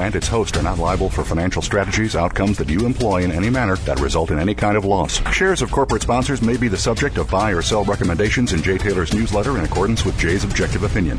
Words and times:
and 0.00 0.14
its 0.14 0.28
host 0.28 0.56
are 0.56 0.62
not 0.62 0.78
liable 0.78 1.10
for 1.10 1.24
financial 1.24 1.62
strategies, 1.62 2.16
outcomes 2.16 2.58
that 2.58 2.68
you 2.68 2.86
employ 2.86 3.22
in 3.22 3.32
any 3.32 3.50
manner 3.50 3.76
that 3.76 4.00
result 4.00 4.30
in 4.30 4.38
any 4.38 4.54
kind 4.54 4.76
of 4.76 4.84
loss. 4.84 5.20
Shares 5.32 5.62
of 5.62 5.70
corporate 5.70 6.02
sponsors 6.02 6.42
may 6.42 6.56
be 6.56 6.68
the 6.68 6.76
subject 6.76 7.18
of 7.18 7.30
buy 7.30 7.52
or 7.52 7.62
sell 7.62 7.84
recommendations 7.84 8.52
in 8.52 8.62
Jay 8.62 8.78
Taylor's 8.78 9.12
newsletter 9.12 9.58
in 9.58 9.64
accordance 9.64 10.04
with 10.04 10.18
Jay's 10.18 10.44
objective 10.44 10.82
opinion. 10.82 11.18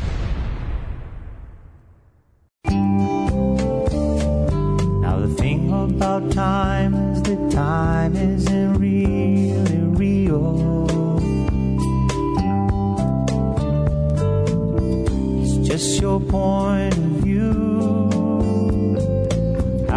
Now 5.00 5.18
the 5.20 5.34
thing 5.36 5.72
about 5.72 6.30
time 6.32 6.94
is 7.12 7.22
that 7.22 7.50
time 7.50 8.16
isn't 8.16 8.74
really 8.74 9.78
real. 9.96 11.18
It's 15.42 15.68
just 15.68 16.00
your 16.00 16.20
point 16.20 16.96
of 16.96 17.04
view. 17.22 17.67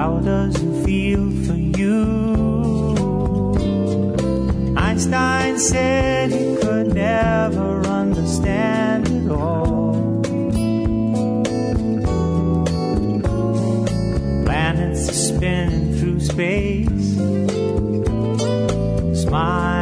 How 0.02 0.18
does 0.18 0.56
it 0.56 0.84
feel 0.84 1.30
for 1.46 1.54
you? 1.54 2.02
Einstein 4.76 5.60
said 5.60 6.32
he 6.32 6.56
could 6.56 6.96
never 6.96 7.86
understand 7.86 9.08
it 9.08 9.32
all. 9.32 10.24
Planets 14.44 15.08
are 15.08 15.22
spinning 15.30 15.96
through 16.00 16.20
space. 16.20 17.08
Smile 19.22 19.81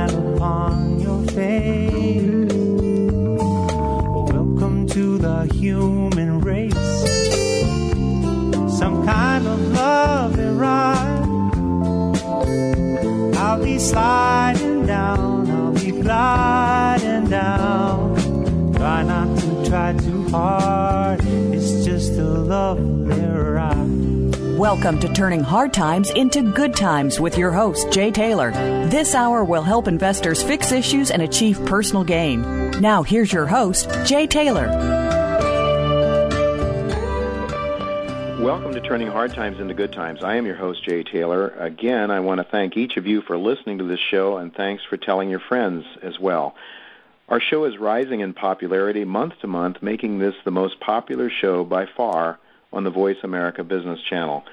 sliding 13.80 14.85
down, 14.85 15.49
I'll 15.49 15.71
be 15.71 15.92
gliding 15.92 17.30
down. 17.30 18.73
Try 18.73 19.04
not 19.04 19.39
to 19.39 19.70
try 19.70 19.93
too 19.93 20.27
hard, 20.30 21.21
it's 21.23 21.86
just 21.86 22.11
a 22.14 22.23
lovely 22.23 23.21
ride. 23.21 24.58
Welcome 24.58 24.99
to 24.99 25.08
Turning 25.14 25.39
Hard 25.39 25.73
Times 25.73 26.09
into 26.11 26.52
Good 26.52 26.76
Times 26.76 27.21
with 27.21 27.37
your 27.37 27.54
host, 27.54 27.89
Jay 27.92 28.11
Taylor. 28.11 28.52
This 28.89 29.15
hour 29.15 29.45
will 29.45 29.64
help 29.64 29.87
investors 29.87 30.43
fix 30.43 30.73
issues 30.73 31.09
and 31.11 31.21
achieve 31.21 31.65
personal 31.65 32.04
gain. 32.04 32.42
Now, 32.81 33.02
here's 33.02 33.31
your 33.31 33.48
host, 33.48 33.89
Jay 34.05 34.27
Taylor. 34.27 35.29
Welcome 38.49 38.73
to 38.73 38.82
Turning 38.82 39.10
Hard 39.10 39.36
Times 39.36 39.60
into 39.60 39.76
Good 39.76 39.93
Times. 39.93 40.23
I 40.23 40.37
am 40.37 40.48
your 40.48 40.55
host, 40.55 40.83
Jay 40.83 41.04
Taylor. 41.04 41.49
Again, 41.49 42.10
I 42.10 42.20
want 42.21 42.39
to 42.39 42.43
thank 42.43 42.77
each 42.77 42.98
of 42.98 43.05
you 43.05 43.21
for 43.21 43.37
listening 43.37 43.77
to 43.77 43.83
this 43.83 43.99
show, 43.99 44.37
and 44.37 44.52
thanks 44.52 44.83
for 44.83 44.98
telling 44.98 45.30
your 45.30 45.39
friends 45.39 45.86
as 46.02 46.20
well. 46.20 46.55
Our 47.27 47.39
show 47.39 47.65
is 47.65 47.77
rising 47.77 48.21
in 48.21 48.33
popularity 48.33 49.05
month 49.05 49.33
to 49.42 49.48
month, 49.48 49.83
making 49.83 50.17
this 50.17 50.33
the 50.45 50.49
most 50.49 50.80
popular 50.80 51.30
show 51.30 51.64
by 51.64 51.86
far 51.86 52.39
on 52.73 52.83
the 52.83 52.89
Voice 52.89 53.20
America 53.21 53.64
Business 53.64 54.02
Channel. 54.02 54.43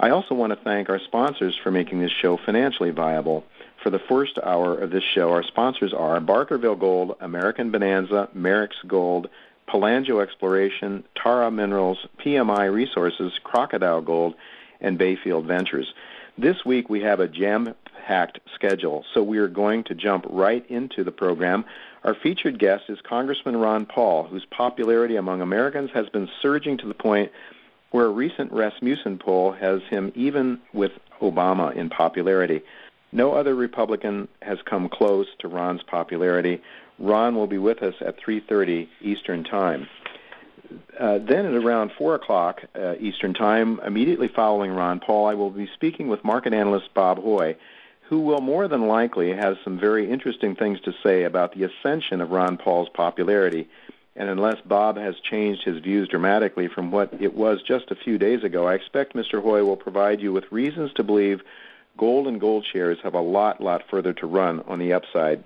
I 0.00 0.10
also 0.10 0.34
want 0.34 0.50
to 0.50 0.58
thank 0.64 0.90
our 0.90 0.98
sponsors 0.98 1.56
for 1.56 1.70
making 1.70 2.00
this 2.00 2.10
show 2.10 2.36
financially 2.36 2.90
viable. 2.90 3.44
For 3.84 3.90
the 3.90 4.00
first 4.00 4.36
hour 4.42 4.76
of 4.76 4.90
this 4.90 5.04
show, 5.04 5.30
our 5.30 5.44
sponsors 5.44 5.94
are 5.94 6.18
Barkerville 6.18 6.80
Gold, 6.80 7.18
American 7.20 7.70
Bonanza, 7.70 8.28
Merrex 8.36 8.70
Gold, 8.84 9.30
Palangio 9.68 10.22
Exploration, 10.22 11.04
Tara 11.14 11.50
Minerals, 11.50 11.98
PMI 12.18 12.72
Resources, 12.72 13.32
Crocodile 13.42 14.02
Gold, 14.02 14.34
and 14.80 14.98
Bayfield 14.98 15.46
Ventures. 15.46 15.92
This 16.36 16.64
week 16.64 16.90
we 16.90 17.00
have 17.02 17.20
a 17.20 17.28
jam-packed 17.28 18.40
schedule, 18.54 19.04
so 19.14 19.22
we 19.22 19.38
are 19.38 19.48
going 19.48 19.84
to 19.84 19.94
jump 19.94 20.26
right 20.28 20.64
into 20.68 21.04
the 21.04 21.12
program. 21.12 21.64
Our 22.02 22.14
featured 22.14 22.58
guest 22.58 22.84
is 22.88 22.98
Congressman 23.00 23.56
Ron 23.56 23.86
Paul, 23.86 24.24
whose 24.24 24.44
popularity 24.46 25.16
among 25.16 25.40
Americans 25.40 25.90
has 25.94 26.08
been 26.08 26.28
surging 26.42 26.76
to 26.78 26.86
the 26.86 26.94
point 26.94 27.32
where 27.92 28.06
a 28.06 28.10
recent 28.10 28.52
Rasmussen 28.52 29.18
poll 29.18 29.52
has 29.52 29.80
him 29.88 30.12
even 30.16 30.60
with 30.72 30.92
Obama 31.20 31.74
in 31.74 31.88
popularity. 31.88 32.62
No 33.12 33.32
other 33.32 33.54
Republican 33.54 34.26
has 34.42 34.58
come 34.64 34.88
close 34.88 35.28
to 35.38 35.46
Ron's 35.46 35.84
popularity. 35.84 36.60
Ron 36.98 37.34
will 37.34 37.46
be 37.46 37.58
with 37.58 37.82
us 37.82 37.94
at 38.00 38.18
3:30 38.18 38.88
Eastern 39.00 39.44
Time. 39.44 39.88
Uh, 40.98 41.18
then 41.18 41.44
at 41.46 41.54
around 41.54 41.92
4 41.92 42.14
o'clock 42.14 42.62
uh, 42.74 42.94
Eastern 42.98 43.34
Time, 43.34 43.80
immediately 43.84 44.28
following 44.28 44.72
Ron 44.72 45.00
Paul, 45.00 45.26
I 45.26 45.34
will 45.34 45.50
be 45.50 45.68
speaking 45.74 46.08
with 46.08 46.24
market 46.24 46.54
analyst 46.54 46.92
Bob 46.94 47.18
Hoye, 47.18 47.56
who 48.08 48.20
will 48.20 48.40
more 48.40 48.68
than 48.68 48.86
likely 48.86 49.32
have 49.32 49.58
some 49.64 49.78
very 49.78 50.10
interesting 50.10 50.54
things 50.54 50.80
to 50.82 50.92
say 51.02 51.24
about 51.24 51.54
the 51.54 51.64
ascension 51.64 52.20
of 52.20 52.30
Ron 52.30 52.56
Paul's 52.56 52.88
popularity. 52.88 53.68
And 54.16 54.28
unless 54.28 54.60
Bob 54.64 54.96
has 54.96 55.18
changed 55.18 55.64
his 55.64 55.80
views 55.80 56.08
dramatically 56.08 56.68
from 56.68 56.92
what 56.92 57.12
it 57.20 57.34
was 57.34 57.62
just 57.62 57.90
a 57.90 57.96
few 57.96 58.16
days 58.16 58.44
ago, 58.44 58.66
I 58.66 58.74
expect 58.74 59.14
Mr. 59.14 59.42
Hoye 59.42 59.64
will 59.64 59.76
provide 59.76 60.20
you 60.20 60.32
with 60.32 60.52
reasons 60.52 60.92
to 60.94 61.02
believe 61.02 61.42
gold 61.96 62.28
and 62.28 62.40
gold 62.40 62.64
shares 62.72 62.98
have 63.02 63.14
a 63.14 63.20
lot, 63.20 63.60
lot 63.60 63.82
further 63.90 64.12
to 64.14 64.26
run 64.26 64.60
on 64.68 64.78
the 64.78 64.92
upside. 64.92 65.42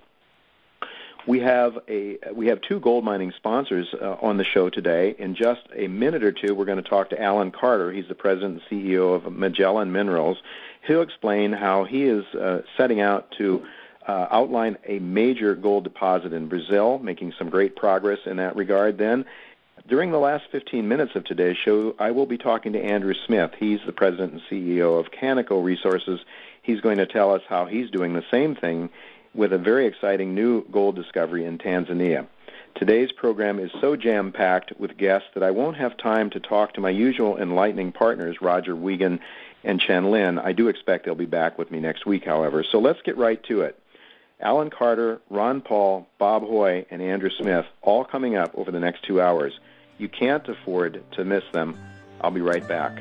We 1.28 1.40
have 1.40 1.78
a 1.88 2.16
we 2.32 2.46
have 2.46 2.62
two 2.62 2.80
gold 2.80 3.04
mining 3.04 3.34
sponsors 3.36 3.86
uh, 3.92 4.16
on 4.22 4.38
the 4.38 4.44
show 4.44 4.70
today. 4.70 5.14
In 5.18 5.34
just 5.34 5.60
a 5.76 5.86
minute 5.86 6.24
or 6.24 6.32
two, 6.32 6.54
we're 6.54 6.64
going 6.64 6.82
to 6.82 6.88
talk 6.88 7.10
to 7.10 7.22
Alan 7.22 7.50
Carter. 7.50 7.92
He's 7.92 8.08
the 8.08 8.14
president 8.14 8.62
and 8.70 8.82
CEO 8.82 9.14
of 9.14 9.30
Magellan 9.30 9.92
Minerals. 9.92 10.38
He'll 10.86 11.02
explain 11.02 11.52
how 11.52 11.84
he 11.84 12.04
is 12.04 12.24
uh, 12.34 12.62
setting 12.78 13.02
out 13.02 13.30
to 13.32 13.66
uh, 14.06 14.28
outline 14.30 14.78
a 14.86 15.00
major 15.00 15.54
gold 15.54 15.84
deposit 15.84 16.32
in 16.32 16.48
Brazil, 16.48 16.98
making 16.98 17.34
some 17.38 17.50
great 17.50 17.76
progress 17.76 18.20
in 18.24 18.38
that 18.38 18.56
regard. 18.56 18.96
Then, 18.96 19.26
during 19.86 20.12
the 20.12 20.18
last 20.18 20.44
15 20.50 20.88
minutes 20.88 21.14
of 21.14 21.24
today's 21.24 21.58
show, 21.58 21.94
I 21.98 22.12
will 22.12 22.24
be 22.24 22.38
talking 22.38 22.72
to 22.72 22.82
Andrew 22.82 23.14
Smith. 23.26 23.50
He's 23.58 23.80
the 23.84 23.92
president 23.92 24.32
and 24.32 24.42
CEO 24.50 24.98
of 24.98 25.10
Canaco 25.10 25.62
Resources. 25.62 26.20
He's 26.62 26.80
going 26.80 26.96
to 26.96 27.06
tell 27.06 27.34
us 27.34 27.42
how 27.46 27.66
he's 27.66 27.90
doing 27.90 28.14
the 28.14 28.24
same 28.30 28.54
thing 28.54 28.88
with 29.38 29.52
a 29.52 29.58
very 29.58 29.86
exciting 29.86 30.34
new 30.34 30.64
gold 30.68 30.96
discovery 30.96 31.44
in 31.44 31.58
Tanzania. 31.58 32.26
Today's 32.74 33.12
program 33.12 33.60
is 33.60 33.70
so 33.80 33.94
jam 33.94 34.32
packed 34.32 34.72
with 34.80 34.98
guests 34.98 35.28
that 35.34 35.44
I 35.44 35.52
won't 35.52 35.76
have 35.76 35.96
time 35.96 36.28
to 36.30 36.40
talk 36.40 36.74
to 36.74 36.80
my 36.80 36.90
usual 36.90 37.38
enlightening 37.38 37.92
partners, 37.92 38.42
Roger 38.42 38.74
Wiegand 38.74 39.20
and 39.62 39.80
Chen 39.80 40.10
Lin. 40.10 40.40
I 40.40 40.52
do 40.52 40.66
expect 40.66 41.04
they'll 41.04 41.14
be 41.14 41.24
back 41.24 41.56
with 41.56 41.70
me 41.70 41.78
next 41.78 42.04
week, 42.04 42.24
however. 42.24 42.64
So 42.64 42.80
let's 42.80 43.00
get 43.02 43.16
right 43.16 43.40
to 43.44 43.60
it. 43.62 43.80
Alan 44.40 44.70
Carter, 44.70 45.20
Ron 45.30 45.60
Paul, 45.60 46.08
Bob 46.18 46.42
Hoye, 46.42 46.86
and 46.90 47.00
Andrew 47.00 47.30
Smith, 47.30 47.66
all 47.80 48.04
coming 48.04 48.34
up 48.34 48.52
over 48.56 48.72
the 48.72 48.80
next 48.80 49.04
two 49.04 49.20
hours. 49.20 49.58
You 49.98 50.08
can't 50.08 50.46
afford 50.48 51.00
to 51.12 51.24
miss 51.24 51.44
them. 51.52 51.78
I'll 52.20 52.32
be 52.32 52.40
right 52.40 52.66
back. 52.66 53.00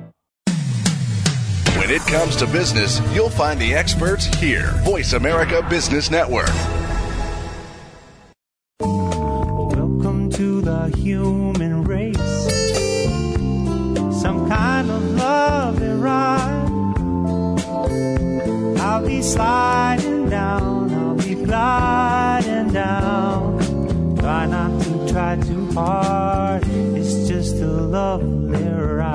When 1.78 1.90
it 1.92 2.02
comes 2.04 2.38
to 2.38 2.48
business, 2.48 3.02
you'll 3.14 3.30
find 3.30 3.60
the 3.60 3.76
experts 3.76 4.26
here. 4.26 4.72
Voice 4.84 5.12
America 5.14 5.64
Business 5.70 6.10
Network. 6.10 6.50
Human 10.90 11.84
race. 11.84 12.18
Some 14.22 14.48
kind 14.50 14.90
of 14.90 15.04
lovely 15.16 15.90
ride. 15.90 16.66
I'll 18.80 19.06
be 19.06 19.22
sliding 19.22 20.30
down, 20.30 20.94
I'll 20.94 21.16
be 21.16 21.36
gliding 21.36 22.70
down. 22.74 24.18
Try 24.18 24.46
not 24.46 24.82
to 24.84 25.08
try 25.12 25.36
too 25.38 25.72
hard, 25.72 26.64
it's 26.68 27.28
just 27.28 27.56
a 27.58 27.68
lovely 27.68 28.64
ride. 28.68 29.15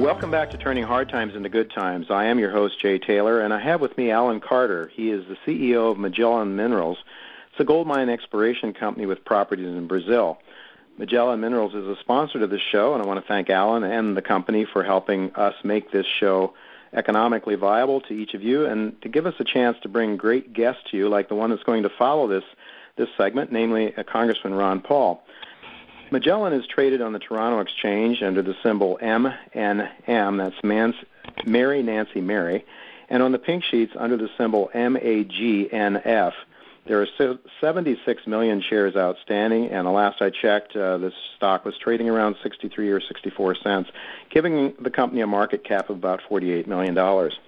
Welcome 0.00 0.32
back 0.32 0.50
to 0.50 0.58
Turning 0.58 0.82
Hard 0.82 1.08
Times 1.10 1.37
into 1.37 1.49
Good 1.49 1.70
Times. 1.70 2.10
I 2.10 2.25
am 2.25 2.40
your 2.40 2.50
host, 2.50 2.81
Jay 2.81 2.99
Taylor, 2.99 3.40
and 3.40 3.54
I 3.54 3.60
have 3.60 3.81
with 3.81 3.96
me 3.96 4.10
Alan 4.10 4.40
Carter. 4.40 4.88
He 4.88 5.10
is 5.10 5.25
the 5.28 5.37
CEO 5.46 5.93
of 5.93 5.98
Magellan 5.98 6.56
Minerals. 6.56 6.98
It's 7.52 7.60
a 7.60 7.64
gold 7.64 7.87
mine 7.87 8.08
exploration 8.08 8.75
company 8.75 9.06
with 9.06 9.25
properties 9.25 9.69
in 9.69 9.87
Brazil. 9.87 10.38
Magellan 10.98 11.40
Minerals 11.40 11.75
is 11.75 11.87
a 11.87 11.94
sponsor 12.00 12.40
to 12.40 12.48
this 12.48 12.60
show, 12.60 12.94
and 12.94 13.02
I 13.02 13.06
want 13.06 13.20
to 13.20 13.28
thank 13.28 13.48
Alan 13.48 13.84
and 13.84 14.16
the 14.16 14.22
company 14.22 14.64
for 14.64 14.82
helping 14.82 15.32
us 15.37 15.55
make 15.62 15.93
this 15.93 16.06
show 16.06 16.55
economically 16.93 17.55
viable 17.55 18.00
to 18.03 18.15
each 18.15 18.35
of 18.35 18.43
you 18.43 18.67
and 18.67 19.00
to 19.03 19.09
give 19.09 19.27
us 19.27 19.35
a 19.39 19.44
chance 19.44 19.77
to 19.83 19.89
bring 19.89 20.17
great 20.17 20.53
guests 20.53 20.83
to 20.91 20.97
you 20.97 21.09
like 21.09 21.29
the 21.29 21.35
one 21.35 21.50
that's 21.50 21.62
going 21.62 21.83
to 21.85 21.91
follow 21.91 22.29
this 22.29 22.44
this 22.97 23.09
segment, 23.17 23.50
namely 23.50 23.94
uh, 23.97 24.03
Congressman 24.03 24.53
Ron 24.53 24.81
Paul. 24.81 25.25
Magellan 26.11 26.53
is 26.53 26.67
traded 26.67 27.00
on 27.00 27.15
the 27.15 27.19
Toronto 27.19 27.61
Exchange 27.61 28.23
under 28.23 28.43
the 28.43 28.55
symbol 28.62 28.99
MNM, 29.03 30.37
that's 30.37 30.62
Mans, 30.62 30.94
Mary 31.47 31.83
Nancy 31.83 32.21
Mary, 32.21 32.67
and 33.09 33.23
on 33.23 33.33
the 33.33 33.39
pink 33.39 33.65
sheets 33.65 33.94
under 33.97 34.19
the 34.19 34.29
symbol 34.37 34.71
MAGNF. 34.75 36.32
There 36.84 37.01
are 37.01 37.39
76 37.60 38.27
million 38.27 38.60
shares 38.60 38.96
outstanding, 38.96 39.67
and 39.67 39.86
the 39.86 39.93
last 39.93 40.20
I 40.20 40.31
checked, 40.31 40.74
uh, 40.74 40.98
the 40.98 41.12
stock 41.36 41.65
was 41.65 41.79
trading 41.79 42.08
around 42.08 42.34
63 42.43 42.91
or 42.91 43.01
64 43.01 43.55
cents, 43.62 43.91
giving 44.31 44.74
the 44.81 44.91
company 44.91 45.20
a 45.20 45.27
market 45.29 45.62
cap 45.62 45.91
of 45.91 45.96
about 45.96 46.20
48 46.29 46.67
million 46.67 46.94
dollars. 46.94 47.39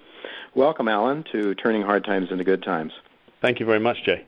Welcome, 0.53 0.87
Alan, 0.87 1.25
to 1.33 1.53
turning 1.53 1.81
hard 1.81 2.05
times 2.05 2.31
into 2.31 2.45
good 2.45 2.63
times. 2.63 2.93
Thank 3.41 3.59
you 3.59 3.65
very 3.65 3.79
much, 3.79 4.05
Jay. 4.05 4.25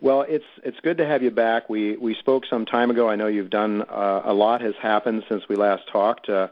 Well, 0.00 0.22
it's 0.28 0.44
it's 0.62 0.78
good 0.80 0.98
to 0.98 1.06
have 1.06 1.22
you 1.22 1.30
back. 1.30 1.70
We 1.70 1.96
we 1.96 2.14
spoke 2.14 2.44
some 2.48 2.66
time 2.66 2.90
ago. 2.90 3.08
I 3.08 3.16
know 3.16 3.28
you've 3.28 3.50
done 3.50 3.82
uh, 3.82 4.22
a 4.24 4.34
lot 4.34 4.60
has 4.60 4.74
happened 4.80 5.24
since 5.28 5.48
we 5.48 5.56
last 5.56 5.88
talked, 5.90 6.28
uh, 6.28 6.48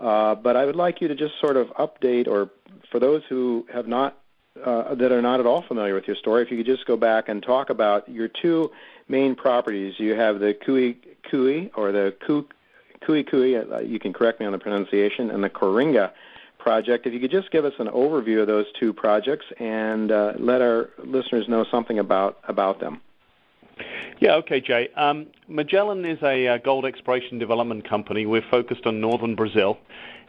uh, 0.00 0.34
but 0.34 0.56
I 0.56 0.64
would 0.64 0.76
like 0.76 1.02
you 1.02 1.08
to 1.08 1.14
just 1.14 1.38
sort 1.40 1.58
of 1.58 1.68
update, 1.74 2.26
or 2.26 2.50
for 2.90 2.98
those 2.98 3.22
who 3.28 3.66
have 3.72 3.86
not 3.86 4.18
uh, 4.64 4.94
that 4.94 5.12
are 5.12 5.22
not 5.22 5.40
at 5.40 5.46
all 5.46 5.62
familiar 5.62 5.94
with 5.94 6.06
your 6.06 6.16
story, 6.16 6.42
if 6.42 6.50
you 6.50 6.56
could 6.56 6.66
just 6.66 6.86
go 6.86 6.96
back 6.96 7.28
and 7.28 7.42
talk 7.42 7.70
about 7.70 8.08
your 8.08 8.28
two 8.28 8.70
main 9.08 9.34
properties. 9.34 9.94
You 9.98 10.14
have 10.14 10.40
the 10.40 10.54
Cuiú 10.54 10.96
Cuiú 11.30 11.70
or 11.74 11.92
the 11.92 12.14
Cuiú 12.26 12.46
Cuiú. 13.06 13.72
Uh, 13.72 13.78
you 13.80 13.98
can 13.98 14.12
correct 14.12 14.40
me 14.40 14.46
on 14.46 14.52
the 14.52 14.58
pronunciation, 14.58 15.30
and 15.30 15.42
the 15.42 15.50
Coringa 15.50 16.12
project. 16.58 17.06
If 17.06 17.12
you 17.12 17.20
could 17.20 17.30
just 17.30 17.50
give 17.50 17.64
us 17.64 17.74
an 17.78 17.88
overview 17.88 18.40
of 18.40 18.46
those 18.46 18.66
two 18.78 18.92
projects 18.92 19.46
and 19.58 20.12
uh, 20.12 20.34
let 20.38 20.62
our 20.62 20.90
listeners 20.98 21.48
know 21.48 21.64
something 21.70 21.98
about 21.98 22.38
about 22.46 22.80
them. 22.80 23.00
Yeah, 24.20 24.34
okay, 24.36 24.60
Jay. 24.60 24.88
Um, 24.96 25.26
Magellan 25.48 26.04
is 26.04 26.18
a 26.22 26.46
uh, 26.46 26.58
gold 26.58 26.84
exploration 26.84 27.38
development 27.38 27.88
company. 27.88 28.26
We're 28.26 28.48
focused 28.50 28.86
on 28.86 29.00
northern 29.00 29.34
Brazil 29.34 29.78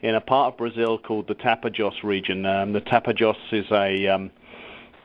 in 0.01 0.15
a 0.15 0.21
part 0.21 0.53
of 0.53 0.57
Brazil 0.57 0.97
called 0.97 1.27
the 1.27 1.35
Tapajós 1.35 2.03
region. 2.03 2.45
Um, 2.45 2.73
the 2.73 2.81
Tapajós 2.81 3.37
is 3.51 3.65
a 3.71 4.07
um, 4.07 4.31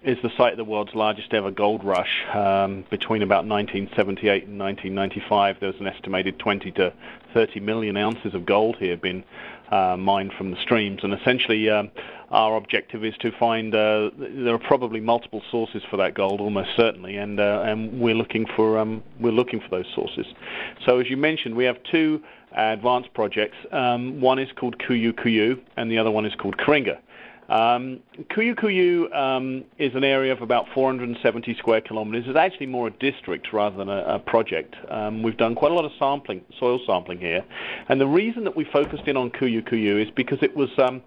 is 0.02 0.16
the 0.22 0.30
site 0.36 0.52
of 0.52 0.56
the 0.56 0.64
world's 0.64 0.94
largest 0.94 1.34
ever 1.34 1.50
gold 1.50 1.82
rush. 1.82 2.24
Um, 2.32 2.84
between 2.88 3.22
about 3.22 3.46
1978 3.46 4.46
and 4.46 4.58
1995, 4.58 5.56
there 5.60 5.70
was 5.70 5.80
an 5.80 5.86
estimated 5.86 6.38
20 6.38 6.70
to 6.72 6.92
30 7.34 7.60
million 7.60 7.96
ounces 7.96 8.34
of 8.34 8.46
gold 8.46 8.76
here 8.78 8.96
been 8.96 9.24
uh, 9.70 9.96
mined 9.96 10.32
from 10.36 10.50
the 10.50 10.60
streams. 10.62 11.00
And 11.02 11.12
essentially, 11.12 11.68
um, 11.68 11.90
our 12.30 12.56
objective 12.56 13.04
is 13.04 13.14
to 13.20 13.30
find 13.38 13.74
uh, 13.74 14.10
there 14.18 14.54
are 14.54 14.58
probably 14.58 15.00
multiple 15.00 15.42
sources 15.50 15.82
for 15.90 15.96
that 15.96 16.14
gold, 16.14 16.40
almost 16.40 16.70
certainly, 16.76 17.16
and 17.16 17.40
uh, 17.40 17.62
and 17.64 18.00
we're 18.00 18.14
looking 18.14 18.46
for 18.54 18.78
um, 18.78 19.02
we're 19.20 19.32
looking 19.32 19.60
for 19.60 19.68
those 19.70 19.86
sources. 19.94 20.26
So 20.84 20.98
as 20.98 21.08
you 21.08 21.16
mentioned, 21.16 21.54
we 21.54 21.64
have 21.64 21.76
two 21.90 22.22
advanced 22.56 23.12
projects. 23.14 23.56
Um, 23.72 24.20
one 24.20 24.38
is 24.38 24.48
called 24.56 24.78
Cuiú 24.78 25.12
Cuiú, 25.12 25.60
and 25.76 25.90
the 25.90 25.98
other 25.98 26.10
one 26.10 26.26
is 26.26 26.34
called 26.34 26.56
Coringa. 26.58 26.98
Um, 27.48 28.00
Cuiú 28.30 28.54
Cuiú 28.54 29.14
um, 29.14 29.64
is 29.78 29.94
an 29.94 30.04
area 30.04 30.32
of 30.32 30.42
about 30.42 30.66
470 30.74 31.54
square 31.54 31.80
kilometers. 31.80 32.24
It's 32.26 32.36
actually 32.36 32.66
more 32.66 32.88
a 32.88 32.90
district 32.90 33.52
rather 33.52 33.76
than 33.76 33.88
a, 33.88 34.18
project. 34.18 34.74
Um, 34.90 35.22
we've 35.22 35.36
done 35.36 35.54
quite 35.54 35.72
a 35.72 35.74
lot 35.74 35.86
of 35.86 35.92
sampling, 35.98 36.44
soil 36.58 36.78
sampling 36.86 37.18
here, 37.18 37.44
and 37.88 38.00
the 38.00 38.06
reason 38.06 38.44
that 38.44 38.54
we 38.54 38.64
focused 38.64 39.06
in 39.06 39.16
on 39.16 39.30
Cuiú 39.30 39.66
Cuiú 39.66 40.02
is 40.02 40.10
because 40.14 40.38
it 40.42 40.54
was 40.54 40.68
um, 40.78 41.00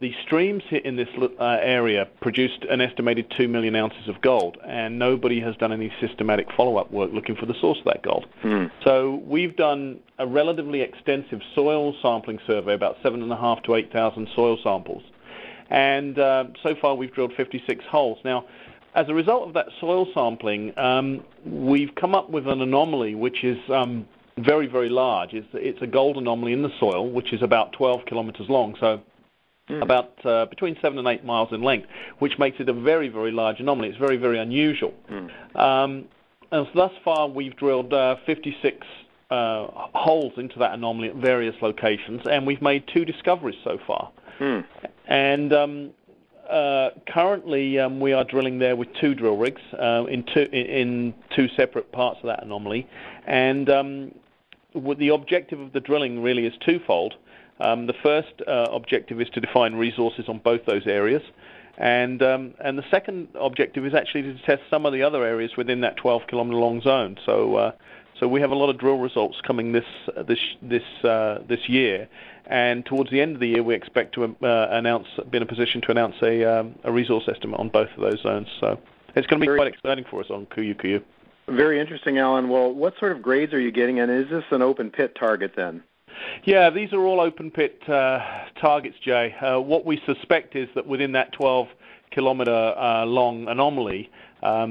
the 0.00 0.12
streams 0.24 0.62
in 0.70 0.96
this 0.96 1.08
uh, 1.18 1.44
area 1.62 2.06
produced 2.20 2.64
an 2.68 2.80
estimated 2.80 3.32
2 3.36 3.48
million 3.48 3.74
ounces 3.76 4.08
of 4.08 4.20
gold, 4.20 4.58
and 4.66 4.98
nobody 4.98 5.40
has 5.40 5.56
done 5.56 5.72
any 5.72 5.92
systematic 6.00 6.48
follow-up 6.56 6.90
work 6.90 7.12
looking 7.12 7.36
for 7.36 7.46
the 7.46 7.54
source 7.60 7.78
of 7.78 7.84
that 7.84 8.02
gold. 8.02 8.26
Mm. 8.42 8.70
So 8.84 9.22
we've 9.26 9.56
done 9.56 10.00
a 10.18 10.26
relatively 10.26 10.82
extensive 10.82 11.40
soil 11.54 11.94
sampling 12.02 12.40
survey, 12.46 12.74
about 12.74 13.02
7.5 13.02 13.62
to 13.64 13.74
8,000 13.74 14.28
soil 14.34 14.58
samples, 14.62 15.02
and 15.70 16.18
uh, 16.18 16.44
so 16.62 16.74
far 16.80 16.94
we've 16.94 17.12
drilled 17.12 17.32
56 17.36 17.84
holes. 17.86 18.18
Now, 18.24 18.44
as 18.94 19.08
a 19.08 19.14
result 19.14 19.48
of 19.48 19.54
that 19.54 19.66
soil 19.80 20.06
sampling, 20.14 20.76
um, 20.78 21.22
we've 21.44 21.94
come 21.94 22.14
up 22.14 22.30
with 22.30 22.46
an 22.48 22.62
anomaly 22.62 23.14
which 23.14 23.44
is 23.44 23.58
um, 23.70 24.06
very, 24.38 24.66
very 24.66 24.88
large. 24.88 25.34
It's, 25.34 25.48
it's, 25.52 25.82
a 25.82 25.86
gold 25.86 26.16
anomaly 26.16 26.52
in 26.52 26.62
the 26.62 26.72
soil, 26.78 27.10
which 27.10 27.32
is 27.32 27.42
about 27.42 27.72
12 27.72 28.06
kilometers 28.06 28.48
long, 28.48 28.74
so 28.80 29.00
mm. 29.68 29.82
about 29.82 30.24
uh, 30.24 30.46
between 30.46 30.76
7 30.80 30.98
and 30.98 31.06
8 31.06 31.24
miles 31.24 31.48
in 31.52 31.62
length, 31.62 31.88
which 32.18 32.38
makes 32.38 32.58
it 32.60 32.68
a 32.68 32.72
very, 32.72 33.08
very 33.08 33.32
large 33.32 33.60
anomaly. 33.60 33.90
It's 33.90 33.98
very, 33.98 34.16
very 34.16 34.38
unusual. 34.38 34.94
Mm. 35.10 35.56
Um, 35.56 36.04
and 36.52 36.66
so 36.66 36.70
thus 36.74 36.92
far, 37.04 37.28
we've 37.28 37.56
drilled 37.56 37.92
uh, 37.92 38.16
56 38.24 38.86
uh, 39.30 39.66
holes 39.94 40.32
into 40.36 40.58
that 40.58 40.74
anomaly 40.74 41.08
at 41.08 41.16
various 41.16 41.54
locations, 41.60 42.22
and 42.30 42.46
we've 42.46 42.62
made 42.62 42.84
two 42.92 43.04
discoveries 43.04 43.58
so 43.64 43.78
far. 43.86 44.10
Mm. 44.38 44.64
And 45.08 45.52
um, 45.52 45.90
uh, 46.48 46.90
currently, 47.08 47.78
um, 47.78 48.00
we 48.00 48.12
are 48.12 48.24
drilling 48.24 48.58
there 48.58 48.76
with 48.76 48.88
two 49.00 49.14
drill 49.14 49.36
rigs 49.36 49.60
uh, 49.72 50.04
in, 50.08 50.24
two, 50.32 50.48
in, 50.52 51.14
two 51.34 51.48
separate 51.56 51.90
parts 51.92 52.18
of 52.22 52.26
that 52.26 52.44
anomaly. 52.44 52.86
And 53.26 53.68
um, 53.68 54.14
the 54.74 55.08
objective 55.08 55.60
of 55.60 55.72
the 55.72 55.80
drilling 55.80 56.22
really 56.22 56.46
is 56.46 56.54
twofold. 56.64 57.14
Um, 57.58 57.86
the 57.86 57.94
first 58.02 58.42
uh, 58.46 58.66
objective 58.70 59.20
is 59.20 59.28
to 59.30 59.40
define 59.40 59.74
resources 59.74 60.26
on 60.28 60.38
both 60.38 60.64
those 60.66 60.86
areas. 60.86 61.22
And, 61.78 62.22
um, 62.22 62.54
and 62.62 62.78
the 62.78 62.84
second 62.90 63.28
objective 63.34 63.84
is 63.84 63.94
actually 63.94 64.22
to 64.22 64.38
test 64.42 64.62
some 64.70 64.86
of 64.86 64.92
the 64.92 65.02
other 65.02 65.24
areas 65.24 65.52
within 65.56 65.80
that 65.82 65.96
12 65.96 66.22
kilometer 66.28 66.56
long 66.56 66.80
zone. 66.80 67.16
So, 67.26 67.56
uh, 67.56 67.72
so 68.18 68.28
we 68.28 68.40
have 68.40 68.50
a 68.50 68.54
lot 68.54 68.70
of 68.70 68.78
drill 68.78 68.98
results 68.98 69.38
coming 69.46 69.72
this, 69.72 69.84
this, 70.26 70.38
this, 70.62 71.04
uh, 71.04 71.38
this 71.48 71.68
year. 71.68 72.08
And 72.46 72.86
towards 72.86 73.10
the 73.10 73.20
end 73.20 73.34
of 73.34 73.40
the 73.40 73.48
year, 73.48 73.62
we 73.62 73.74
expect 73.74 74.14
to 74.14 74.24
uh, 74.24 74.68
announce, 74.70 75.08
be 75.30 75.36
in 75.36 75.42
a 75.42 75.46
position 75.46 75.80
to 75.82 75.90
announce 75.90 76.14
a, 76.22 76.44
um, 76.44 76.74
a 76.84 76.92
resource 76.92 77.24
estimate 77.28 77.58
on 77.58 77.68
both 77.68 77.88
of 77.96 78.00
those 78.00 78.22
zones. 78.22 78.46
So 78.60 78.78
it's 79.14 79.26
going 79.26 79.40
to 79.40 79.46
be 79.46 79.54
quite 79.54 79.72
exciting 79.72 80.04
for 80.10 80.20
us 80.20 80.26
on 80.30 80.46
Cuiú 80.46 80.74
Cuiú. 80.80 81.02
Very 81.48 81.80
interesting, 81.80 82.18
Alan. 82.18 82.48
Well, 82.48 82.72
what 82.72 82.94
sort 82.98 83.12
of 83.12 83.22
grades 83.22 83.52
are 83.52 83.60
you 83.60 83.70
getting, 83.70 84.00
and 84.00 84.10
is 84.10 84.28
this 84.30 84.44
an 84.50 84.62
open 84.62 84.90
pit 84.90 85.16
target 85.18 85.52
then? 85.56 85.82
Yeah, 86.44 86.70
these 86.70 86.92
are 86.92 87.00
all 87.00 87.20
open 87.20 87.50
pit 87.50 87.80
uh, 87.88 88.18
targets, 88.60 88.96
Jay. 89.04 89.34
Uh, 89.40 89.60
what 89.60 89.84
we 89.84 90.00
suspect 90.06 90.56
is 90.56 90.68
that 90.74 90.86
within 90.86 91.12
that 91.12 91.32
12 91.32 91.68
kilometer 92.10 92.74
uh, 92.76 93.04
long 93.04 93.46
anomaly, 93.48 94.10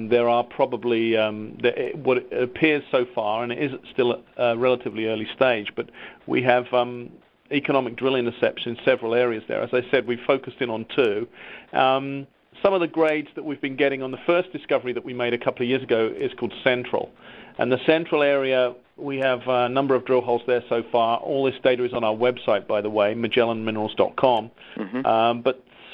there 0.10 0.30
are 0.30 0.44
probably 0.44 1.18
um, 1.18 1.58
what 1.96 2.18
appears 2.34 2.84
so 2.92 3.06
far, 3.14 3.44
and 3.44 3.52
it 3.52 3.62
is 3.62 3.72
still 3.92 4.14
at 4.14 4.20
a 4.38 4.58
relatively 4.58 5.08
early 5.08 5.28
stage, 5.36 5.72
but 5.76 5.90
we 6.28 6.42
have 6.44 6.72
um, 6.74 7.12
economic 7.52 7.96
drill 7.96 8.16
intercepts 8.16 8.64
in 8.66 8.78
several 8.86 9.14
areas 9.14 9.44
there. 9.48 9.62
As 9.62 9.70
I 9.74 9.82
said, 9.92 10.08
we've 10.08 10.24
focused 10.26 10.58
in 10.62 10.70
on 10.70 10.86
two. 10.96 11.28
Um, 11.74 12.28
some 12.64 12.74
of 12.74 12.80
the 12.80 12.88
grades 12.88 13.28
that 13.36 13.44
we've 13.44 13.62
been 13.62 13.76
getting 13.76 14.02
on 14.02 14.12
the 14.12 14.20
first 14.26 14.52
discovery 14.52 14.94
that 14.94 15.04
we 15.04 15.14
made 15.14 15.34
a 15.34 15.38
couple 15.38 15.64
of 15.64 15.70
years 15.70 15.84
ago 15.84 16.12
is 16.18 16.32
called 16.40 16.54
Central. 16.64 17.12
And 17.58 17.72
the 17.72 17.80
central 17.86 18.24
area, 18.24 18.74
we 18.98 19.18
have 19.18 19.42
a 19.48 19.70
number 19.70 19.94
of 19.96 20.06
drill 20.06 20.22
holes 20.22 20.42
there 20.48 20.64
so 20.70 20.84
far. 20.92 21.20
All 21.20 21.44
this 21.44 21.56
data 21.64 21.84
is 21.84 21.94
on 21.94 22.04
our 22.04 22.16
website, 22.16 22.68
by 22.68 22.82
the 22.82 22.90
way, 22.90 23.14
MagellanMinerals.com. 23.14 24.52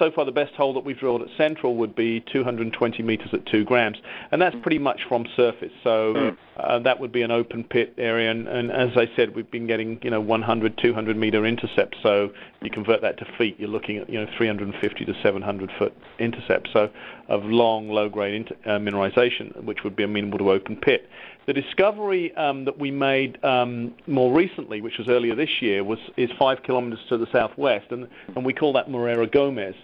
So 0.01 0.09
far 0.09 0.25
the 0.25 0.31
best 0.31 0.55
hole 0.55 0.73
that 0.73 0.83
we've 0.83 0.97
drilled 0.97 1.21
at 1.21 1.27
Central 1.37 1.75
would 1.75 1.95
be 1.95 2.21
220 2.33 3.03
meters 3.03 3.29
at 3.33 3.45
2 3.45 3.63
grams, 3.65 3.97
and 4.31 4.41
that's 4.41 4.55
pretty 4.63 4.79
much 4.79 5.01
from 5.07 5.27
surface. 5.35 5.71
So 5.83 6.13
mm. 6.15 6.37
uh, 6.57 6.79
that 6.79 6.99
would 6.99 7.11
be 7.11 7.21
an 7.21 7.29
open 7.29 7.63
pit 7.63 7.93
area, 7.99 8.31
and, 8.31 8.47
and, 8.47 8.71
as 8.71 8.97
I 8.97 9.05
said, 9.15 9.35
we've 9.35 9.51
been 9.51 9.67
getting 9.67 9.99
you 10.01 10.09
know 10.09 10.19
100, 10.19 10.79
200 10.81 11.15
meter 11.15 11.45
intercepts. 11.45 11.99
So 12.01 12.31
you 12.63 12.71
convert 12.71 13.01
that 13.01 13.19
to 13.19 13.25
feet, 13.37 13.59
you're 13.59 13.69
looking 13.69 13.97
at 13.97 14.09
you 14.09 14.19
know 14.19 14.25
350 14.35 15.05
to 15.05 15.13
700 15.21 15.71
foot 15.77 15.95
intercepts. 16.17 16.71
So 16.73 16.89
of 17.27 17.45
long, 17.45 17.87
low-grade 17.87 18.33
inter- 18.33 18.57
uh, 18.65 18.79
mineralization, 18.79 19.63
which 19.63 19.83
would 19.83 19.95
be 19.95 20.01
amenable 20.01 20.39
to 20.39 20.51
open 20.51 20.77
pit. 20.77 21.07
The 21.47 21.53
discovery 21.53 22.35
um, 22.35 22.65
that 22.65 22.77
we 22.77 22.91
made 22.91 23.43
um, 23.43 23.95
more 24.05 24.31
recently, 24.31 24.81
which 24.81 24.97
was 24.99 25.07
earlier 25.09 25.35
this 25.35 25.61
year, 25.61 25.83
is 26.15 26.29
five 26.37 26.61
kilometers 26.63 26.99
to 27.09 27.17
the 27.17 27.27
southwest, 27.31 27.91
and, 27.91 28.07
we 28.45 28.53
call 28.53 28.73
that 28.73 28.89
Moreira 28.89 29.27
Gomes, 29.27 29.75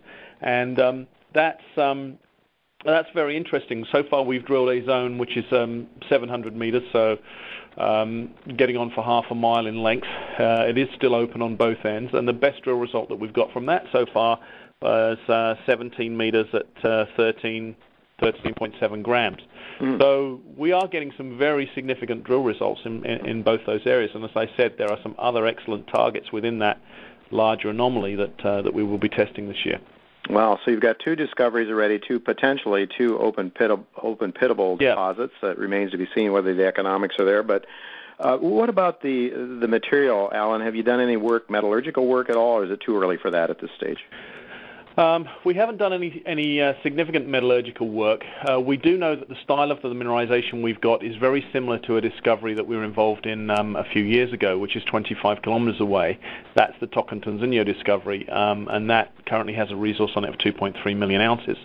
and 0.41 0.79
um, 0.79 1.07
that's 1.33 1.63
that's 2.85 3.09
very 3.13 3.35
interesting. 3.35 3.85
So 3.91 4.03
far, 4.03 4.23
we've 4.23 4.45
drilled 4.45 4.69
a 4.69 4.85
zone 4.85 5.17
which 5.17 5.35
is 5.35 5.45
um, 5.51 5.87
700 6.07 6.55
meters, 6.55 6.83
so 6.93 7.17
getting 8.55 8.77
on 8.77 8.91
for 8.91 9.03
half 9.03 9.25
a 9.29 9.35
mile 9.35 9.65
in 9.65 9.81
length. 9.81 10.07
Uh, 10.39 10.65
it 10.67 10.77
is 10.77 10.87
still 10.95 11.15
open 11.15 11.41
on 11.41 11.55
both 11.55 11.83
ends, 11.85 12.11
and 12.13 12.27
the 12.27 12.33
best 12.33 12.61
drill 12.63 12.77
result 12.77 13.09
that 13.09 13.19
we've 13.19 13.33
got 13.33 13.51
from 13.51 13.65
that 13.65 13.85
so 13.91 14.05
far 14.13 14.39
was 14.81 15.17
uh, 15.27 15.55
17 15.65 16.15
meters 16.15 16.47
at 16.53 16.85
uh, 16.85 17.05
13 17.15 17.75
13.7 18.21 19.03
grams. 19.03 19.41
Mm. 19.79 19.99
So 20.01 20.41
we 20.55 20.71
are 20.71 20.87
getting 20.87 21.13
some 21.17 21.37
very 21.37 21.69
significant 21.75 22.23
drill 22.23 22.43
results 22.43 22.81
in, 22.85 23.05
in, 23.05 23.25
in, 23.27 23.43
both 23.43 23.61
those 23.65 23.85
areas. 23.85 24.11
And 24.15 24.23
as 24.23 24.31
I 24.35 24.49
said, 24.57 24.75
there 24.77 24.91
are 24.91 24.97
some 25.03 25.15
other 25.19 25.45
excellent 25.45 25.87
targets 25.87 26.31
within 26.31 26.59
that 26.59 26.81
larger 27.29 27.69
anomaly 27.69 28.15
that 28.15 28.45
uh, 28.45 28.61
that 28.61 28.73
we 28.73 28.83
will 28.83 28.97
be 28.97 29.09
testing 29.09 29.47
this 29.47 29.65
year. 29.65 29.79
Well, 30.29 30.59
so 30.63 30.71
you've 30.71 30.81
got 30.81 30.99
two 30.99 31.15
discoveries 31.15 31.69
already, 31.69 31.99
two 31.99 32.19
potentially 32.19 32.87
two 32.87 33.17
open 33.19 33.51
pit 33.51 33.71
open 34.01 34.33
pitable 34.33 34.81
yeah. 34.81 34.89
deposits. 34.89 35.33
That 35.41 35.57
remains 35.57 35.91
to 35.91 35.97
be 35.97 36.07
seen 36.15 36.31
whether 36.31 36.53
the 36.53 36.65
economics 36.65 37.15
are 37.19 37.25
there. 37.25 37.43
But 37.43 37.65
uh, 38.19 38.37
what 38.37 38.69
about 38.69 39.01
the 39.01 39.29
the 39.29 39.67
material, 39.67 40.29
Alan? 40.33 40.61
Have 40.61 40.75
you 40.75 40.83
done 40.83 40.99
any 40.99 41.17
work, 41.17 41.49
metallurgical 41.49 42.07
work 42.07 42.29
at 42.29 42.35
all, 42.35 42.57
or 42.57 42.65
is 42.65 42.71
it 42.71 42.81
too 42.81 42.97
early 42.97 43.17
for 43.17 43.31
that 43.31 43.49
at 43.49 43.61
this 43.61 43.69
stage? 43.77 43.99
Um, 44.97 45.29
we 45.45 45.53
haven't 45.53 45.77
done 45.77 45.93
any 45.93 46.23
any 46.25 46.59
uh, 46.59 46.73
significant 46.81 47.27
metallurgical 47.27 47.87
work. 47.87 48.23
Uh, 48.49 48.59
we 48.59 48.77
do 48.77 48.97
know 48.97 49.15
that 49.15 49.29
the 49.29 49.35
style 49.43 49.71
of 49.71 49.79
the 49.83 49.89
mineralization 49.89 50.63
we've 50.63 50.81
got 50.81 51.03
is 51.03 51.15
very 51.17 51.45
similar 51.53 51.77
to 51.79 51.97
a 51.97 52.01
discovery 52.01 52.55
that 52.55 52.65
we 52.65 52.75
were 52.75 52.83
involved 52.83 53.27
in 53.27 53.51
um, 53.51 53.75
a 53.75 53.83
few 53.83 54.03
years 54.03 54.33
ago, 54.33 54.57
which 54.57 54.75
is 54.75 54.83
25 54.85 55.43
kilometers 55.43 55.79
away. 55.79 56.19
That's 56.55 56.73
the 56.79 56.87
Tocantinzinho 56.87 57.63
discovery, 57.63 58.27
um, 58.29 58.67
and 58.69 58.89
that 58.89 59.13
currently 59.27 59.53
has 59.53 59.69
a 59.69 59.75
resource 59.75 60.11
on 60.15 60.23
it 60.23 60.29
of 60.31 60.37
2.3 60.39 60.97
million 60.97 61.21
ounces. 61.21 61.57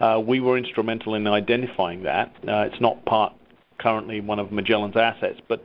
Uh, 0.00 0.20
we 0.26 0.40
were 0.40 0.58
instrumental 0.58 1.14
in 1.14 1.28
identifying 1.28 2.02
that. 2.02 2.34
It's 2.42 2.80
not 2.80 3.04
part 3.04 3.32
currently 3.78 4.20
one 4.20 4.40
of 4.40 4.50
Magellan's 4.50 4.96
assets, 4.96 5.38
but 5.48 5.64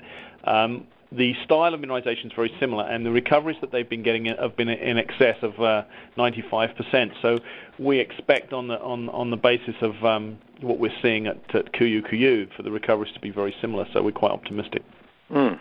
the 1.12 1.34
style 1.44 1.74
of 1.74 1.80
mineralization 1.80 2.28
is 2.28 2.32
very 2.36 2.54
similar, 2.60 2.86
and 2.86 3.06
the 3.06 3.12
recoveries 3.12 3.58
that 3.62 3.72
they've 3.72 3.90
been 3.90 4.04
getting 4.04 4.26
have 4.26 4.56
been 4.56 4.70
in 4.70 4.98
excess 4.98 5.38
of 5.42 5.60
uh, 5.60 5.84
95%. 6.18 7.12
So 7.22 7.40
we 7.78 8.00
expect 8.00 8.54
on 8.54 8.68
the 8.68 8.80
on 8.80 9.10
on 9.10 9.30
the 9.30 9.38
basis 9.38 9.76
of 9.82 10.04
um, 10.04 10.38
what 10.62 10.80
we're 10.80 10.96
seeing 11.02 11.28
at, 11.28 11.38
at 11.56 11.72
Cuiú 11.74 12.02
Cuiú 12.02 12.54
for 12.56 12.64
the 12.64 12.72
recoveries 12.72 13.14
to 13.14 13.20
be 13.20 13.30
very 13.30 13.56
similar. 13.62 13.86
So 13.94 14.02
we're 14.02 14.12
quite 14.12 14.32
optimistic. 14.32 14.84
Mm. 15.32 15.60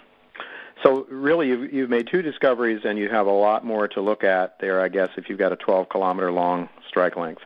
So 0.82 1.06
really, 1.08 1.48
you've, 1.48 1.72
you've 1.72 1.90
made 1.90 2.08
two 2.10 2.20
discoveries, 2.20 2.82
and 2.84 2.98
you 2.98 3.08
have 3.08 3.26
a 3.26 3.32
lot 3.32 3.64
more 3.64 3.88
to 3.88 4.00
look 4.00 4.24
at 4.24 4.58
there. 4.60 4.80
I 4.80 4.88
guess 4.88 5.08
if 5.16 5.28
you've 5.28 5.38
got 5.38 5.52
a 5.52 5.56
12 5.56 5.88
kilometer 5.88 6.32
long 6.32 6.68
strike 6.88 7.16
length. 7.16 7.42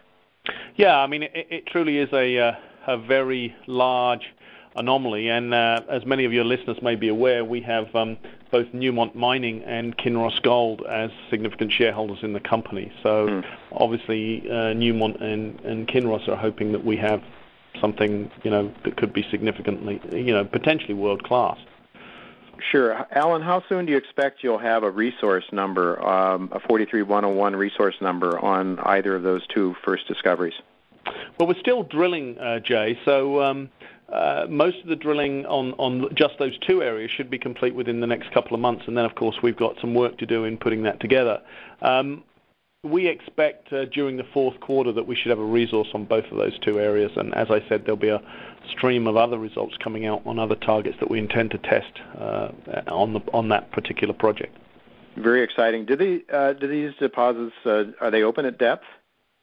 Yeah, 0.77 0.99
I 0.99 1.07
mean 1.07 1.25
it, 1.25 1.33
it 1.35 1.67
truly 1.67 1.99
is 1.99 2.09
a 2.13 2.39
uh, 2.39 2.53
a 2.87 2.97
very 2.97 3.55
large 3.67 4.23
anomaly. 4.79 5.29
And 5.29 5.53
uh, 5.53 5.83
as 5.89 6.07
many 6.07 6.25
of 6.25 6.33
your 6.33 6.45
listeners 6.45 6.81
may 6.83 6.95
be 6.95 7.09
aware, 7.09 7.45
we 7.45 7.61
have 7.63 7.95
um, 7.95 8.17
both 8.51 8.67
Newmont 8.69 9.15
Mining 9.15 9.63
and 9.65 9.97
Kinross 9.97 10.43
Gold 10.43 10.83
as 10.89 11.11
significant 11.31 11.73
shareholders 11.73 12.19
in 12.23 12.33
the 12.33 12.41
company. 12.41 12.93
So 13.03 13.27
mm. 13.27 13.45
obviously, 13.73 14.49
uh, 14.49 14.75
Newmont 14.75 15.23
and, 15.23 15.61
and 15.61 15.89
Kinross 15.89 16.29
are 16.29 16.37
hoping 16.37 16.73
that 16.73 16.85
we 16.85 16.97
have 16.97 17.23
something, 17.81 18.31
you 18.43 18.51
know, 18.51 18.73
that 18.85 18.97
could 18.97 19.13
be 19.13 19.25
significantly, 19.31 20.01
you 20.13 20.33
know, 20.33 20.45
potentially 20.45 20.95
world 20.95 21.23
class. 21.23 21.59
Sure. 22.71 23.07
Alan, 23.13 23.43
how 23.43 23.63
soon 23.69 23.87
do 23.87 23.93
you 23.93 23.99
expect 23.99 24.43
you'll 24.43 24.59
have 24.59 24.83
a 24.83 24.91
resource 24.91 25.45
number, 25.53 26.05
um, 26.05 26.49
a 26.53 26.61
43101 26.61 27.55
resource 27.55 27.95
number 28.01 28.39
on 28.39 28.79
either 28.81 29.15
of 29.15 29.23
those 29.23 29.47
two 29.47 29.77
first 29.85 30.09
discoveries? 30.09 30.55
Well, 31.39 31.49
we're 31.49 31.61
still 31.61 31.85
drilling, 31.85 32.39
uh, 32.39 32.59
Jay, 32.59 32.99
so 33.05 33.43
um, 33.43 33.71
most 34.49 34.79
of 34.83 34.89
the 34.89 34.97
drilling 34.97 35.47
on, 35.47 36.09
just 36.15 36.39
those 36.39 36.59
two 36.59 36.83
areas 36.83 37.11
should 37.11 37.31
be 37.31 37.39
complete 37.39 37.75
within 37.75 38.01
the 38.01 38.07
next 38.07 38.33
couple 38.33 38.55
of 38.55 38.61
months, 38.61 38.85
and 38.87 38.97
then, 38.97 39.05
of 39.05 39.15
course, 39.15 39.37
we've 39.43 39.57
got 39.57 39.77
some 39.81 39.95
work 39.95 40.19
to 40.19 40.27
do 40.27 40.45
in 40.45 40.57
putting 40.57 40.83
that 40.85 41.01
together. 41.01 41.41
Um, 41.83 42.25
we 42.85 43.09
expect 43.09 43.73
uh, 43.73 43.87
during 43.87 44.17
the 44.17 44.27
fourth 44.33 44.61
quarter 44.61 44.93
that 44.93 45.07
we 45.07 45.17
should 45.17 45.31
have 45.31 45.41
a 45.41 45.45
resource 45.45 45.89
on 45.95 46.05
both 46.05 46.25
of 46.27 46.39
those 46.39 46.57
two 46.61 46.79
areas, 46.79 47.11
and 47.17 47.35
as 47.35 47.51
I 47.51 47.61
said, 47.69 47.83
there'll 47.83 47.97
be 47.97 48.09
a 48.09 48.23
stream 48.71 49.07
of 49.07 49.17
other 49.17 49.39
results 49.39 49.77
coming 49.83 50.07
out 50.07 50.23
on 50.25 50.39
other 50.39 50.55
targets 50.55 50.97
that 51.01 51.11
we 51.11 51.19
intend 51.19 51.51
to 51.51 51.59
test 51.59 51.93
uh, 52.19 52.49
on 52.87 53.15
the 53.15 53.21
on 53.33 53.49
that 53.49 53.73
particular 53.73 54.15
project. 54.15 54.57
Very 55.17 55.43
exciting. 55.43 55.87
Do 55.87 55.97
the 55.97 56.25
uh, 56.33 56.53
do 56.53 56.69
these 56.69 56.95
deposits 56.99 57.55
uh, 57.67 57.85
are 58.01 58.11
they 58.11 58.23
open 58.23 58.45
at 58.47 58.59
depth? 58.59 58.85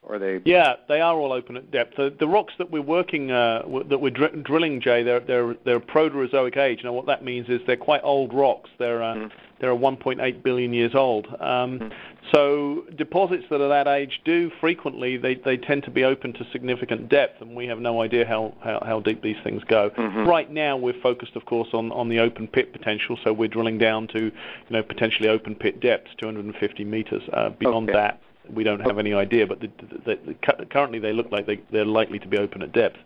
Or 0.07 0.19
they? 0.19 0.39
Yeah, 0.45 0.75
they 0.87 1.01
are 1.01 1.15
all 1.15 1.33
open 1.33 1.57
at 1.57 1.71
depth. 1.71 1.95
The, 1.97 2.15
the 2.19 2.27
rocks 2.27 2.53
that 2.59 2.69
we're 2.69 2.81
working 2.81 3.31
uh, 3.31 3.63
that 3.89 3.97
we're 3.99 4.11
dr- 4.11 4.43
drilling, 4.43 4.79
Jay, 4.79 5.01
they're 5.03 5.19
they're 5.19 5.55
they're 5.65 5.79
Proterozoic 5.79 6.57
age. 6.57 6.81
Now, 6.83 6.93
what 6.93 7.07
that 7.07 7.23
means 7.23 7.49
is 7.49 7.61
they're 7.65 7.75
quite 7.75 8.01
old 8.03 8.33
rocks. 8.33 8.69
They're 8.77 9.01
uh, 9.01 9.15
mm. 9.15 9.31
they're 9.59 9.71
1.8 9.71 10.43
billion 10.43 10.73
years 10.73 10.93
old. 10.93 11.27
Um, 11.39 11.79
mm. 11.79 11.91
So 12.33 12.85
deposits 12.97 13.45
that 13.49 13.61
are 13.61 13.69
that 13.69 13.87
age 13.87 14.21
do 14.25 14.51
frequently 14.59 15.17
they, 15.17 15.35
they 15.35 15.57
tend 15.57 15.83
to 15.83 15.91
be 15.91 16.03
open 16.03 16.33
to 16.33 16.45
significant 16.51 17.09
depth, 17.09 17.41
and 17.41 17.55
we 17.55 17.67
have 17.67 17.79
no 17.79 18.01
idea 18.01 18.25
how, 18.25 18.53
how, 18.63 18.81
how 18.85 18.99
deep 18.99 19.21
these 19.21 19.37
things 19.43 19.63
go. 19.67 19.91
Mm-hmm. 19.91 20.27
Right 20.27 20.51
now, 20.51 20.75
we're 20.75 20.99
focused, 21.01 21.35
of 21.35 21.45
course, 21.45 21.69
on, 21.73 21.91
on 21.91 22.09
the 22.09 22.19
open 22.19 22.47
pit 22.47 22.73
potential. 22.73 23.17
So 23.23 23.31
we're 23.31 23.47
drilling 23.47 23.77
down 23.77 24.07
to 24.09 24.19
you 24.19 24.31
know 24.69 24.83
potentially 24.83 25.29
open 25.29 25.55
pit 25.55 25.79
depths, 25.79 26.11
250 26.17 26.83
meters. 26.83 27.23
Uh, 27.31 27.49
beyond 27.49 27.89
okay. 27.89 27.97
that, 27.97 28.21
we 28.51 28.63
don't 28.63 28.79
have 28.81 28.99
any 28.99 29.13
idea, 29.13 29.47
but 29.47 29.59
the, 29.59 29.69
the, 30.05 30.19
the, 30.25 30.65
currently 30.65 30.99
they 30.99 31.13
look 31.13 31.31
like 31.31 31.45
they, 31.45 31.61
they're 31.71 31.85
likely 31.85 32.19
to 32.19 32.27
be 32.27 32.37
open 32.37 32.61
at 32.61 32.71
depth. 32.71 32.97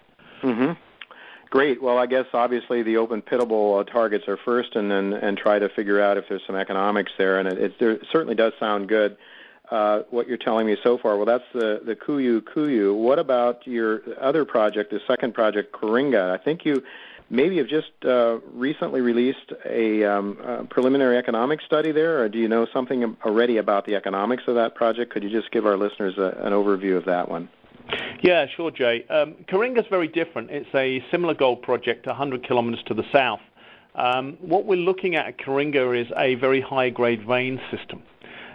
Mm-hmm. 0.41 0.74
Great. 1.50 1.81
Well, 1.81 1.98
I 1.98 2.05
guess 2.05 2.25
obviously 2.34 2.84
the 2.84 2.98
open 2.98 3.22
pitable 3.22 3.81
uh, 3.81 3.84
targets 3.84 4.27
are 4.27 4.38
first, 4.38 4.75
and 4.75 4.91
then 4.91 5.13
and 5.13 5.38
try 5.38 5.58
to 5.58 5.67
figure 5.69 6.00
out 6.00 6.17
if 6.17 6.25
there's 6.29 6.43
some 6.46 6.55
economics 6.55 7.12
there. 7.17 7.39
And 7.39 7.48
it, 7.48 7.58
it, 7.58 7.79
there 7.79 8.00
certainly 8.12 8.36
does 8.36 8.53
sound 8.60 8.88
good. 8.88 9.17
Uh, 9.72 10.01
what 10.10 10.27
you're 10.27 10.38
telling 10.38 10.65
me 10.65 10.75
so 10.84 10.98
far. 10.98 11.15
Well, 11.15 11.25
that's 11.25 11.43
the 11.53 11.81
the 11.86 11.96
Cuiú 11.96 12.41
Cuiú. 12.41 12.96
What 12.96 13.19
about 13.19 13.65
your 13.67 14.01
other 14.19 14.46
project, 14.46 14.91
the 14.91 15.00
second 15.08 15.34
project, 15.34 15.72
Coringa? 15.74 16.31
I 16.31 16.38
think 16.38 16.65
you 16.65 16.84
maybe 17.29 17.57
have 17.57 17.67
just 17.67 17.91
uh, 18.05 18.39
recently 18.53 19.01
released 19.01 19.53
a, 19.65 20.03
um, 20.03 20.38
a 20.43 20.63
preliminary 20.65 21.17
economic 21.17 21.62
study 21.62 21.91
there, 21.91 22.24
or 22.24 22.29
do 22.29 22.39
you 22.39 22.48
know 22.48 22.67
something 22.74 23.15
already 23.25 23.57
about 23.57 23.86
the 23.86 23.95
economics 23.95 24.43
of 24.48 24.55
that 24.55 24.75
project? 24.75 25.12
Could 25.12 25.24
you 25.24 25.29
just 25.29 25.51
give 25.51 25.65
our 25.65 25.77
listeners 25.77 26.17
a, 26.17 26.38
an 26.43 26.53
overview 26.53 26.98
of 26.98 27.05
that 27.05 27.29
one? 27.29 27.50
Yeah, 28.21 28.45
sure, 28.55 28.71
Jay. 28.71 29.05
Um, 29.09 29.36
is 29.51 29.86
very 29.89 30.07
different. 30.07 30.51
It's 30.51 30.69
a 30.75 31.03
similar 31.12 31.33
gold 31.33 31.62
project 31.62 32.05
100 32.05 32.45
kilometers 32.45 32.83
to 32.88 32.93
the 32.93 33.05
south. 33.12 33.39
Um, 33.95 34.38
what 34.41 34.65
we're 34.65 34.75
looking 34.75 35.15
at 35.15 35.27
at 35.27 35.38
Coringa 35.38 36.00
is 36.00 36.12
a 36.15 36.36
very 36.36 36.62
high-grade 36.62 37.25
vein 37.25 37.59
system. 37.71 38.03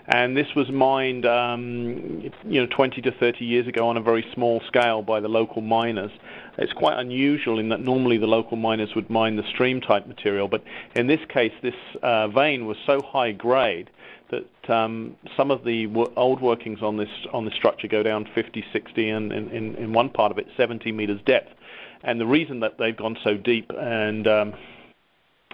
And 0.06 0.36
this 0.36 0.54
was 0.54 0.70
mined, 0.70 1.24
um, 1.24 2.30
you 2.44 2.60
know, 2.60 2.66
20 2.66 3.00
to 3.02 3.10
30 3.10 3.44
years 3.44 3.66
ago 3.66 3.88
on 3.88 3.96
a 3.96 4.02
very 4.02 4.24
small 4.34 4.60
scale 4.66 5.00
by 5.00 5.20
the 5.20 5.28
local 5.28 5.62
miners. 5.62 6.10
It's 6.58 6.74
quite 6.74 6.98
unusual 6.98 7.58
in 7.58 7.70
that 7.70 7.80
normally 7.80 8.18
the 8.18 8.26
local 8.26 8.58
miners 8.58 8.94
would 8.94 9.08
mine 9.08 9.36
the 9.36 9.48
stream 9.48 9.80
type 9.80 10.06
material, 10.06 10.46
but 10.46 10.62
in 10.94 11.06
this 11.06 11.20
case, 11.28 11.52
this 11.62 11.74
uh, 12.02 12.28
vein 12.28 12.66
was 12.66 12.76
so 12.84 13.00
high 13.00 13.32
grade 13.32 13.88
that 14.30 14.70
um, 14.70 15.16
some 15.36 15.50
of 15.50 15.64
the 15.64 15.86
old 16.16 16.40
workings 16.40 16.82
on 16.82 16.96
this 16.96 17.08
on 17.32 17.44
the 17.44 17.50
structure 17.50 17.88
go 17.88 18.02
down 18.02 18.28
50, 18.34 18.64
60, 18.72 19.08
and 19.08 19.32
in, 19.32 19.50
in, 19.50 19.74
in 19.76 19.92
one 19.92 20.10
part 20.10 20.32
of 20.32 20.38
it 20.38 20.46
70 20.56 20.92
meters 20.92 21.20
depth. 21.24 21.50
And 22.02 22.20
the 22.20 22.26
reason 22.26 22.60
that 22.60 22.76
they've 22.78 22.96
gone 22.96 23.16
so 23.24 23.36
deep 23.36 23.70
and 23.78 24.26
um, 24.26 24.54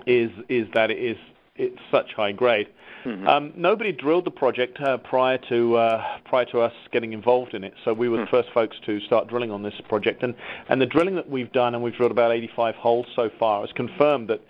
is 0.07 0.31
is 0.49 0.67
that 0.75 0.91
it 0.91 0.99
is 0.99 1.17
it's 1.61 1.81
such 1.91 2.13
high 2.15 2.33
grade. 2.33 2.69
Mm-hmm. 3.05 3.27
Um, 3.27 3.53
nobody 3.57 3.93
drilled 3.93 4.27
the 4.27 4.31
project 4.31 4.79
uh, 4.81 4.99
prior 4.99 5.39
to 5.49 5.77
uh, 5.77 6.05
prior 6.25 6.45
to 6.47 6.61
us 6.61 6.73
getting 6.93 7.13
involved 7.13 7.55
in 7.55 7.65
it, 7.65 7.73
so 7.85 7.95
we 7.95 8.09
were 8.09 8.19
mm. 8.19 8.25
the 8.27 8.31
first 8.31 8.51
folks 8.53 8.77
to 8.85 9.01
start 9.01 9.29
drilling 9.29 9.51
on 9.51 9.63
this 9.63 9.75
project. 9.89 10.23
And 10.23 10.35
and 10.69 10.81
the 10.81 10.87
drilling 10.87 11.15
that 11.17 11.29
we've 11.29 11.51
done, 11.53 11.75
and 11.75 11.83
we've 11.83 11.95
drilled 11.95 12.13
about 12.13 12.33
85 12.33 12.75
holes 12.75 13.07
so 13.17 13.31
far, 13.39 13.63
has 13.63 13.71
confirmed 13.73 14.29
that 14.29 14.43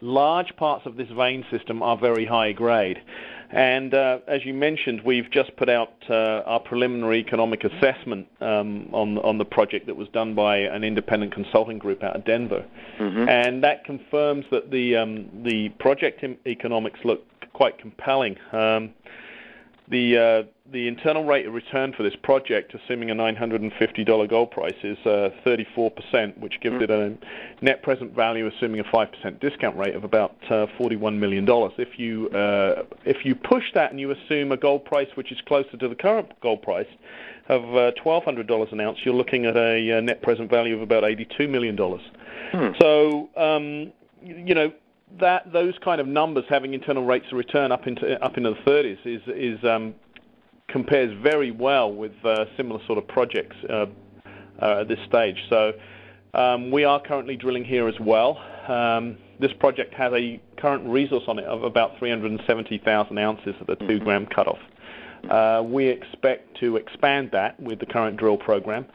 large 0.00 0.56
parts 0.56 0.84
of 0.84 0.96
this 0.96 1.08
vein 1.10 1.44
system 1.50 1.82
are 1.82 1.96
very 1.96 2.26
high 2.26 2.52
grade. 2.52 2.98
And 3.52 3.92
uh, 3.92 4.20
as 4.26 4.44
you 4.46 4.54
mentioned, 4.54 5.02
we've 5.04 5.30
just 5.30 5.54
put 5.56 5.68
out 5.68 5.92
uh, 6.08 6.42
our 6.46 6.58
preliminary 6.58 7.18
economic 7.18 7.64
assessment 7.64 8.26
um, 8.40 8.88
on 8.92 9.18
on 9.18 9.36
the 9.36 9.44
project 9.44 9.86
that 9.86 9.96
was 9.96 10.08
done 10.08 10.34
by 10.34 10.56
an 10.56 10.82
independent 10.82 11.34
consulting 11.34 11.78
group 11.78 12.02
out 12.02 12.16
of 12.16 12.24
Denver, 12.24 12.64
mm-hmm. 12.98 13.28
and 13.28 13.62
that 13.62 13.84
confirms 13.84 14.46
that 14.50 14.70
the 14.70 14.96
um, 14.96 15.28
the 15.44 15.68
project 15.78 16.24
economics 16.46 17.00
look 17.04 17.20
quite 17.52 17.78
compelling. 17.78 18.36
Um, 18.52 18.94
the 19.92 20.16
uh, 20.16 20.42
the 20.72 20.88
internal 20.88 21.24
rate 21.24 21.46
of 21.46 21.52
return 21.52 21.92
for 21.92 22.02
this 22.02 22.16
project, 22.22 22.74
assuming 22.74 23.10
a 23.10 23.14
$950 23.14 24.28
gold 24.28 24.50
price, 24.50 24.74
is 24.82 24.96
uh, 25.04 25.28
34%, 25.44 26.38
which 26.38 26.54
gives 26.62 26.76
mm. 26.76 26.82
it 26.82 26.90
a 26.90 27.14
net 27.62 27.82
present 27.82 28.14
value, 28.14 28.46
assuming 28.46 28.80
a 28.80 28.84
5% 28.84 29.38
discount 29.38 29.76
rate, 29.76 29.94
of 29.94 30.02
about 30.02 30.34
uh, 30.46 30.66
$41 30.80 31.18
million. 31.18 31.46
If 31.78 31.98
you 31.98 32.30
uh, 32.30 32.84
if 33.04 33.24
you 33.24 33.34
push 33.34 33.64
that 33.74 33.90
and 33.90 34.00
you 34.00 34.10
assume 34.10 34.50
a 34.50 34.56
gold 34.56 34.84
price 34.86 35.08
which 35.14 35.30
is 35.30 35.38
closer 35.46 35.76
to 35.76 35.88
the 35.88 35.94
current 35.94 36.32
gold 36.40 36.62
price 36.62 36.88
of 37.48 37.62
$1,200 37.62 38.50
uh, 38.50 38.66
an 38.72 38.80
ounce, 38.80 38.98
you're 39.04 39.14
looking 39.14 39.44
at 39.44 39.56
a 39.56 39.98
uh, 39.98 40.00
net 40.00 40.22
present 40.22 40.50
value 40.50 40.74
of 40.74 40.80
about 40.80 41.02
$82 41.02 41.50
million. 41.50 41.76
Hmm. 41.76 42.68
So, 42.80 43.28
um, 43.36 43.92
you 44.22 44.54
know, 44.54 44.72
that 45.20 45.52
those 45.52 45.74
kind 45.84 46.00
of 46.00 46.06
numbers 46.06 46.44
having 46.48 46.74
internal 46.74 47.04
rates 47.04 47.26
of 47.30 47.38
return 47.38 47.72
up 47.72 47.86
into 47.86 48.22
up 48.24 48.36
into 48.36 48.50
the 48.50 48.70
30s 48.70 48.98
is 49.04 49.22
is 49.28 49.64
um, 49.64 49.94
compares 50.68 51.12
very 51.22 51.50
well 51.50 51.92
with 51.92 52.12
uh, 52.24 52.44
similar 52.56 52.80
sort 52.86 52.98
of 52.98 53.06
projects 53.06 53.56
uh, 53.68 53.86
uh, 54.60 54.80
at 54.80 54.88
this 54.88 54.98
stage. 55.08 55.36
So 55.50 55.72
um, 56.34 56.70
we 56.70 56.84
are 56.84 57.00
currently 57.00 57.36
drilling 57.36 57.64
here 57.64 57.88
as 57.88 57.98
well. 58.00 58.38
Um, 58.68 59.18
this 59.38 59.52
project 59.58 59.92
has 59.94 60.12
a 60.12 60.40
current 60.56 60.88
resource 60.88 61.24
on 61.26 61.38
it 61.38 61.44
of 61.44 61.64
about 61.64 61.98
370,000 61.98 63.18
ounces 63.18 63.54
at 63.60 63.66
the 63.66 63.76
two 63.76 63.86
mm-hmm. 63.86 64.04
gram 64.04 64.26
cutoff. 64.26 64.58
Uh, 65.28 65.62
we 65.64 65.86
expect 65.86 66.58
to 66.60 66.76
expand 66.76 67.30
that 67.32 67.60
with 67.60 67.78
the 67.78 67.86
current 67.86 68.16
drill 68.16 68.36
program. 68.36 68.86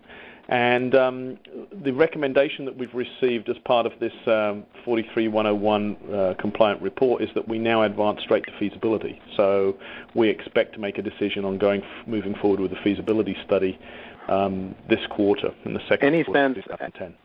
And 0.50 0.96
um, 0.96 1.38
the 1.84 1.92
recommendation 1.92 2.66
that 2.66 2.78
we've 2.78 2.94
received 2.94 3.50
as 3.50 3.58
part 3.66 3.86
of 3.86 3.92
this 4.00 4.14
um, 4.28 4.66
43101 4.86 5.98
uh, 6.14 6.34
compliant 6.40 6.82
report 6.82 7.22
is 7.22 7.30
that 7.36 7.48
we 7.48 7.60
now 7.60 7.84
advance 7.84 8.22
straight 8.22 8.46
to 8.46 8.58
feasibility. 8.58 9.22
So 9.36 9.78
we 10.16 10.30
expect 10.30 10.74
to 10.74 10.80
make 10.80 10.98
a 10.98 11.02
decision 11.02 11.44
on 11.44 11.58
going 11.58 11.84
moving 12.06 12.34
forward 12.36 12.62
with 12.62 12.72
the 12.72 12.78
feasibility 12.78 13.36
study 13.46 13.78
um, 14.30 14.74
this 14.90 15.06
quarter, 15.10 15.54
in 15.66 15.74
the 15.74 15.82
second 15.90 16.08
any 16.08 16.24
quarter 16.24 16.40
sense, 16.40 16.58
of 16.72 16.80
2010. 16.80 17.16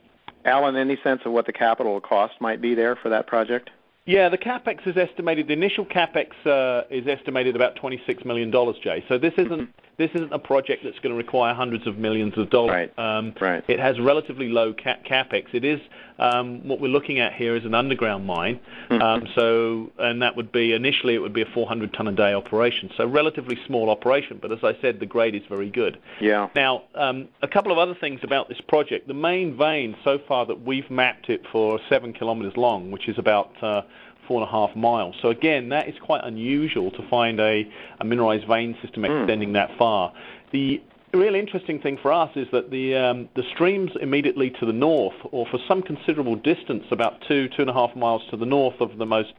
Alan, 0.45 0.75
any 0.75 0.99
sense 1.05 1.23
of 1.25 1.33
what 1.33 1.47
the 1.47 1.53
capital 1.53 2.01
cost 2.01 2.35
might 2.41 2.61
be 2.61 2.75
there 2.75 2.97
for 2.97 3.09
that 3.09 3.29
project? 3.29 3.71
Yeah, 4.05 4.29
the 4.29 4.39
capex 4.39 4.85
is 4.85 4.97
estimated. 4.97 5.47
The 5.47 5.53
initial 5.53 5.87
capex 5.87 6.31
uh, 6.45 6.85
is 6.91 7.07
estimated 7.07 7.55
about 7.55 7.77
twenty-six 7.77 8.25
million 8.25 8.51
dollars, 8.51 8.75
Jay. 8.83 9.05
So 9.09 9.17
this 9.17 9.33
isn't 9.35 9.49
mm-hmm 9.49 9.82
this 9.99 10.11
isn't 10.15 10.33
a 10.33 10.39
project 10.39 10.85
that's 10.85 10.99
going 11.01 11.13
to 11.13 11.17
require 11.17 11.55
hundreds 11.55 11.87
of 11.87 11.99
millions 11.99 12.37
of 12.37 12.51
dollars. 12.51 12.91
Right. 12.97 12.99
Um, 12.99 13.35
right. 13.41 13.63
It 13.69 13.79
has 13.79 14.01
relatively 14.01 14.49
low 14.49 14.73
cap- 14.73 15.05
capex. 15.05 15.53
It 15.53 15.65
is 15.65 15.81
um, 16.19 16.67
what 16.67 16.81
we're 16.81 16.89
looking 16.89 17.21
at 17.21 17.35
here 17.35 17.57
is 17.57 17.65
an 17.65 17.75
underground 17.75 18.27
mine. 18.27 18.61
Mm-hmm. 18.91 19.03
Um, 19.03 19.29
so, 19.35 19.93
and 19.99 20.23
that 20.23 20.37
would 20.37 20.51
be 20.51 20.73
initially 20.73 21.15
it 21.15 21.19
would 21.19 21.35
be 21.35 21.43
a 21.43 21.47
400 21.53 21.93
ton 21.93 22.09
a 22.09 22.13
day 22.13 22.33
operation. 22.33 22.91
So, 22.97 23.07
relatively 23.07 23.59
small 23.67 23.91
operation. 23.91 24.39
But 24.41 24.53
as 24.53 24.59
I 24.63 24.81
said, 24.81 24.99
the 24.99 25.07
grade 25.07 25.35
is 25.35 25.43
very 25.49 25.71
good. 25.71 25.99
Yeah. 26.21 26.49
Now, 26.55 26.85
um, 26.95 27.29
a 27.43 27.49
couple 27.49 27.71
of 27.71 27.79
other 27.79 27.95
things 27.95 28.21
about 28.23 28.49
this 28.49 28.61
project. 28.69 29.09
The 29.09 29.15
main 29.15 29.57
vein 29.57 29.97
so 30.05 30.19
far 30.27 30.47
that 30.47 30.63
we've 30.63 30.91
mapped 30.91 31.29
it 31.29 31.43
for 31.53 31.79
seven 31.89 32.13
kilometers 32.13 32.57
long, 32.57 32.91
which 32.91 33.09
is 33.09 33.19
about 33.19 33.51
uh, 33.63 33.83
four 34.27 34.41
and 34.41 34.49
a 34.49 34.51
half 34.51 34.75
miles. 34.77 35.15
So 35.23 35.29
again, 35.29 35.69
that 35.71 35.89
is 35.89 35.95
quite 36.01 36.23
unusual 36.25 36.91
to 36.93 37.09
find 37.09 37.41
a, 37.41 37.69
a 38.01 38.05
mineralized 38.05 38.47
vein 38.47 38.77
system 38.83 39.05
hmm. 39.05 39.11
extending 39.11 39.51
mm. 39.51 39.55
that 39.55 39.71
far. 39.79 40.13
The 40.53 40.83
real 41.13 41.35
interesting 41.35 41.81
thing 41.81 41.99
for 42.01 42.13
us 42.13 42.31
is 42.37 42.47
that 42.53 42.71
the 42.71 42.95
um, 42.97 43.29
the 43.37 43.43
streams 43.55 43.91
immediately 44.01 44.51
to 44.61 44.67
the 44.67 44.73
north, 44.73 45.17
or 45.31 45.47
for 45.47 45.59
some 45.69 45.83
considerable 45.83 46.37
distance, 46.37 46.85
about 46.91 47.23
two 47.29 47.49
two 47.49 47.63
and 47.63 47.71
a 47.71 47.75
half 47.75 47.95
miles 47.97 48.23
to 48.31 48.37
the 48.37 48.47
north 48.47 48.81
of 48.81 48.99
the 48.99 49.07
most 49.07 49.35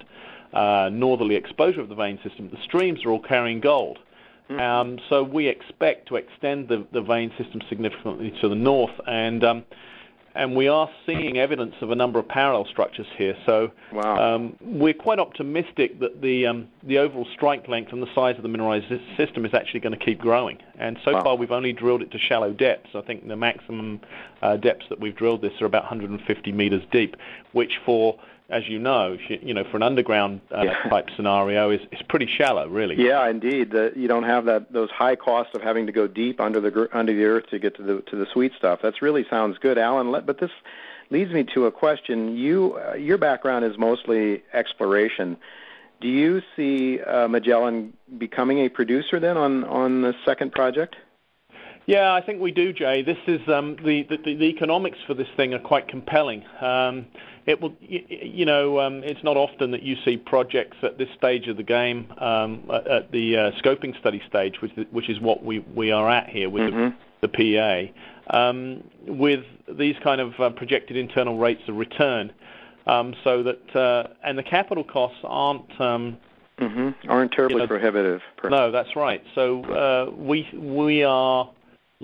uh, 0.53 0.89
northerly 0.91 1.35
exposure 1.35 1.81
of 1.81 1.89
the 1.89 1.95
vein 1.95 2.19
system, 2.23 2.49
the 2.51 2.61
streams 2.63 3.03
are 3.05 3.09
all 3.09 3.21
carrying 3.21 3.59
gold. 3.59 3.97
Mm. 4.49 4.59
Um, 4.59 4.99
so 5.09 5.23
we 5.23 5.47
expect 5.47 6.07
to 6.09 6.15
extend 6.15 6.67
the, 6.67 6.85
the 6.91 7.01
vein 7.01 7.31
system 7.37 7.61
significantly 7.69 8.33
to 8.41 8.49
the 8.49 8.55
north, 8.55 8.93
and 9.07 9.43
um, 9.43 9.63
and 10.35 10.55
we 10.55 10.67
are 10.67 10.89
seeing 11.05 11.37
evidence 11.37 11.75
of 11.81 11.91
a 11.91 11.95
number 11.95 12.19
of 12.19 12.27
parallel 12.27 12.65
structures 12.65 13.05
here. 13.17 13.35
So 13.45 13.71
wow. 13.91 14.35
um, 14.35 14.55
we're 14.61 14.93
quite 14.93 15.19
optimistic 15.19 15.99
that 15.99 16.21
the 16.21 16.47
um, 16.47 16.67
the 16.83 16.97
overall 16.97 17.27
strike 17.33 17.67
length 17.67 17.93
and 17.93 18.01
the 18.01 18.13
size 18.15 18.35
of 18.37 18.43
the 18.43 18.49
mineralized 18.49 18.91
system 19.15 19.45
is 19.45 19.53
actually 19.53 19.81
going 19.81 19.97
to 19.97 20.03
keep 20.03 20.19
growing. 20.19 20.57
And 20.79 20.97
so 21.05 21.13
wow. 21.13 21.23
far, 21.23 21.35
we've 21.35 21.51
only 21.51 21.73
drilled 21.73 22.01
it 22.01 22.11
to 22.11 22.17
shallow 22.17 22.51
depths. 22.51 22.89
I 22.95 23.01
think 23.01 23.27
the 23.27 23.35
maximum 23.35 24.01
uh, 24.41 24.57
depths 24.57 24.85
that 24.89 24.99
we've 24.99 25.15
drilled 25.15 25.41
this 25.41 25.53
are 25.61 25.65
about 25.65 25.83
150 25.83 26.51
meters 26.51 26.83
deep, 26.91 27.15
which 27.51 27.79
for 27.85 28.17
as 28.49 28.67
you 28.67 28.77
know, 28.77 29.17
you 29.29 29.53
know, 29.53 29.63
for 29.63 29.77
an 29.77 29.83
underground 29.83 30.41
uh, 30.51 30.63
yeah. 30.63 30.89
type 30.89 31.09
scenario, 31.15 31.71
is, 31.71 31.81
is 31.91 32.01
pretty 32.09 32.27
shallow, 32.27 32.67
really. 32.67 32.95
Yeah, 32.95 33.27
indeed. 33.27 33.71
The, 33.71 33.93
you 33.95 34.07
don't 34.07 34.23
have 34.23 34.45
that 34.45 34.71
those 34.71 34.89
high 34.91 35.15
costs 35.15 35.55
of 35.55 35.61
having 35.61 35.85
to 35.85 35.91
go 35.91 36.07
deep 36.07 36.39
under 36.39 36.59
the 36.59 36.89
under 36.91 37.13
the 37.13 37.25
earth 37.25 37.47
to 37.51 37.59
get 37.59 37.75
to 37.77 37.83
the 37.83 38.01
to 38.01 38.15
the 38.15 38.25
sweet 38.31 38.51
stuff. 38.57 38.79
That's 38.81 39.01
really 39.01 39.25
sounds 39.29 39.57
good, 39.57 39.77
Alan. 39.77 40.11
But 40.25 40.39
this 40.39 40.51
leads 41.09 41.31
me 41.31 41.45
to 41.53 41.65
a 41.65 41.71
question. 41.71 42.35
You 42.35 42.79
uh, 42.85 42.95
your 42.95 43.17
background 43.17 43.65
is 43.65 43.77
mostly 43.77 44.43
exploration. 44.51 45.37
Do 46.01 46.09
you 46.09 46.41
see 46.55 46.99
uh, 46.99 47.29
Magellan 47.29 47.93
becoming 48.17 48.59
a 48.59 48.69
producer 48.69 49.19
then 49.19 49.37
on 49.37 49.63
on 49.63 50.01
the 50.01 50.13
second 50.25 50.51
project? 50.51 50.97
Yeah, 51.85 52.13
I 52.13 52.21
think 52.21 52.39
we 52.39 52.51
do, 52.51 52.71
Jay. 52.71 53.01
This 53.01 53.17
is 53.27 53.41
um, 53.49 53.75
the, 53.83 54.03
the 54.03 54.17
the 54.17 54.45
economics 54.45 54.97
for 55.05 55.13
this 55.13 55.27
thing 55.35 55.53
are 55.53 55.59
quite 55.59 55.87
compelling. 55.89 56.43
Um, 56.61 57.07
it 57.45 57.59
will, 57.59 57.73
you, 57.81 58.01
you 58.09 58.45
know, 58.45 58.79
um, 58.79 59.03
it's 59.03 59.23
not 59.23 59.35
often 59.35 59.71
that 59.71 59.83
you 59.83 59.97
see 60.05 60.15
projects 60.15 60.77
at 60.81 60.97
this 60.97 61.09
stage 61.17 61.47
of 61.47 61.57
the 61.57 61.63
game, 61.63 62.11
um, 62.19 62.69
at 62.89 63.11
the 63.11 63.35
uh, 63.37 63.51
scoping 63.61 63.99
study 63.99 64.21
stage, 64.29 64.61
which, 64.61 64.71
which 64.91 65.09
is 65.09 65.19
what 65.19 65.43
we, 65.43 65.59
we 65.59 65.91
are 65.91 66.09
at 66.09 66.29
here 66.29 66.49
with 66.49 66.73
mm-hmm. 66.73 66.95
the, 67.19 67.27
the, 67.27 67.91
PA, 68.29 68.37
um, 68.37 68.83
with 69.05 69.43
these 69.77 69.95
kind 70.03 70.21
of 70.21 70.39
uh, 70.39 70.49
projected 70.51 70.95
internal 70.95 71.37
rates 71.37 71.63
of 71.67 71.75
return, 71.75 72.31
um, 72.87 73.13
so 73.25 73.43
that 73.43 73.75
uh, 73.75 74.07
and 74.23 74.37
the 74.37 74.43
capital 74.43 74.83
costs 74.83 75.19
aren't. 75.23 75.81
Um, 75.81 76.17
mm-hmm. 76.59 77.09
Aren't 77.09 77.31
terribly 77.33 77.55
you 77.55 77.61
know, 77.61 77.67
prohibitive. 77.67 78.21
No, 78.43 78.71
that's 78.71 78.95
right. 78.95 79.21
So 79.35 79.63
uh, 79.65 80.11
we 80.15 80.47
we 80.53 81.03
are 81.03 81.49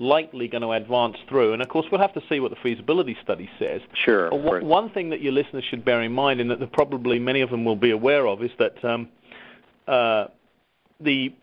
likely 0.00 0.48
going 0.48 0.62
to 0.62 0.72
advance 0.72 1.16
through. 1.28 1.52
And 1.52 1.60
of 1.60 1.68
course, 1.68 1.86
we'll 1.92 2.00
have 2.00 2.14
to 2.14 2.22
see 2.28 2.40
what 2.40 2.50
the 2.50 2.56
feasibility 2.62 3.16
study 3.22 3.50
says. 3.58 3.82
Sure. 3.92 4.30
One, 4.30 4.64
one 4.64 4.90
thing 4.90 5.10
that 5.10 5.20
your 5.20 5.32
listeners 5.32 5.62
should 5.68 5.84
bear 5.84 6.00
in 6.00 6.12
mind, 6.12 6.40
and 6.40 6.50
that 6.50 6.72
probably 6.72 7.18
many 7.18 7.42
of 7.42 7.50
them 7.50 7.66
will 7.66 7.76
be 7.76 7.90
aware 7.90 8.26
of, 8.26 8.42
is 8.42 8.50
that 8.58 8.82
um, 8.82 9.08
uh, 9.86 10.26
the 11.00 11.34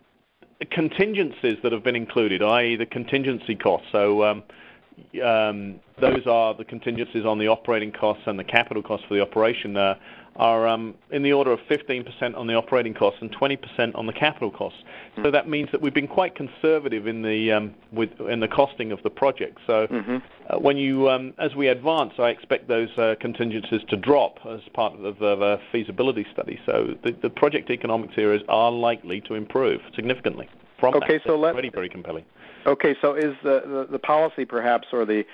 contingencies 0.72 1.56
that 1.62 1.70
have 1.70 1.84
been 1.84 1.94
included, 1.94 2.42
i.e., 2.42 2.74
the 2.74 2.86
contingency 2.86 3.54
costs. 3.54 3.86
So 3.92 4.24
um, 4.24 4.42
um, 5.24 5.78
those 6.00 6.26
are 6.26 6.52
the 6.54 6.64
contingencies 6.64 7.24
on 7.24 7.38
the 7.38 7.46
operating 7.46 7.92
costs 7.92 8.24
and 8.26 8.36
the 8.36 8.44
capital 8.44 8.82
costs 8.82 9.06
for 9.06 9.14
the 9.14 9.22
operation. 9.22 9.76
Uh, 9.76 9.94
are 10.38 10.68
um, 10.68 10.94
in 11.10 11.22
the 11.22 11.32
order 11.32 11.50
of 11.50 11.58
15% 11.68 12.36
on 12.36 12.46
the 12.46 12.54
operating 12.54 12.94
costs 12.94 13.20
and 13.20 13.34
20% 13.34 13.94
on 13.96 14.06
the 14.06 14.12
capital 14.12 14.50
costs. 14.50 14.78
So 15.22 15.32
that 15.32 15.48
means 15.48 15.68
that 15.72 15.82
we've 15.82 15.94
been 15.94 16.06
quite 16.06 16.36
conservative 16.36 17.08
in 17.08 17.22
the 17.22 17.50
um, 17.50 17.74
with 17.90 18.10
in 18.20 18.38
the 18.38 18.46
costing 18.46 18.92
of 18.92 19.02
the 19.02 19.10
project. 19.10 19.58
So 19.66 19.88
mm-hmm. 19.88 20.18
uh, 20.48 20.60
when 20.60 20.76
you 20.76 21.10
um, 21.10 21.34
as 21.38 21.56
we 21.56 21.66
advance, 21.66 22.12
I 22.18 22.28
expect 22.28 22.68
those 22.68 22.88
uh, 22.96 23.16
contingencies 23.20 23.80
to 23.88 23.96
drop 23.96 24.38
as 24.46 24.60
part 24.74 24.94
of 24.94 25.18
the 25.18 25.60
feasibility 25.72 26.24
study. 26.32 26.60
So 26.64 26.94
the, 27.02 27.10
the 27.20 27.30
project 27.30 27.70
economics 27.70 28.14
here 28.14 28.32
is, 28.32 28.42
are 28.48 28.70
likely 28.70 29.20
to 29.22 29.34
improve 29.34 29.80
significantly 29.96 30.48
from 30.78 30.94
okay, 30.94 31.14
that. 31.14 31.26
So 31.26 31.36
let, 31.36 31.54
already 31.54 31.70
very 31.70 31.88
compelling. 31.88 32.24
Okay, 32.66 32.94
so 33.00 33.14
is 33.14 33.34
the, 33.42 33.62
the, 33.66 33.88
the 33.90 33.98
policy 33.98 34.44
perhaps 34.44 34.88
or 34.92 35.04
the 35.04 35.20
uh, 35.20 35.24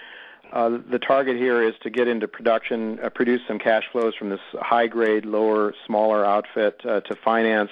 the 0.52 0.98
target 0.98 1.36
here 1.36 1.62
is 1.62 1.74
to 1.82 1.90
get 1.90 2.08
into 2.08 2.28
production, 2.28 2.98
uh, 3.00 3.08
produce 3.08 3.40
some 3.48 3.58
cash 3.58 3.84
flows 3.90 4.14
from 4.14 4.30
this 4.30 4.40
high 4.60 4.86
grade, 4.86 5.24
lower, 5.24 5.74
smaller 5.86 6.24
outfit 6.24 6.80
uh, 6.84 7.00
to 7.00 7.14
finance 7.16 7.70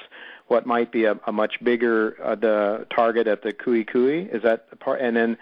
what 0.49 0.67
might 0.67 0.93
be 0.93 1.05
a, 1.05 1.17
much 1.33 1.63
bigger 1.63 2.17
uh, 2.23 2.35
the 2.35 2.87
target 2.95 3.27
at 3.27 3.43
the 3.43 3.53
Cuiú 3.53 3.89
Cuiú. 3.89 4.35
Is 4.35 4.43
that 4.43 4.79
part? 4.81 5.01
And 5.01 5.17
then 5.17 5.39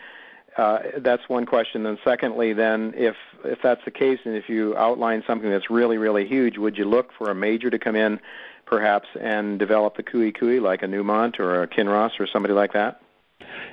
uh, 0.57 0.79
that's 0.99 1.29
one 1.29 1.47
question. 1.47 1.99
Secondly, 2.05 2.53
then 2.53 2.95
if 2.97 3.17
if 3.45 3.61
that's 3.63 3.85
the 3.85 3.91
case, 3.91 4.21
and 4.25 4.37
if 4.37 4.49
you 4.49 4.77
outline 4.77 5.25
something 5.27 5.51
that's 5.51 5.71
really 5.71 5.99
really 5.99 6.27
huge, 6.27 6.59
would 6.59 6.77
you 6.77 6.85
look 6.85 7.13
for 7.17 7.31
a 7.31 7.35
major 7.35 7.71
to 7.71 7.79
come 7.79 7.97
in, 7.97 8.21
perhaps, 8.67 9.09
and 9.21 9.59
develop 9.59 9.97
the 9.97 10.03
Cuiú 10.03 10.37
Cuiú 10.37 10.61
like 10.61 10.83
a 10.83 10.87
Newmont 10.87 11.41
or 11.41 11.63
a 11.63 11.69
Kinross 11.69 12.21
or 12.21 12.27
somebody 12.27 12.55
like 12.55 12.73
that? 12.75 13.01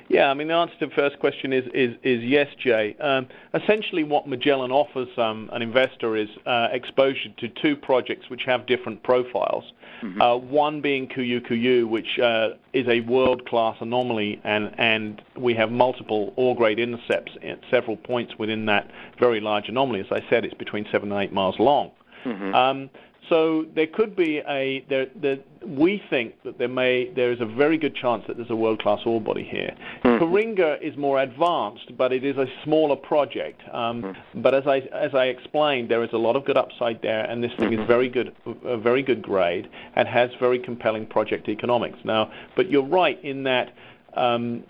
Yeah, 0.08 0.30
I 0.30 0.34
mean, 0.34 0.48
the 0.48 0.54
answer 0.54 0.74
to 0.80 0.86
the 0.86 0.94
first 0.94 1.18
question 1.18 1.52
is 1.52 1.64
is, 1.74 1.94
is 2.02 2.22
yes, 2.22 2.48
Jay. 2.58 2.96
Um, 2.98 3.26
essentially, 3.54 4.04
what 4.04 4.26
Magellan 4.26 4.72
offers 4.72 5.08
um, 5.18 5.50
an 5.52 5.60
investor 5.60 6.16
is 6.16 6.28
uh, 6.46 6.68
exposure 6.72 7.28
to 7.38 7.48
two 7.48 7.76
projects 7.76 8.30
which 8.30 8.42
have 8.46 8.66
different 8.66 9.02
profiles. 9.02 9.64
Mm-hmm. 10.02 10.22
Uh, 10.22 10.36
one 10.36 10.80
being 10.80 11.08
Cuiú 11.08 11.46
Cuiú, 11.46 11.88
which 11.88 12.18
uh, 12.18 12.50
is 12.72 12.86
a 12.88 13.00
world-class 13.00 13.76
anomaly, 13.80 14.40
and, 14.44 14.72
and 14.78 15.20
we 15.36 15.54
have 15.54 15.70
multiple 15.70 16.32
ore-grade 16.36 16.78
intercepts 16.78 17.32
at 17.42 17.58
several 17.70 17.96
points 17.96 18.34
within 18.38 18.66
that 18.66 18.90
very 19.18 19.40
large 19.40 19.68
anomaly. 19.68 20.00
As 20.00 20.06
I 20.10 20.22
said, 20.30 20.44
it's 20.44 20.54
between 20.54 20.86
seven 20.92 21.12
and 21.12 21.20
eight 21.20 21.32
miles 21.32 21.56
long. 21.58 21.90
Mm-hmm. 22.24 22.54
Um, 22.54 22.90
so 23.28 23.66
there 23.74 23.86
could 23.86 24.16
be 24.16 24.38
a 24.38 24.84
there, 24.88 25.06
there, 25.14 25.38
we 25.66 26.02
think 26.08 26.42
that 26.44 26.58
there 26.58 26.68
may 26.68 27.10
there 27.14 27.32
is 27.32 27.40
a 27.40 27.46
very 27.46 27.76
good 27.76 27.94
chance 27.94 28.24
that 28.26 28.36
there's 28.36 28.50
a 28.50 28.56
world 28.56 28.80
class 28.80 29.00
ore 29.04 29.20
body 29.20 29.44
here. 29.44 29.76
Mm-hmm. 30.04 30.22
Coringa 30.22 30.80
is 30.80 30.96
more 30.96 31.20
advanced, 31.20 31.96
but 31.96 32.12
it 32.12 32.24
is 32.24 32.36
a 32.36 32.46
smaller 32.64 32.96
project. 32.96 33.60
Um, 33.72 34.02
mm-hmm. 34.02 34.42
But 34.42 34.54
as 34.54 34.66
I 34.66 34.78
as 34.92 35.14
I 35.14 35.26
explained, 35.26 35.90
there 35.90 36.02
is 36.04 36.10
a 36.12 36.18
lot 36.18 36.36
of 36.36 36.44
good 36.44 36.56
upside 36.56 37.02
there, 37.02 37.24
and 37.24 37.42
this 37.42 37.52
thing 37.58 37.72
is 37.72 37.86
very 37.86 38.08
good, 38.08 38.34
a 38.64 38.76
very 38.76 39.02
good 39.02 39.22
grade, 39.22 39.68
and 39.94 40.08
has 40.08 40.30
very 40.40 40.58
compelling 40.58 41.06
project 41.06 41.48
economics. 41.48 41.98
Now, 42.04 42.32
but 42.56 42.70
you're 42.70 42.86
right 42.86 43.22
in 43.24 43.44
that. 43.44 43.72
Um, 44.14 44.64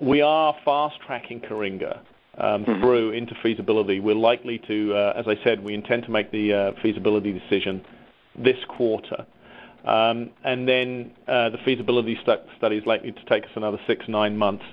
we 0.00 0.20
are 0.20 0.54
fast 0.62 1.00
tracking 1.06 1.40
Coringa 1.40 2.00
um, 2.38 2.64
through 2.64 3.12
into 3.12 3.34
feasibility. 3.42 4.00
We're 4.00 4.14
likely 4.14 4.58
to, 4.66 4.94
uh, 4.94 5.12
as 5.16 5.26
I 5.26 5.42
said, 5.42 5.64
we 5.64 5.74
intend 5.74 6.04
to 6.04 6.10
make 6.10 6.30
the 6.30 6.52
uh, 6.52 6.72
feasibility 6.82 7.32
decision 7.32 7.84
this 8.38 8.58
quarter. 8.68 9.26
Um, 9.84 10.30
and 10.44 10.68
then 10.68 11.12
uh, 11.28 11.50
the 11.50 11.58
feasibility 11.64 12.18
stu- 12.22 12.42
study 12.56 12.76
is 12.76 12.86
likely 12.86 13.12
to 13.12 13.24
take 13.26 13.44
us 13.44 13.50
another 13.54 13.78
six, 13.86 14.06
nine 14.08 14.36
months. 14.36 14.64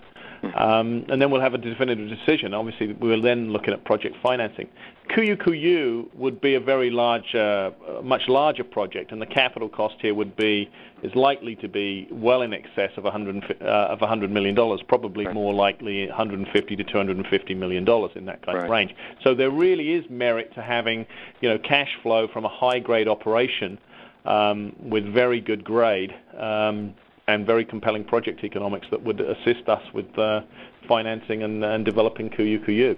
Um, 0.63 1.05
and 1.09 1.21
then 1.21 1.31
we'll 1.31 1.41
have 1.41 1.55
a 1.55 1.57
definitive 1.57 2.09
decision. 2.09 2.53
Obviously, 2.53 2.93
we 2.93 3.11
are 3.11 3.21
then 3.21 3.51
looking 3.51 3.73
at 3.73 3.83
project 3.85 4.15
financing. 4.21 4.69
Cuiú 5.09 5.35
Cuiú 5.35 6.13
would 6.15 6.39
be 6.41 6.55
a 6.55 6.59
very 6.59 6.89
large, 6.89 7.33
uh, 7.35 7.71
much 8.03 8.21
larger 8.27 8.63
project, 8.63 9.11
and 9.11 9.21
the 9.21 9.25
capital 9.25 9.67
cost 9.67 9.95
here 9.99 10.13
would 10.13 10.35
be 10.35 10.69
is 11.01 11.13
likely 11.15 11.55
to 11.57 11.67
be 11.67 12.07
well 12.11 12.41
in 12.41 12.53
excess 12.53 12.91
of 12.97 13.03
100 13.03 13.57
uh, 13.61 13.65
of 13.65 13.99
100 13.99 14.31
million 14.31 14.55
dollars, 14.55 14.81
probably 14.87 15.25
right. 15.25 15.33
more 15.33 15.53
likely 15.53 16.07
150 16.07 16.75
to 16.75 16.83
250 16.83 17.53
million 17.55 17.83
dollars 17.83 18.11
in 18.15 18.25
that 18.25 18.45
kind 18.45 18.57
right. 18.57 18.65
of 18.65 18.69
range. 18.69 18.95
So 19.23 19.35
there 19.35 19.51
really 19.51 19.93
is 19.93 20.05
merit 20.09 20.53
to 20.55 20.61
having, 20.61 21.05
you 21.41 21.49
know, 21.49 21.57
cash 21.57 21.89
flow 22.01 22.27
from 22.27 22.45
a 22.45 22.49
high 22.49 22.79
grade 22.79 23.07
operation 23.07 23.77
um, 24.25 24.75
with 24.79 25.05
very 25.05 25.41
good 25.41 25.63
grade. 25.63 26.13
Um, 26.37 26.95
and 27.27 27.45
very 27.45 27.65
compelling 27.65 28.03
project 28.03 28.43
economics 28.43 28.87
that 28.91 29.03
would 29.03 29.21
assist 29.21 29.67
us 29.67 29.81
with 29.93 30.17
uh, 30.17 30.41
financing 30.87 31.43
and, 31.43 31.63
and 31.63 31.85
developing 31.85 32.29
Cuiú. 32.29 32.97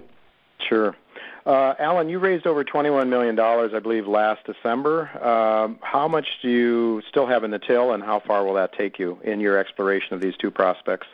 Sure. 0.68 0.96
Uh, 1.44 1.74
Alan, 1.78 2.08
you 2.08 2.18
raised 2.18 2.44
over 2.46 2.64
$21 2.64 3.08
million, 3.08 3.38
I 3.38 3.78
believe, 3.78 4.08
last 4.08 4.44
December. 4.46 5.08
Um, 5.24 5.78
how 5.80 6.08
much 6.08 6.26
do 6.42 6.48
you 6.48 7.02
still 7.08 7.26
have 7.26 7.44
in 7.44 7.52
the 7.52 7.60
till, 7.60 7.92
and 7.92 8.02
how 8.02 8.18
far 8.18 8.44
will 8.44 8.54
that 8.54 8.72
take 8.72 8.98
you 8.98 9.18
in 9.22 9.38
your 9.38 9.56
exploration 9.56 10.12
of 10.14 10.20
these 10.20 10.36
two 10.36 10.50
prospects? 10.50 11.06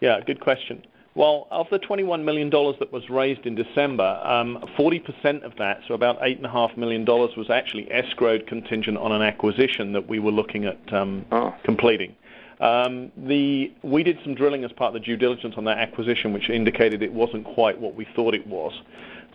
Yeah, 0.00 0.20
good 0.20 0.38
question. 0.38 0.84
Well, 1.16 1.48
of 1.50 1.66
the 1.70 1.78
$21 1.78 2.24
million 2.24 2.50
that 2.50 2.92
was 2.92 3.08
raised 3.08 3.46
in 3.46 3.54
December, 3.54 4.20
um, 4.24 4.64
40% 4.76 5.42
of 5.42 5.56
that, 5.58 5.80
so 5.86 5.94
about 5.94 6.20
$8.5 6.20 6.76
million, 6.76 7.04
was 7.04 7.50
actually 7.50 7.86
escrowed 7.86 8.46
contingent 8.46 8.98
on 8.98 9.12
an 9.12 9.22
acquisition 9.22 9.92
that 9.92 10.08
we 10.08 10.18
were 10.18 10.32
looking 10.32 10.66
at 10.66 10.92
um, 10.92 11.24
oh. 11.32 11.54
completing. 11.64 12.14
Um, 12.60 13.10
the, 13.16 13.72
we 13.82 14.02
did 14.02 14.18
some 14.22 14.34
drilling 14.34 14.64
as 14.64 14.72
part 14.72 14.94
of 14.94 15.00
the 15.00 15.04
due 15.04 15.16
diligence 15.16 15.54
on 15.56 15.64
that 15.64 15.78
acquisition, 15.78 16.32
which 16.32 16.48
indicated 16.48 17.02
it 17.02 17.12
wasn't 17.12 17.44
quite 17.44 17.80
what 17.80 17.94
we 17.94 18.06
thought 18.14 18.34
it 18.34 18.46
was. 18.46 18.72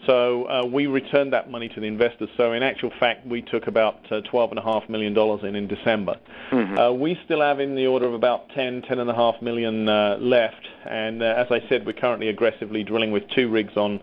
So 0.06 0.46
uh, 0.46 0.66
we 0.66 0.88
returned 0.88 1.34
that 1.34 1.52
money 1.52 1.68
to 1.70 1.80
the 1.80 1.86
investors. 1.88 2.30
So 2.38 2.54
in 2.54 2.64
actual 2.64 2.92
fact, 3.00 3.28
we 3.28 3.42
took 3.42 3.68
about 3.68 4.00
uh, 4.12 4.22
$12.5 4.22 4.90
million 4.90 5.18
in 5.46 5.56
in 5.56 5.68
December. 5.68 6.18
Mm-hmm. 6.52 6.78
Uh, 6.78 6.92
we 6.94 7.20
still 7.26 7.42
have 7.42 7.60
in 7.60 7.76
the 7.76 7.86
order 7.86 8.08
of 8.08 8.14
about 8.14 8.50
10, 8.50 8.84
10.5 8.84 9.42
million 9.42 9.90
uh, 9.90 10.18
left. 10.20 10.66
And 10.86 11.22
uh, 11.22 11.34
as 11.38 11.48
I 11.52 11.68
said, 11.68 11.86
we're 11.86 11.94
currently 11.94 12.30
aggressively 12.30 12.84
drilling 12.84 13.12
with 13.12 13.28
two 13.36 13.50
rigs 13.50 13.76
on 13.76 14.00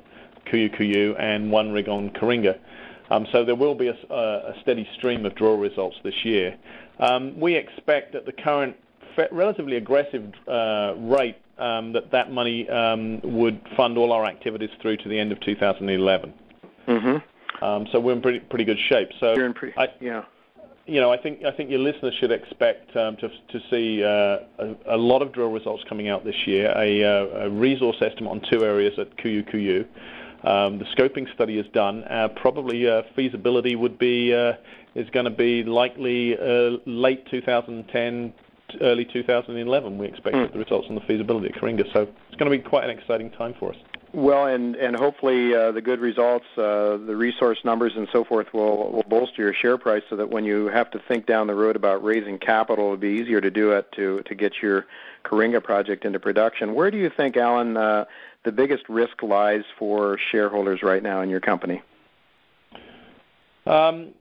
Cuiú 0.46 1.18
and 1.18 1.50
one 1.50 1.72
rig 1.72 1.88
on 1.88 2.10
Coringa. 2.10 2.58
Um, 3.10 3.26
so 3.30 3.44
there 3.44 3.54
will 3.54 3.74
be 3.74 3.88
a, 3.88 3.96
a, 4.10 4.54
steady 4.62 4.88
stream 4.96 5.24
of 5.26 5.34
drill 5.36 5.56
results 5.56 5.96
this 6.02 6.24
year. 6.24 6.56
Um, 6.98 7.38
we 7.38 7.54
expect 7.54 8.12
that 8.14 8.26
the 8.26 8.32
current 8.32 8.76
relatively 9.32 9.76
aggressive 9.76 10.32
uh, 10.48 10.94
rate 10.96 11.36
um, 11.58 11.92
that 11.92 12.10
that 12.12 12.30
money 12.30 12.68
um, 12.68 13.20
would 13.22 13.60
fund 13.76 13.96
all 13.98 14.12
our 14.12 14.24
activities 14.24 14.70
through 14.80 14.98
to 14.98 15.08
the 15.08 15.18
end 15.18 15.32
of 15.32 15.40
2011. 15.40 16.34
Mm-hmm. 16.88 17.64
Um, 17.64 17.86
so 17.90 18.00
we're 18.00 18.12
in 18.12 18.20
pretty 18.20 18.40
pretty 18.40 18.64
good 18.64 18.78
shape. 18.88 19.08
So 19.18 19.34
You're 19.34 19.46
in 19.46 19.54
pretty, 19.54 19.74
yeah. 20.00 20.24
you 20.86 21.00
know, 21.00 21.10
I 21.10 21.16
think 21.16 21.44
I 21.44 21.50
think 21.50 21.70
your 21.70 21.80
listeners 21.80 22.14
should 22.20 22.32
expect 22.32 22.94
um, 22.96 23.16
to 23.16 23.28
to 23.28 23.60
see 23.70 24.04
uh, 24.04 24.64
a, 24.88 24.96
a, 24.96 24.98
lot 24.98 25.22
of 25.22 25.32
drill 25.32 25.50
results 25.50 25.82
coming 25.88 26.08
out 26.08 26.24
this 26.24 26.46
year. 26.46 26.72
A, 26.76 27.02
uh, 27.02 27.46
a 27.46 27.50
resource 27.50 27.96
estimate 28.02 28.30
on 28.30 28.42
two 28.50 28.64
areas 28.64 28.98
at 28.98 29.16
Cuiú 29.16 29.48
Cuiú. 29.50 29.86
Um, 30.44 30.78
the 30.78 30.84
scoping 30.96 31.32
study 31.34 31.58
is 31.58 31.66
done. 31.72 32.04
Uh, 32.04 32.28
probably 32.36 32.88
uh, 32.88 33.02
feasibility 33.16 33.74
would 33.74 33.98
be 33.98 34.34
uh, 34.34 34.52
is 34.94 35.08
going 35.10 35.24
to 35.24 35.30
be 35.30 35.64
likely 35.64 36.36
uh, 36.38 36.78
late 36.86 37.26
2010, 37.30 38.32
early 38.80 39.04
2011. 39.04 39.98
We 39.98 40.06
expect 40.06 40.36
mm. 40.36 40.52
the 40.52 40.58
results 40.58 40.86
on 40.88 40.94
the 40.94 41.00
feasibility 41.02 41.48
at 41.48 41.54
Coringa. 41.54 41.92
So 41.92 42.02
it's 42.02 42.36
going 42.36 42.50
to 42.50 42.56
be 42.56 42.62
quite 42.62 42.84
an 42.84 42.90
exciting 42.90 43.30
time 43.30 43.54
for 43.58 43.70
us. 43.70 43.76
Well, 44.12 44.46
and 44.46 44.76
and 44.76 44.96
hopefully 44.96 45.54
uh, 45.54 45.72
the 45.72 45.82
good 45.82 46.00
results, 46.00 46.46
uh, 46.56 46.96
the 46.96 47.14
resource 47.14 47.58
numbers, 47.64 47.92
and 47.96 48.08
so 48.12 48.24
forth 48.24 48.46
will 48.54 48.90
will 48.90 49.02
bolster 49.02 49.42
your 49.42 49.52
share 49.52 49.76
price, 49.76 50.04
so 50.08 50.16
that 50.16 50.30
when 50.30 50.44
you 50.44 50.68
have 50.68 50.90
to 50.92 50.98
think 50.98 51.26
down 51.26 51.48
the 51.48 51.54
road 51.54 51.76
about 51.76 52.02
raising 52.02 52.38
capital, 52.38 52.86
it'll 52.86 52.96
be 52.96 53.08
easier 53.08 53.42
to 53.42 53.50
do 53.50 53.72
it 53.72 53.92
to 53.92 54.22
to 54.22 54.34
get 54.34 54.62
your 54.62 54.86
Coringa 55.24 55.62
project 55.62 56.04
into 56.04 56.18
production. 56.18 56.74
Where 56.74 56.90
do 56.90 56.96
you 56.96 57.10
think, 57.10 57.36
Alan, 57.36 57.76
uh, 57.76 58.06
the 58.44 58.52
biggest 58.52 58.88
risk 58.88 59.22
lies 59.22 59.64
for 59.78 60.18
shareholders 60.30 60.82
right 60.82 61.02
now 61.02 61.20
in 61.20 61.28
your 61.28 61.40
company? 61.40 61.82
Um, 63.66 64.14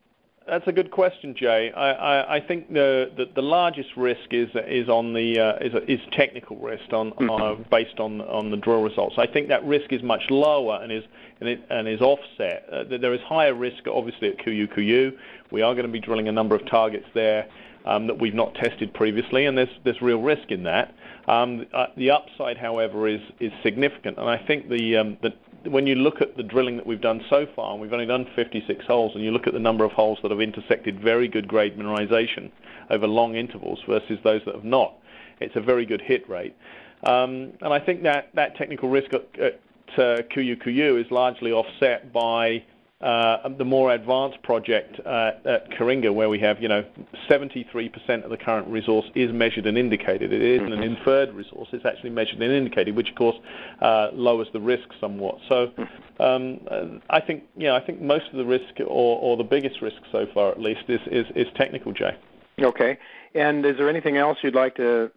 that's 0.48 0.68
a 0.68 0.72
good 0.72 0.92
question, 0.92 1.36
Jay. 1.36 1.72
I, 1.72 1.92
I, 1.92 2.36
I 2.36 2.40
think 2.40 2.72
the, 2.72 3.12
the, 3.18 3.26
the 3.34 3.42
largest 3.42 3.90
risk 3.98 4.32
is 4.32 4.50
is 4.68 4.88
on 4.90 5.14
the 5.14 5.40
uh, 5.40 5.66
is 5.66 5.74
is 5.88 6.00
technical 6.12 6.58
risk 6.58 6.94
on, 6.94 7.12
mm-hmm. 7.12 7.64
based 7.72 8.00
on 8.00 8.22
on 8.22 8.52
the 8.52 8.58
drill 8.58 8.84
results. 8.84 9.16
I 9.18 9.26
think 9.26 9.48
that 9.48 9.66
risk 9.66 9.92
is 9.92 10.04
much 10.04 10.22
lower 10.30 10.80
and 10.82 10.92
is 10.92 11.04
and, 11.40 11.50
it, 11.50 11.62
and 11.70 11.88
is 11.88 12.02
offset. 12.02 12.68
Uh, 12.72 12.84
there 12.84 13.14
is 13.14 13.22
higher 13.22 13.54
risk, 13.54 13.88
obviously, 13.88 14.30
at 14.30 14.38
Cuiú. 14.38 15.18
We 15.52 15.62
are 15.62 15.74
going 15.74 15.88
to 15.88 15.92
be 15.92 16.00
drilling 16.00 16.28
a 16.28 16.32
number 16.32 16.56
of 16.56 16.66
targets 16.68 17.08
there 17.14 17.48
um, 17.86 18.08
that 18.08 18.20
we've 18.20 18.36
not 18.36 18.54
tested 18.56 18.94
previously, 18.94 19.46
and 19.46 19.58
there's 19.58 19.70
there's 19.84 20.02
real 20.02 20.22
risk 20.22 20.52
in 20.52 20.64
that. 20.64 20.94
Um, 21.28 21.66
uh, 21.74 21.88
the 21.98 22.12
upside, 22.12 22.58
however, 22.58 23.08
is 23.08 23.22
is 23.40 23.52
significant, 23.64 24.18
and 24.20 24.30
I 24.30 24.38
think 24.38 24.70
the 24.70 24.98
um, 24.98 25.18
the 25.24 25.34
when 25.68 25.88
you 25.88 25.96
look 25.96 26.22
at 26.22 26.38
the 26.38 26.44
drilling 26.44 26.78
that 26.78 26.86
we've 26.86 27.02
done 27.02 27.22
so 27.30 27.46
far, 27.56 27.74
and 27.74 27.82
we've 27.82 27.94
only 27.94 28.06
done 28.06 28.28
56 28.36 28.86
holes, 28.86 29.14
and 29.16 29.24
you 29.24 29.32
look 29.32 29.48
at 29.48 29.54
the 29.54 29.60
number 29.60 29.84
of 29.84 29.92
holes 29.92 30.20
that 30.22 30.32
have 30.32 30.42
intersected 30.42 31.00
very 31.00 31.28
good 31.28 31.48
grade 31.48 31.78
mineralization 31.78 32.52
over 32.90 33.08
long 33.08 33.36
intervals 33.36 33.80
versus 33.88 34.20
those 34.24 34.42
that 34.46 34.56
have 34.56 34.64
not, 34.64 34.94
it's 35.40 35.56
a 35.56 35.62
very 35.62 35.86
good 35.86 36.02
hit 36.02 36.28
rate. 36.30 36.56
Um, 37.04 37.54
and 37.62 37.74
I 37.74 37.80
think 37.80 38.04
that, 38.04 38.30
that 38.34 38.56
technical 38.56 38.90
risk 38.90 39.14
at, 39.14 39.40
at 39.40 39.60
uh, 39.98 40.22
Cuiú 40.34 40.62
Cuiú 40.62 41.00
is 41.00 41.10
largely 41.12 41.52
offset 41.52 42.12
by 42.12 42.64
the 43.02 43.66
more 43.66 43.94
advanced 43.94 44.42
project 44.44 45.00
uh, 45.06 45.32
at 45.46 45.72
Coringa, 45.72 46.14
where 46.14 46.30
we 46.30 46.40
have, 46.40 46.62
you 46.62 46.68
know, 46.68 46.84
73% 47.30 48.24
of 48.24 48.30
the 48.30 48.38
current 48.38 48.68
resource 48.68 49.06
is 49.16 49.32
measured 49.32 49.66
and 49.66 49.78
indicated. 49.78 50.32
It 50.32 50.42
isn't 50.42 50.72
an 50.72 50.84
inferred 50.84 51.34
resource; 51.34 51.70
it's 51.74 51.86
actually 51.86 52.12
measured 52.12 52.42
and 52.42 52.52
indicated, 52.52 52.96
which 52.96 53.10
of 53.10 53.16
course 53.16 53.38
uh, 53.82 54.10
lowers 54.14 54.48
the 54.54 54.60
risk 54.60 54.88
somewhat. 55.00 55.40
So, 55.50 55.72
um, 56.20 57.02
I 57.10 57.20
think, 57.20 57.44
yeah, 57.58 57.76
I 57.76 57.86
think 57.86 58.02
most 58.02 58.26
of 58.32 58.38
the 58.38 58.46
risk, 58.46 58.80
or, 58.86 59.36
the 59.38 59.44
biggest 59.44 59.82
risk 59.82 59.98
so 60.12 60.26
far, 60.34 60.52
at 60.52 60.60
least, 60.60 60.84
is 60.88 61.48
technical, 61.56 61.92
Jay. 61.92 62.16
Okay. 62.62 62.98
And 63.34 63.66
is 63.66 63.78
there 63.78 63.90
anything 63.90 64.16
else 64.16 64.38
you'd 64.42 64.56
like 64.56 64.76
to 64.76 65.12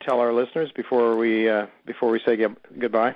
tell 0.00 0.18
our 0.18 0.32
listeners 0.32 0.70
before 0.74 1.16
we 1.16 1.48
uh, 1.48 1.66
before 1.86 2.10
we 2.10 2.20
say 2.26 2.36
goodbye? 2.78 3.14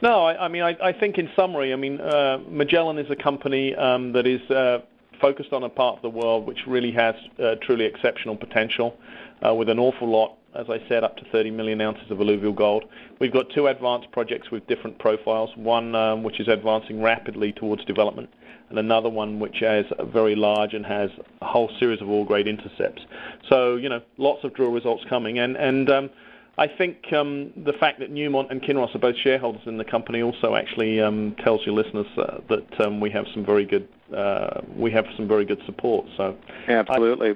No, 0.00 0.24
I, 0.24 0.44
I 0.44 0.48
mean, 0.48 0.62
I, 0.62 0.76
I, 0.82 0.92
think 0.92 1.18
in 1.18 1.28
summary, 1.34 1.72
I 1.72 1.76
mean, 1.76 2.00
uh, 2.00 2.38
Magellan 2.48 2.98
is 2.98 3.10
a 3.10 3.16
company 3.16 3.74
um, 3.74 4.12
that 4.12 4.26
is 4.26 4.40
uh, 4.50 4.80
focused 5.20 5.52
on 5.52 5.64
a 5.64 5.68
part 5.68 5.96
of 5.96 6.02
the 6.02 6.10
world 6.10 6.46
which 6.46 6.58
really 6.66 6.92
has 6.92 7.14
uh, 7.42 7.56
truly 7.62 7.84
exceptional 7.84 8.36
potential, 8.36 8.96
uh, 9.44 9.54
with 9.54 9.68
an 9.68 9.78
awful 9.78 10.08
lot, 10.08 10.36
as 10.54 10.66
I 10.68 10.78
said, 10.88 11.04
up 11.04 11.16
to 11.16 11.24
30 11.30 11.50
million 11.50 11.80
ounces 11.80 12.10
of 12.10 12.20
alluvial 12.20 12.52
gold. 12.52 12.84
We've 13.20 13.32
got 13.32 13.46
two 13.54 13.66
advanced 13.66 14.10
projects 14.12 14.50
with 14.50 14.66
different 14.66 14.98
profiles. 14.98 15.50
One 15.56 15.94
um, 15.94 16.22
which 16.22 16.40
is 16.40 16.48
advancing 16.48 17.02
rapidly 17.02 17.52
towards 17.52 17.84
development, 17.84 18.30
and 18.70 18.78
another 18.78 19.08
one 19.08 19.40
which 19.40 19.62
is 19.62 19.86
very 20.12 20.34
large 20.36 20.74
and 20.74 20.84
has 20.86 21.10
a 21.40 21.46
whole 21.46 21.70
series 21.78 22.00
of 22.00 22.08
all 22.08 22.24
grade 22.24 22.46
intercepts. 22.46 23.02
So, 23.48 23.76
you 23.76 23.88
know, 23.88 24.00
lots 24.16 24.44
of 24.44 24.54
drill 24.54 24.70
results 24.70 25.04
coming, 25.08 25.38
and 25.38 25.56
and 25.56 25.90
um, 25.90 26.10
I 26.58 26.66
think 26.66 27.12
um, 27.12 27.52
the 27.56 27.72
fact 27.72 28.00
that 28.00 28.12
Newmont 28.12 28.50
and 28.50 28.60
Kinross 28.60 28.92
are 28.94 28.98
both 28.98 29.16
shareholders 29.16 29.62
in 29.66 29.78
the 29.78 29.84
company 29.84 30.22
also 30.22 30.56
actually 30.56 31.00
um, 31.00 31.36
tells 31.44 31.64
your 31.64 31.74
listeners 31.76 32.06
uh, 32.18 32.38
that 32.48 32.80
um, 32.80 32.98
we 32.98 33.10
have 33.10 33.26
some 33.32 33.46
very 33.46 33.64
good 33.64 33.88
uh, 34.14 34.60
we 34.76 34.90
have 34.90 35.06
some 35.16 35.28
very 35.28 35.44
good 35.44 35.60
support. 35.66 36.06
So 36.16 36.36
absolutely. 36.66 37.30
I, 37.30 37.34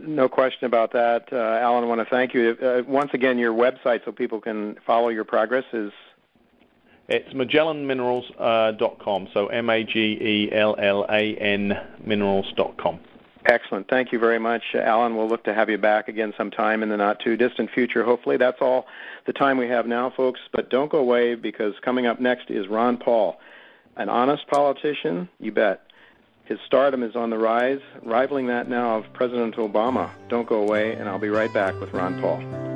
no 0.00 0.28
question 0.28 0.64
about 0.64 0.92
that. 0.92 1.32
Uh, 1.32 1.36
Alan, 1.36 1.84
I 1.84 1.86
want 1.86 2.00
to 2.00 2.06
thank 2.06 2.32
you. 2.32 2.56
Uh, 2.60 2.82
once 2.88 3.10
again, 3.12 3.38
your 3.38 3.52
website 3.52 4.04
so 4.04 4.10
people 4.10 4.40
can 4.40 4.76
follow 4.86 5.08
your 5.08 5.24
progress 5.24 5.64
is 5.72 5.92
it's 7.08 7.32
MagellanMinerals.com. 7.34 9.26
Uh, 9.26 9.34
so 9.34 9.46
M 9.48 9.68
A 9.68 9.84
G 9.84 9.98
E 10.00 10.48
L 10.52 10.74
L 10.78 11.06
A 11.10 11.36
N 11.36 11.74
Minerals.com. 12.04 13.00
Excellent. 13.48 13.88
Thank 13.88 14.10
you 14.10 14.18
very 14.18 14.40
much, 14.40 14.62
Alan. 14.74 15.16
We'll 15.16 15.28
look 15.28 15.44
to 15.44 15.54
have 15.54 15.70
you 15.70 15.78
back 15.78 16.08
again 16.08 16.34
sometime 16.36 16.82
in 16.82 16.88
the 16.88 16.96
not 16.96 17.20
too 17.20 17.36
distant 17.36 17.70
future. 17.70 18.02
Hopefully, 18.02 18.36
that's 18.36 18.60
all 18.60 18.86
the 19.24 19.32
time 19.32 19.56
we 19.56 19.68
have 19.68 19.86
now, 19.86 20.10
folks. 20.10 20.40
But 20.50 20.68
don't 20.68 20.90
go 20.90 20.98
away 20.98 21.36
because 21.36 21.74
coming 21.80 22.06
up 22.06 22.18
next 22.20 22.50
is 22.50 22.66
Ron 22.66 22.96
Paul, 22.96 23.38
an 23.96 24.08
honest 24.08 24.48
politician, 24.48 25.28
you 25.38 25.52
bet. 25.52 25.82
His 26.46 26.58
stardom 26.66 27.04
is 27.04 27.14
on 27.14 27.30
the 27.30 27.38
rise, 27.38 27.80
rivaling 28.02 28.48
that 28.48 28.68
now 28.68 28.98
of 28.98 29.12
President 29.12 29.56
Obama. 29.56 30.10
Don't 30.28 30.48
go 30.48 30.60
away, 30.60 30.94
and 30.94 31.08
I'll 31.08 31.18
be 31.18 31.28
right 31.28 31.52
back 31.52 31.78
with 31.80 31.92
Ron 31.92 32.20
Paul. 32.20 32.75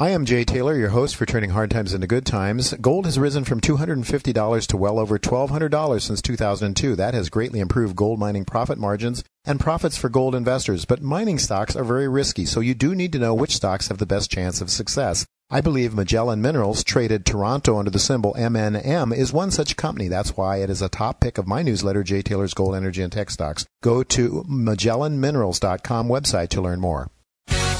I 0.00 0.08
am 0.12 0.24
Jay 0.24 0.44
Taylor, 0.44 0.74
your 0.78 0.88
host 0.88 1.14
for 1.14 1.26
Turning 1.26 1.50
Hard 1.50 1.70
Times 1.70 1.92
into 1.92 2.06
Good 2.06 2.24
Times. 2.24 2.72
Gold 2.72 3.04
has 3.04 3.18
risen 3.18 3.44
from 3.44 3.60
$250 3.60 4.66
to 4.68 4.76
well 4.78 4.98
over 4.98 5.18
$1,200 5.18 6.00
since 6.00 6.22
2002. 6.22 6.96
That 6.96 7.12
has 7.12 7.28
greatly 7.28 7.60
improved 7.60 7.96
gold 7.96 8.18
mining 8.18 8.46
profit 8.46 8.78
margins 8.78 9.22
and 9.44 9.60
profits 9.60 9.98
for 9.98 10.08
gold 10.08 10.34
investors. 10.34 10.86
But 10.86 11.02
mining 11.02 11.38
stocks 11.38 11.76
are 11.76 11.84
very 11.84 12.08
risky, 12.08 12.46
so 12.46 12.60
you 12.60 12.74
do 12.74 12.94
need 12.94 13.12
to 13.12 13.18
know 13.18 13.34
which 13.34 13.54
stocks 13.54 13.88
have 13.88 13.98
the 13.98 14.06
best 14.06 14.30
chance 14.30 14.62
of 14.62 14.70
success. 14.70 15.26
I 15.50 15.60
believe 15.60 15.92
Magellan 15.92 16.40
Minerals, 16.40 16.82
traded 16.82 17.26
Toronto 17.26 17.78
under 17.78 17.90
the 17.90 17.98
symbol 17.98 18.34
MNM, 18.38 19.14
is 19.14 19.34
one 19.34 19.50
such 19.50 19.76
company. 19.76 20.08
That's 20.08 20.34
why 20.34 20.62
it 20.62 20.70
is 20.70 20.80
a 20.80 20.88
top 20.88 21.20
pick 21.20 21.36
of 21.36 21.46
my 21.46 21.62
newsletter, 21.62 22.02
Jay 22.04 22.22
Taylor's 22.22 22.54
Gold, 22.54 22.74
Energy, 22.74 23.02
and 23.02 23.12
Tech 23.12 23.28
Stocks. 23.28 23.66
Go 23.82 24.02
to 24.02 24.46
MagellanMinerals.com 24.48 26.08
website 26.08 26.48
to 26.48 26.62
learn 26.62 26.80
more. 26.80 27.10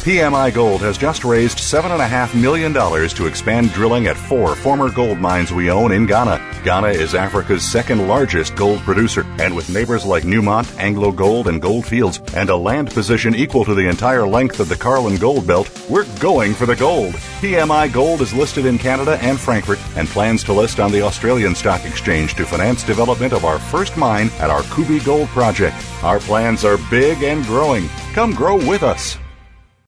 PMI 0.01 0.55
Gold 0.55 0.81
has 0.81 0.97
just 0.97 1.25
raised 1.25 1.59
$7.5 1.59 2.35
million 2.35 2.73
to 2.73 3.27
expand 3.27 3.71
drilling 3.75 4.07
at 4.07 4.17
four 4.17 4.55
former 4.55 4.91
gold 4.91 5.19
mines 5.19 5.53
we 5.53 5.71
own 5.71 5.93
in 5.93 6.07
Ghana. 6.07 6.63
Ghana 6.65 6.89
is 6.89 7.15
Africa's 7.15 7.63
second 7.63 8.09
largest 8.09 8.57
gold 8.57 8.81
producer, 8.81 9.27
and 9.39 9.55
with 9.55 9.69
neighbors 9.69 10.07
like 10.07 10.23
Newmont, 10.23 10.75
Anglo 10.79 11.13
Gold, 11.13 11.49
and 11.49 11.61
Gold 11.61 11.85
Fields, 11.85 12.23
and 12.35 12.49
a 12.49 12.57
land 12.57 12.89
position 12.89 13.35
equal 13.35 13.63
to 13.67 13.75
the 13.75 13.91
entire 13.91 14.27
length 14.27 14.59
of 14.59 14.71
the 14.71 14.77
Carlin 14.77 15.19
Gold 15.19 15.47
Belt, 15.47 15.71
we're 15.91 16.07
going 16.19 16.55
for 16.55 16.65
the 16.65 16.77
gold. 16.77 17.13
PMI 17.43 17.93
Gold 17.93 18.23
is 18.23 18.33
listed 18.33 18.65
in 18.65 18.79
Canada 18.79 19.19
and 19.21 19.39
Frankfurt 19.39 19.81
and 19.99 20.09
plans 20.09 20.43
to 20.45 20.55
list 20.55 20.81
on 20.81 20.93
the 20.93 21.03
Australian 21.03 21.55
Stock 21.55 21.85
Exchange 21.85 22.35
to 22.37 22.47
finance 22.47 22.83
development 22.85 23.35
of 23.35 23.45
our 23.45 23.59
first 23.59 23.99
mine 23.99 24.31
at 24.39 24.49
our 24.49 24.63
Kubi 24.75 25.01
Gold 25.01 25.29
project. 25.29 25.77
Our 26.03 26.21
plans 26.21 26.65
are 26.65 26.79
big 26.91 27.23
and 27.23 27.45
growing. 27.45 27.91
Come 28.15 28.33
grow 28.33 28.57
with 28.57 28.83
us. 28.83 29.19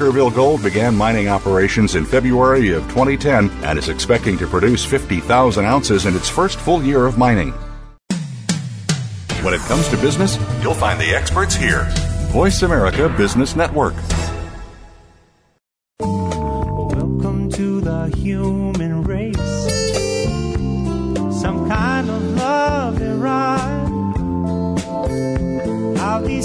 Barkerville 0.00 0.34
Gold 0.34 0.62
began 0.62 0.96
mining 0.96 1.28
operations 1.28 1.94
in 1.94 2.06
February 2.06 2.72
of 2.72 2.84
2010 2.84 3.50
and 3.64 3.78
is 3.78 3.90
expecting 3.90 4.38
to 4.38 4.46
produce 4.46 4.82
50,000 4.82 5.66
ounces 5.66 6.06
in 6.06 6.16
its 6.16 6.26
first 6.26 6.58
full 6.58 6.82
year 6.82 7.04
of 7.04 7.18
mining. 7.18 7.52
When 9.42 9.52
it 9.52 9.60
comes 9.68 9.88
to 9.88 9.98
business, 9.98 10.38
you'll 10.62 10.72
find 10.72 10.98
the 10.98 11.14
experts 11.14 11.54
here. 11.54 11.86
Voice 12.32 12.62
America 12.62 13.10
Business 13.10 13.54
Network. 13.54 13.92
Welcome 15.98 17.50
to 17.50 17.82
the 17.82 18.06
human 18.16 19.04
race. 19.04 19.36
Some 21.42 21.68
kind 21.68 22.08
of 22.08 22.22
love 22.38 23.02
and. 23.02 23.20
I'll 25.98 26.26
be 26.26 26.40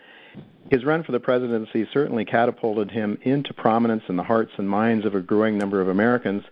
His 0.72 0.86
run 0.86 1.04
for 1.04 1.12
the 1.12 1.20
presidency 1.20 1.88
certainly 1.92 2.26
catapulted 2.26 2.92
him 2.92 3.18
into 3.24 3.54
prominence 3.54 4.04
in 4.08 4.16
the 4.16 4.24
hearts 4.24 4.52
and 4.58 4.70
minds 4.70 5.06
of 5.06 5.16
a 5.16 5.22
growing 5.22 5.58
number 5.58 5.82
of 5.82 5.90
Americans, 5.90 6.44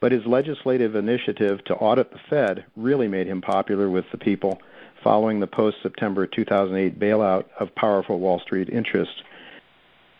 but 0.00 0.12
his 0.12 0.26
legislative 0.26 0.96
initiative 0.96 1.64
to 1.64 1.74
audit 1.76 2.10
the 2.10 2.18
Fed 2.28 2.64
really 2.76 3.08
made 3.08 3.26
him 3.26 3.40
popular 3.40 3.88
with 3.88 4.04
the 4.10 4.18
people 4.18 4.60
following 5.02 5.40
the 5.40 5.46
post 5.46 5.76
September 5.82 6.26
2008 6.26 6.98
bailout 6.98 7.44
of 7.60 7.74
powerful 7.74 8.18
Wall 8.18 8.40
Street 8.40 8.68
interests. 8.68 9.22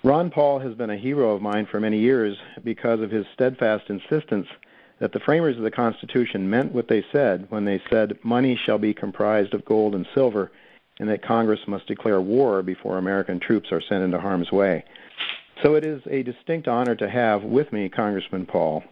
Ron 0.05 0.31
Paul 0.31 0.61
has 0.61 0.75
been 0.75 0.91
a 0.91 0.97
hero 0.97 1.33
of 1.33 1.43
mine 1.43 1.67
for 1.67 1.81
many 1.81 1.99
years 1.99 2.39
because 2.63 3.01
of 3.01 3.11
his 3.11 3.27
steadfast 3.35 3.91
insistence 3.91 4.47
that 4.99 5.13
the 5.13 5.21
framers 5.21 5.57
of 5.57 5.63
the 5.63 5.71
Constitution 5.71 6.49
meant 6.49 6.73
what 6.73 6.89
they 6.89 7.05
said 7.13 7.47
when 7.51 7.65
they 7.65 7.83
said 7.91 8.19
money 8.23 8.59
shall 8.65 8.79
be 8.79 8.95
comprised 8.95 9.55
of 9.55 9.65
gold 9.65 9.95
and 9.95 10.07
silver 10.15 10.51
and 10.99 11.09
that 11.09 11.23
Congress 11.23 11.61
must 11.67 11.87
declare 11.87 12.21
war 12.21 12.63
before 12.63 12.99
American 12.99 13.39
troops 13.39 13.71
are 13.71 13.83
sent 13.83 14.03
into 14.03 14.19
harm's 14.19 14.51
way. 14.51 14.85
So 15.63 15.75
it 15.75 15.85
is 15.85 16.03
a 16.11 16.23
distinct 16.23 16.69
honor 16.69 16.95
to 16.97 17.09
have 17.09 17.43
with 17.43 17.73
me 17.73 17.89
Congressman 17.89 18.47
Paul. 18.47 18.83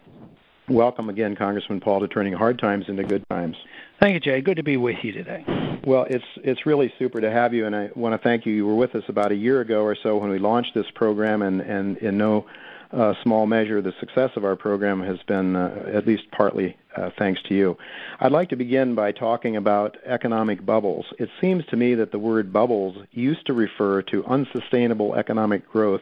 Welcome 0.67 1.09
again, 1.09 1.35
Congressman 1.35 1.79
Paul, 1.79 1.99
to 1.99 2.07
turning 2.07 2.33
hard 2.33 2.57
times 2.57 2.85
into 2.87 3.03
good 3.03 3.23
times. 3.29 3.55
Thank 3.99 4.15
you, 4.15 4.19
Jay. 4.19 4.41
Good 4.41 4.57
to 4.57 4.63
be 4.63 4.77
with 4.77 4.97
you 5.03 5.11
today. 5.11 5.45
Well, 5.85 6.07
it's 6.09 6.25
it's 6.37 6.65
really 6.65 6.91
super 6.97 7.21
to 7.21 7.29
have 7.29 7.53
you, 7.53 7.67
and 7.67 7.75
I 7.75 7.91
want 7.95 8.13
to 8.13 8.17
thank 8.17 8.47
you. 8.47 8.53
You 8.53 8.65
were 8.65 8.75
with 8.75 8.95
us 8.95 9.03
about 9.07 9.31
a 9.31 9.35
year 9.35 9.61
ago 9.61 9.83
or 9.83 9.95
so 10.01 10.17
when 10.17 10.31
we 10.31 10.39
launched 10.39 10.73
this 10.73 10.89
program, 10.95 11.43
and 11.43 11.61
and 11.61 11.97
in 11.97 12.17
no 12.17 12.47
uh, 12.95 13.13
small 13.21 13.45
measure, 13.45 13.81
the 13.81 13.93
success 13.99 14.31
of 14.35 14.45
our 14.45 14.55
program 14.55 15.01
has 15.01 15.21
been 15.27 15.55
uh, 15.55 15.91
at 15.93 16.07
least 16.07 16.23
partly 16.31 16.77
uh, 16.95 17.09
thanks 17.17 17.41
to 17.43 17.53
you. 17.53 17.77
I'd 18.19 18.31
like 18.31 18.49
to 18.49 18.55
begin 18.55 18.95
by 18.95 19.11
talking 19.11 19.57
about 19.57 19.97
economic 20.05 20.65
bubbles. 20.65 21.05
It 21.19 21.29
seems 21.41 21.65
to 21.67 21.75
me 21.75 21.95
that 21.95 22.11
the 22.11 22.19
word 22.19 22.53
bubbles 22.53 22.97
used 23.11 23.45
to 23.47 23.53
refer 23.53 24.01
to 24.03 24.25
unsustainable 24.25 25.15
economic 25.15 25.69
growth, 25.69 26.01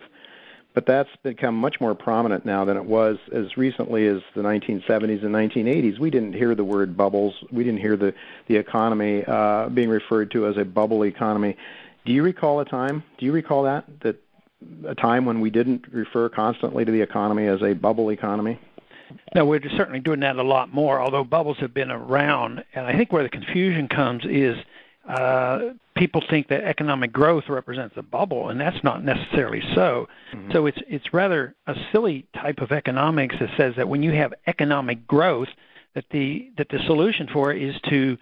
but 0.76 0.86
that's 0.86 1.10
become 1.24 1.56
much 1.56 1.82
more 1.82 1.96
prominent 1.96 2.46
now 2.46 2.64
than 2.66 2.78
it 2.78 2.86
was 2.86 3.18
as 3.32 3.58
recently 3.58 4.08
as 4.08 4.22
the 4.36 4.42
1970s 4.42 5.24
and 5.24 5.34
1980s. 5.34 5.98
We 5.98 6.12
didn't 6.12 6.34
hear 6.34 6.54
the 6.54 6.64
word 6.64 6.96
bubbles. 6.96 7.34
We 7.52 7.64
didn't 7.64 7.80
hear 7.80 7.98
the 7.98 8.14
the 8.48 8.58
economy 8.58 9.24
uh, 9.26 9.70
being 9.70 9.90
referred 9.90 10.32
to 10.32 10.48
as 10.48 10.58
a 10.58 10.66
bubble 10.66 11.06
economy. 11.06 11.58
Do 12.06 12.12
you 12.12 12.24
recall 12.24 12.60
a 12.60 12.66
time? 12.66 13.04
Do 13.18 13.26
you 13.26 13.32
recall 13.32 13.64
that 13.64 13.86
that 14.02 14.23
a 14.88 14.96
time 14.96 15.26
when 15.26 15.40
we 15.42 15.50
didn't 15.50 15.86
refer 15.92 16.30
constantly 16.30 16.86
to 16.86 16.92
the 16.92 17.02
economy 17.02 17.48
as 17.48 17.62
a 17.62 17.74
bubble 17.74 18.10
economy? 18.10 18.60
No, 19.36 19.46
we're 19.46 19.62
certainly 19.78 20.00
doing 20.00 20.22
that 20.22 20.38
a 20.38 20.44
lot 20.44 20.74
more, 20.74 21.00
although 21.02 21.24
bubbles 21.24 21.58
have 21.60 21.74
been 21.74 21.92
around. 21.92 22.64
And 22.74 22.86
I 22.86 22.96
think 22.98 23.12
where 23.12 23.24
the 23.24 23.30
confusion 23.30 23.88
comes 23.88 24.24
is 24.26 24.58
uh, 25.08 25.74
people 25.96 26.24
think 26.30 26.48
that 26.48 26.64
economic 26.64 27.12
growth 27.12 27.50
represents 27.50 27.96
a 27.98 28.02
bubble, 28.02 28.50
and 28.50 28.60
that's 28.60 28.84
not 28.84 29.04
necessarily 29.04 29.62
so. 29.76 30.08
Mm-hmm. 30.34 30.52
So 30.52 30.66
it's 30.66 30.80
it's 30.88 31.14
rather 31.14 31.56
a 31.68 31.76
silly 31.92 32.26
type 32.34 32.60
of 32.60 32.72
economics 32.72 33.36
that 33.40 33.50
says 33.58 33.76
that 33.76 33.90
when 33.90 34.02
you 34.04 34.12
have 34.14 34.34
economic 34.48 35.06
growth, 35.06 35.50
that 35.94 36.06
the 36.12 36.52
that 36.58 36.70
the 36.70 36.80
solution 36.86 37.28
for 37.32 37.52
it 37.52 37.62
is 37.62 37.76
to 37.90 38.18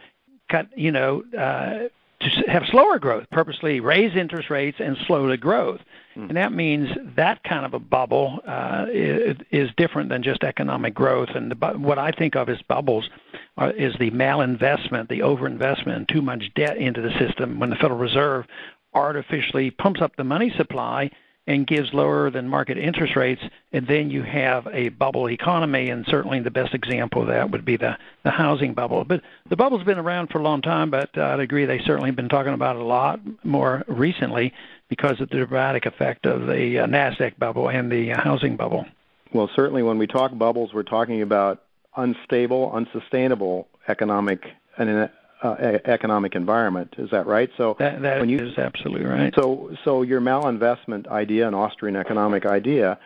cut, 0.50 0.68
you 0.76 0.92
know, 0.92 1.24
uh, 1.38 1.88
to 2.22 2.52
have 2.52 2.64
slower 2.68 3.00
growth, 3.00 3.26
purposely 3.32 3.80
raise 3.80 4.16
interest 4.16 4.50
rates 4.50 4.78
and 4.80 4.98
slow 5.08 5.28
the 5.28 5.38
growth. 5.38 5.82
Mm. 6.16 6.30
And 6.30 6.38
that 6.38 6.52
means 6.54 6.90
that 7.16 7.44
kind 7.44 7.66
of 7.66 7.74
a 7.74 7.80
bubble 7.80 8.40
uh, 8.48 8.86
is, 8.92 9.38
is 9.52 9.70
different 9.78 10.10
than 10.10 10.24
just 10.24 10.44
economic 10.44 10.94
growth. 10.94 11.30
And 11.36 11.52
the, 11.52 11.56
what 11.78 11.98
I 11.98 12.12
think 12.12 12.36
of 12.36 12.50
as 12.50 12.62
bubbles 12.64 13.10
are, 13.58 13.72
is 13.72 13.94
the 14.00 14.12
malinvestment, 14.12 15.10
the 15.10 15.20
overinvestment, 15.20 15.96
and 15.96 16.08
too 16.08 16.22
much 16.22 16.52
debt 16.56 16.78
into 16.78 17.02
the 17.02 17.18
system 17.18 17.60
when 17.60 17.70
the 17.70 17.76
Federal 17.76 18.00
Reserve 18.00 18.46
artificially 18.94 19.72
pumps 19.72 20.02
up 20.02 20.16
the 20.16 20.24
money 20.24 20.54
supply 20.58 21.10
and 21.52 21.68
gives 21.68 21.94
lower 21.94 22.30
than 22.30 22.48
market 22.48 22.78
interest 22.78 23.16
rates, 23.18 23.42
and 23.74 23.86
then 23.86 24.10
you 24.10 24.24
have 24.24 24.66
a 24.72 24.88
bubble 24.90 25.30
economy. 25.30 25.90
And 25.90 26.06
certainly 26.08 26.40
the 26.40 26.50
best 26.50 26.74
example 26.74 27.24
of 27.24 27.28
that 27.28 27.52
would 27.52 27.66
be 27.66 27.76
the, 27.76 27.98
the 28.24 28.32
housing 28.32 28.74
bubble. 28.74 29.04
But 29.04 29.22
the 29.50 29.58
bubble's 29.58 29.84
been 29.84 30.00
around 30.00 30.30
for 30.30 30.40
a 30.40 30.44
long 30.44 30.62
time, 30.62 30.90
but 30.90 31.10
uh, 31.18 31.24
I'd 31.24 31.42
agree 31.42 31.66
they 31.66 31.80
certainly 31.80 32.10
have 32.10 32.16
been 32.16 32.30
talking 32.30 32.54
about 32.54 32.78
it 32.78 32.82
a 32.82 32.86
lot 32.86 33.20
more 33.44 33.84
recently 33.88 34.54
because 34.88 35.20
of 35.20 35.30
the 35.30 35.38
dramatic 35.38 35.86
effect 35.86 36.26
of 36.26 36.48
the 36.48 36.80
uh, 36.80 36.88
NASDAQ 36.88 37.38
bubble 37.38 37.70
and 37.70 37.92
the 37.92 38.14
uh, 38.14 38.22
housing 38.22 38.56
bubble. 38.56 38.86
Well, 39.34 39.50
certainly 39.54 39.84
when 39.84 39.98
we 39.98 40.08
talk 40.08 40.38
bubbles, 40.38 40.74
we're 40.74 40.84
talking 40.84 41.22
about 41.22 41.64
unstable, 41.98 42.72
unsustainable 42.72 43.68
economic 43.90 44.46
and 44.78 45.10
economic 45.44 46.36
environment. 46.36 46.96
Is 46.98 47.10
that 47.12 47.26
right? 47.26 47.50
So 47.58 47.76
that, 47.80 48.02
that 48.02 48.28
you, 48.28 48.40
is 48.40 48.58
absolutely 48.58 49.06
right. 49.06 49.34
So, 49.36 49.76
so 49.84 50.02
your 50.04 50.22
malinvestment 50.22 51.08
idea, 51.08 51.48
an 51.48 51.54
Austrian 51.54 51.96
economic 51.96 52.46
idea, 52.46 53.00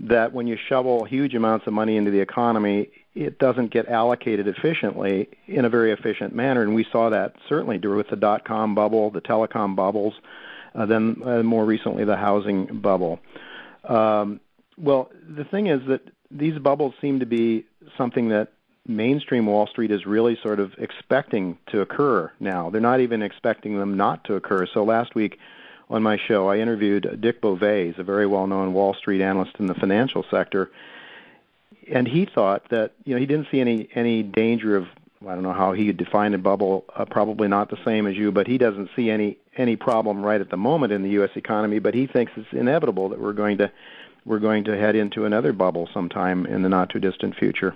that 0.00 0.32
when 0.32 0.46
you 0.46 0.56
shovel 0.68 1.04
huge 1.04 1.34
amounts 1.34 1.66
of 1.66 1.72
money 1.72 1.96
into 1.96 2.10
the 2.10 2.20
economy, 2.20 2.88
it 3.14 3.38
doesn't 3.38 3.72
get 3.72 3.88
allocated 3.88 4.46
efficiently 4.46 5.28
in 5.46 5.64
a 5.64 5.68
very 5.68 5.90
efficient 5.90 6.34
manner, 6.34 6.62
and 6.62 6.74
we 6.74 6.86
saw 6.92 7.10
that 7.10 7.34
certainly 7.48 7.78
with 7.78 8.08
the 8.08 8.16
dot 8.16 8.44
com 8.44 8.74
bubble, 8.74 9.10
the 9.10 9.20
telecom 9.20 9.74
bubbles, 9.74 10.14
uh, 10.74 10.86
then 10.86 11.20
uh, 11.24 11.42
more 11.42 11.64
recently 11.64 12.04
the 12.04 12.16
housing 12.16 12.80
bubble. 12.80 13.18
Um, 13.88 14.40
well, 14.76 15.10
the 15.28 15.44
thing 15.44 15.66
is 15.66 15.80
that 15.88 16.02
these 16.30 16.58
bubbles 16.58 16.94
seem 17.00 17.18
to 17.20 17.26
be 17.26 17.64
something 17.96 18.28
that 18.28 18.52
mainstream 18.88 19.46
Wall 19.46 19.66
Street 19.66 19.90
is 19.90 20.06
really 20.06 20.36
sort 20.42 20.58
of 20.58 20.72
expecting 20.78 21.58
to 21.68 21.80
occur 21.80 22.32
now. 22.40 22.70
They're 22.70 22.80
not 22.80 23.00
even 23.00 23.22
expecting 23.22 23.78
them 23.78 23.96
not 23.96 24.24
to 24.24 24.34
occur. 24.34 24.66
So 24.66 24.82
last 24.82 25.14
week 25.14 25.38
on 25.90 26.02
my 26.02 26.16
show, 26.16 26.48
I 26.48 26.58
interviewed 26.58 27.20
Dick 27.20 27.40
Bove, 27.40 27.62
a 27.62 27.92
very 27.92 28.26
well-known 28.26 28.72
Wall 28.72 28.94
Street 28.94 29.20
analyst 29.20 29.56
in 29.58 29.66
the 29.66 29.74
financial 29.74 30.24
sector, 30.30 30.70
and 31.90 32.08
he 32.08 32.26
thought 32.26 32.68
that 32.70 32.92
you 33.04 33.14
know 33.14 33.20
he 33.20 33.26
didn't 33.26 33.48
see 33.50 33.60
any 33.60 33.88
any 33.94 34.22
danger 34.22 34.76
of 34.76 34.86
I 35.26 35.34
don't 35.34 35.42
know 35.42 35.52
how 35.52 35.72
he 35.72 35.86
would 35.86 35.96
define 35.96 36.32
a 36.34 36.38
bubble, 36.38 36.84
uh, 36.94 37.04
probably 37.04 37.48
not 37.48 37.70
the 37.70 37.78
same 37.84 38.06
as 38.06 38.16
you, 38.16 38.30
but 38.30 38.46
he 38.46 38.56
doesn't 38.56 38.90
see 38.94 39.10
any 39.10 39.38
any 39.56 39.76
problem 39.76 40.22
right 40.22 40.40
at 40.40 40.50
the 40.50 40.56
moment 40.56 40.92
in 40.92 41.02
the 41.02 41.10
U.S. 41.10 41.30
economy. 41.34 41.78
But 41.78 41.94
he 41.94 42.06
thinks 42.06 42.32
it's 42.36 42.52
inevitable 42.52 43.08
that 43.08 43.20
we're 43.20 43.32
going 43.32 43.58
to 43.58 43.70
we're 44.24 44.38
going 44.38 44.64
to 44.64 44.76
head 44.76 44.94
into 44.94 45.24
another 45.24 45.52
bubble 45.52 45.88
sometime 45.92 46.46
in 46.46 46.62
the 46.62 46.68
not 46.68 46.90
too 46.90 47.00
distant 47.00 47.34
future. 47.36 47.74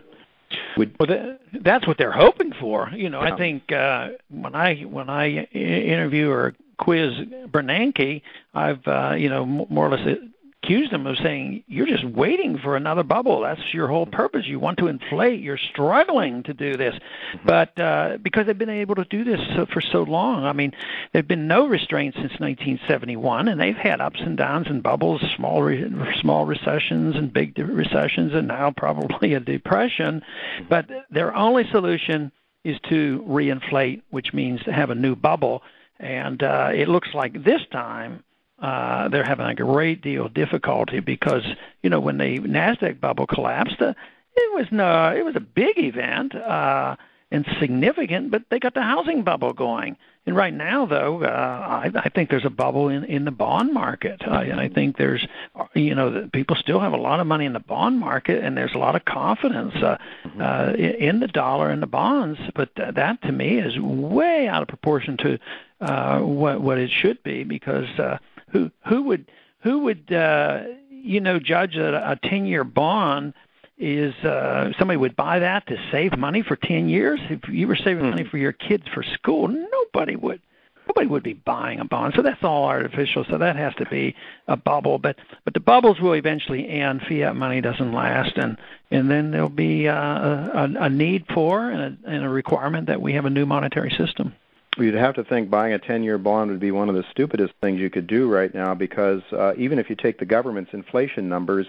Would, 0.76 0.96
well, 0.98 1.07
that, 1.09 1.40
that's 1.62 1.86
what 1.86 1.98
they're 1.98 2.12
hoping 2.12 2.53
for. 2.59 2.90
You 2.94 3.11
know, 3.11 3.22
yeah. 3.22 3.34
I 3.34 3.36
think 3.36 3.72
uh, 3.72 4.09
when 4.28 4.55
I 4.55 4.82
when 4.82 5.11
I 5.11 5.44
interview 5.53 6.30
or 6.30 6.55
quiz 6.78 7.12
Bernanke, 7.48 8.22
I've 8.55 8.86
uh, 8.86 9.14
you 9.16 9.28
know 9.28 9.44
more 9.46 9.86
or 9.86 9.96
less 9.96 10.18
accused 10.62 10.92
him 10.92 11.06
of 11.06 11.16
saying 11.18 11.64
you're 11.66 11.86
just 11.86 12.04
waiting 12.04 12.58
for 12.58 12.76
another 12.76 13.02
bubble. 13.02 13.40
That's 13.40 13.74
your 13.74 13.88
whole 13.88 14.06
purpose. 14.06 14.46
You 14.46 14.60
want 14.60 14.78
to 14.78 14.86
inflate. 14.86 15.40
You're 15.40 15.58
struggling 15.58 16.44
to 16.44 16.54
do 16.54 16.76
this, 16.76 16.94
mm-hmm. 16.94 17.46
but 17.46 17.78
uh, 17.78 18.18
because 18.22 18.46
they've 18.46 18.56
been 18.56 18.70
able 18.70 18.94
to 18.96 19.04
do 19.04 19.24
this 19.24 19.40
so, 19.56 19.66
for 19.66 19.80
so 19.80 20.02
long. 20.02 20.44
I 20.44 20.52
mean, 20.52 20.72
there've 21.12 21.26
been 21.26 21.48
no 21.48 21.66
restraints 21.66 22.16
since 22.16 22.38
1971, 22.38 23.48
and 23.48 23.60
they've 23.60 23.76
had 23.76 24.00
ups 24.00 24.20
and 24.20 24.36
downs 24.36 24.68
and 24.68 24.82
bubbles, 24.82 25.20
small 25.36 25.62
re- 25.62 25.90
small 26.20 26.46
recessions 26.46 27.16
and 27.16 27.32
big 27.32 27.58
recessions, 27.58 28.32
and 28.32 28.48
now 28.48 28.70
probably 28.70 29.34
a 29.34 29.40
depression. 29.40 30.22
Mm-hmm. 30.22 30.68
But 30.68 30.86
their 31.10 31.34
only 31.34 31.68
solution 31.70 32.30
is 32.64 32.78
to 32.88 33.24
reinflate, 33.28 34.02
which 34.10 34.32
means 34.32 34.62
to 34.62 34.72
have 34.72 34.90
a 34.90 34.94
new 34.94 35.16
bubble. 35.16 35.62
And 35.98 36.42
uh, 36.42 36.70
it 36.72 36.88
looks 36.88 37.08
like 37.14 37.44
this 37.44 37.62
time 37.70 38.22
uh, 38.62 39.08
they're 39.08 39.24
having 39.24 39.46
a 39.46 39.54
great 39.54 40.00
deal 40.02 40.26
of 40.26 40.34
difficulty 40.34 41.00
because 41.00 41.44
you 41.82 41.90
know 41.90 41.98
when 42.00 42.16
the 42.18 42.38
Nasdaq 42.38 43.00
bubble 43.00 43.26
collapsed, 43.26 43.82
uh, 43.82 43.92
it 44.34 44.54
was 44.54 44.66
no, 44.70 45.14
it 45.14 45.24
was 45.24 45.34
a 45.36 45.40
big 45.40 45.78
event 45.78 46.34
uh, 46.34 46.96
and 47.32 47.44
significant, 47.58 48.30
but 48.30 48.44
they 48.50 48.60
got 48.60 48.74
the 48.74 48.82
housing 48.82 49.24
bubble 49.24 49.52
going. 49.52 49.96
And 50.24 50.36
right 50.36 50.54
now, 50.54 50.86
though, 50.86 51.24
uh, 51.24 51.26
I, 51.26 51.90
I 51.98 52.08
think 52.08 52.30
there's 52.30 52.44
a 52.44 52.50
bubble 52.50 52.88
in 52.88 53.02
in 53.04 53.24
the 53.24 53.32
bond 53.32 53.74
market. 53.74 54.22
I, 54.24 54.52
I 54.52 54.68
think 54.68 54.96
there's, 54.96 55.26
you 55.74 55.96
know, 55.96 56.28
people 56.32 56.54
still 56.54 56.78
have 56.78 56.92
a 56.92 56.96
lot 56.96 57.18
of 57.18 57.26
money 57.26 57.44
in 57.44 57.54
the 57.54 57.58
bond 57.60 57.98
market, 57.98 58.44
and 58.44 58.56
there's 58.56 58.74
a 58.74 58.78
lot 58.78 58.94
of 58.94 59.04
confidence 59.04 59.74
uh, 59.74 59.98
mm-hmm. 60.24 60.40
uh, 60.40 60.74
in 60.74 61.18
the 61.18 61.26
dollar 61.26 61.70
and 61.70 61.82
the 61.82 61.88
bonds. 61.88 62.38
But 62.54 62.70
that, 62.76 63.22
to 63.22 63.32
me, 63.32 63.58
is 63.58 63.76
way 63.80 64.46
out 64.46 64.62
of 64.62 64.68
proportion 64.68 65.16
to 65.16 65.38
uh, 65.80 66.20
what 66.20 66.60
what 66.60 66.78
it 66.78 66.90
should 66.90 67.20
be 67.24 67.42
because. 67.42 67.88
Uh, 67.98 68.18
who 68.53 68.70
who 68.86 69.03
would 69.05 69.30
who 69.61 69.80
would 69.80 70.12
uh, 70.12 70.62
you 70.90 71.20
know 71.20 71.38
judge 71.38 71.74
that 71.74 71.94
a 71.94 72.18
ten 72.22 72.46
year 72.46 72.64
bond 72.64 73.34
is 73.78 74.14
uh, 74.24 74.70
somebody 74.78 74.96
would 74.96 75.16
buy 75.16 75.40
that 75.40 75.66
to 75.66 75.76
save 75.90 76.16
money 76.16 76.42
for 76.42 76.57
ten 76.57 76.88
years? 76.88 77.20
If 77.30 77.48
you 77.48 77.66
were 77.66 77.76
saving 77.76 78.09
money 78.09 78.24
for 78.24 78.38
your 78.38 78.53
kids 78.53 78.84
for 78.92 79.03
school, 79.03 79.48
nobody 79.48 80.16
would. 80.16 80.40
Nobody 80.88 81.07
would 81.07 81.22
be 81.22 81.34
buying 81.34 81.78
a 81.78 81.84
bond, 81.84 82.14
so 82.16 82.22
that's 82.22 82.42
all 82.42 82.64
artificial. 82.64 83.24
So 83.30 83.38
that 83.38 83.55
has 83.55 83.72
to 83.76 83.86
be 83.86 84.16
a 84.48 84.57
bubble. 84.57 84.98
But 84.98 85.16
but 85.44 85.55
the 85.55 85.61
bubbles 85.61 86.00
will 86.00 86.14
eventually 86.14 86.68
end. 86.68 87.03
Fiat 87.09 87.36
money 87.36 87.61
doesn't 87.61 87.92
last, 87.92 88.36
and 88.36 88.59
and 88.90 89.11
then 89.11 89.30
there'll 89.30 89.48
be 89.48 89.88
uh, 89.88 89.94
a, 89.94 90.70
a 90.80 90.90
need 90.90 91.24
for 91.32 91.70
and 91.70 91.98
a, 92.05 92.11
and 92.11 92.24
a 92.24 92.28
requirement 92.28 92.88
that 92.88 93.00
we 93.00 93.14
have 93.14 93.24
a 93.24 93.30
new 93.30 93.46
monetary 93.46 93.90
system. 93.96 94.34
You'd 94.78 94.94
have 94.94 95.16
to 95.16 95.24
think 95.24 95.50
buying 95.50 95.74
a 95.74 95.78
10 95.78 96.02
year 96.02 96.16
bond 96.16 96.50
would 96.50 96.60
be 96.60 96.70
one 96.70 96.88
of 96.88 96.94
the 96.94 97.04
stupidest 97.10 97.52
things 97.60 97.78
you 97.78 97.90
could 97.90 98.06
do 98.06 98.28
right 98.30 98.52
now 98.54 98.74
because 98.74 99.20
uh, 99.32 99.52
even 99.58 99.78
if 99.78 99.90
you 99.90 99.96
take 99.96 100.18
the 100.18 100.24
government's 100.24 100.72
inflation 100.72 101.28
numbers, 101.28 101.66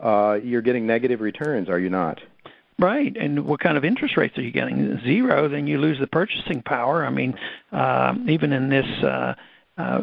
uh, 0.00 0.38
you're 0.42 0.60
getting 0.60 0.86
negative 0.86 1.20
returns, 1.20 1.70
are 1.70 1.78
you 1.78 1.88
not? 1.88 2.20
Right, 2.78 3.16
and 3.16 3.46
what 3.46 3.60
kind 3.60 3.78
of 3.78 3.86
interest 3.86 4.18
rates 4.18 4.36
are 4.36 4.42
you 4.42 4.50
getting? 4.50 5.00
Zero, 5.02 5.48
then 5.48 5.66
you 5.66 5.78
lose 5.78 5.98
the 5.98 6.06
purchasing 6.06 6.60
power. 6.60 7.06
I 7.06 7.10
mean, 7.10 7.38
uh, 7.72 8.14
even 8.28 8.52
in 8.52 8.68
this 8.68 9.02
uh, 9.02 9.34
uh, 9.78 10.02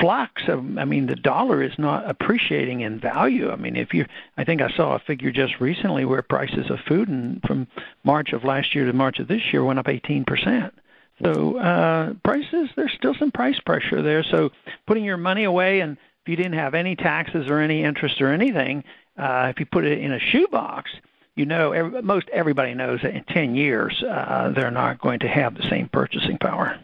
flux 0.00 0.42
of, 0.48 0.78
I 0.78 0.84
mean, 0.84 1.06
the 1.06 1.14
dollar 1.14 1.62
is 1.62 1.78
not 1.78 2.10
appreciating 2.10 2.80
in 2.80 2.98
value. 2.98 3.52
I 3.52 3.56
mean, 3.56 3.76
if 3.76 3.94
you, 3.94 4.04
I 4.36 4.42
think 4.42 4.60
I 4.60 4.70
saw 4.70 4.96
a 4.96 4.98
figure 4.98 5.30
just 5.30 5.60
recently 5.60 6.04
where 6.04 6.22
prices 6.22 6.70
of 6.70 6.80
food 6.88 7.08
and 7.08 7.40
from 7.42 7.68
March 8.02 8.32
of 8.32 8.42
last 8.42 8.74
year 8.74 8.86
to 8.86 8.92
March 8.92 9.20
of 9.20 9.28
this 9.28 9.52
year 9.52 9.62
went 9.62 9.78
up 9.78 9.88
18 9.88 10.24
percent. 10.24 10.74
So 11.22 11.58
uh, 11.58 12.14
prices, 12.24 12.70
there's 12.76 12.92
still 12.92 13.14
some 13.14 13.30
price 13.30 13.58
pressure 13.60 14.02
there. 14.02 14.22
So 14.22 14.50
putting 14.86 15.04
your 15.04 15.16
money 15.16 15.44
away, 15.44 15.80
and 15.80 15.96
if 16.22 16.28
you 16.28 16.36
didn't 16.36 16.58
have 16.58 16.74
any 16.74 16.94
taxes 16.96 17.48
or 17.48 17.58
any 17.58 17.82
interest 17.82 18.20
or 18.20 18.32
anything, 18.32 18.84
uh, 19.16 19.48
if 19.50 19.58
you 19.58 19.66
put 19.66 19.84
it 19.84 19.98
in 19.98 20.12
a 20.12 20.20
shoebox, 20.20 20.90
you 21.34 21.46
know, 21.46 21.72
every, 21.72 22.02
most 22.02 22.28
everybody 22.30 22.74
knows 22.74 23.00
that 23.02 23.14
in 23.14 23.24
10 23.24 23.54
years 23.54 24.02
uh, 24.02 24.52
they're 24.54 24.70
not 24.70 25.00
going 25.00 25.20
to 25.20 25.28
have 25.28 25.56
the 25.56 25.68
same 25.68 25.88
purchasing 25.88 26.38
power. 26.38 26.78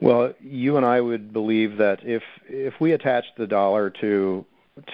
Well, 0.00 0.34
you 0.40 0.76
and 0.76 0.84
I 0.84 1.00
would 1.00 1.32
believe 1.32 1.76
that 1.76 2.00
if 2.02 2.22
if 2.48 2.74
we 2.80 2.92
attached 2.92 3.36
the 3.36 3.46
dollar 3.46 3.88
to 4.00 4.44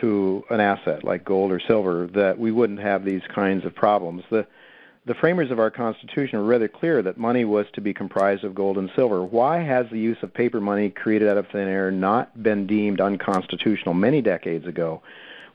to 0.01 0.45
an 0.51 0.61
asset 0.61 1.03
like 1.03 1.25
gold 1.25 1.51
or 1.51 1.61
silver, 1.61 2.09
that 2.09 2.39
we 2.39 2.53
wouldn't 2.53 2.81
have 2.81 3.05
these 3.05 3.23
kinds 3.35 3.65
of 3.65 3.75
problems. 3.75 4.25
The 4.29 4.47
the 5.09 5.15
framers 5.15 5.51
of 5.51 5.59
our 5.59 5.71
Constitution 5.71 6.39
were 6.39 6.45
rather 6.45 6.69
clear 6.69 7.03
that 7.03 7.17
money 7.17 7.45
was 7.47 7.67
to 7.73 7.81
be 7.81 7.95
comprised 7.95 8.45
of 8.45 8.55
gold 8.55 8.77
and 8.77 8.91
silver. 8.95 9.25
Why 9.25 9.59
has 9.61 9.87
the 9.91 9.99
use 9.99 10.19
of 10.23 10.33
paper 10.35 10.61
money 10.61 10.91
created 10.91 11.29
out 11.29 11.39
of 11.39 11.49
thin 11.49 11.67
air 11.67 11.91
not 11.91 12.41
been 12.41 12.67
deemed 12.67 13.01
unconstitutional 13.01 13.95
many 13.95 14.21
decades 14.21 14.67
ago 14.67 15.03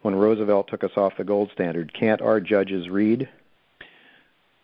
when 0.01 0.15
Roosevelt 0.15 0.67
took 0.67 0.83
us 0.83 0.97
off 0.97 1.17
the 1.17 1.23
gold 1.23 1.51
standard? 1.53 1.93
Can't 1.93 2.21
our 2.21 2.41
judges 2.41 2.89
read? 2.89 3.29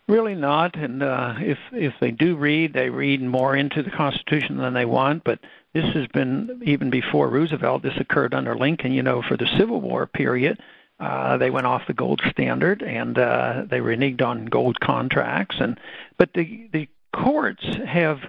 Really 0.08 0.34
not, 0.34 0.76
and 0.76 1.04
uh, 1.04 1.36
if 1.38 1.60
if 1.72 1.94
they 2.02 2.10
do 2.10 2.36
read, 2.36 2.74
they 2.74 2.90
read 2.90 3.22
more 3.22 3.56
into 3.56 3.84
the 3.84 3.92
Constitution 3.92 4.58
than 4.58 4.74
they 4.74 4.86
want. 4.86 5.24
But 5.24 5.38
this 5.74 5.86
has 5.94 6.08
been 6.08 6.64
even 6.66 6.90
before 6.90 7.30
Roosevelt. 7.30 7.84
This 7.84 7.98
occurred 8.00 8.34
under 8.34 8.58
Lincoln, 8.58 8.92
you 8.92 9.04
know, 9.04 9.22
for 9.22 9.38
the 9.38 9.46
Civil 9.56 9.80
War 9.82 10.08
period 10.08 10.60
uh, 11.00 11.38
they 11.38 11.50
went 11.50 11.68
off 11.68 11.88
the 11.88 11.94
gold 11.94 12.22
standard 12.30 12.82
and 12.82 13.18
uh, 13.18 13.64
they 13.70 13.80
reneged 13.80 14.22
on 14.22 14.46
gold 14.46 14.80
contracts. 14.80 15.58
And 15.60 15.80
but 16.18 16.34
the 16.34 16.70
the 16.74 16.90
courts 17.14 17.66
have 17.86 18.20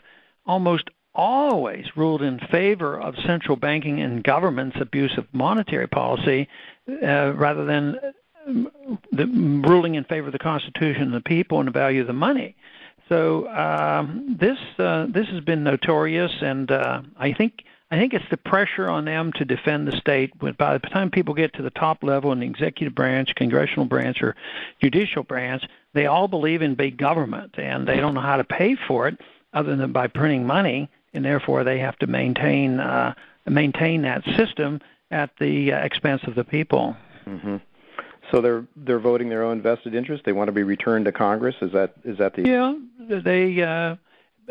almost 0.47 0.89
always 1.15 1.87
ruled 1.97 2.23
in 2.23 2.39
favor 2.39 2.99
of 2.99 3.15
central 3.27 3.57
banking 3.57 4.01
and 4.01 4.23
government's 4.23 4.81
abuse 4.81 5.17
of 5.19 5.27
monetary 5.33 5.89
policy 5.89 6.49
uh, 7.03 7.33
rather 7.35 7.65
than 7.65 7.99
um, 8.47 8.71
the, 9.11 9.27
ruling 9.27 9.97
in 9.97 10.05
favor 10.05 10.29
of 10.29 10.33
the 10.33 10.39
Constitution 10.39 11.03
and 11.03 11.15
the 11.15 11.21
people 11.21 11.59
and 11.59 11.67
the 11.67 11.73
value 11.73 12.01
of 12.01 12.07
the 12.07 12.13
money. 12.13 12.55
So 13.09 13.49
um, 13.49 14.37
this 14.39 14.59
uh, 14.79 15.07
this 15.09 15.27
has 15.29 15.41
been 15.41 15.65
notorious, 15.65 16.31
and 16.41 16.71
uh, 16.71 17.03
I 17.17 17.33
think 17.33 17.65
I 17.91 17.99
think 17.99 18.15
it's 18.15 18.29
the 18.31 18.37
pressure 18.37 18.89
on 18.89 19.05
them 19.05 19.33
to 19.35 19.45
defend 19.45 19.89
the 19.89 19.97
state. 19.97 20.33
But 20.39 20.57
by 20.57 20.79
the 20.79 20.89
time 20.89 21.11
people 21.11 21.35
get 21.35 21.55
to 21.55 21.63
the 21.63 21.71
top 21.71 22.05
level 22.05 22.31
in 22.33 22.41
the 22.41 22.47
executive 22.47 22.95
branch, 22.95 23.35
congressional 23.35 23.85
branch, 23.85 24.23
or 24.23 24.37
judicial 24.81 25.25
branch, 25.25 25.65
they 25.93 26.07
all 26.07 26.29
believe 26.29 26.63
in 26.63 26.77
big 26.77 26.97
government, 26.97 27.57
and 27.59 27.89
they 27.89 27.97
don't 27.97 28.15
know 28.15 28.21
how 28.21 28.37
to 28.37 28.45
pay 28.45 28.77
for 28.87 29.09
it 29.09 29.19
other 29.53 29.75
than 29.75 29.93
by 29.93 30.07
printing 30.07 30.47
money, 30.47 30.89
and 31.13 31.25
therefore 31.25 31.65
they 31.65 31.79
have 31.79 31.99
to 31.99 32.07
maintain 32.07 32.79
uh, 32.79 33.15
maintain 33.47 34.03
that 34.03 34.25
system 34.37 34.81
at 35.11 35.31
the 35.41 35.73
uh, 35.73 35.79
expense 35.79 36.23
of 36.29 36.37
the 36.37 36.45
people. 36.45 36.97
Mm-hmm. 37.27 37.57
So 38.31 38.41
they're 38.41 38.65
they're 38.77 39.01
voting 39.01 39.29
their 39.29 39.43
own 39.43 39.61
vested 39.61 39.95
interest. 39.95 40.25
They 40.25 40.33
want 40.33 40.47
to 40.47 40.53
be 40.53 40.63
returned 40.63 41.07
to 41.07 41.13
Congress. 41.13 41.57
Is 41.61 41.73
that 41.73 41.95
is 42.05 42.19
that 42.19 42.35
the? 42.35 42.43
Yeah, 42.43 42.75
they. 42.99 43.61
Uh, 43.61 43.97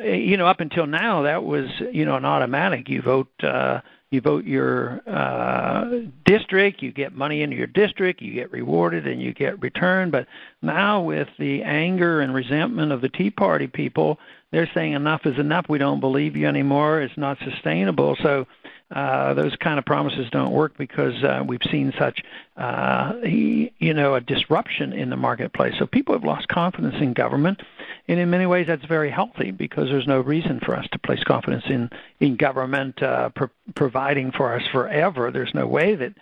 you 0.03 0.37
know, 0.37 0.47
up 0.47 0.59
until 0.59 0.87
now, 0.87 1.23
that 1.23 1.43
was 1.43 1.67
you 1.91 2.05
know 2.05 2.15
an 2.15 2.25
automatic. 2.25 2.89
You 2.89 3.01
vote. 3.01 3.31
Uh, 3.43 3.81
you 4.11 4.21
vote 4.21 4.43
your 4.43 5.01
uh, 5.07 5.85
district, 6.25 6.81
you 6.81 6.91
get 6.91 7.13
money 7.13 7.43
into 7.43 7.55
your 7.55 7.67
district, 7.67 8.23
you 8.23 8.33
get 8.33 8.51
rewarded, 8.51 9.05
and 9.05 9.21
you 9.21 9.35
get 9.35 9.61
returned. 9.61 10.11
But 10.11 10.25
now, 10.63 11.03
with 11.03 11.27
the 11.37 11.61
anger 11.61 12.19
and 12.19 12.33
resentment 12.33 12.91
of 12.91 13.01
the 13.01 13.09
Tea 13.09 13.29
Party 13.29 13.67
people, 13.67 14.17
they're 14.51 14.69
saying 14.73 14.93
enough 14.93 15.21
is 15.25 15.37
enough. 15.37 15.67
We 15.69 15.77
don't 15.77 15.99
believe 15.99 16.35
you 16.35 16.47
anymore. 16.47 17.01
It's 17.01 17.17
not 17.17 17.37
sustainable. 17.45 18.17
So 18.23 18.47
uh, 18.91 19.35
those 19.35 19.55
kind 19.57 19.77
of 19.77 19.85
promises 19.85 20.27
don't 20.31 20.51
work 20.51 20.75
because 20.77 21.23
uh, 21.23 21.43
we've 21.45 21.63
seen 21.69 21.93
such, 21.97 22.23
uh, 22.57 23.13
you 23.23 23.93
know, 23.93 24.15
a 24.15 24.21
disruption 24.21 24.93
in 24.93 25.11
the 25.11 25.15
marketplace. 25.15 25.75
So 25.77 25.85
people 25.85 26.15
have 26.15 26.23
lost 26.23 26.47
confidence 26.47 26.95
in 26.99 27.13
government, 27.13 27.61
and 28.07 28.19
in 28.19 28.31
many 28.31 28.47
ways 28.47 28.65
that's 28.65 28.85
very 28.85 29.11
healthy 29.11 29.51
because 29.51 29.89
there's 29.89 30.07
no 30.07 30.21
reason 30.21 30.59
for 30.59 30.75
us 30.75 30.87
to 30.91 30.99
place 30.99 31.23
confidence 31.23 31.65
in 31.67 31.89
in 32.19 32.35
government 32.35 33.01
uh, 33.03 33.29
pro- 33.29 33.51
providing 33.75 34.31
for 34.31 34.53
us 34.55 34.65
forever. 34.71 35.29
There's 35.29 35.53
no 35.53 35.67
way 35.67 35.93
that 35.93 36.13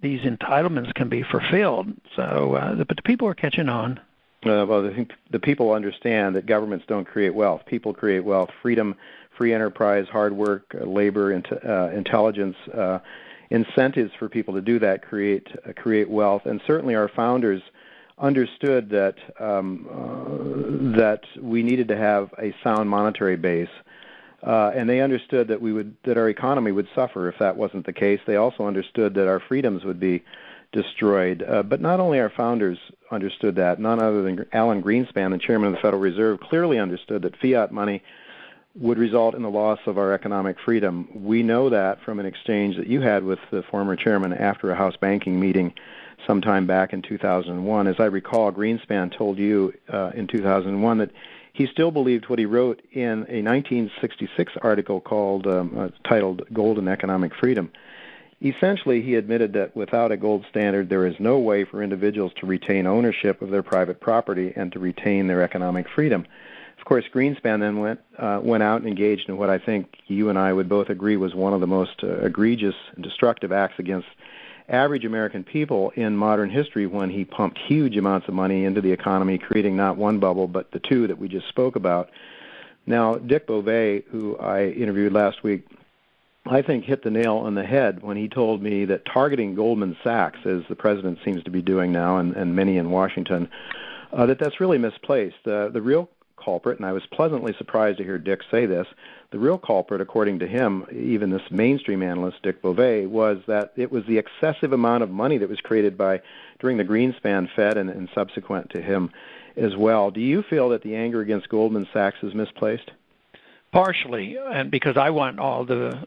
these 0.00 0.20
entitlements 0.22 0.92
can 0.94 1.08
be 1.08 1.22
fulfilled. 1.22 1.92
So, 2.16 2.54
uh, 2.54 2.74
the, 2.74 2.84
but 2.84 2.96
the 2.96 3.02
people 3.02 3.28
are 3.28 3.34
catching 3.34 3.68
on. 3.68 4.00
Uh, 4.44 4.64
well, 4.66 4.86
I 4.86 4.94
think 4.94 5.12
the 5.30 5.40
people 5.40 5.72
understand 5.72 6.36
that 6.36 6.46
governments 6.46 6.84
don't 6.86 7.06
create 7.06 7.34
wealth. 7.34 7.62
People 7.66 7.94
create 7.94 8.24
wealth. 8.24 8.50
Freedom 8.62 8.94
free 9.36 9.52
enterprise, 9.52 10.06
hard 10.10 10.32
work, 10.32 10.74
uh, 10.78 10.84
labor, 10.84 11.32
uh, 11.34 11.90
intelligence, 11.96 12.56
uh, 12.74 12.98
incentives 13.50 14.12
for 14.18 14.28
people 14.28 14.54
to 14.54 14.60
do 14.60 14.78
that 14.78 15.02
create 15.02 15.46
uh, 15.66 15.72
create 15.74 16.08
wealth. 16.08 16.42
And 16.46 16.60
certainly, 16.66 16.94
our 16.94 17.08
founders 17.08 17.62
understood 18.18 18.90
that 18.90 19.16
um, 19.38 19.86
uh, 19.90 20.96
that 20.98 21.22
we 21.40 21.62
needed 21.62 21.88
to 21.88 21.96
have 21.96 22.32
a 22.38 22.54
sound 22.62 22.88
monetary 22.88 23.36
base. 23.36 23.68
Uh, 24.42 24.70
and 24.76 24.88
they 24.88 25.00
understood 25.00 25.48
that 25.48 25.60
we 25.60 25.72
would 25.72 25.96
that 26.04 26.16
our 26.16 26.28
economy 26.28 26.70
would 26.70 26.88
suffer 26.94 27.28
if 27.28 27.38
that 27.38 27.56
wasn't 27.56 27.84
the 27.86 27.92
case. 27.92 28.20
They 28.26 28.36
also 28.36 28.66
understood 28.66 29.14
that 29.14 29.28
our 29.28 29.40
freedoms 29.40 29.84
would 29.84 29.98
be 29.98 30.22
destroyed. 30.72 31.42
Uh, 31.42 31.62
but 31.62 31.80
not 31.80 32.00
only 32.00 32.20
our 32.20 32.30
founders 32.30 32.78
understood 33.10 33.56
that, 33.56 33.80
none 33.80 34.00
other 34.00 34.22
than 34.22 34.46
Alan 34.52 34.82
Greenspan, 34.82 35.30
the 35.30 35.38
chairman 35.38 35.68
of 35.68 35.74
the 35.74 35.80
Federal 35.80 36.02
Reserve, 36.02 36.40
clearly 36.40 36.78
understood 36.78 37.22
that 37.22 37.36
fiat 37.40 37.72
money 37.72 38.02
would 38.78 38.98
result 38.98 39.34
in 39.34 39.42
the 39.42 39.50
loss 39.50 39.78
of 39.86 39.96
our 39.96 40.12
economic 40.12 40.56
freedom. 40.64 41.08
We 41.14 41.42
know 41.42 41.70
that 41.70 42.02
from 42.02 42.20
an 42.20 42.26
exchange 42.26 42.76
that 42.76 42.86
you 42.86 43.00
had 43.00 43.24
with 43.24 43.38
the 43.50 43.62
former 43.62 43.96
chairman 43.96 44.32
after 44.32 44.70
a 44.70 44.76
House 44.76 44.96
banking 44.96 45.40
meeting 45.40 45.72
sometime 46.26 46.66
back 46.66 46.92
in 46.92 47.02
2001. 47.02 47.86
As 47.86 47.96
I 47.98 48.04
recall, 48.04 48.52
Greenspan 48.52 49.16
told 49.16 49.38
you 49.38 49.72
uh, 49.88 50.10
in 50.14 50.26
2001 50.26 50.98
that 50.98 51.10
he 51.52 51.66
still 51.66 51.90
believed 51.90 52.28
what 52.28 52.38
he 52.38 52.44
wrote 52.44 52.82
in 52.92 53.24
a 53.28 53.40
1966 53.42 54.52
article 54.60 55.00
called 55.00 55.46
um, 55.46 55.72
uh, 55.76 55.88
titled 56.06 56.42
"Golden 56.52 56.86
Economic 56.86 57.34
Freedom." 57.34 57.70
Essentially, 58.42 59.00
he 59.00 59.14
admitted 59.14 59.54
that 59.54 59.74
without 59.74 60.12
a 60.12 60.18
gold 60.18 60.44
standard, 60.50 60.90
there 60.90 61.06
is 61.06 61.14
no 61.18 61.38
way 61.38 61.64
for 61.64 61.82
individuals 61.82 62.32
to 62.36 62.46
retain 62.46 62.86
ownership 62.86 63.40
of 63.40 63.48
their 63.48 63.62
private 63.62 63.98
property 64.00 64.52
and 64.54 64.70
to 64.72 64.78
retain 64.78 65.26
their 65.26 65.40
economic 65.40 65.88
freedom. 65.88 66.26
Course, 66.86 67.04
Greenspan 67.12 67.58
then 67.58 67.80
went 67.80 67.98
uh, 68.16 68.38
went 68.40 68.62
out 68.62 68.80
and 68.80 68.86
engaged 68.86 69.28
in 69.28 69.36
what 69.36 69.50
I 69.50 69.58
think 69.58 69.96
you 70.06 70.28
and 70.28 70.38
I 70.38 70.52
would 70.52 70.68
both 70.68 70.88
agree 70.88 71.16
was 71.16 71.34
one 71.34 71.52
of 71.52 71.60
the 71.60 71.66
most 71.66 72.04
uh, 72.04 72.20
egregious 72.20 72.76
and 72.94 73.02
destructive 73.02 73.50
acts 73.50 73.80
against 73.80 74.06
average 74.68 75.04
American 75.04 75.42
people 75.42 75.90
in 75.96 76.16
modern 76.16 76.48
history 76.48 76.86
when 76.86 77.10
he 77.10 77.24
pumped 77.24 77.58
huge 77.58 77.96
amounts 77.96 78.28
of 78.28 78.34
money 78.34 78.64
into 78.64 78.80
the 78.80 78.92
economy, 78.92 79.36
creating 79.36 79.74
not 79.74 79.96
one 79.96 80.20
bubble 80.20 80.46
but 80.46 80.70
the 80.70 80.78
two 80.78 81.08
that 81.08 81.18
we 81.18 81.26
just 81.26 81.48
spoke 81.48 81.74
about. 81.74 82.08
Now, 82.86 83.16
Dick 83.16 83.48
Bove, 83.48 84.04
who 84.12 84.36
I 84.38 84.68
interviewed 84.68 85.12
last 85.12 85.42
week, 85.42 85.66
I 86.46 86.62
think 86.62 86.84
hit 86.84 87.02
the 87.02 87.10
nail 87.10 87.38
on 87.38 87.56
the 87.56 87.64
head 87.64 88.00
when 88.00 88.16
he 88.16 88.28
told 88.28 88.62
me 88.62 88.84
that 88.84 89.04
targeting 89.04 89.56
Goldman 89.56 89.96
Sachs, 90.04 90.38
as 90.46 90.62
the 90.68 90.76
president 90.76 91.18
seems 91.24 91.42
to 91.42 91.50
be 91.50 91.62
doing 91.62 91.90
now, 91.90 92.18
and, 92.18 92.36
and 92.36 92.54
many 92.54 92.76
in 92.76 92.92
Washington, 92.92 93.48
uh, 94.12 94.26
that 94.26 94.38
that's 94.38 94.60
really 94.60 94.78
misplaced. 94.78 95.44
Uh, 95.44 95.68
the 95.68 95.82
real 95.82 96.08
culprit, 96.36 96.78
and 96.78 96.86
I 96.86 96.92
was 96.92 97.04
pleasantly 97.06 97.54
surprised 97.58 97.98
to 97.98 98.04
hear 98.04 98.18
Dick 98.18 98.40
say 98.50 98.66
this, 98.66 98.86
the 99.30 99.38
real 99.38 99.58
culprit, 99.58 100.00
according 100.00 100.38
to 100.40 100.46
him, 100.46 100.86
even 100.92 101.30
this 101.30 101.50
mainstream 101.50 102.02
analyst, 102.02 102.42
Dick 102.42 102.62
Bove, 102.62 103.10
was 103.10 103.38
that 103.46 103.72
it 103.76 103.90
was 103.90 104.04
the 104.06 104.18
excessive 104.18 104.72
amount 104.72 105.02
of 105.02 105.10
money 105.10 105.38
that 105.38 105.48
was 105.48 105.60
created 105.60 105.98
by 105.98 106.20
during 106.60 106.76
the 106.76 106.84
Greenspan 106.84 107.48
Fed 107.54 107.76
and, 107.76 107.90
and 107.90 108.08
subsequent 108.14 108.70
to 108.70 108.80
him 108.80 109.10
as 109.56 109.76
well. 109.76 110.10
Do 110.10 110.20
you 110.20 110.42
feel 110.42 110.68
that 110.70 110.82
the 110.82 110.94
anger 110.94 111.20
against 111.20 111.48
Goldman 111.48 111.88
Sachs 111.92 112.18
is 112.22 112.34
misplaced? 112.34 112.90
partially 113.72 114.38
and 114.38 114.70
because 114.70 114.96
i 114.96 115.10
want 115.10 115.38
all 115.38 115.64
the 115.64 116.06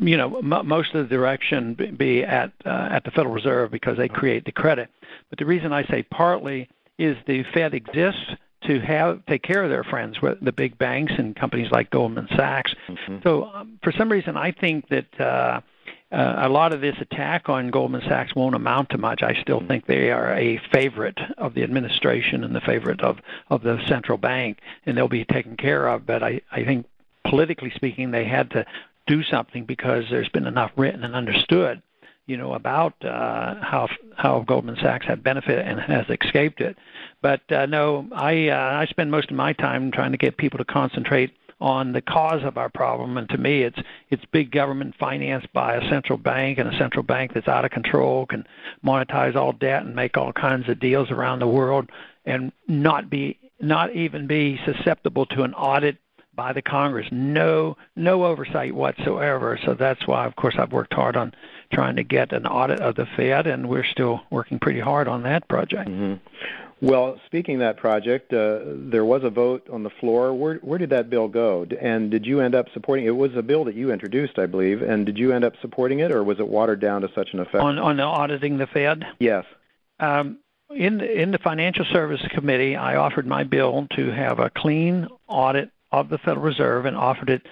you 0.00 0.16
know 0.16 0.38
m- 0.38 0.66
most 0.66 0.94
of 0.94 1.08
the 1.08 1.14
direction 1.14 1.74
be 1.96 2.24
at 2.24 2.50
uh, 2.64 2.88
at 2.90 3.04
the 3.04 3.10
federal 3.10 3.32
reserve 3.32 3.70
because 3.70 3.96
they 3.96 4.08
create 4.08 4.44
the 4.46 4.50
credit 4.50 4.88
but 5.30 5.38
the 5.38 5.44
reason 5.44 5.72
i 5.72 5.84
say 5.84 6.02
partly 6.02 6.68
is 6.98 7.16
the 7.26 7.44
fed 7.52 7.74
exists 7.74 8.32
to 8.66 8.80
have 8.80 9.24
take 9.26 9.42
care 9.42 9.62
of 9.62 9.70
their 9.70 9.84
friends, 9.84 10.16
the 10.40 10.52
big 10.52 10.78
banks 10.78 11.12
and 11.16 11.34
companies 11.36 11.70
like 11.70 11.90
Goldman 11.90 12.28
Sachs. 12.36 12.74
Mm-hmm. 12.88 13.18
So, 13.22 13.44
um, 13.44 13.78
for 13.82 13.92
some 13.92 14.10
reason, 14.10 14.36
I 14.36 14.52
think 14.52 14.88
that 14.88 15.20
uh, 15.20 15.60
uh, 16.12 16.34
a 16.38 16.48
lot 16.48 16.72
of 16.72 16.80
this 16.80 16.96
attack 17.00 17.48
on 17.48 17.70
Goldman 17.70 18.02
Sachs 18.02 18.34
won't 18.34 18.54
amount 18.54 18.90
to 18.90 18.98
much. 18.98 19.22
I 19.22 19.40
still 19.40 19.58
mm-hmm. 19.58 19.68
think 19.68 19.86
they 19.86 20.10
are 20.10 20.32
a 20.34 20.60
favorite 20.72 21.18
of 21.38 21.54
the 21.54 21.62
administration 21.62 22.44
and 22.44 22.54
the 22.54 22.60
favorite 22.60 23.00
of 23.00 23.18
of 23.50 23.62
the 23.62 23.84
central 23.86 24.18
bank, 24.18 24.58
and 24.86 24.96
they'll 24.96 25.08
be 25.08 25.24
taken 25.24 25.56
care 25.56 25.86
of. 25.88 26.06
But 26.06 26.22
I 26.22 26.40
I 26.50 26.64
think 26.64 26.86
politically 27.24 27.72
speaking, 27.74 28.10
they 28.10 28.24
had 28.24 28.50
to 28.52 28.64
do 29.06 29.22
something 29.22 29.64
because 29.64 30.04
there's 30.10 30.28
been 30.28 30.46
enough 30.46 30.72
written 30.76 31.04
and 31.04 31.14
understood 31.14 31.82
you 32.26 32.36
know 32.36 32.54
about 32.54 32.94
uh, 33.04 33.56
how 33.60 33.88
how 34.16 34.40
Goldman 34.40 34.76
Sachs 34.80 35.06
had 35.06 35.22
benefit 35.22 35.66
and 35.66 35.80
has 35.80 36.06
escaped 36.08 36.60
it. 36.60 36.76
But 37.22 37.40
uh, 37.52 37.66
no, 37.66 38.08
I 38.12 38.48
uh, 38.48 38.56
I 38.56 38.86
spend 38.86 39.10
most 39.10 39.30
of 39.30 39.36
my 39.36 39.52
time 39.52 39.90
trying 39.90 40.12
to 40.12 40.18
get 40.18 40.36
people 40.36 40.58
to 40.58 40.64
concentrate 40.64 41.32
on 41.60 41.92
the 41.92 42.02
cause 42.02 42.42
of 42.42 42.58
our 42.58 42.68
problem, 42.68 43.16
and 43.16 43.28
to 43.30 43.38
me, 43.38 43.62
it's 43.62 43.78
it's 44.10 44.24
big 44.32 44.50
government 44.50 44.94
financed 44.98 45.52
by 45.52 45.76
a 45.76 45.88
central 45.88 46.18
bank, 46.18 46.58
and 46.58 46.72
a 46.72 46.78
central 46.78 47.02
bank 47.02 47.32
that's 47.34 47.48
out 47.48 47.64
of 47.64 47.70
control 47.70 48.26
can 48.26 48.46
monetize 48.84 49.36
all 49.36 49.52
debt 49.52 49.84
and 49.84 49.94
make 49.94 50.16
all 50.16 50.32
kinds 50.32 50.68
of 50.68 50.80
deals 50.80 51.10
around 51.10 51.38
the 51.38 51.46
world, 51.46 51.90
and 52.24 52.52
not 52.68 53.08
be 53.10 53.38
not 53.60 53.94
even 53.94 54.26
be 54.26 54.58
susceptible 54.64 55.26
to 55.26 55.42
an 55.42 55.54
audit 55.54 55.98
by 56.34 56.52
the 56.52 56.62
Congress. 56.62 57.06
No, 57.12 57.76
no 57.96 58.24
oversight 58.24 58.74
whatsoever. 58.74 59.58
So 59.64 59.74
that's 59.74 60.06
why, 60.06 60.26
of 60.26 60.36
course, 60.36 60.56
I've 60.58 60.72
worked 60.72 60.92
hard 60.92 61.16
on 61.16 61.32
trying 61.72 61.96
to 61.96 62.04
get 62.04 62.32
an 62.32 62.46
audit 62.46 62.80
of 62.80 62.94
the 62.94 63.06
Fed, 63.16 63.46
and 63.46 63.68
we're 63.68 63.84
still 63.84 64.20
working 64.30 64.58
pretty 64.58 64.80
hard 64.80 65.08
on 65.08 65.22
that 65.24 65.46
project. 65.48 65.88
Mm-hmm. 65.88 66.14
Well, 66.80 67.18
speaking 67.26 67.56
of 67.56 67.60
that 67.60 67.76
project, 67.78 68.32
uh, 68.32 68.60
there 68.64 69.04
was 69.04 69.24
a 69.24 69.30
vote 69.30 69.68
on 69.70 69.84
the 69.84 69.90
floor. 69.90 70.34
Where, 70.34 70.56
where 70.56 70.78
did 70.78 70.90
that 70.90 71.08
bill 71.08 71.28
go? 71.28 71.66
And 71.80 72.10
did 72.10 72.26
you 72.26 72.40
end 72.40 72.54
up 72.54 72.66
supporting 72.74 73.06
it? 73.06 73.08
It 73.08 73.12
was 73.12 73.34
a 73.36 73.42
bill 73.42 73.64
that 73.64 73.74
you 73.74 73.90
introduced, 73.90 74.38
I 74.38 74.46
believe. 74.46 74.82
And 74.82 75.06
did 75.06 75.16
you 75.16 75.32
end 75.32 75.44
up 75.44 75.54
supporting 75.62 76.00
it, 76.00 76.10
or 76.10 76.22
was 76.22 76.40
it 76.40 76.48
watered 76.48 76.80
down 76.80 77.02
to 77.02 77.08
such 77.14 77.32
an 77.32 77.40
effect? 77.40 77.56
On, 77.56 77.78
on 77.78 78.00
auditing 78.00 78.58
the 78.58 78.66
Fed? 78.66 79.04
Yes. 79.18 79.44
Um, 79.98 80.38
in 80.70 80.98
the, 80.98 81.22
in 81.22 81.30
the 81.30 81.38
Financial 81.38 81.86
Services 81.90 82.26
Committee, 82.30 82.76
I 82.76 82.96
offered 82.96 83.26
my 83.26 83.44
bill 83.44 83.86
to 83.96 84.10
have 84.10 84.38
a 84.38 84.50
clean 84.50 85.08
audit 85.26 85.70
of 85.92 86.08
the 86.08 86.18
Federal 86.18 86.44
Reserve 86.44 86.86
and 86.86 86.96
offered 86.96 87.30
it 87.30 87.42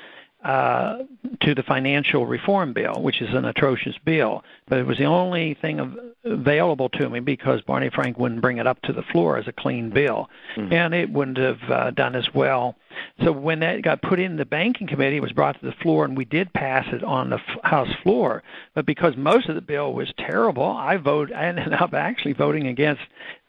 uh, 0.42 0.98
to 1.40 1.54
the 1.54 1.62
financial 1.62 2.26
reform 2.26 2.72
bill, 2.72 2.94
which 3.00 3.22
is 3.22 3.32
an 3.32 3.44
atrocious 3.44 3.96
bill. 4.04 4.42
But 4.68 4.78
it 4.78 4.86
was 4.86 4.98
the 4.98 5.04
only 5.04 5.54
thing 5.54 5.80
av- 5.80 5.96
available 6.24 6.88
to 6.90 7.08
me 7.08 7.20
because 7.20 7.60
Barney 7.62 7.90
Frank 7.90 8.18
wouldn't 8.18 8.40
bring 8.40 8.58
it 8.58 8.66
up 8.66 8.82
to 8.82 8.92
the 8.92 9.02
floor 9.02 9.38
as 9.38 9.46
a 9.46 9.52
clean 9.52 9.90
bill, 9.90 10.28
mm-hmm. 10.56 10.72
and 10.72 10.94
it 10.94 11.10
wouldn't 11.10 11.38
have 11.38 11.70
uh, 11.70 11.90
done 11.92 12.16
as 12.16 12.26
well. 12.34 12.76
So 13.24 13.30
when 13.30 13.60
that 13.60 13.82
got 13.82 14.02
put 14.02 14.18
in 14.18 14.36
the 14.36 14.44
banking 14.44 14.86
committee, 14.88 15.16
it 15.16 15.22
was 15.22 15.32
brought 15.32 15.60
to 15.60 15.66
the 15.66 15.76
floor, 15.80 16.04
and 16.04 16.16
we 16.16 16.24
did 16.24 16.52
pass 16.52 16.86
it 16.92 17.04
on 17.04 17.30
the 17.30 17.36
f- 17.36 17.62
House 17.62 17.94
floor. 18.02 18.42
But 18.74 18.84
because 18.84 19.16
most 19.16 19.48
of 19.48 19.54
the 19.54 19.60
bill 19.60 19.92
was 19.92 20.12
terrible, 20.18 20.64
I 20.64 20.96
vote. 20.96 21.32
I 21.32 21.46
ended 21.46 21.72
up 21.80 21.94
actually 21.94 22.32
voting 22.32 22.66
against 22.66 23.02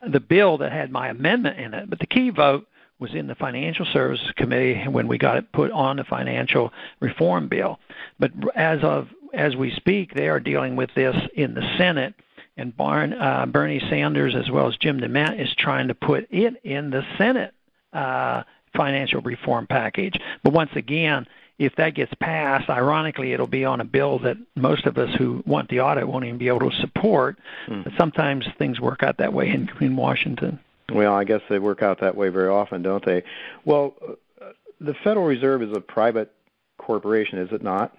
the 0.07 0.19
bill 0.19 0.59
that 0.59 0.71
had 0.71 0.91
my 0.91 1.09
amendment 1.09 1.59
in 1.59 1.73
it. 1.73 1.89
But 1.89 1.99
the 1.99 2.07
key 2.07 2.29
vote 2.29 2.67
was 3.03 3.13
in 3.13 3.27
the 3.27 3.35
Financial 3.35 3.85
Services 3.85 4.31
Committee 4.37 4.87
when 4.87 5.09
we 5.09 5.17
got 5.17 5.35
it 5.35 5.51
put 5.51 5.71
on 5.71 5.97
the 5.97 6.05
financial 6.05 6.71
reform 7.01 7.49
bill. 7.49 7.79
But 8.17 8.31
as 8.55 8.81
of 8.81 9.09
as 9.33 9.55
we 9.57 9.71
speak, 9.71 10.13
they 10.13 10.29
are 10.29 10.39
dealing 10.39 10.77
with 10.77 10.89
this 10.95 11.15
in 11.35 11.53
the 11.53 11.67
Senate, 11.77 12.13
and 12.55 12.75
Barn, 12.75 13.13
uh, 13.13 13.45
Bernie 13.45 13.81
Sanders 13.89 14.35
as 14.35 14.49
well 14.49 14.67
as 14.67 14.77
Jim 14.77 14.99
DeMint 14.99 15.41
is 15.41 15.53
trying 15.55 15.89
to 15.89 15.95
put 15.95 16.27
it 16.31 16.55
in 16.63 16.91
the 16.91 17.03
Senate 17.17 17.53
uh, 17.91 18.43
financial 18.73 19.21
reform 19.21 19.67
package. 19.67 20.17
But 20.41 20.53
once 20.53 20.71
again, 20.75 21.27
if 21.59 21.75
that 21.75 21.95
gets 21.95 22.13
passed, 22.15 22.69
ironically, 22.69 23.33
it'll 23.33 23.47
be 23.47 23.65
on 23.65 23.81
a 23.81 23.85
bill 23.85 24.19
that 24.19 24.37
most 24.55 24.85
of 24.85 24.97
us 24.97 25.13
who 25.17 25.43
want 25.45 25.69
the 25.69 25.81
audit 25.81 26.07
won't 26.07 26.25
even 26.25 26.37
be 26.37 26.47
able 26.47 26.71
to 26.71 26.77
support. 26.77 27.37
Mm. 27.67 27.83
But 27.83 27.93
sometimes 27.97 28.47
things 28.57 28.79
work 28.79 29.03
out 29.03 29.17
that 29.17 29.33
way 29.33 29.49
in, 29.49 29.69
in 29.81 29.95
Washington. 29.97 30.59
Well, 30.91 31.13
I 31.13 31.23
guess 31.23 31.41
they 31.49 31.59
work 31.59 31.81
out 31.81 32.01
that 32.01 32.15
way 32.15 32.29
very 32.29 32.49
often, 32.49 32.81
don't 32.81 33.05
they? 33.05 33.23
Well, 33.65 33.95
uh, 34.41 34.47
the 34.81 34.93
Federal 35.03 35.25
Reserve 35.25 35.63
is 35.63 35.75
a 35.75 35.81
private 35.81 36.31
corporation, 36.77 37.39
is 37.39 37.51
it 37.51 37.63
not? 37.63 37.97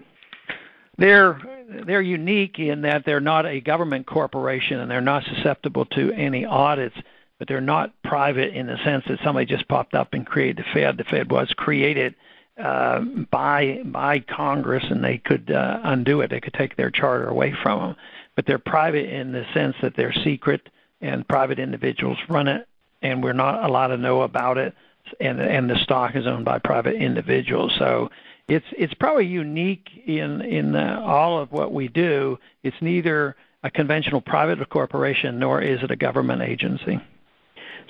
They're 0.97 1.39
they're 1.85 2.01
unique 2.01 2.59
in 2.59 2.81
that 2.83 3.03
they're 3.05 3.19
not 3.19 3.45
a 3.45 3.59
government 3.59 4.05
corporation 4.05 4.79
and 4.79 4.89
they're 4.89 5.01
not 5.01 5.23
susceptible 5.25 5.85
to 5.87 6.13
any 6.13 6.45
audits, 6.45 6.95
but 7.37 7.47
they're 7.47 7.59
not 7.59 7.91
private 8.03 8.53
in 8.53 8.67
the 8.67 8.77
sense 8.83 9.03
that 9.07 9.19
somebody 9.23 9.45
just 9.45 9.67
popped 9.67 9.93
up 9.93 10.13
and 10.13 10.25
created 10.25 10.57
the 10.57 10.73
Fed. 10.73 10.97
The 10.97 11.03
Fed 11.03 11.31
was 11.31 11.51
created 11.57 12.15
uh, 12.63 13.01
by 13.29 13.81
by 13.83 14.19
Congress, 14.19 14.85
and 14.89 15.03
they 15.03 15.17
could 15.17 15.51
uh, 15.51 15.79
undo 15.83 16.21
it. 16.21 16.29
They 16.29 16.39
could 16.39 16.53
take 16.53 16.77
their 16.77 16.91
charter 16.91 17.27
away 17.27 17.53
from 17.61 17.79
them, 17.79 17.95
but 18.35 18.45
they're 18.45 18.59
private 18.59 19.09
in 19.09 19.33
the 19.33 19.45
sense 19.53 19.75
that 19.81 19.97
they're 19.97 20.13
secret 20.13 20.69
and 21.01 21.27
private 21.27 21.59
individuals 21.59 22.17
run 22.29 22.47
it 22.47 22.67
and 23.01 23.23
we're 23.23 23.33
not 23.33 23.63
allowed 23.63 23.87
to 23.87 23.97
know 23.97 24.21
about 24.21 24.57
it. 24.57 24.73
And 25.19 25.39
and 25.39 25.69
the 25.69 25.77
stock 25.77 26.15
is 26.15 26.25
owned 26.25 26.45
by 26.45 26.59
private 26.59 26.95
individuals. 26.95 27.73
So 27.77 28.09
it's 28.47 28.65
it's 28.71 28.93
probably 28.93 29.27
unique 29.27 29.89
in 30.05 30.41
in 30.41 30.75
uh, 30.75 31.01
all 31.05 31.39
of 31.39 31.51
what 31.51 31.73
we 31.73 31.87
do. 31.87 32.39
It's 32.63 32.77
neither 32.81 33.35
a 33.63 33.69
conventional 33.69 34.21
private 34.21 34.67
corporation 34.69 35.39
nor 35.39 35.61
is 35.61 35.81
it 35.83 35.91
a 35.91 35.95
government 35.95 36.41
agency. 36.41 36.99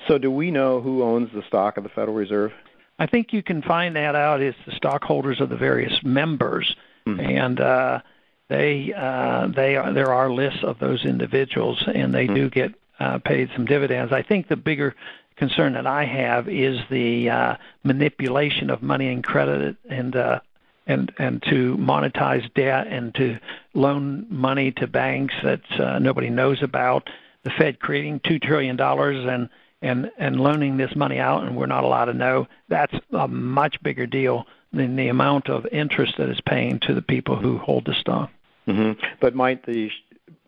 So 0.08 0.18
do 0.18 0.30
we 0.30 0.50
know 0.50 0.80
who 0.80 1.02
owns 1.02 1.30
the 1.32 1.42
stock 1.48 1.76
of 1.76 1.82
the 1.82 1.90
Federal 1.90 2.16
Reserve? 2.16 2.52
I 2.98 3.06
think 3.06 3.32
you 3.32 3.42
can 3.42 3.62
find 3.62 3.96
that 3.96 4.14
out. 4.14 4.40
It's 4.40 4.56
the 4.66 4.72
stockholders 4.72 5.40
of 5.40 5.48
the 5.48 5.56
various 5.56 6.00
members, 6.02 6.74
mm-hmm. 7.06 7.20
and 7.20 7.60
uh, 7.60 8.00
they 8.48 8.92
uh, 8.96 9.48
they 9.48 9.76
are 9.76 9.92
there 9.92 10.12
are 10.12 10.32
lists 10.32 10.60
of 10.62 10.78
those 10.78 11.04
individuals, 11.04 11.82
and 11.92 12.14
they 12.14 12.24
mm-hmm. 12.24 12.34
do 12.34 12.50
get 12.50 12.74
uh, 12.98 13.18
paid 13.18 13.50
some 13.54 13.64
dividends. 13.64 14.12
I 14.12 14.22
think 14.22 14.48
the 14.48 14.56
bigger 14.56 14.94
concern 15.36 15.74
that 15.74 15.86
I 15.86 16.04
have 16.04 16.48
is 16.48 16.78
the 16.90 17.30
uh, 17.30 17.56
manipulation 17.84 18.70
of 18.70 18.82
money 18.82 19.08
and 19.08 19.22
credit 19.22 19.76
and 19.88 20.16
uh, 20.16 20.40
and 20.86 21.12
and 21.18 21.42
to 21.44 21.76
monetize 21.76 22.52
debt 22.54 22.86
and 22.86 23.14
to 23.16 23.38
loan 23.74 24.26
money 24.30 24.72
to 24.72 24.86
banks 24.86 25.34
that 25.42 25.62
uh, 25.78 25.98
nobody 25.98 26.30
knows 26.30 26.62
about. 26.62 27.08
The 27.42 27.50
Fed 27.50 27.78
creating 27.78 28.20
two 28.20 28.38
trillion 28.38 28.76
dollars 28.76 29.24
and 29.26 29.48
and 29.82 30.10
and 30.18 30.40
loaning 30.40 30.76
this 30.76 30.96
money 30.96 31.18
out, 31.18 31.44
and 31.44 31.56
we're 31.56 31.66
not 31.66 31.84
allowed 31.84 32.06
to 32.06 32.14
know. 32.14 32.48
That's 32.68 32.94
a 33.12 33.28
much 33.28 33.82
bigger 33.82 34.06
deal 34.06 34.46
than 34.72 34.96
the 34.96 35.08
amount 35.08 35.48
of 35.48 35.66
interest 35.66 36.16
that 36.18 36.28
is 36.28 36.40
paying 36.40 36.80
to 36.80 36.94
the 36.94 37.02
people 37.02 37.36
who 37.36 37.58
hold 37.58 37.84
the 37.84 37.94
stock. 37.94 38.30
Mm-hmm. 38.66 39.00
But 39.20 39.34
might 39.34 39.64
the 39.64 39.90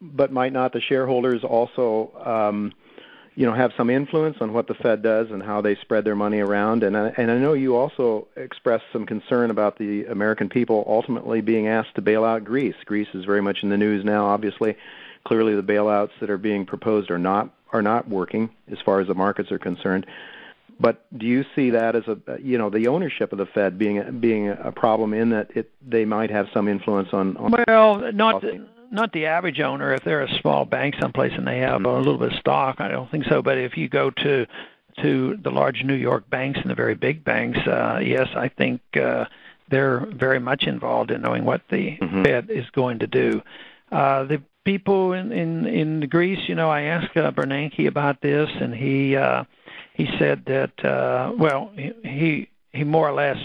but 0.00 0.32
might 0.32 0.52
not 0.52 0.72
the 0.72 0.80
shareholders 0.80 1.44
also 1.44 2.12
um, 2.24 2.72
you 3.38 3.46
know 3.46 3.54
have 3.54 3.72
some 3.76 3.88
influence 3.88 4.36
on 4.40 4.52
what 4.52 4.66
the 4.66 4.74
Fed 4.74 5.00
does 5.00 5.30
and 5.30 5.40
how 5.42 5.60
they 5.60 5.76
spread 5.76 6.04
their 6.04 6.16
money 6.16 6.40
around. 6.40 6.82
And 6.82 6.96
I, 6.96 7.12
and 7.16 7.30
I 7.30 7.38
know 7.38 7.52
you 7.52 7.76
also 7.76 8.26
expressed 8.36 8.84
some 8.92 9.06
concern 9.06 9.50
about 9.52 9.78
the 9.78 10.06
American 10.06 10.48
people 10.48 10.84
ultimately 10.88 11.40
being 11.40 11.68
asked 11.68 11.94
to 11.94 12.02
bail 12.02 12.24
out 12.24 12.44
Greece. 12.44 12.74
Greece 12.84 13.06
is 13.14 13.24
very 13.24 13.40
much 13.40 13.58
in 13.62 13.68
the 13.68 13.76
news 13.76 14.04
now. 14.04 14.26
Obviously, 14.26 14.76
clearly 15.24 15.54
the 15.54 15.62
bailouts 15.62 16.10
that 16.20 16.30
are 16.30 16.38
being 16.38 16.66
proposed 16.66 17.12
are 17.12 17.18
not 17.18 17.54
are 17.72 17.82
not 17.82 18.08
working 18.08 18.50
as 18.72 18.78
far 18.84 19.00
as 19.00 19.06
the 19.06 19.14
markets 19.14 19.52
are 19.52 19.58
concerned. 19.58 20.04
But 20.80 21.04
do 21.16 21.26
you 21.26 21.44
see 21.54 21.70
that 21.70 21.94
as 21.96 22.08
a 22.08 22.18
you 22.40 22.58
know 22.58 22.70
the 22.70 22.88
ownership 22.88 23.32
of 23.32 23.38
the 23.38 23.46
Fed 23.46 23.78
being 23.78 24.18
being 24.20 24.48
a 24.48 24.72
problem 24.72 25.14
in 25.14 25.30
that 25.30 25.56
it 25.56 25.70
they 25.86 26.04
might 26.04 26.30
have 26.30 26.46
some 26.52 26.66
influence 26.66 27.10
on? 27.12 27.36
on 27.36 27.52
well, 27.66 28.12
not. 28.12 28.42
Not 28.90 29.12
the 29.12 29.26
average 29.26 29.60
owner. 29.60 29.92
If 29.92 30.04
they're 30.04 30.22
a 30.22 30.40
small 30.40 30.64
bank 30.64 30.94
someplace 31.00 31.32
and 31.36 31.46
they 31.46 31.58
have 31.58 31.84
a 31.84 31.98
little 31.98 32.18
bit 32.18 32.32
of 32.32 32.38
stock, 32.38 32.80
I 32.80 32.88
don't 32.88 33.10
think 33.10 33.24
so. 33.26 33.42
But 33.42 33.58
if 33.58 33.76
you 33.76 33.88
go 33.88 34.10
to 34.10 34.46
to 35.02 35.36
the 35.36 35.50
large 35.50 35.84
New 35.84 35.94
York 35.94 36.28
banks 36.28 36.58
and 36.60 36.70
the 36.70 36.74
very 36.74 36.94
big 36.94 37.24
banks, 37.24 37.58
uh, 37.66 38.00
yes, 38.02 38.28
I 38.34 38.48
think 38.48 38.80
uh, 38.96 39.26
they're 39.70 40.00
very 40.06 40.40
much 40.40 40.64
involved 40.64 41.10
in 41.10 41.22
knowing 41.22 41.44
what 41.44 41.62
the 41.70 41.96
mm-hmm. 41.98 42.24
Fed 42.24 42.50
is 42.50 42.68
going 42.70 42.98
to 43.00 43.06
do. 43.06 43.42
Uh, 43.92 44.24
the 44.24 44.42
people 44.64 45.12
in 45.12 45.32
in 45.32 45.66
in 45.66 46.00
Greece, 46.08 46.48
you 46.48 46.54
know, 46.54 46.68
I 46.68 46.82
asked 46.82 47.16
uh, 47.16 47.30
Bernanke 47.30 47.86
about 47.86 48.20
this, 48.20 48.50
and 48.60 48.74
he 48.74 49.16
uh, 49.16 49.44
he 49.94 50.08
said 50.18 50.44
that 50.46 50.84
uh, 50.84 51.32
well, 51.36 51.72
he 51.76 52.48
he 52.72 52.84
more 52.84 53.08
or 53.08 53.14
less 53.14 53.38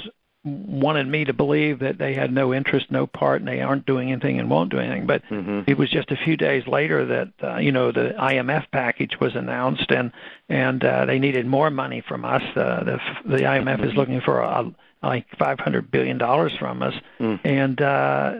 wanted 0.45 1.07
me 1.07 1.23
to 1.25 1.33
believe 1.33 1.79
that 1.79 1.97
they 1.97 2.13
had 2.13 2.31
no 2.31 2.53
interest, 2.53 2.91
no 2.91 3.07
part, 3.07 3.41
and 3.41 3.47
they 3.47 3.61
aren't 3.61 3.85
doing 3.85 4.11
anything 4.11 4.39
and 4.39 4.49
won't 4.49 4.71
do 4.71 4.77
anything. 4.77 5.05
But 5.05 5.23
mm-hmm. 5.29 5.61
it 5.67 5.77
was 5.77 5.89
just 5.89 6.11
a 6.11 6.17
few 6.17 6.35
days 6.35 6.67
later 6.67 7.05
that 7.05 7.29
uh, 7.41 7.57
you 7.57 7.71
know 7.71 7.91
the 7.91 8.13
IMF 8.19 8.65
package 8.71 9.19
was 9.19 9.35
announced, 9.35 9.89
and 9.91 10.11
and 10.49 10.83
uh, 10.83 11.05
they 11.05 11.19
needed 11.19 11.45
more 11.45 11.69
money 11.69 12.01
from 12.05 12.25
us. 12.25 12.43
Uh, 12.55 12.83
the 12.83 12.99
the 13.25 13.43
IMF 13.43 13.77
mm-hmm. 13.77 13.83
is 13.85 13.95
looking 13.95 14.21
for 14.21 14.41
a, 14.41 14.71
like 15.01 15.25
500 15.37 15.89
billion 15.89 16.17
dollars 16.17 16.53
from 16.59 16.83
us, 16.83 16.93
mm. 17.19 17.39
and 17.45 17.81
uh, 17.81 18.33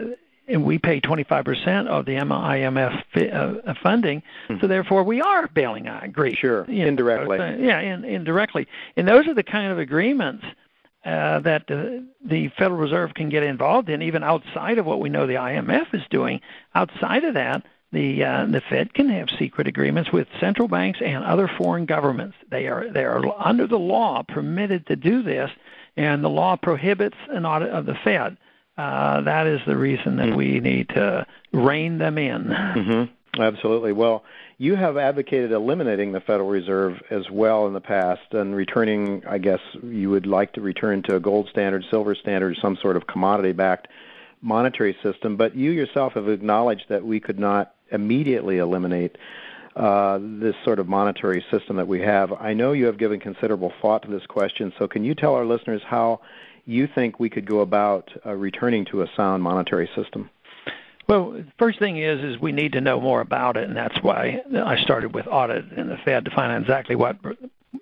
and 0.46 0.64
we 0.64 0.78
pay 0.78 1.00
25% 1.00 1.86
of 1.86 2.04
the 2.04 2.12
IMF 2.12 3.02
uh, 3.16 3.74
funding, 3.82 4.22
mm-hmm. 4.48 4.60
so 4.60 4.66
therefore 4.66 5.04
we 5.04 5.22
are 5.22 5.48
bailing 5.48 5.88
out 5.88 6.12
Greece. 6.12 6.36
Sure, 6.36 6.66
know, 6.66 6.86
indirectly. 6.86 7.38
Uh, 7.38 7.56
yeah, 7.56 7.80
in, 7.80 8.04
indirectly, 8.04 8.66
and 8.96 9.08
those 9.08 9.26
are 9.26 9.34
the 9.34 9.42
kind 9.42 9.72
of 9.72 9.78
agreements 9.78 10.44
uh, 11.04 11.40
that 11.40 11.66
the, 11.66 12.06
the 12.24 12.48
Federal 12.58 12.80
Reserve 12.80 13.14
can 13.14 13.28
get 13.28 13.42
involved 13.42 13.88
in, 13.88 14.02
even 14.02 14.22
outside 14.22 14.78
of 14.78 14.86
what 14.86 15.00
we 15.00 15.10
know 15.10 15.26
the 15.26 15.34
IMF 15.34 15.92
is 15.94 16.02
doing. 16.10 16.40
Outside 16.74 17.24
of 17.24 17.34
that, 17.34 17.62
the 17.92 18.24
uh, 18.24 18.46
the 18.46 18.60
Fed 18.60 18.92
can 18.92 19.08
have 19.08 19.28
secret 19.38 19.68
agreements 19.68 20.10
with 20.10 20.26
central 20.40 20.66
banks 20.66 21.00
and 21.04 21.22
other 21.22 21.48
foreign 21.58 21.86
governments. 21.86 22.36
They 22.50 22.66
are 22.66 22.90
they 22.90 23.04
are 23.04 23.22
under 23.38 23.66
the 23.66 23.78
law 23.78 24.22
permitted 24.26 24.86
to 24.88 24.96
do 24.96 25.22
this, 25.22 25.50
and 25.96 26.24
the 26.24 26.28
law 26.28 26.56
prohibits 26.56 27.16
an 27.30 27.46
audit 27.46 27.70
of 27.70 27.86
the 27.86 27.94
Fed. 28.02 28.36
Uh, 28.76 29.20
that 29.20 29.46
is 29.46 29.60
the 29.66 29.76
reason 29.76 30.16
that 30.16 30.28
mm-hmm. 30.28 30.36
we 30.36 30.60
need 30.60 30.88
to 30.90 31.26
rein 31.52 31.98
them 31.98 32.18
in. 32.18 32.44
Mm-hmm. 32.44 33.40
Absolutely. 33.40 33.92
Well, 33.92 34.24
you 34.58 34.76
have 34.76 34.96
advocated 34.96 35.52
eliminating 35.52 36.12
the 36.12 36.20
Federal 36.20 36.48
Reserve 36.48 37.02
as 37.10 37.28
well 37.30 37.66
in 37.66 37.72
the 37.72 37.80
past 37.80 38.32
and 38.32 38.54
returning, 38.54 39.22
I 39.28 39.38
guess 39.38 39.60
you 39.82 40.10
would 40.10 40.26
like 40.26 40.52
to 40.52 40.60
return 40.60 41.02
to 41.04 41.16
a 41.16 41.20
gold 41.20 41.48
standard, 41.50 41.84
silver 41.90 42.14
standard, 42.14 42.56
some 42.62 42.76
sort 42.80 42.96
of 42.96 43.06
commodity 43.06 43.52
backed 43.52 43.88
monetary 44.40 44.96
system. 45.02 45.36
But 45.36 45.56
you 45.56 45.72
yourself 45.72 46.12
have 46.12 46.28
acknowledged 46.28 46.84
that 46.88 47.04
we 47.04 47.18
could 47.18 47.38
not 47.38 47.74
immediately 47.90 48.58
eliminate 48.58 49.16
uh, 49.74 50.18
this 50.20 50.54
sort 50.64 50.78
of 50.78 50.86
monetary 50.86 51.44
system 51.50 51.76
that 51.76 51.88
we 51.88 52.00
have. 52.00 52.32
I 52.32 52.54
know 52.54 52.72
you 52.72 52.86
have 52.86 52.98
given 52.98 53.18
considerable 53.18 53.72
thought 53.82 54.02
to 54.02 54.08
this 54.08 54.24
question, 54.26 54.72
so 54.78 54.86
can 54.86 55.04
you 55.04 55.16
tell 55.16 55.34
our 55.34 55.44
listeners 55.44 55.82
how 55.84 56.20
you 56.64 56.86
think 56.86 57.18
we 57.18 57.28
could 57.28 57.44
go 57.44 57.60
about 57.60 58.08
uh, 58.24 58.32
returning 58.32 58.84
to 58.86 59.02
a 59.02 59.10
sound 59.16 59.42
monetary 59.42 59.90
system? 59.96 60.30
Well, 61.06 61.32
the 61.32 61.46
first 61.58 61.78
thing 61.78 61.98
is 61.98 62.22
is 62.24 62.40
we 62.40 62.52
need 62.52 62.72
to 62.72 62.80
know 62.80 63.00
more 63.00 63.20
about 63.20 63.56
it, 63.56 63.68
and 63.68 63.76
that's 63.76 64.02
why 64.02 64.42
I 64.54 64.80
started 64.82 65.14
with 65.14 65.26
audit 65.26 65.70
and 65.76 65.90
the 65.90 65.98
Fed 65.98 66.24
to 66.24 66.30
find 66.30 66.52
out 66.52 66.62
exactly 66.62 66.96
what 66.96 67.16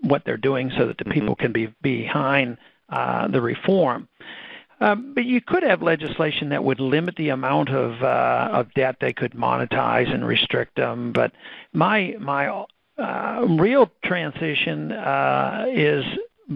what 0.01 0.25
they're 0.25 0.37
doing, 0.37 0.73
so 0.77 0.87
that 0.87 0.99
the 0.99 1.05
mm-hmm. 1.05 1.13
people 1.13 1.37
can 1.37 1.53
be 1.53 1.73
behind 1.83 2.59
uh, 2.89 3.29
the 3.29 3.41
reform. 3.41 4.09
Um, 4.81 5.13
but 5.15 5.25
you 5.25 5.41
could 5.41 5.63
have 5.63 5.81
legislation 5.81 6.49
that 6.49 6.65
would 6.65 6.81
limit 6.81 7.15
the 7.15 7.29
amount 7.29 7.69
of 7.69 8.03
uh, 8.03 8.49
of 8.53 8.75
debt 8.75 8.97
they 9.01 9.13
could 9.13 9.33
monetize 9.33 10.13
and 10.13 10.27
restrict 10.27 10.75
them. 10.75 11.13
But 11.13 11.33
my 11.73 12.17
my 12.19 12.65
uh, 12.99 13.47
real 13.49 13.91
transition 14.05 14.91
uh, 14.91 15.67
is 15.69 16.05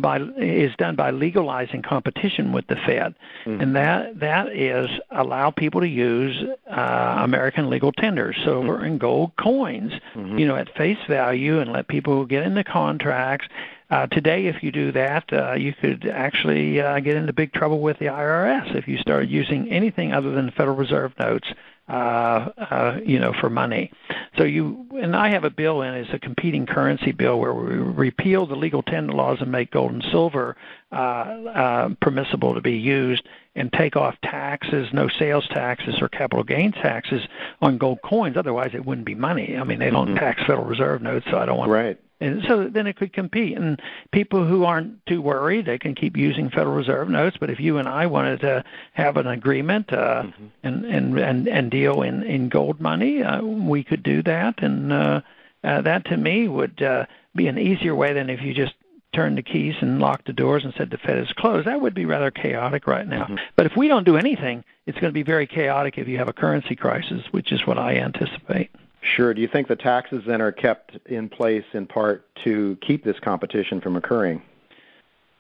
by 0.01 0.21
is 0.37 0.75
done 0.77 0.97
by 0.97 1.11
legalizing 1.11 1.83
competition 1.83 2.53
with 2.53 2.67
the 2.67 2.77
Fed, 2.77 3.15
mm-hmm. 3.45 3.61
and 3.61 3.77
that 3.77 4.21
that 4.21 4.49
is 4.49 4.89
allow 5.11 5.51
people 5.51 5.81
to 5.81 5.89
use 5.89 6.37
uh, 6.71 7.17
American 7.21 7.71
legal 7.71 7.93
tender, 7.93 8.35
silver 8.45 8.77
mm-hmm. 8.77 8.85
and 8.85 9.01
gold 9.01 9.33
coins, 9.37 9.93
mm-hmm. 10.15 10.39
you 10.39 10.47
know, 10.47 10.57
at 10.57 10.75
face 10.77 10.99
value, 11.09 11.61
and 11.61 11.73
let 11.73 11.89
people 11.89 12.25
get 12.25 12.45
into 12.45 12.65
contracts. 12.65 13.49
Uh, 13.89 14.07
today, 14.09 14.47
if 14.47 14.65
you 14.65 14.73
do 14.73 14.91
that, 14.91 15.33
uh, 15.33 15.53
you 15.53 15.73
could 15.73 16.07
actually 16.09 16.81
uh, 16.81 16.99
get 16.99 17.17
into 17.17 17.33
big 17.33 17.53
trouble 17.53 17.79
with 17.81 17.99
the 17.99 18.07
IRS 18.07 18.75
if 18.75 18.89
you 18.89 18.99
started 18.99 19.31
using 19.31 19.71
anything 19.71 20.13
other 20.13 20.33
than 20.33 20.51
Federal 20.51 20.77
Reserve 20.77 21.13
notes 21.21 21.47
uh, 21.89 22.51
uh, 22.59 22.99
you 23.05 23.19
know, 23.19 23.33
for 23.33 23.49
money. 23.49 23.93
So 24.37 24.45
you 24.45 24.87
and 25.01 25.15
I 25.15 25.31
have 25.31 25.45
a 25.45 25.51
bill 25.51 25.83
in 25.83 25.95
it's 25.95 26.13
a 26.13 26.19
competing 26.19 26.67
currency 26.67 27.13
bill 27.13 27.39
where 27.39 27.55
we 27.55 27.77
repeal 27.77 28.47
the 28.47 28.57
legal 28.57 28.83
tender 28.83 29.13
laws 29.13 29.39
and 29.41 29.53
make 29.53 29.71
gold 29.71 29.93
and 29.93 30.05
silver 30.11 30.57
uh, 30.93 30.95
uh, 30.95 31.89
permissible 32.01 32.55
to 32.55 32.61
be 32.61 32.77
used 32.77 33.23
and 33.55 33.73
take 33.73 33.97
off 33.97 34.17
taxes, 34.23 34.89
no 34.93 35.09
sales 35.09 35.47
taxes 35.49 36.03
or 36.03 36.09
capital 36.09 36.45
gains 36.45 36.75
taxes 36.75 37.23
on 37.63 37.79
gold 37.79 38.03
coins. 38.03 38.37
Otherwise, 38.37 38.71
it 38.75 38.85
wouldn't 38.85 39.07
be 39.07 39.15
money. 39.15 39.57
I 39.57 39.65
mean, 39.65 39.79
they 39.79 39.91
don't 39.91 40.09
mm-hmm. 40.09 40.17
tax 40.17 40.41
Federal 40.41 40.67
Reserve 40.67 41.03
notes, 41.03 41.27
so 41.31 41.39
I 41.39 41.47
don't 41.47 41.59
want 41.59 41.71
right. 41.71 42.01
And 42.21 42.43
so 42.49 42.69
then 42.69 42.87
it 42.87 42.97
could 42.97 43.13
compete. 43.13 43.57
And 43.59 43.81
people 44.11 44.47
who 44.47 44.65
aren't 44.65 45.05
too 45.07 45.21
worried, 45.21 45.67
they 45.67 45.79
can 45.79 45.95
keep 45.95 46.17
using 46.17 46.49
Federal 46.49 46.75
Reserve 46.75 47.11
notes. 47.11 47.37
But 47.39 47.51
if 47.51 47.61
you 47.61 47.77
and 47.79 47.87
I 47.87 48.07
wanted 48.07 48.41
to 48.41 48.65
have 48.95 49.17
an 49.19 49.27
agreement 49.27 49.93
uh, 49.93 50.23
mm-hmm. 50.23 50.47
and, 50.63 50.85
and 50.87 51.19
and 51.19 51.49
and 51.49 51.71
deal 51.71 52.03
in 52.03 52.23
in 52.23 52.49
gold 52.49 52.81
money, 52.81 53.23
uh, 53.23 53.43
we 53.43 53.85
could 53.85 54.03
do 54.03 54.23
that. 54.23 54.63
And 54.63 54.93
uh, 54.93 55.21
uh, 55.63 55.83
that 55.83 56.07
to 56.07 56.17
me 56.17 56.49
would 56.49 56.81
uh, 56.83 57.05
be 57.35 57.49
an 57.49 57.59
easier 57.59 57.95
way 57.95 58.15
than 58.15 58.31
if 58.31 58.41
you 58.41 58.55
just 58.55 58.75
turned 59.13 59.39
the 59.39 59.43
keys 59.43 59.75
and 59.81 59.99
locked 59.99 60.27
the 60.27 60.33
doors 60.33 60.65
and 60.65 60.75
said 60.77 60.91
the 60.91 60.99
Fed 60.99 61.19
is 61.19 61.33
closed. 61.33 61.67
That 61.67 61.81
would 61.81 61.95
be 61.95 62.05
rather 62.05 62.31
chaotic 62.31 62.87
right 62.87 63.07
now. 63.07 63.25
Mm-hmm. 63.25 63.37
But 63.57 63.67
if 63.67 63.77
we 63.77 63.89
don't 63.89 64.05
do 64.05 64.17
anything, 64.17 64.65
it's 64.87 64.99
going 64.99 65.11
to 65.11 65.15
be 65.15 65.23
very 65.23 65.47
chaotic 65.47 65.99
if 65.99 66.09
you 66.09 66.19
have 66.19 66.29
a 66.29 66.33
currency 66.33 66.77
crisis, 66.77 67.23
which 67.31 67.53
is 67.53 67.67
what 67.67 67.79
I 67.79 67.97
anticipate. 67.97 68.71
Sure. 69.15 69.33
Do 69.33 69.41
you 69.41 69.49
think 69.49 69.69
the 69.69 69.77
taxes 69.77 70.25
then 70.27 70.43
are 70.43 70.53
kept 70.53 70.99
in 71.07 71.29
place 71.29 71.65
in 71.73 71.87
part 71.87 72.27
to 72.45 72.77
keep 72.81 73.05
this 73.05 73.19
competition 73.21 73.81
from 73.81 73.97
occurring? 73.97 74.43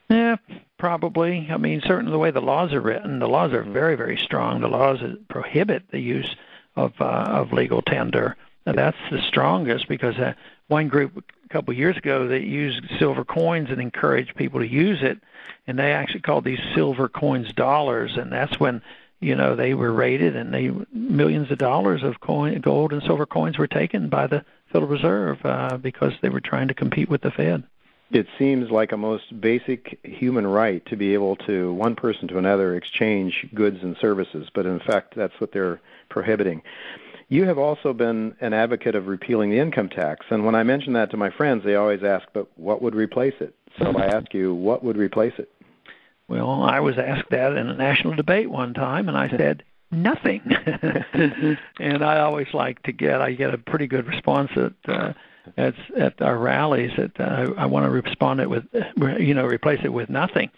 Yeah, 0.08 0.36
probably. 0.78 1.48
I 1.50 1.56
mean, 1.56 1.82
certainly 1.84 2.12
the 2.12 2.18
way 2.18 2.30
the 2.30 2.40
laws 2.40 2.72
are 2.72 2.80
written, 2.80 3.18
the 3.18 3.28
laws 3.28 3.52
are 3.52 3.62
mm-hmm. 3.62 3.72
very, 3.72 3.96
very 3.96 4.16
strong. 4.16 4.60
The 4.60 4.68
laws 4.68 5.00
prohibit 5.28 5.90
the 5.90 5.98
use 5.98 6.36
of 6.76 6.92
uh, 7.00 7.04
of 7.04 7.52
legal 7.52 7.82
tender. 7.82 8.36
And 8.66 8.76
that's 8.76 8.96
the 9.10 9.22
strongest 9.22 9.88
because 9.88 10.16
uh, 10.16 10.34
one 10.68 10.88
group 10.88 11.24
a 11.44 11.48
couple 11.48 11.72
of 11.72 11.78
years 11.78 11.96
ago 11.96 12.28
that 12.28 12.42
used 12.42 12.82
silver 12.98 13.24
coins 13.24 13.70
and 13.70 13.80
encouraged 13.80 14.36
people 14.36 14.60
to 14.60 14.66
use 14.66 15.02
it, 15.02 15.18
and 15.66 15.78
they 15.78 15.92
actually 15.92 16.20
called 16.20 16.44
these 16.44 16.60
silver 16.74 17.08
coins 17.08 17.52
dollars, 17.52 18.16
and 18.16 18.32
that's 18.32 18.58
when 18.58 18.82
you 19.20 19.34
know 19.34 19.56
they 19.56 19.74
were 19.74 19.92
raided 19.92 20.36
and 20.36 20.52
they 20.52 20.70
millions 20.92 21.50
of 21.50 21.58
dollars 21.58 22.02
of 22.02 22.20
coin 22.20 22.60
gold 22.60 22.92
and 22.92 23.02
silver 23.02 23.26
coins 23.26 23.58
were 23.58 23.66
taken 23.66 24.08
by 24.08 24.26
the 24.26 24.44
Federal 24.72 24.90
Reserve 24.90 25.38
uh, 25.44 25.76
because 25.76 26.12
they 26.22 26.28
were 26.28 26.40
trying 26.40 26.68
to 26.68 26.74
compete 26.74 27.08
with 27.08 27.22
the 27.22 27.30
Fed. 27.30 27.64
It 28.10 28.26
seems 28.38 28.70
like 28.70 28.92
a 28.92 28.96
most 28.96 29.40
basic 29.40 29.98
human 30.04 30.46
right 30.46 30.84
to 30.86 30.96
be 30.96 31.14
able 31.14 31.36
to 31.36 31.72
one 31.72 31.96
person 31.96 32.28
to 32.28 32.38
another 32.38 32.76
exchange 32.76 33.48
goods 33.52 33.78
and 33.82 33.96
services, 34.00 34.48
but 34.54 34.66
in 34.66 34.78
fact 34.78 35.14
that's 35.16 35.40
what 35.40 35.52
they're 35.52 35.80
prohibiting. 36.08 36.62
You 37.28 37.44
have 37.46 37.58
also 37.58 37.92
been 37.92 38.36
an 38.40 38.52
advocate 38.52 38.94
of 38.94 39.08
repealing 39.08 39.50
the 39.50 39.58
income 39.58 39.88
tax, 39.88 40.26
and 40.30 40.44
when 40.44 40.54
I 40.54 40.62
mention 40.62 40.92
that 40.92 41.10
to 41.10 41.16
my 41.16 41.30
friends, 41.30 41.64
they 41.64 41.74
always 41.74 42.04
ask, 42.04 42.28
"But 42.32 42.46
what 42.56 42.80
would 42.82 42.94
replace 42.94 43.34
it?" 43.40 43.54
So 43.78 43.86
I 43.98 44.06
ask 44.06 44.32
you, 44.32 44.54
what 44.54 44.84
would 44.84 44.96
replace 44.96 45.34
it? 45.38 45.50
Well, 46.28 46.62
I 46.62 46.80
was 46.80 46.98
asked 46.98 47.30
that 47.30 47.56
in 47.56 47.68
a 47.68 47.74
national 47.74 48.14
debate 48.14 48.50
one 48.50 48.74
time, 48.74 49.08
and 49.08 49.16
I 49.16 49.28
said 49.28 49.62
nothing. 49.90 50.40
and 51.78 52.04
I 52.04 52.20
always 52.20 52.48
like 52.52 52.82
to 52.84 52.92
get 52.92 53.20
I 53.20 53.32
get 53.32 53.54
a 53.54 53.58
pretty 53.58 53.86
good 53.86 54.06
response 54.06 54.50
at 54.56 54.72
uh, 54.88 55.12
at 55.56 55.74
at 55.96 56.20
our 56.20 56.36
rallies 56.36 56.90
that 56.96 57.20
uh, 57.20 57.52
I 57.56 57.66
want 57.66 57.86
to 57.86 57.90
respond 57.90 58.40
it 58.40 58.50
with 58.50 58.64
you 59.18 59.34
know 59.34 59.46
replace 59.46 59.80
it 59.84 59.92
with 59.92 60.10
nothing. 60.10 60.50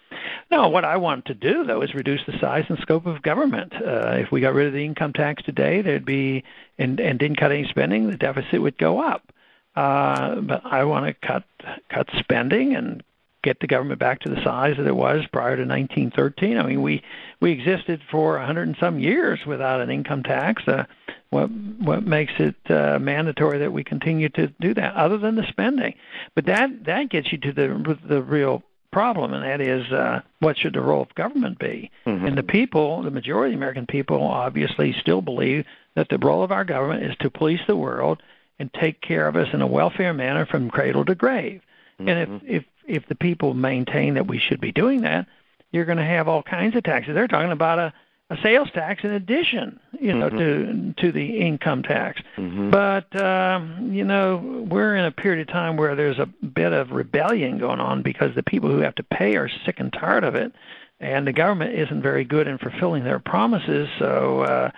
No, 0.51 0.69
what 0.69 0.85
I 0.85 0.97
want 0.97 1.25
to 1.25 1.35
do 1.35 1.63
though 1.63 1.81
is 1.81 1.93
reduce 1.93 2.21
the 2.25 2.37
size 2.39 2.65
and 2.69 2.79
scope 2.79 3.05
of 3.05 3.21
government. 3.21 3.73
Uh, 3.75 4.13
if 4.17 4.31
we 4.31 4.41
got 4.41 4.55
rid 4.55 4.67
of 4.67 4.73
the 4.73 4.83
income 4.83 5.13
tax 5.13 5.43
today, 5.43 5.81
there'd 5.81 6.05
be 6.05 6.43
and 6.77 6.99
and 6.99 7.19
didn't 7.19 7.37
cut 7.37 7.51
any 7.51 7.67
spending, 7.67 8.09
the 8.09 8.17
deficit 8.17 8.61
would 8.61 8.77
go 8.77 8.99
up. 8.99 9.31
Uh, 9.75 10.41
but 10.41 10.65
I 10.65 10.83
want 10.85 11.05
to 11.05 11.27
cut 11.27 11.43
cut 11.89 12.07
spending 12.17 12.75
and 12.75 13.03
get 13.43 13.59
the 13.59 13.67
government 13.67 13.99
back 13.99 14.19
to 14.21 14.29
the 14.29 14.41
size 14.43 14.75
that 14.77 14.87
it 14.87 14.95
was 14.95 15.25
prior 15.31 15.55
to 15.55 15.63
1913. 15.63 16.57
I 16.57 16.63
mean, 16.63 16.81
we 16.81 17.03
we 17.39 17.51
existed 17.51 18.01
for 18.09 18.39
hundred 18.39 18.67
and 18.67 18.77
some 18.79 18.99
years 18.99 19.39
without 19.45 19.81
an 19.81 19.89
income 19.89 20.23
tax. 20.23 20.67
Uh, 20.67 20.85
what 21.29 21.49
what 21.49 22.03
makes 22.03 22.33
it 22.39 22.55
uh, 22.69 22.99
mandatory 22.99 23.59
that 23.59 23.71
we 23.71 23.83
continue 23.83 24.29
to 24.29 24.47
do 24.59 24.73
that, 24.73 24.95
other 24.95 25.17
than 25.17 25.35
the 25.35 25.47
spending? 25.47 25.95
But 26.35 26.45
that 26.45 26.85
that 26.85 27.09
gets 27.09 27.31
you 27.31 27.37
to 27.39 27.53
the 27.53 27.97
the 28.07 28.21
real 28.21 28.63
problem, 28.91 29.33
and 29.33 29.43
that 29.43 29.61
is 29.61 29.91
uh, 29.91 30.21
what 30.39 30.57
should 30.57 30.73
the 30.73 30.81
role 30.81 31.03
of 31.03 31.13
government 31.15 31.59
be? 31.59 31.91
Mm-hmm. 32.05 32.25
And 32.25 32.37
the 32.37 32.43
people, 32.43 33.03
the 33.03 33.11
majority 33.11 33.53
of 33.53 33.59
the 33.59 33.63
American 33.63 33.85
people, 33.85 34.23
obviously 34.23 34.93
still 34.99 35.21
believe 35.21 35.65
that 35.95 36.09
the 36.09 36.17
role 36.17 36.43
of 36.43 36.51
our 36.51 36.65
government 36.65 37.03
is 37.03 37.15
to 37.19 37.29
police 37.29 37.61
the 37.67 37.75
world 37.75 38.21
and 38.57 38.73
take 38.73 39.01
care 39.01 39.27
of 39.27 39.35
us 39.35 39.47
in 39.53 39.61
a 39.61 39.67
welfare 39.67 40.13
manner 40.13 40.45
from 40.45 40.69
cradle 40.69 41.05
to 41.05 41.15
grave. 41.15 41.61
And 41.99 42.09
if 42.09 42.29
mm-hmm. 42.29 42.47
if 42.47 42.63
if 42.89 43.07
the 43.07 43.15
people 43.15 43.53
maintain 43.53 44.15
that 44.15 44.27
we 44.27 44.39
should 44.39 44.59
be 44.59 44.71
doing 44.71 45.01
that, 45.01 45.27
you're 45.71 45.85
going 45.85 45.97
to 45.97 46.03
have 46.03 46.27
all 46.27 46.43
kinds 46.43 46.75
of 46.75 46.83
taxes. 46.83 47.13
They're 47.13 47.27
talking 47.27 47.51
about 47.51 47.79
a, 47.79 47.93
a 48.31 48.37
sales 48.41 48.69
tax 48.73 49.03
in 49.03 49.11
addition, 49.11 49.79
you 49.99 50.13
know, 50.13 50.29
mm-hmm. 50.29 50.91
to 50.91 50.93
to 51.05 51.11
the 51.11 51.37
income 51.37 51.83
tax. 51.83 52.21
Mm-hmm. 52.37 52.71
But 52.71 53.15
um, 53.21 53.93
you 53.93 54.03
know, 54.03 54.37
we're 54.69 54.95
in 54.95 55.05
a 55.05 55.11
period 55.11 55.47
of 55.47 55.53
time 55.53 55.77
where 55.77 55.95
there's 55.95 56.19
a 56.19 56.25
bit 56.25 56.73
of 56.73 56.91
rebellion 56.91 57.59
going 57.59 57.79
on 57.79 58.01
because 58.01 58.33
the 58.35 58.43
people 58.43 58.69
who 58.69 58.79
have 58.79 58.95
to 58.95 59.03
pay 59.03 59.35
are 59.35 59.49
sick 59.65 59.79
and 59.79 59.93
tired 59.93 60.23
of 60.23 60.35
it, 60.35 60.51
and 60.99 61.27
the 61.27 61.33
government 61.33 61.75
isn't 61.75 62.01
very 62.01 62.23
good 62.23 62.47
in 62.47 62.57
fulfilling 62.57 63.03
their 63.03 63.19
promises. 63.19 63.87
So. 63.99 64.41
Uh, 64.41 64.71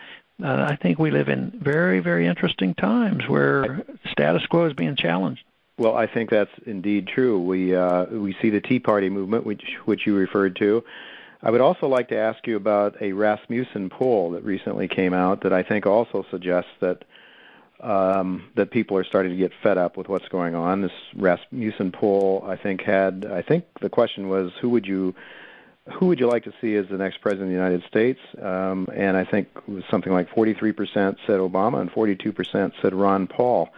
uh, 0.43 0.65
I 0.71 0.75
think 0.75 0.97
we 0.97 1.11
live 1.11 1.29
in 1.29 1.51
very, 1.61 1.99
very 1.99 2.25
interesting 2.25 2.73
times 2.73 3.27
where 3.27 3.85
status 4.09 4.43
quo 4.47 4.65
is 4.65 4.73
being 4.73 4.95
challenged. 4.95 5.43
Well, 5.81 5.97
I 5.97 6.05
think 6.05 6.29
that's 6.29 6.51
indeed 6.67 7.07
true. 7.07 7.39
We 7.39 7.75
uh, 7.75 8.05
we 8.05 8.37
see 8.39 8.51
the 8.51 8.61
Tea 8.61 8.77
Party 8.77 9.09
movement, 9.09 9.47
which 9.47 9.63
which 9.85 10.05
you 10.05 10.15
referred 10.15 10.55
to. 10.57 10.83
I 11.41 11.49
would 11.49 11.59
also 11.59 11.87
like 11.87 12.09
to 12.09 12.17
ask 12.17 12.45
you 12.45 12.55
about 12.55 13.01
a 13.01 13.13
Rasmussen 13.13 13.89
poll 13.89 14.29
that 14.33 14.43
recently 14.43 14.87
came 14.87 15.15
out 15.15 15.41
that 15.41 15.53
I 15.53 15.63
think 15.63 15.87
also 15.87 16.23
suggests 16.29 16.69
that 16.81 17.03
um, 17.79 18.51
that 18.53 18.69
people 18.69 18.95
are 18.95 19.03
starting 19.03 19.31
to 19.31 19.37
get 19.39 19.53
fed 19.63 19.79
up 19.79 19.97
with 19.97 20.07
what's 20.07 20.27
going 20.27 20.53
on. 20.53 20.83
This 20.83 20.91
Rasmussen 21.15 21.91
poll, 21.91 22.45
I 22.47 22.57
think, 22.57 22.81
had 22.81 23.25
I 23.25 23.41
think 23.41 23.65
the 23.81 23.89
question 23.89 24.29
was 24.29 24.51
who 24.61 24.69
would 24.69 24.85
you 24.85 25.15
who 25.93 26.05
would 26.05 26.19
you 26.19 26.27
like 26.27 26.43
to 26.43 26.53
see 26.61 26.75
as 26.75 26.85
the 26.89 26.97
next 26.97 27.21
president 27.21 27.47
of 27.47 27.49
the 27.49 27.55
United 27.55 27.83
States? 27.87 28.19
Um, 28.39 28.87
and 28.95 29.17
I 29.17 29.25
think 29.25 29.47
it 29.55 29.67
was 29.67 29.83
something 29.89 30.13
like 30.13 30.29
43% 30.29 30.75
said 31.25 31.39
Obama 31.39 31.81
and 31.81 31.91
42% 31.91 32.71
said 32.83 32.93
Ron 32.93 33.25
Paul 33.25 33.71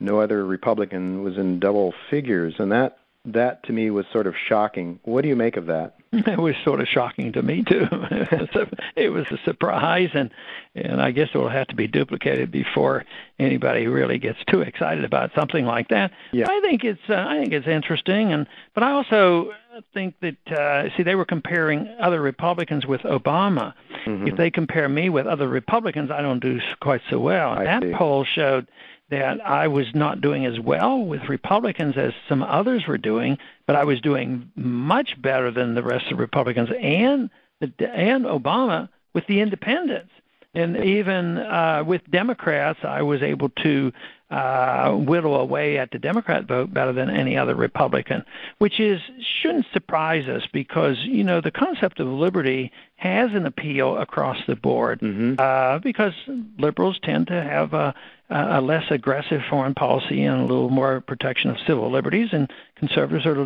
no 0.00 0.20
other 0.20 0.44
Republican 0.44 1.22
was 1.22 1.36
in 1.36 1.58
double 1.60 1.94
figures, 2.10 2.54
and 2.58 2.72
that 2.72 2.98
that 3.24 3.62
to 3.64 3.72
me 3.72 3.90
was 3.90 4.06
sort 4.12 4.26
of 4.26 4.34
shocking. 4.48 5.00
What 5.04 5.22
do 5.22 5.28
you 5.28 5.36
make 5.36 5.56
of 5.56 5.66
that? 5.66 5.94
It 6.12 6.38
was 6.38 6.54
sort 6.64 6.80
of 6.80 6.88
shocking 6.88 7.32
to 7.34 7.42
me 7.42 7.62
too. 7.62 7.86
it 8.96 9.12
was 9.12 9.26
a 9.30 9.36
surprise, 9.44 10.08
and 10.14 10.30
and 10.74 11.02
I 11.02 11.10
guess 11.10 11.28
it 11.34 11.38
will 11.38 11.50
have 11.50 11.66
to 11.68 11.74
be 11.74 11.86
duplicated 11.86 12.50
before 12.50 13.04
anybody 13.38 13.86
really 13.86 14.18
gets 14.18 14.38
too 14.46 14.62
excited 14.62 15.04
about 15.04 15.32
something 15.34 15.66
like 15.66 15.88
that. 15.88 16.12
Yeah. 16.32 16.46
I 16.48 16.60
think 16.62 16.84
it's 16.84 17.10
uh, 17.10 17.26
I 17.28 17.38
think 17.38 17.52
it's 17.52 17.66
interesting, 17.66 18.32
and 18.32 18.46
but 18.74 18.84
I 18.84 18.92
also 18.92 19.52
think 19.92 20.14
that 20.20 20.58
uh, 20.58 20.96
see 20.96 21.02
they 21.02 21.14
were 21.14 21.26
comparing 21.26 21.94
other 22.00 22.22
Republicans 22.22 22.86
with 22.86 23.02
Obama. 23.02 23.74
Mm-hmm. 24.06 24.28
If 24.28 24.36
they 24.36 24.50
compare 24.50 24.88
me 24.88 25.10
with 25.10 25.26
other 25.26 25.48
Republicans, 25.48 26.10
I 26.10 26.22
don't 26.22 26.40
do 26.40 26.58
quite 26.80 27.02
so 27.10 27.18
well. 27.18 27.50
I 27.50 27.64
that 27.64 27.82
see. 27.82 27.92
poll 27.92 28.24
showed 28.24 28.66
that 29.10 29.44
I 29.44 29.68
was 29.68 29.86
not 29.94 30.20
doing 30.20 30.44
as 30.44 30.60
well 30.60 30.98
with 30.98 31.28
Republicans 31.28 31.96
as 31.96 32.12
some 32.28 32.42
others 32.42 32.86
were 32.86 32.98
doing, 32.98 33.38
but 33.66 33.76
I 33.76 33.84
was 33.84 34.00
doing 34.00 34.50
much 34.54 35.20
better 35.20 35.50
than 35.50 35.74
the 35.74 35.82
rest 35.82 36.04
of 36.04 36.16
the 36.16 36.22
Republicans 36.22 36.68
and 36.78 37.30
the, 37.60 37.72
and 37.90 38.24
Obama 38.24 38.88
with 39.14 39.26
the 39.26 39.40
independents. 39.40 40.10
And 40.54 40.76
even 40.76 41.38
uh, 41.38 41.84
with 41.86 42.02
Democrats, 42.10 42.80
I 42.82 43.02
was 43.02 43.22
able 43.22 43.50
to 43.62 43.92
uh, 44.30 44.92
whittle 44.92 45.36
away 45.36 45.78
at 45.78 45.90
the 45.90 45.98
Democrat 45.98 46.44
vote 46.44 46.72
better 46.72 46.92
than 46.92 47.08
any 47.08 47.36
other 47.36 47.54
Republican, 47.54 48.24
which 48.58 48.78
is 48.80 49.00
shouldn't 49.20 49.66
surprise 49.72 50.28
us 50.28 50.42
because 50.52 50.98
you 51.04 51.24
know 51.24 51.40
the 51.40 51.50
concept 51.50 52.00
of 52.00 52.08
liberty 52.08 52.72
has 52.96 53.32
an 53.32 53.46
appeal 53.46 53.96
across 53.96 54.36
the 54.46 54.56
board 54.56 55.00
mm-hmm. 55.00 55.34
uh, 55.38 55.78
because 55.78 56.12
liberals 56.58 56.98
tend 57.02 57.28
to 57.28 57.42
have 57.42 57.72
a, 57.72 57.94
a 58.30 58.60
less 58.60 58.84
aggressive 58.90 59.40
foreign 59.48 59.74
policy 59.74 60.22
and 60.24 60.40
a 60.40 60.44
little 60.44 60.68
more 60.68 61.00
protection 61.00 61.50
of 61.50 61.56
civil 61.66 61.90
liberties, 61.90 62.28
and 62.32 62.52
conservatives 62.76 63.24
are 63.24 63.40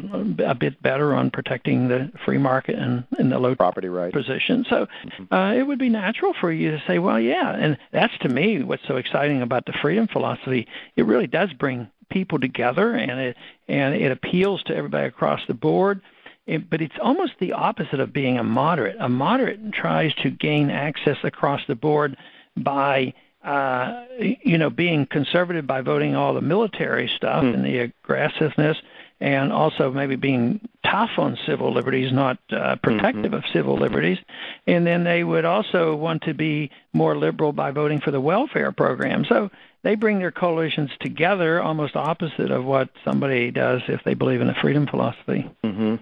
a 0.45 0.55
bit 0.55 0.83
better 0.83 1.15
on 1.15 1.31
protecting 1.31 1.89
the 1.89 2.11
free 2.25 2.39
market 2.39 2.77
and, 2.77 3.05
and 3.17 3.31
the 3.31 3.39
low 3.39 3.55
property 3.55 3.89
right 3.89 4.13
position. 4.13 4.67
So 4.69 4.87
mm-hmm. 5.05 5.33
uh, 5.33 5.53
it 5.55 5.63
would 5.63 5.79
be 5.79 5.89
natural 5.89 6.35
for 6.41 6.51
you 6.51 6.73
to 6.73 6.83
say, 6.87 6.99
well, 6.99 7.21
yeah, 7.21 7.53
and 7.53 7.79
that's 7.93 8.17
to 8.19 8.29
me 8.29 8.63
what's 8.65 8.87
so 8.89 8.97
exciting 8.97 9.41
about 9.41 9.67
the 9.67 9.73
freedom 9.73 10.09
philosophy. 10.09 10.67
It 10.97 11.07
really 11.07 11.29
does 11.29 11.53
bring 11.53 11.89
people 12.11 12.41
together, 12.41 12.93
and 12.93 13.21
it 13.21 13.37
and 13.69 13.95
it 13.95 14.11
appeals 14.11 14.63
to 14.65 14.77
everybody 14.77 15.07
across 15.07 15.41
the 15.47 15.55
board. 15.55 16.01
It, 16.45 16.69
but 16.69 16.83
it's 16.83 16.97
almost 17.01 17.35
the 17.39 17.53
opposite 17.53 18.01
of 18.01 18.13
being 18.13 18.37
a 18.37 18.43
moderate. 18.43 18.97
A 18.99 19.09
moderate 19.09 19.73
tries 19.73 20.13
to 20.17 20.31
gain 20.31 20.71
access 20.71 21.19
across 21.23 21.61
the 21.69 21.77
board 21.77 22.17
by 22.57 23.15
uh, 23.45 24.05
you 24.19 24.59
know, 24.59 24.71
being 24.71 25.07
conservative 25.07 25.67
by 25.67 25.81
voting 25.81 26.15
all 26.15 26.35
the 26.35 26.41
military 26.41 27.09
stuff 27.09 27.45
mm. 27.45 27.55
and 27.55 27.65
the 27.65 27.79
aggressiveness, 27.79 28.77
and 29.21 29.53
also 29.53 29.91
maybe 29.91 30.17
being 30.17 30.61
tough 30.85 31.11
on 31.17 31.39
civil 31.47 31.73
liberties, 31.73 32.13
not 32.13 32.39
uh, 32.51 32.77
protective 32.77 33.27
mm-hmm. 33.27 33.35
of 33.35 33.45
civil 33.53 33.77
liberties. 33.77 34.19
And 34.67 34.87
then 34.87 35.05
they 35.05 35.23
would 35.23 35.45
also 35.45 35.95
want 35.95 36.23
to 36.23 36.35
be 36.35 36.71
more 36.93 37.17
liberal 37.17 37.53
by 37.53 37.71
voting 37.71 38.01
for 38.01 38.11
the 38.11 38.21
welfare 38.21 38.73
program. 38.73 39.25
So 39.25 39.51
they 39.83 39.95
bring 39.95 40.19
their 40.19 40.33
coalitions 40.33 40.91
together 41.01 41.63
almost 41.63 41.97
opposite 41.97 42.51
of 42.51 42.65
what 42.65 42.91
somebody 43.05 43.51
does 43.51 43.83
if 43.89 44.03
they 44.05 44.15
believe 44.15 44.41
in 44.41 44.49
a 44.49 44.61
freedom 44.61 44.87
philosophy. 44.87 45.51
Mm-hmm. 45.65 45.97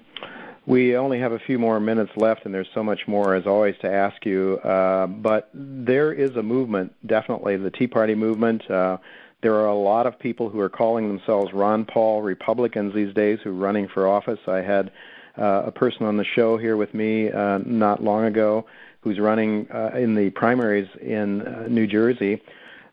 We 0.66 0.96
only 0.96 1.18
have 1.18 1.32
a 1.32 1.38
few 1.38 1.58
more 1.58 1.80
minutes 1.80 2.12
left, 2.16 2.44
and 2.44 2.54
there's 2.54 2.68
so 2.74 2.82
much 2.82 3.08
more, 3.08 3.34
as 3.34 3.46
always, 3.46 3.76
to 3.80 3.90
ask 3.90 4.24
you. 4.26 4.58
Uh, 4.58 5.06
but 5.06 5.48
there 5.54 6.12
is 6.12 6.36
a 6.36 6.42
movement, 6.42 6.94
definitely, 7.06 7.56
the 7.56 7.70
Tea 7.70 7.86
Party 7.86 8.14
movement. 8.14 8.70
Uh, 8.70 8.98
there 9.42 9.54
are 9.54 9.68
a 9.68 9.74
lot 9.74 10.06
of 10.06 10.18
people 10.18 10.50
who 10.50 10.61
are 10.61 10.68
calling 10.68 11.08
themselves 11.08 11.52
Ron 11.52 11.86
Paul 11.86 12.20
Republicans 12.22 12.94
these 12.94 13.14
days 13.14 13.38
who 13.42 13.50
are 13.50 13.54
running 13.54 13.88
for 13.88 14.06
office. 14.06 14.38
I 14.46 14.58
had 14.58 14.92
uh, 15.38 15.62
a 15.66 15.72
person 15.72 16.04
on 16.04 16.18
the 16.18 16.24
show 16.24 16.58
here 16.58 16.76
with 16.76 16.92
me 16.92 17.30
uh, 17.30 17.58
not 17.64 18.02
long 18.02 18.24
ago 18.24 18.66
who's 19.00 19.18
running 19.18 19.66
uh, 19.72 19.92
in 19.94 20.14
the 20.14 20.28
primaries 20.30 20.88
in 21.00 21.40
uh, 21.40 21.66
New 21.68 21.86
Jersey. 21.86 22.42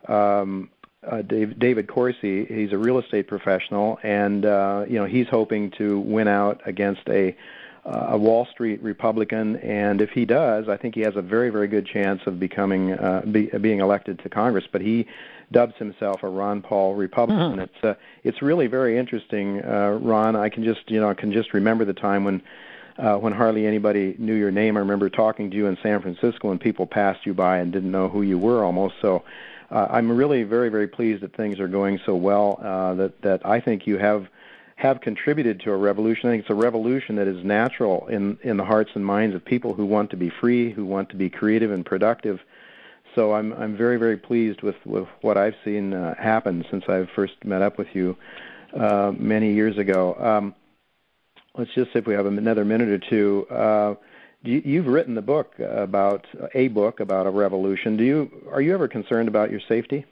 Um, 0.08 0.70
uh, 1.06 1.22
Dave, 1.22 1.58
David 1.58 1.86
Corsi, 1.86 2.44
he's 2.46 2.72
a 2.72 2.78
real 2.78 2.98
estate 2.98 3.28
professional, 3.28 3.98
and 4.02 4.44
uh, 4.44 4.84
you 4.88 4.98
know 4.98 5.04
he's 5.04 5.28
hoping 5.28 5.70
to 5.72 6.00
win 6.00 6.28
out 6.28 6.60
against 6.66 7.02
a 7.08 7.36
a 7.88 8.18
Wall 8.18 8.46
Street 8.46 8.82
Republican, 8.82 9.56
and 9.56 10.00
if 10.00 10.10
he 10.10 10.24
does, 10.24 10.68
I 10.68 10.76
think 10.76 10.94
he 10.94 11.00
has 11.02 11.16
a 11.16 11.22
very, 11.22 11.50
very 11.50 11.68
good 11.68 11.86
chance 11.86 12.20
of 12.26 12.38
becoming 12.38 12.92
uh, 12.92 13.22
be, 13.30 13.46
being 13.46 13.80
elected 13.80 14.18
to 14.20 14.28
Congress. 14.28 14.64
But 14.70 14.80
he 14.80 15.06
dubs 15.52 15.74
himself 15.76 16.22
a 16.22 16.28
Ron 16.28 16.60
Paul 16.60 16.94
Republican. 16.94 17.52
Mm-hmm. 17.52 17.60
It's 17.60 17.84
uh, 17.84 17.94
it's 18.24 18.42
really 18.42 18.66
very 18.66 18.98
interesting, 18.98 19.64
uh, 19.64 19.98
Ron. 20.02 20.36
I 20.36 20.48
can 20.48 20.64
just 20.64 20.90
you 20.90 21.00
know 21.00 21.08
I 21.08 21.14
can 21.14 21.32
just 21.32 21.54
remember 21.54 21.84
the 21.84 21.94
time 21.94 22.24
when. 22.24 22.42
Uh, 23.00 23.16
when 23.16 23.32
hardly 23.32 23.64
anybody 23.64 24.16
knew 24.18 24.34
your 24.34 24.50
name, 24.50 24.76
I 24.76 24.80
remember 24.80 25.08
talking 25.08 25.52
to 25.52 25.56
you 25.56 25.68
in 25.68 25.78
San 25.84 26.02
Francisco, 26.02 26.50
and 26.50 26.60
people 26.60 26.84
passed 26.84 27.24
you 27.24 27.32
by 27.32 27.58
and 27.58 27.72
didn't 27.72 27.92
know 27.92 28.08
who 28.08 28.22
you 28.22 28.36
were 28.36 28.64
almost. 28.64 28.96
So, 29.00 29.22
uh, 29.70 29.86
I'm 29.88 30.10
really 30.10 30.42
very, 30.42 30.68
very 30.68 30.88
pleased 30.88 31.22
that 31.22 31.36
things 31.36 31.60
are 31.60 31.68
going 31.68 32.00
so 32.04 32.16
well. 32.16 32.58
Uh, 32.60 32.94
that 32.94 33.22
that 33.22 33.46
I 33.46 33.60
think 33.60 33.86
you 33.86 33.98
have 33.98 34.26
have 34.78 35.00
contributed 35.00 35.58
to 35.58 35.72
a 35.72 35.76
revolution. 35.76 36.28
I 36.28 36.32
think 36.32 36.42
it's 36.42 36.50
a 36.50 36.54
revolution 36.54 37.16
that 37.16 37.26
is 37.26 37.44
natural 37.44 38.06
in 38.06 38.38
in 38.44 38.56
the 38.56 38.64
hearts 38.64 38.90
and 38.94 39.04
minds 39.04 39.34
of 39.34 39.44
people 39.44 39.74
who 39.74 39.84
want 39.84 40.10
to 40.10 40.16
be 40.16 40.30
free, 40.30 40.70
who 40.70 40.84
want 40.84 41.10
to 41.10 41.16
be 41.16 41.28
creative 41.28 41.72
and 41.72 41.84
productive. 41.84 42.38
So 43.16 43.34
I'm 43.34 43.52
I'm 43.54 43.76
very 43.76 43.96
very 43.96 44.16
pleased 44.16 44.62
with 44.62 44.76
with 44.86 45.08
what 45.20 45.36
I've 45.36 45.56
seen 45.64 45.94
uh, 45.94 46.14
happen 46.14 46.64
since 46.70 46.84
I 46.88 47.08
first 47.16 47.44
met 47.44 47.60
up 47.60 47.76
with 47.76 47.88
you 47.92 48.16
uh, 48.72 49.12
many 49.18 49.52
years 49.52 49.78
ago. 49.78 50.14
Um, 50.14 50.54
let's 51.56 51.74
just 51.74 51.92
see 51.92 51.98
if 51.98 52.06
we 52.06 52.14
have 52.14 52.26
another 52.26 52.64
minute 52.64 52.88
or 52.88 52.98
two. 52.98 53.48
Uh, 53.50 53.96
you, 54.44 54.62
you've 54.64 54.86
written 54.86 55.16
the 55.16 55.22
book 55.22 55.58
about 55.58 56.24
a 56.54 56.68
book 56.68 57.00
about 57.00 57.26
a 57.26 57.30
revolution. 57.30 57.96
Do 57.96 58.04
you 58.04 58.48
are 58.52 58.62
you 58.62 58.74
ever 58.74 58.86
concerned 58.86 59.26
about 59.26 59.50
your 59.50 59.60
safety? 59.68 60.06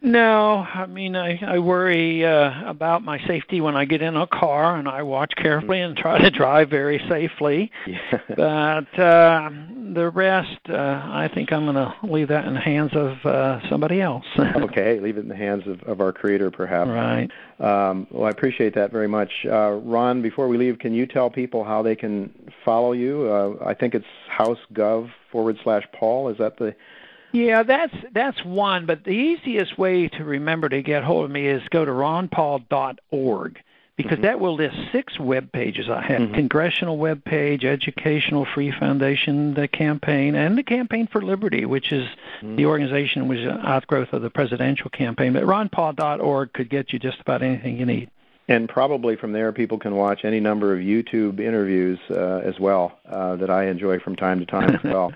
No, 0.00 0.64
I 0.72 0.86
mean 0.86 1.16
I 1.16 1.40
I 1.44 1.58
worry 1.58 2.24
uh, 2.24 2.70
about 2.70 3.02
my 3.02 3.18
safety 3.26 3.60
when 3.60 3.76
I 3.76 3.84
get 3.84 4.00
in 4.00 4.16
a 4.16 4.28
car 4.28 4.76
and 4.76 4.88
I 4.88 5.02
watch 5.02 5.32
carefully 5.36 5.80
and 5.80 5.96
try 5.96 6.18
to 6.20 6.30
drive 6.30 6.70
very 6.70 7.00
safely. 7.08 7.70
Yeah. 7.86 8.20
But 8.36 8.98
uh 8.98 9.50
the 9.94 10.10
rest 10.14 10.60
uh 10.68 10.74
I 10.74 11.28
think 11.34 11.52
I'm 11.52 11.64
going 11.64 11.74
to 11.74 11.92
leave 12.04 12.28
that 12.28 12.44
in 12.44 12.54
the 12.54 12.60
hands 12.60 12.92
of 12.94 13.24
uh 13.26 13.68
somebody 13.68 14.00
else. 14.00 14.24
okay, 14.38 15.00
leave 15.00 15.16
it 15.16 15.20
in 15.20 15.28
the 15.28 15.36
hands 15.36 15.66
of 15.66 15.82
of 15.82 16.00
our 16.00 16.12
creator 16.12 16.52
perhaps. 16.52 16.90
Right. 16.90 17.28
Um 17.58 18.06
well 18.12 18.26
I 18.26 18.30
appreciate 18.30 18.76
that 18.76 18.92
very 18.92 19.08
much. 19.08 19.32
Uh 19.44 19.72
Ron, 19.82 20.22
before 20.22 20.46
we 20.46 20.58
leave, 20.58 20.78
can 20.78 20.94
you 20.94 21.06
tell 21.06 21.28
people 21.28 21.64
how 21.64 21.82
they 21.82 21.96
can 21.96 22.32
follow 22.64 22.92
you? 22.92 23.28
Uh 23.28 23.64
I 23.66 23.74
think 23.74 23.96
it's 23.96 24.06
housegov 24.38 25.10
forward 25.32 25.58
slash 25.64 25.82
Paul. 25.92 26.28
Is 26.28 26.38
that 26.38 26.56
the 26.58 26.76
yeah, 27.32 27.62
that's 27.62 27.94
that's 28.12 28.44
one. 28.44 28.86
But 28.86 29.04
the 29.04 29.10
easiest 29.10 29.78
way 29.78 30.08
to 30.08 30.24
remember 30.24 30.68
to 30.68 30.82
get 30.82 31.04
hold 31.04 31.24
of 31.24 31.30
me 31.30 31.46
is 31.46 31.62
go 31.70 31.84
to 31.84 31.90
ronpaul.org 31.90 33.60
because 33.96 34.12
mm-hmm. 34.12 34.22
that 34.22 34.40
will 34.40 34.54
list 34.54 34.76
six 34.92 35.18
web 35.18 35.52
pages 35.52 35.90
I 35.90 36.00
have: 36.02 36.20
mm-hmm. 36.20 36.34
congressional 36.34 36.96
web 36.96 37.24
page, 37.24 37.64
educational 37.64 38.46
free 38.46 38.70
foundation, 38.70 39.54
the 39.54 39.68
campaign, 39.68 40.34
and 40.34 40.56
the 40.56 40.62
campaign 40.62 41.06
for 41.06 41.20
liberty, 41.20 41.64
which 41.66 41.92
is 41.92 42.06
mm-hmm. 42.40 42.56
the 42.56 42.66
organization 42.66 43.28
which 43.28 43.40
is 43.40 43.46
an 43.46 43.60
outgrowth 43.60 44.12
of 44.12 44.22
the 44.22 44.30
presidential 44.30 44.88
campaign. 44.88 45.34
But 45.34 45.42
ronpaul.org 45.42 46.52
could 46.52 46.70
get 46.70 46.92
you 46.92 46.98
just 46.98 47.20
about 47.20 47.42
anything 47.42 47.76
you 47.76 47.86
need. 47.86 48.10
And 48.50 48.66
probably 48.66 49.16
from 49.16 49.32
there, 49.32 49.52
people 49.52 49.78
can 49.78 49.94
watch 49.94 50.24
any 50.24 50.40
number 50.40 50.72
of 50.72 50.78
YouTube 50.78 51.38
interviews 51.38 51.98
uh, 52.10 52.38
as 52.38 52.58
well 52.58 52.98
uh, 53.06 53.36
that 53.36 53.50
I 53.50 53.66
enjoy 53.66 53.98
from 53.98 54.16
time 54.16 54.40
to 54.40 54.46
time 54.46 54.70
as 54.70 54.82
well. 54.84 55.12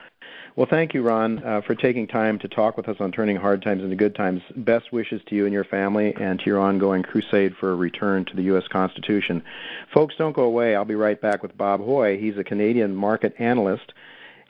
Well, 0.54 0.66
thank 0.68 0.92
you, 0.92 1.00
Ron, 1.00 1.42
uh, 1.42 1.62
for 1.62 1.74
taking 1.74 2.06
time 2.06 2.38
to 2.40 2.48
talk 2.48 2.76
with 2.76 2.86
us 2.86 2.98
on 3.00 3.10
turning 3.10 3.36
hard 3.36 3.62
times 3.62 3.82
into 3.82 3.96
good 3.96 4.14
times. 4.14 4.42
Best 4.54 4.92
wishes 4.92 5.22
to 5.28 5.34
you 5.34 5.46
and 5.46 5.52
your 5.52 5.64
family 5.64 6.14
and 6.20 6.38
to 6.40 6.44
your 6.44 6.60
ongoing 6.60 7.02
crusade 7.02 7.56
for 7.56 7.72
a 7.72 7.74
return 7.74 8.26
to 8.26 8.36
the 8.36 8.42
U.S. 8.44 8.68
Constitution. 8.68 9.42
Folks, 9.94 10.14
don't 10.18 10.34
go 10.34 10.42
away. 10.42 10.76
I'll 10.76 10.84
be 10.84 10.94
right 10.94 11.18
back 11.18 11.42
with 11.42 11.56
Bob 11.56 11.80
Hoye. 11.80 12.20
He's 12.20 12.36
a 12.36 12.44
Canadian 12.44 12.94
market 12.94 13.34
analyst 13.38 13.94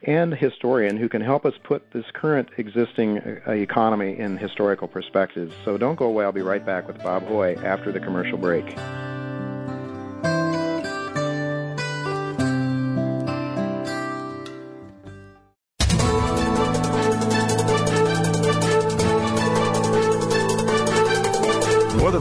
and 0.02 0.34
historian 0.34 0.96
who 0.96 1.08
can 1.08 1.22
help 1.22 1.46
us 1.46 1.54
put 1.62 1.92
this 1.92 2.06
current 2.12 2.48
existing 2.56 3.18
uh, 3.46 3.52
economy 3.52 4.18
in 4.18 4.36
historical 4.36 4.88
perspectives. 4.88 5.54
So 5.64 5.78
don't 5.78 5.94
go 5.94 6.06
away. 6.06 6.24
I'll 6.24 6.32
be 6.32 6.42
right 6.42 6.66
back 6.66 6.88
with 6.88 7.00
Bob 7.00 7.28
Hoye 7.28 7.62
after 7.62 7.92
the 7.92 8.00
commercial 8.00 8.38
break. 8.38 8.76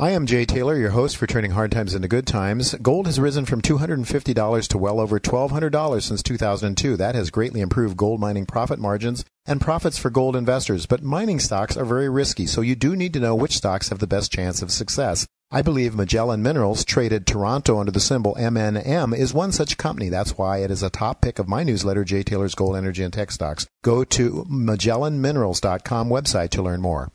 I 0.00 0.10
am 0.10 0.26
Jay 0.26 0.44
Taylor, 0.44 0.76
your 0.76 0.90
host 0.90 1.16
for 1.16 1.26
Turning 1.26 1.50
Hard 1.50 1.72
Times 1.72 1.92
into 1.92 2.06
Good 2.06 2.24
Times. 2.24 2.72
Gold 2.74 3.06
has 3.06 3.18
risen 3.18 3.44
from 3.46 3.60
$250 3.60 4.68
to 4.68 4.78
well 4.78 5.00
over 5.00 5.18
$1,200 5.18 6.02
since 6.02 6.22
2002. 6.22 6.96
That 6.96 7.16
has 7.16 7.30
greatly 7.30 7.60
improved 7.60 7.96
gold 7.96 8.20
mining 8.20 8.46
profit 8.46 8.78
margins 8.78 9.24
and 9.44 9.60
profits 9.60 9.98
for 9.98 10.08
gold 10.08 10.36
investors. 10.36 10.86
But 10.86 11.02
mining 11.02 11.40
stocks 11.40 11.76
are 11.76 11.84
very 11.84 12.08
risky, 12.08 12.46
so 12.46 12.60
you 12.60 12.76
do 12.76 12.94
need 12.94 13.12
to 13.14 13.18
know 13.18 13.34
which 13.34 13.56
stocks 13.56 13.88
have 13.88 13.98
the 13.98 14.06
best 14.06 14.30
chance 14.30 14.62
of 14.62 14.70
success. 14.70 15.26
I 15.50 15.62
believe 15.62 15.96
Magellan 15.96 16.44
Minerals, 16.44 16.84
traded 16.84 17.26
Toronto 17.26 17.80
under 17.80 17.90
the 17.90 17.98
symbol 17.98 18.36
MNM, 18.38 19.18
is 19.18 19.34
one 19.34 19.50
such 19.50 19.78
company. 19.78 20.10
That's 20.10 20.38
why 20.38 20.58
it 20.58 20.70
is 20.70 20.84
a 20.84 20.90
top 20.90 21.22
pick 21.22 21.40
of 21.40 21.48
my 21.48 21.64
newsletter, 21.64 22.04
Jay 22.04 22.22
Taylor's 22.22 22.54
Gold, 22.54 22.76
Energy, 22.76 23.02
and 23.02 23.12
Tech 23.12 23.32
Stocks. 23.32 23.66
Go 23.82 24.04
to 24.04 24.46
MagellanMinerals.com 24.48 26.08
website 26.08 26.50
to 26.50 26.62
learn 26.62 26.80
more. 26.80 27.10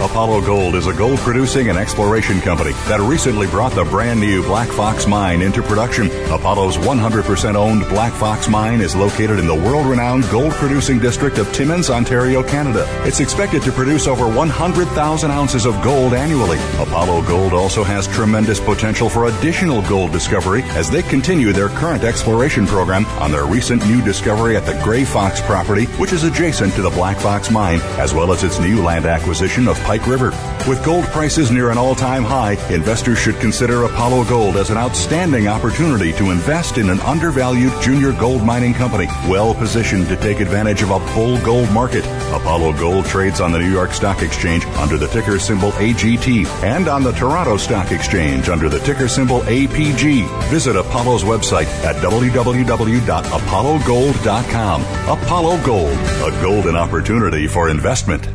Apollo 0.05 0.41
Gold 0.41 0.75
is 0.75 0.85
a 0.85 0.93
gold 0.93 1.17
producing 1.19 1.69
and 1.69 1.79
exploration 1.79 2.39
company 2.39 2.73
that 2.87 3.01
recently 3.01 3.47
brought 3.47 3.71
the 3.71 3.83
brand 3.85 4.19
new 4.19 4.43
Black 4.43 4.69
Fox 4.69 5.07
Mine 5.07 5.41
into 5.41 5.63
production. 5.63 6.11
Apollo's 6.31 6.77
100% 6.77 7.55
owned 7.55 7.81
Black 7.89 8.13
Fox 8.13 8.47
Mine 8.47 8.81
is 8.81 8.95
located 8.95 9.39
in 9.39 9.47
the 9.47 9.55
world 9.55 9.87
renowned 9.87 10.23
gold 10.29 10.53
producing 10.53 10.99
district 10.99 11.39
of 11.39 11.51
Timmins, 11.53 11.89
Ontario, 11.89 12.43
Canada. 12.43 12.85
It's 13.03 13.19
expected 13.19 13.63
to 13.63 13.71
produce 13.71 14.05
over 14.05 14.29
100,000 14.29 15.31
ounces 15.31 15.65
of 15.65 15.81
gold 15.81 16.13
annually. 16.13 16.59
Apollo 16.77 17.23
Gold 17.23 17.53
also 17.53 17.83
has 17.83 18.07
tremendous 18.07 18.59
potential 18.59 19.09
for 19.09 19.25
additional 19.25 19.81
gold 19.89 20.11
discovery 20.11 20.61
as 20.75 20.87
they 20.87 21.01
continue 21.01 21.51
their 21.51 21.69
current 21.69 22.03
exploration 22.03 22.67
program 22.67 23.07
on 23.19 23.31
their 23.31 23.45
recent 23.47 23.83
new 23.87 24.03
discovery 24.03 24.55
at 24.55 24.67
the 24.67 24.79
Gray 24.83 25.03
Fox 25.03 25.41
property, 25.41 25.85
which 25.97 26.13
is 26.13 26.23
adjacent 26.23 26.75
to 26.75 26.83
the 26.83 26.91
Black 26.91 27.17
Fox 27.17 27.49
Mine, 27.49 27.79
as 27.97 28.13
well 28.13 28.31
as 28.31 28.43
its 28.43 28.59
new 28.59 28.83
land 28.83 29.07
acquisition 29.07 29.67
of 29.67 29.79
Pike 29.95 30.07
River. 30.07 30.31
With 30.67 30.83
gold 30.83 31.05
prices 31.05 31.51
near 31.51 31.69
an 31.69 31.77
all 31.77 31.95
time 31.95 32.25
high, 32.25 32.57
investors 32.73 33.17
should 33.17 33.35
consider 33.35 33.83
Apollo 33.83 34.25
Gold 34.25 34.57
as 34.57 34.69
an 34.69 34.75
outstanding 34.75 35.47
opportunity 35.47 36.11
to 36.13 36.31
invest 36.31 36.77
in 36.77 36.89
an 36.89 36.99
undervalued 37.01 37.71
junior 37.81 38.11
gold 38.11 38.43
mining 38.43 38.73
company, 38.73 39.05
well 39.29 39.55
positioned 39.55 40.09
to 40.09 40.17
take 40.17 40.41
advantage 40.41 40.81
of 40.81 40.91
a 40.91 40.99
bull 41.13 41.39
gold 41.45 41.71
market. 41.71 42.03
Apollo 42.33 42.73
Gold 42.73 43.05
trades 43.05 43.39
on 43.39 43.53
the 43.53 43.59
New 43.59 43.71
York 43.71 43.93
Stock 43.93 44.21
Exchange 44.21 44.65
under 44.79 44.97
the 44.97 45.07
ticker 45.07 45.39
symbol 45.39 45.71
AGT 45.73 46.45
and 46.63 46.89
on 46.89 47.03
the 47.03 47.13
Toronto 47.13 47.55
Stock 47.55 47.93
Exchange 47.93 48.49
under 48.49 48.67
the 48.67 48.79
ticker 48.79 49.07
symbol 49.07 49.43
APG. 49.43 50.27
Visit 50.49 50.75
Apollo's 50.75 51.23
website 51.23 51.67
at 51.85 51.95
www.apollogold.com. 52.03 54.81
Apollo 54.81 55.63
Gold, 55.63 55.97
a 55.97 56.31
golden 56.41 56.75
opportunity 56.75 57.47
for 57.47 57.69
investment. 57.69 58.34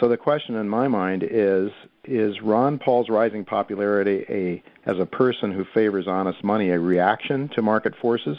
So 0.00 0.08
the 0.08 0.16
question 0.16 0.54
in 0.54 0.70
my 0.70 0.88
mind 0.88 1.22
is 1.22 1.70
is 2.08 2.40
Ron 2.40 2.78
Paul's 2.78 3.08
rising 3.08 3.44
popularity 3.44 4.24
a 4.28 4.62
as 4.88 4.98
a 4.98 5.06
person 5.06 5.52
who 5.52 5.64
favors 5.64 6.08
honest 6.08 6.42
money 6.42 6.70
a 6.70 6.78
reaction 6.80 7.48
to 7.50 7.62
market 7.62 7.94
forces 7.96 8.38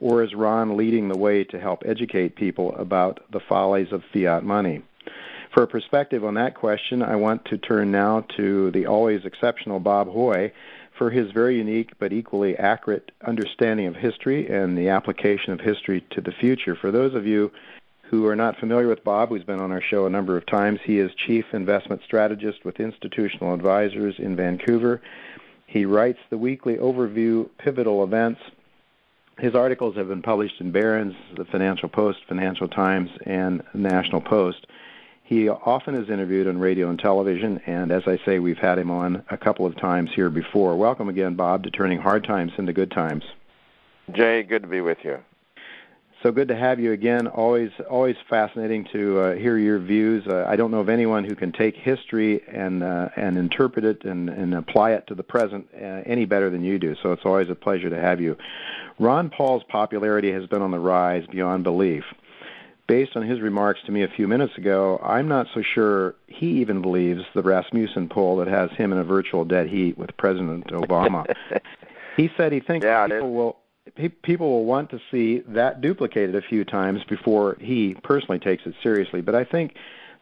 or 0.00 0.22
is 0.22 0.34
Ron 0.34 0.76
leading 0.76 1.08
the 1.08 1.18
way 1.18 1.44
to 1.44 1.58
help 1.58 1.82
educate 1.84 2.36
people 2.36 2.74
about 2.76 3.20
the 3.32 3.40
follies 3.40 3.92
of 3.92 4.04
fiat 4.12 4.44
money? 4.44 4.82
For 5.52 5.62
a 5.62 5.66
perspective 5.66 6.24
on 6.24 6.34
that 6.34 6.54
question, 6.54 7.02
I 7.02 7.16
want 7.16 7.44
to 7.46 7.58
turn 7.58 7.90
now 7.90 8.20
to 8.36 8.70
the 8.70 8.86
always 8.86 9.24
exceptional 9.24 9.80
Bob 9.80 10.08
Hoye 10.08 10.52
for 10.96 11.10
his 11.10 11.30
very 11.32 11.56
unique 11.56 11.92
but 11.98 12.12
equally 12.12 12.56
accurate 12.56 13.10
understanding 13.26 13.86
of 13.86 13.96
history 13.96 14.48
and 14.48 14.76
the 14.76 14.88
application 14.88 15.52
of 15.52 15.60
history 15.60 16.04
to 16.10 16.20
the 16.20 16.32
future. 16.32 16.76
For 16.76 16.90
those 16.90 17.14
of 17.14 17.26
you 17.26 17.50
who 18.10 18.26
are 18.26 18.36
not 18.36 18.58
familiar 18.58 18.88
with 18.88 19.04
Bob, 19.04 19.28
who's 19.28 19.44
been 19.44 19.60
on 19.60 19.70
our 19.70 19.82
show 19.82 20.06
a 20.06 20.10
number 20.10 20.36
of 20.36 20.46
times, 20.46 20.80
he 20.82 20.98
is 20.98 21.12
Chief 21.14 21.44
Investment 21.52 22.00
Strategist 22.04 22.64
with 22.64 22.80
Institutional 22.80 23.52
Advisors 23.52 24.14
in 24.18 24.34
Vancouver. 24.34 25.02
He 25.66 25.84
writes 25.84 26.18
the 26.30 26.38
weekly 26.38 26.76
overview 26.76 27.50
pivotal 27.58 28.02
events. 28.02 28.40
His 29.38 29.54
articles 29.54 29.94
have 29.96 30.08
been 30.08 30.22
published 30.22 30.60
in 30.60 30.72
Barron's, 30.72 31.14
the 31.36 31.44
Financial 31.44 31.88
Post, 31.88 32.20
Financial 32.26 32.66
Times, 32.66 33.10
and 33.26 33.62
National 33.74 34.22
Post. 34.22 34.66
He 35.22 35.50
often 35.50 35.94
is 35.94 36.08
interviewed 36.08 36.48
on 36.48 36.56
radio 36.56 36.88
and 36.88 36.98
television, 36.98 37.60
and 37.66 37.92
as 37.92 38.04
I 38.06 38.18
say, 38.24 38.38
we've 38.38 38.56
had 38.56 38.78
him 38.78 38.90
on 38.90 39.22
a 39.30 39.36
couple 39.36 39.66
of 39.66 39.76
times 39.76 40.10
here 40.14 40.30
before. 40.30 40.74
Welcome 40.76 41.10
again, 41.10 41.34
Bob, 41.34 41.64
to 41.64 41.70
Turning 41.70 42.00
Hard 42.00 42.24
Times 42.24 42.52
into 42.56 42.72
Good 42.72 42.90
Times. 42.90 43.24
Jay, 44.10 44.42
good 44.42 44.62
to 44.62 44.68
be 44.68 44.80
with 44.80 45.04
you. 45.04 45.18
So 46.22 46.32
good 46.32 46.48
to 46.48 46.56
have 46.56 46.80
you 46.80 46.90
again. 46.92 47.28
Always, 47.28 47.70
always 47.88 48.16
fascinating 48.28 48.88
to 48.92 49.20
uh, 49.20 49.34
hear 49.34 49.56
your 49.56 49.78
views. 49.78 50.26
Uh, 50.26 50.44
I 50.48 50.56
don't 50.56 50.72
know 50.72 50.80
of 50.80 50.88
anyone 50.88 51.22
who 51.22 51.36
can 51.36 51.52
take 51.52 51.76
history 51.76 52.42
and 52.48 52.82
uh, 52.82 53.10
and 53.14 53.38
interpret 53.38 53.84
it 53.84 54.04
and, 54.04 54.28
and 54.28 54.52
apply 54.54 54.92
it 54.92 55.06
to 55.06 55.14
the 55.14 55.22
present 55.22 55.68
uh, 55.74 56.02
any 56.06 56.24
better 56.24 56.50
than 56.50 56.64
you 56.64 56.80
do. 56.80 56.96
So 57.04 57.12
it's 57.12 57.22
always 57.24 57.50
a 57.50 57.54
pleasure 57.54 57.88
to 57.88 58.00
have 58.00 58.20
you. 58.20 58.36
Ron 58.98 59.30
Paul's 59.30 59.62
popularity 59.68 60.32
has 60.32 60.44
been 60.46 60.60
on 60.60 60.72
the 60.72 60.80
rise 60.80 61.24
beyond 61.30 61.62
belief. 61.62 62.02
Based 62.88 63.14
on 63.14 63.22
his 63.22 63.40
remarks 63.40 63.80
to 63.86 63.92
me 63.92 64.02
a 64.02 64.08
few 64.08 64.26
minutes 64.26 64.56
ago, 64.58 64.98
I'm 65.04 65.28
not 65.28 65.46
so 65.54 65.62
sure 65.62 66.16
he 66.26 66.60
even 66.60 66.82
believes 66.82 67.20
the 67.34 67.42
Rasmussen 67.42 68.08
poll 68.08 68.38
that 68.38 68.48
has 68.48 68.70
him 68.72 68.92
in 68.92 68.98
a 68.98 69.04
virtual 69.04 69.44
dead 69.44 69.68
heat 69.68 69.96
with 69.96 70.16
President 70.16 70.66
Obama. 70.68 71.32
he 72.16 72.28
said 72.36 72.50
he 72.50 72.60
thinks 72.60 72.84
yeah, 72.84 73.06
people 73.06 73.32
will 73.32 73.58
people 74.22 74.48
will 74.48 74.64
want 74.64 74.90
to 74.90 75.00
see 75.10 75.40
that 75.48 75.80
duplicated 75.80 76.34
a 76.34 76.42
few 76.42 76.64
times 76.64 77.04
before 77.04 77.56
he 77.60 77.94
personally 78.02 78.38
takes 78.38 78.66
it 78.66 78.74
seriously. 78.82 79.20
But 79.20 79.34
I 79.34 79.44
think 79.44 79.74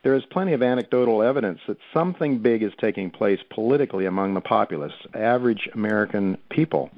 there 0.06 0.14
is 0.14 0.24
plenty 0.26 0.52
of 0.52 0.62
anecdotal 0.62 1.20
evidence 1.20 1.58
that 1.66 1.78
something 1.92 2.38
big 2.38 2.62
is 2.62 2.72
taking 2.78 3.10
place 3.10 3.40
politically 3.50 4.06
among 4.06 4.34
the 4.34 4.40
populace, 4.40 4.92
average 5.14 5.68
American 5.74 6.38
people, 6.48 6.90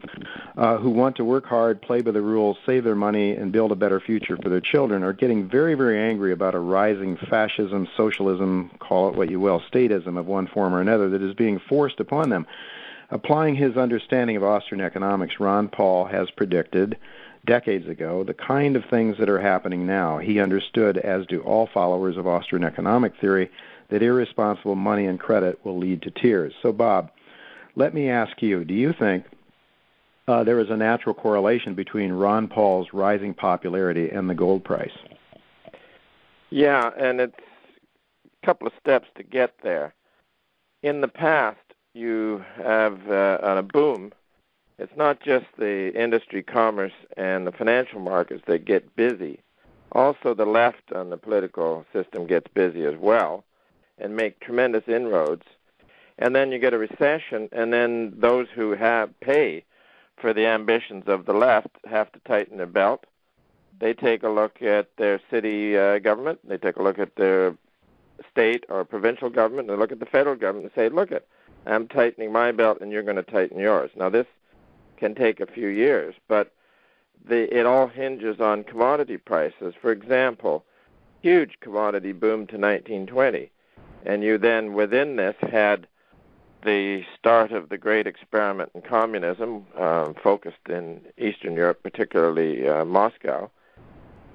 uh, 0.58 0.76
who 0.76 0.90
want 0.90 1.16
to 1.16 1.24
work 1.24 1.46
hard, 1.46 1.80
play 1.80 2.02
by 2.02 2.10
the 2.10 2.20
rules, 2.20 2.58
save 2.66 2.84
their 2.84 2.94
money, 2.94 3.32
and 3.32 3.50
build 3.50 3.72
a 3.72 3.76
better 3.76 3.98
future 3.98 4.36
for 4.36 4.50
their 4.50 4.60
children, 4.60 5.02
are 5.02 5.14
getting 5.14 5.48
very, 5.48 5.72
very 5.72 5.98
angry 5.98 6.32
about 6.32 6.54
a 6.54 6.58
rising 6.58 7.16
fascism, 7.16 7.88
socialism, 7.96 8.70
call 8.78 9.08
it 9.08 9.14
what 9.14 9.30
you 9.30 9.40
will, 9.40 9.62
statism 9.72 10.18
of 10.18 10.26
one 10.26 10.46
form 10.46 10.74
or 10.74 10.82
another 10.82 11.08
that 11.08 11.22
is 11.22 11.34
being 11.34 11.58
forced 11.58 12.00
upon 12.00 12.28
them. 12.28 12.46
Applying 13.10 13.54
his 13.54 13.76
understanding 13.76 14.36
of 14.36 14.44
Austrian 14.44 14.84
economics, 14.84 15.40
Ron 15.40 15.68
Paul 15.68 16.04
has 16.06 16.30
predicted 16.30 16.96
decades 17.46 17.88
ago 17.88 18.22
the 18.22 18.34
kind 18.34 18.76
of 18.76 18.84
things 18.84 19.16
that 19.18 19.30
are 19.30 19.40
happening 19.40 19.86
now. 19.86 20.18
He 20.18 20.40
understood, 20.40 20.98
as 20.98 21.26
do 21.26 21.40
all 21.40 21.66
followers 21.72 22.18
of 22.18 22.26
Austrian 22.26 22.64
economic 22.64 23.14
theory, 23.18 23.50
that 23.88 24.02
irresponsible 24.02 24.74
money 24.74 25.06
and 25.06 25.18
credit 25.18 25.64
will 25.64 25.78
lead 25.78 26.02
to 26.02 26.10
tears. 26.10 26.52
So, 26.62 26.72
Bob, 26.72 27.10
let 27.76 27.94
me 27.94 28.10
ask 28.10 28.42
you 28.42 28.64
do 28.64 28.74
you 28.74 28.92
think 28.92 29.24
uh, 30.26 30.44
there 30.44 30.60
is 30.60 30.68
a 30.68 30.76
natural 30.76 31.14
correlation 31.14 31.74
between 31.74 32.12
Ron 32.12 32.48
Paul's 32.48 32.88
rising 32.92 33.32
popularity 33.32 34.10
and 34.10 34.28
the 34.28 34.34
gold 34.34 34.64
price? 34.64 34.92
Yeah, 36.50 36.90
and 36.98 37.20
it's 37.20 37.38
a 38.42 38.46
couple 38.46 38.66
of 38.66 38.74
steps 38.78 39.08
to 39.16 39.22
get 39.22 39.54
there. 39.62 39.94
In 40.82 41.00
the 41.00 41.08
past, 41.08 41.58
you 41.98 42.44
have 42.56 43.10
uh, 43.10 43.38
a 43.42 43.62
boom, 43.62 44.12
it's 44.78 44.96
not 44.96 45.20
just 45.20 45.46
the 45.58 45.92
industry, 46.00 46.42
commerce, 46.42 46.92
and 47.16 47.46
the 47.46 47.52
financial 47.52 47.98
markets 47.98 48.44
that 48.46 48.64
get 48.64 48.94
busy. 48.94 49.42
Also, 49.92 50.34
the 50.34 50.46
left 50.46 50.92
on 50.94 51.10
the 51.10 51.16
political 51.16 51.84
system 51.92 52.26
gets 52.26 52.46
busy 52.54 52.84
as 52.84 52.94
well 52.96 53.44
and 53.98 54.16
make 54.16 54.38
tremendous 54.38 54.84
inroads. 54.86 55.42
And 56.18 56.34
then 56.34 56.52
you 56.52 56.58
get 56.58 56.74
a 56.74 56.78
recession, 56.78 57.48
and 57.52 57.72
then 57.72 58.14
those 58.16 58.46
who 58.54 58.72
have 58.72 59.18
pay 59.20 59.64
for 60.16 60.32
the 60.32 60.46
ambitions 60.46 61.04
of 61.06 61.26
the 61.26 61.32
left 61.32 61.70
have 61.88 62.10
to 62.12 62.20
tighten 62.20 62.56
their 62.56 62.66
belt. 62.66 63.04
They 63.80 63.94
take 63.94 64.22
a 64.22 64.28
look 64.28 64.62
at 64.62 64.88
their 64.96 65.20
city 65.30 65.76
uh, 65.76 65.98
government. 65.98 66.40
They 66.46 66.58
take 66.58 66.76
a 66.76 66.82
look 66.82 66.98
at 66.98 67.14
their 67.16 67.56
state 68.30 68.64
or 68.68 68.84
provincial 68.84 69.30
government, 69.30 69.70
and 69.70 69.78
look 69.78 69.92
at 69.92 70.00
the 70.00 70.06
federal 70.06 70.36
government 70.36 70.72
and 70.72 70.74
say, 70.74 70.88
look, 70.88 71.12
it, 71.12 71.26
I'm 71.68 71.88
tightening 71.88 72.32
my 72.32 72.52
belt, 72.52 72.78
and 72.80 72.90
you're 72.90 73.02
going 73.02 73.16
to 73.16 73.22
tighten 73.22 73.58
yours. 73.58 73.90
Now 73.96 74.08
this 74.08 74.26
can 74.96 75.14
take 75.14 75.40
a 75.40 75.46
few 75.46 75.68
years, 75.68 76.14
but 76.28 76.52
the, 77.26 77.54
it 77.56 77.66
all 77.66 77.88
hinges 77.88 78.40
on 78.40 78.64
commodity 78.64 79.16
prices. 79.16 79.74
For 79.80 79.92
example, 79.92 80.64
huge 81.22 81.58
commodity 81.60 82.12
boom 82.12 82.46
to 82.48 82.56
1920, 82.56 83.50
and 84.06 84.22
you 84.22 84.38
then 84.38 84.72
within 84.72 85.16
this 85.16 85.36
had 85.40 85.86
the 86.64 87.04
start 87.18 87.52
of 87.52 87.68
the 87.68 87.78
great 87.78 88.06
experiment 88.06 88.70
in 88.74 88.82
communism, 88.82 89.64
uh, 89.76 90.12
focused 90.22 90.68
in 90.68 91.00
Eastern 91.16 91.54
Europe, 91.54 91.82
particularly 91.82 92.68
uh, 92.68 92.84
Moscow, 92.84 93.50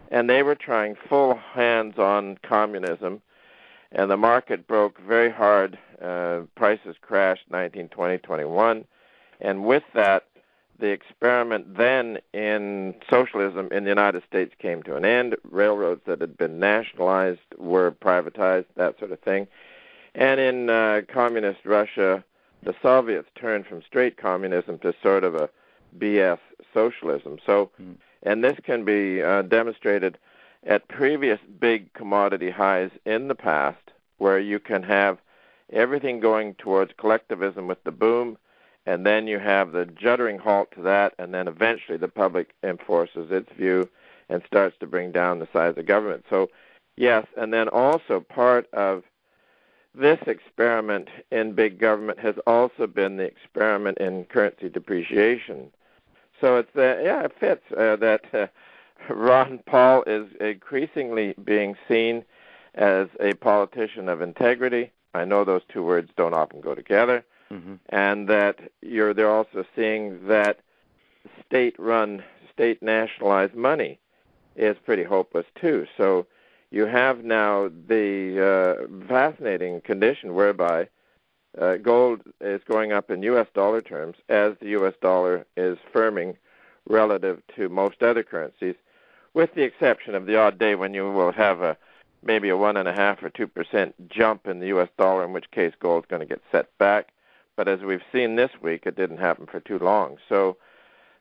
and 0.09 0.29
they 0.29 0.43
were 0.43 0.55
trying 0.55 0.95
full 1.09 1.35
hands 1.35 1.97
on 1.97 2.37
communism, 2.43 3.21
and 3.91 4.09
the 4.09 4.17
market 4.17 4.67
broke 4.67 4.99
very 4.99 5.31
hard. 5.31 5.77
Uh, 6.03 6.41
prices 6.55 6.95
crashed 7.01 7.45
1920, 7.47 8.17
21, 8.17 8.85
and 9.39 9.63
with 9.63 9.83
that, 9.93 10.25
the 10.79 10.89
experiment 10.89 11.77
then 11.77 12.17
in 12.33 12.93
socialism 13.09 13.69
in 13.71 13.83
the 13.83 13.89
United 13.89 14.21
States 14.27 14.53
came 14.59 14.83
to 14.83 14.97
an 14.97 15.05
end. 15.05 15.37
Railroads 15.49 16.01
that 16.05 16.19
had 16.19 16.37
been 16.37 16.59
nationalized 16.59 17.39
were 17.57 17.91
privatized, 17.91 18.65
that 18.75 18.99
sort 18.99 19.11
of 19.13 19.19
thing. 19.19 19.47
And 20.13 20.39
in 20.39 20.69
uh, 20.69 21.01
communist 21.07 21.61
Russia, 21.63 22.23
the 22.63 22.75
Soviets 22.81 23.29
turned 23.35 23.65
from 23.65 23.81
straight 23.83 24.17
communism 24.17 24.79
to 24.79 24.93
sort 25.01 25.23
of 25.23 25.35
a 25.35 25.49
BS 25.97 26.39
socialism. 26.73 27.39
So, 27.45 27.69
mm. 27.81 27.95
and 28.23 28.43
this 28.43 28.57
can 28.63 28.83
be 28.83 29.21
uh, 29.21 29.43
demonstrated 29.43 30.17
at 30.65 30.87
previous 30.87 31.39
big 31.59 31.93
commodity 31.93 32.49
highs 32.49 32.91
in 33.05 33.27
the 33.27 33.35
past, 33.35 33.91
where 34.17 34.39
you 34.39 34.59
can 34.59 34.83
have 34.83 35.17
everything 35.73 36.19
going 36.19 36.53
towards 36.55 36.93
collectivism 36.97 37.67
with 37.67 37.83
the 37.83 37.91
boom 37.91 38.37
and 38.85 39.05
then 39.05 39.27
you 39.27 39.39
have 39.39 39.71
the 39.71 39.85
juddering 39.85 40.39
halt 40.39 40.71
to 40.75 40.81
that, 40.81 41.13
and 41.17 41.33
then 41.33 41.47
eventually 41.47 41.97
the 41.97 42.07
public 42.07 42.53
enforces 42.63 43.31
its 43.31 43.51
view 43.53 43.89
and 44.29 44.43
starts 44.45 44.75
to 44.79 44.87
bring 44.87 45.11
down 45.11 45.39
the 45.39 45.47
size 45.53 45.75
of 45.77 45.85
government. 45.85 46.25
So, 46.29 46.49
yes, 46.97 47.25
and 47.37 47.53
then 47.53 47.69
also 47.69 48.19
part 48.19 48.71
of 48.73 49.03
this 49.95 50.19
experiment 50.27 51.07
in 51.31 51.53
big 51.53 51.79
government 51.79 52.19
has 52.19 52.35
also 52.45 52.87
been 52.87 53.17
the 53.17 53.23
experiment 53.23 53.99
in 53.99 54.25
currency 54.25 54.67
depreciation. 54.67 55.71
So 56.41 56.57
it's 56.57 56.75
uh, 56.75 56.99
yeah, 57.01 57.23
it 57.23 57.33
fits 57.39 57.63
uh, 57.77 57.95
that 57.97 58.25
uh, 58.33 58.47
Ron 59.13 59.59
Paul 59.65 60.03
is 60.07 60.27
increasingly 60.41 61.35
being 61.43 61.77
seen 61.87 62.25
as 62.75 63.07
a 63.19 63.33
politician 63.35 64.09
of 64.09 64.21
integrity. 64.21 64.91
I 65.13 65.25
know 65.25 65.43
those 65.43 65.61
two 65.69 65.83
words 65.83 66.11
don't 66.15 66.33
often 66.33 66.61
go 66.61 66.75
together, 66.75 67.23
mm-hmm. 67.51 67.75
and 67.89 68.27
that 68.29 68.59
you're 68.81 69.13
they're 69.13 69.29
also 69.29 69.65
seeing 69.75 70.27
that 70.27 70.59
state-run, 71.45 72.23
state-nationalized 72.51 73.55
money 73.55 73.99
is 74.55 74.75
pretty 74.85 75.03
hopeless 75.03 75.45
too. 75.59 75.85
So 75.97 76.25
you 76.71 76.85
have 76.85 77.23
now 77.23 77.69
the 77.87 78.87
uh, 78.89 79.07
fascinating 79.07 79.81
condition 79.81 80.33
whereby 80.33 80.89
uh, 81.59 81.77
gold 81.77 82.21
is 82.41 82.61
going 82.67 82.91
up 82.91 83.11
in 83.11 83.21
U.S. 83.23 83.47
dollar 83.53 83.81
terms 83.81 84.17
as 84.29 84.53
the 84.59 84.69
U.S. 84.69 84.93
dollar 85.01 85.45
is 85.55 85.77
firming 85.93 86.35
relative 86.89 87.41
to 87.55 87.69
most 87.69 88.01
other 88.01 88.23
currencies, 88.23 88.75
with 89.33 89.53
the 89.53 89.61
exception 89.61 90.15
of 90.15 90.25
the 90.25 90.37
odd 90.37 90.57
day 90.57 90.75
when 90.75 90.93
you 90.93 91.11
will 91.11 91.31
have 91.31 91.61
a 91.61 91.77
maybe 92.25 92.49
a 92.49 92.57
one 92.57 92.77
and 92.77 92.87
a 92.87 92.93
half 92.93 93.21
or 93.23 93.29
two 93.29 93.47
percent 93.47 93.95
jump 94.09 94.47
in 94.47 94.59
the 94.59 94.67
U.S. 94.67 94.89
dollar, 94.97 95.23
in 95.23 95.33
which 95.33 95.51
case 95.51 95.73
gold 95.79 96.03
is 96.03 96.07
going 96.09 96.21
to 96.21 96.25
get 96.25 96.41
set 96.51 96.75
back. 96.77 97.09
But 97.55 97.67
as 97.67 97.81
we've 97.81 98.01
seen 98.11 98.35
this 98.35 98.51
week, 98.61 98.83
it 98.85 98.95
didn't 98.95 99.17
happen 99.17 99.45
for 99.45 99.59
too 99.59 99.79
long. 99.79 100.17
So 100.27 100.57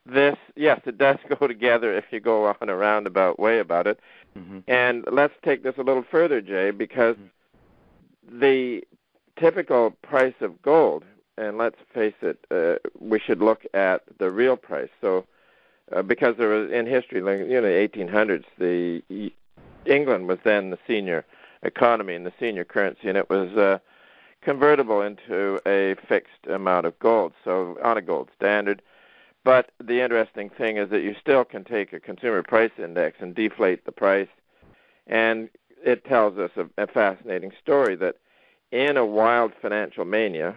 this, 0.07 0.37
yes, 0.57 0.81
it 0.87 0.99
does 0.99 1.19
go 1.39 1.47
together 1.47 1.95
if 1.97 2.05
you 2.11 2.21
go 2.21 2.47
on 2.47 2.69
a 2.69 2.77
roundabout 2.77 3.39
way 3.39 3.59
about 3.59 3.87
it. 3.87 4.01
Mm-hmm. 4.37 4.61
And 4.69 5.05
let's 5.11 5.35
take 5.45 5.63
this 5.63 5.75
a 5.79 5.83
little 5.83 6.05
further, 6.11 6.41
Jay, 6.41 6.71
because 6.71 7.17
mm-hmm. 7.17 8.41
the 8.41 8.83
typical 9.39 9.91
price 10.03 10.35
of 10.41 10.61
gold, 10.63 11.05
and 11.37 11.59
let's 11.59 11.79
face 11.93 12.15
it, 12.23 12.39
uh, 12.51 12.77
we 12.99 13.19
should 13.19 13.41
look 13.41 13.65
at 13.75 14.03
the 14.19 14.31
real 14.31 14.57
price. 14.57 14.91
So, 15.01 15.27
uh, 15.95 16.03
because 16.03 16.37
there 16.39 16.49
was 16.49 16.71
in 16.71 16.87
history, 16.87 17.21
like 17.21 17.39
you 17.39 17.61
know, 17.61 17.69
1800s, 17.69 18.45
the 18.59 19.33
England 19.87 20.29
was 20.29 20.39
then 20.45 20.71
the 20.71 20.79
senior 20.87 21.25
economy 21.63 22.15
and 22.15 22.27
the 22.27 22.33
senior 22.39 22.65
currency, 22.65 23.09
and 23.09 23.19
it 23.19 23.31
was 23.31 23.51
uh, 23.57 23.79
convertible 24.41 25.01
into 25.03 25.61
a 25.67 25.95
fixed 26.09 26.47
amount 26.49 26.87
of 26.87 26.99
gold, 26.99 27.33
so 27.45 27.79
on 27.83 27.97
a 27.97 28.03
gold 28.03 28.29
standard. 28.37 28.83
But 29.45 29.71
the 29.83 30.01
interesting 30.01 30.51
thing 30.51 30.77
is 30.77 30.91
that 30.91 31.03
you 31.03 31.15
still 31.21 31.45
can 31.45 31.65
take 31.65 31.93
a 31.93 32.01
consumer 32.01 32.43
price 32.43 32.71
index 32.79 33.19
and 33.21 33.35
deflate 33.35 33.85
the 33.85 33.93
price, 33.93 34.29
and 35.07 35.49
it 35.85 36.05
tells 36.05 36.39
us 36.39 36.51
a, 36.57 36.83
a 36.83 36.87
fascinating 36.87 37.53
story 37.61 37.97
that 37.97 38.17
in 38.71 38.97
a 38.97 39.05
wild 39.05 39.53
financial 39.61 40.05
mania, 40.05 40.55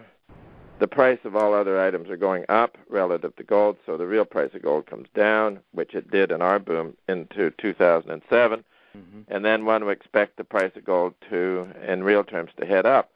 the 0.78 0.86
price 0.86 1.18
of 1.24 1.34
all 1.34 1.54
other 1.54 1.80
items 1.80 2.10
are 2.10 2.16
going 2.16 2.44
up 2.48 2.76
relative 2.88 3.34
to 3.36 3.42
gold, 3.42 3.76
so 3.86 3.96
the 3.96 4.06
real 4.06 4.24
price 4.24 4.50
of 4.54 4.62
gold 4.62 4.86
comes 4.86 5.08
down, 5.14 5.60
which 5.72 5.94
it 5.94 6.10
did 6.10 6.30
in 6.30 6.42
our 6.42 6.58
boom 6.58 6.96
into 7.08 7.50
2007. 7.58 8.64
Mm-hmm. 8.96 9.20
And 9.28 9.44
then 9.44 9.64
one 9.64 9.84
would 9.84 9.96
expect 9.96 10.36
the 10.36 10.44
price 10.44 10.72
of 10.76 10.84
gold 10.84 11.14
to, 11.30 11.68
in 11.86 12.02
real 12.02 12.24
terms, 12.24 12.50
to 12.58 12.66
head 12.66 12.86
up 12.86 13.10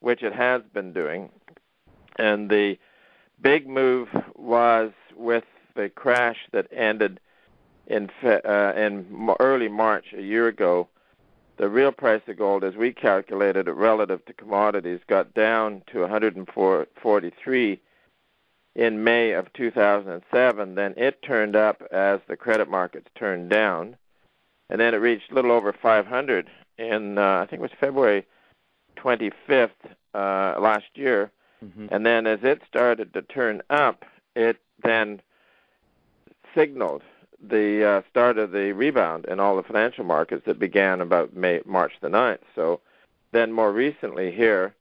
which 0.00 0.22
it 0.22 0.32
has 0.32 0.62
been 0.72 0.92
doing. 0.92 1.30
And 2.16 2.50
the 2.50 2.78
big 3.40 3.68
move 3.68 4.08
was 4.34 4.92
with 5.16 5.44
the 5.74 5.88
crash 5.88 6.38
that 6.52 6.66
ended 6.72 7.20
in 7.86 8.10
uh, 8.24 8.72
in 8.76 9.30
early 9.40 9.68
March 9.68 10.06
a 10.16 10.22
year 10.22 10.48
ago. 10.48 10.88
The 11.56 11.68
real 11.68 11.90
price 11.90 12.22
of 12.28 12.38
gold, 12.38 12.62
as 12.62 12.76
we 12.76 12.92
calculated 12.92 13.66
it 13.66 13.72
relative 13.72 14.24
to 14.26 14.32
commodities, 14.32 15.00
got 15.08 15.34
down 15.34 15.82
to 15.90 16.02
143 16.02 17.80
in 18.76 19.04
May 19.04 19.32
of 19.32 19.52
2007. 19.54 20.74
Then 20.76 20.94
it 20.96 21.20
turned 21.22 21.56
up 21.56 21.82
as 21.90 22.20
the 22.28 22.36
credit 22.36 22.70
markets 22.70 23.08
turned 23.16 23.50
down, 23.50 23.96
and 24.70 24.80
then 24.80 24.94
it 24.94 24.98
reached 24.98 25.30
a 25.30 25.34
little 25.34 25.52
over 25.52 25.72
500 25.72 26.48
in 26.78 27.18
uh, 27.18 27.40
I 27.42 27.46
think 27.46 27.60
it 27.60 27.62
was 27.62 27.70
February 27.78 28.26
25th 28.96 29.70
uh, 30.14 30.60
last 30.60 30.86
year, 30.94 31.30
mm-hmm. 31.64 31.86
and 31.90 32.04
then 32.04 32.26
as 32.26 32.40
it 32.42 32.62
started 32.68 33.12
to 33.14 33.22
turn 33.22 33.62
up, 33.70 34.04
it 34.34 34.58
then 34.82 35.20
signaled 36.54 37.02
the 37.40 37.84
uh, 37.84 38.02
start 38.10 38.38
of 38.38 38.50
the 38.50 38.72
rebound 38.72 39.24
in 39.26 39.38
all 39.38 39.56
the 39.56 39.62
financial 39.62 40.04
markets 40.04 40.42
that 40.46 40.58
began 40.58 41.00
about 41.00 41.34
May, 41.34 41.60
March 41.64 41.92
the 42.00 42.08
9th. 42.08 42.40
So 42.54 42.80
then 43.32 43.52
more 43.52 43.72
recently 43.72 44.32
here, 44.32 44.74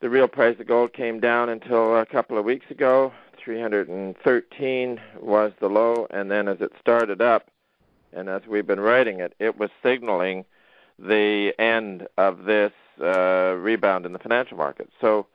the 0.00 0.08
real 0.08 0.28
price 0.28 0.58
of 0.58 0.66
gold 0.66 0.92
came 0.92 1.20
down 1.20 1.48
until 1.48 1.96
a 1.96 2.06
couple 2.06 2.38
of 2.38 2.44
weeks 2.44 2.70
ago. 2.70 3.12
313 3.44 5.00
was 5.20 5.52
the 5.60 5.68
low, 5.68 6.06
and 6.10 6.30
then 6.30 6.48
as 6.48 6.60
it 6.60 6.72
started 6.80 7.20
up, 7.20 7.50
and 8.12 8.28
as 8.28 8.42
we've 8.48 8.66
been 8.66 8.80
writing 8.80 9.20
it, 9.20 9.34
it 9.38 9.58
was 9.58 9.70
signaling 9.82 10.44
the 10.98 11.52
end 11.58 12.06
of 12.18 12.44
this 12.44 12.72
uh, 13.00 13.54
rebound 13.58 14.06
in 14.06 14.12
the 14.12 14.18
financial 14.18 14.56
markets. 14.56 14.92
So 15.00 15.26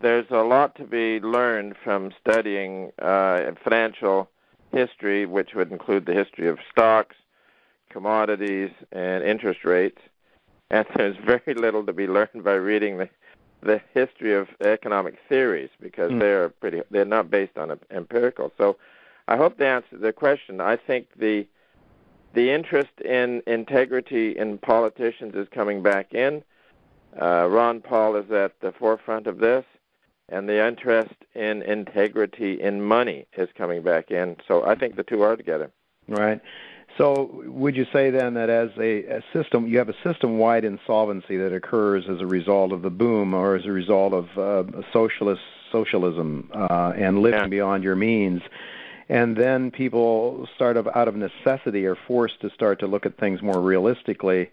there's 0.00 0.26
a 0.30 0.42
lot 0.42 0.74
to 0.76 0.84
be 0.84 1.20
learned 1.20 1.76
from 1.82 2.12
studying 2.20 2.92
uh, 3.00 3.52
financial 3.62 4.28
history, 4.72 5.26
which 5.26 5.54
would 5.54 5.70
include 5.70 6.06
the 6.06 6.14
history 6.14 6.48
of 6.48 6.58
stocks, 6.70 7.16
commodities, 7.90 8.70
and 8.90 9.22
interest 9.22 9.64
rates. 9.64 10.00
And 10.70 10.86
there's 10.96 11.16
very 11.24 11.54
little 11.54 11.84
to 11.86 11.92
be 11.92 12.06
learned 12.06 12.44
by 12.44 12.54
reading 12.54 12.98
the 12.98 13.08
the 13.62 13.80
history 13.94 14.34
of 14.34 14.48
economic 14.64 15.16
theories 15.28 15.70
because 15.80 16.10
mm. 16.10 16.18
they're 16.18 16.48
pretty 16.48 16.82
they're 16.90 17.04
not 17.04 17.30
based 17.30 17.56
on 17.56 17.78
empirical. 17.90 18.52
So 18.58 18.76
I 19.28 19.36
hope 19.36 19.56
to 19.58 19.66
answer 19.66 19.96
the 19.98 20.12
question. 20.12 20.60
I 20.60 20.76
think 20.76 21.06
the 21.16 21.46
the 22.34 22.50
interest 22.50 23.00
in 23.04 23.42
integrity 23.46 24.36
in 24.36 24.58
politicians 24.58 25.34
is 25.34 25.48
coming 25.50 25.82
back 25.82 26.14
in. 26.14 26.42
Uh, 27.20 27.46
Ron 27.48 27.80
Paul 27.80 28.16
is 28.16 28.30
at 28.30 28.58
the 28.60 28.72
forefront 28.72 29.26
of 29.26 29.38
this, 29.38 29.64
and 30.28 30.48
the 30.48 30.66
interest 30.66 31.14
in 31.34 31.62
integrity 31.62 32.60
in 32.60 32.82
money 32.82 33.26
is 33.36 33.48
coming 33.56 33.82
back 33.82 34.10
in. 34.10 34.36
So 34.48 34.64
I 34.64 34.74
think 34.74 34.96
the 34.96 35.02
two 35.02 35.22
are 35.22 35.36
together. 35.36 35.70
Right. 36.08 36.40
So 36.98 37.42
would 37.46 37.76
you 37.76 37.86
say 37.92 38.10
then 38.10 38.34
that 38.34 38.50
as 38.50 38.70
a, 38.78 39.04
a 39.04 39.24
system, 39.32 39.66
you 39.66 39.78
have 39.78 39.88
a 39.88 39.94
system-wide 40.04 40.64
insolvency 40.64 41.36
that 41.38 41.52
occurs 41.52 42.04
as 42.08 42.20
a 42.20 42.26
result 42.26 42.72
of 42.72 42.82
the 42.82 42.90
boom 42.90 43.34
or 43.34 43.56
as 43.56 43.64
a 43.64 43.70
result 43.70 44.12
of 44.12 44.38
uh, 44.38 44.82
socialist 44.92 45.42
socialism 45.70 46.50
uh, 46.52 46.92
and 46.96 47.20
living 47.20 47.40
yeah. 47.40 47.46
beyond 47.46 47.82
your 47.82 47.96
means? 47.96 48.42
And 49.12 49.36
then 49.36 49.70
people 49.70 50.48
start 50.54 50.78
of 50.78 50.88
out 50.94 51.06
of 51.06 51.14
necessity 51.14 51.84
are 51.84 51.98
forced 52.08 52.40
to 52.40 52.48
start 52.48 52.80
to 52.80 52.86
look 52.86 53.04
at 53.04 53.18
things 53.18 53.42
more 53.42 53.60
realistically 53.60 54.50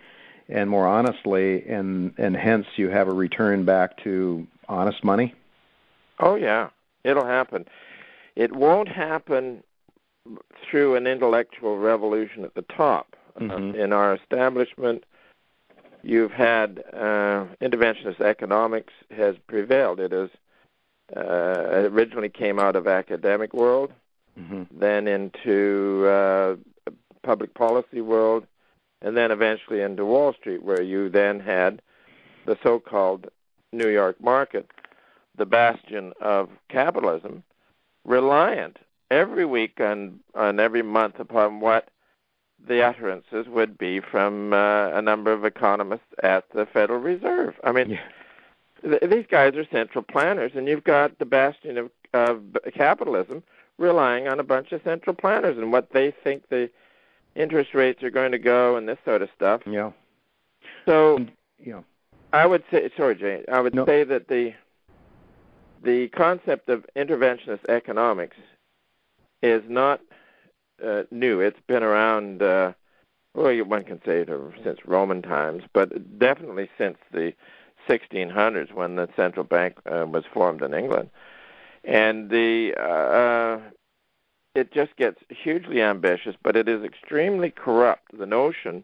and 0.50 0.70
more 0.70 0.86
honestly, 0.86 1.66
and 1.66 2.14
and 2.18 2.36
hence 2.36 2.66
you 2.76 2.90
have 2.90 3.08
a 3.08 3.14
return 3.14 3.64
back 3.64 3.96
to 4.04 4.46
honest 4.68 5.02
money? 5.02 5.34
Oh 6.20 6.36
yeah, 6.36 6.70
it'll 7.06 7.26
happen. 7.26 7.68
It 8.36 8.54
won't 8.54 8.90
happen 8.90 9.64
through 10.70 10.96
an 10.96 11.08
intellectual 11.08 11.78
revolution 11.78 12.44
at 12.44 12.54
the 12.56 12.64
top. 12.64 13.16
Mm-hmm. 13.40 13.80
Uh, 13.80 13.82
in 13.82 13.94
our 13.94 14.14
establishment, 14.16 15.06
you've 16.04 16.32
had 16.32 16.84
uh, 16.92 17.46
interventionist 17.62 18.20
economics 18.20 18.92
has 19.16 19.36
prevailed. 19.48 20.02
It 20.02 20.12
has 20.12 20.30
uh, 21.16 21.88
originally 21.94 22.30
came 22.30 22.60
out 22.60 22.76
of 22.76 22.88
academic 22.88 23.54
world, 23.54 23.94
mm-hmm. 24.40 24.64
then 24.80 25.08
into 25.08 26.06
uh, 26.08 26.56
public 27.24 27.54
policy 27.54 28.02
world, 28.02 28.46
and 29.02 29.16
then 29.16 29.32
eventually 29.32 29.82
into 29.82 30.06
Wall 30.06 30.34
Street, 30.34 30.64
where 30.64 30.82
you 30.82 31.10
then 31.10 31.40
had 31.40 31.82
the 32.46 32.58
so-called 32.64 33.28
New 33.72 33.90
York 33.90 34.22
market, 34.22 34.70
the 35.38 35.46
bastion 35.46 36.14
of 36.22 36.50
capitalism, 36.70 37.44
reliant 38.06 38.78
every 39.12 39.46
week 39.46 39.74
and 39.78 40.20
and 40.36 40.60
every 40.60 40.82
month 40.82 41.20
upon 41.20 41.60
what 41.60 41.90
the 42.68 42.84
utterances 42.84 43.48
would 43.48 43.78
be 43.78 44.00
from 44.00 44.54
uh, 44.54 44.90
a 44.90 45.02
number 45.02 45.32
of 45.32 45.46
economists 45.46 46.14
at 46.24 46.44
the 46.54 46.66
Federal 46.66 47.00
Reserve. 47.00 47.56
I 47.64 47.72
mean, 47.72 47.92
yeah. 47.92 48.00
th- 49.00 49.10
these 49.10 49.26
guys 49.30 49.56
are 49.56 49.66
central 49.72 50.04
planners, 50.04 50.52
and 50.56 50.68
you've 50.68 50.84
got 50.84 51.18
the 51.20 51.26
bastion 51.26 51.78
of, 51.78 51.90
of 52.14 52.42
capitalism 52.74 53.44
relying 53.80 54.28
on 54.28 54.40
a 54.40 54.44
bunch 54.44 54.72
of 54.72 54.82
central 54.84 55.16
planners 55.16 55.58
and 55.58 55.72
what 55.72 55.92
they 55.92 56.14
think 56.24 56.48
the 56.50 56.70
interest 57.36 57.74
rates 57.74 58.04
are 58.04 58.10
going 58.10 58.32
to 58.32 58.38
go 58.38 58.76
and 58.76 58.88
this 58.88 59.00
sort 59.06 59.22
of 59.22 59.30
stuff. 59.36 59.62
Yeah. 59.66 59.92
So, 60.86 61.26
yeah. 61.64 61.82
I 62.34 62.46
would 62.46 62.64
say, 62.70 62.90
sorry, 62.96 63.16
Jane, 63.16 63.44
I 63.52 63.62
would 63.62 63.74
no. 63.74 63.86
say 63.86 64.04
that 64.04 64.28
the 64.28 64.54
the 65.82 66.10
concept 66.10 66.68
of 66.68 66.86
interventionist 66.98 67.66
economics 67.70 68.36
is 69.42 69.64
not 69.70 70.02
uh, 70.86 71.04
new. 71.10 71.40
It's 71.40 71.60
been 71.68 71.84
around, 71.84 72.42
uh, 72.42 72.74
well, 73.34 73.64
one 73.64 73.86
can 73.86 74.02
say 74.06 74.20
it 74.20 74.30
since 74.62 74.80
Roman 74.86 75.22
times, 75.22 75.64
but 75.72 76.20
definitely 76.20 76.70
since 76.78 76.98
the 77.14 77.34
1600s 77.88 78.74
when 78.74 78.98
the 78.98 79.08
central 79.16 79.46
bank 79.46 79.78
uh, 79.86 80.06
was 80.06 80.26
formed 80.34 80.62
in 80.62 80.74
England. 80.74 81.10
And 81.84 82.30
the 82.30 82.74
uh, 82.80 83.60
it 84.56 84.72
just 84.74 84.96
gets 84.98 85.20
hugely 85.30 85.82
ambitious, 85.82 86.36
but 86.44 86.56
it 86.56 86.68
is 86.68 86.84
extremely 86.84 87.52
corrupt. 87.52 88.18
The 88.18 88.26
notion 88.26 88.84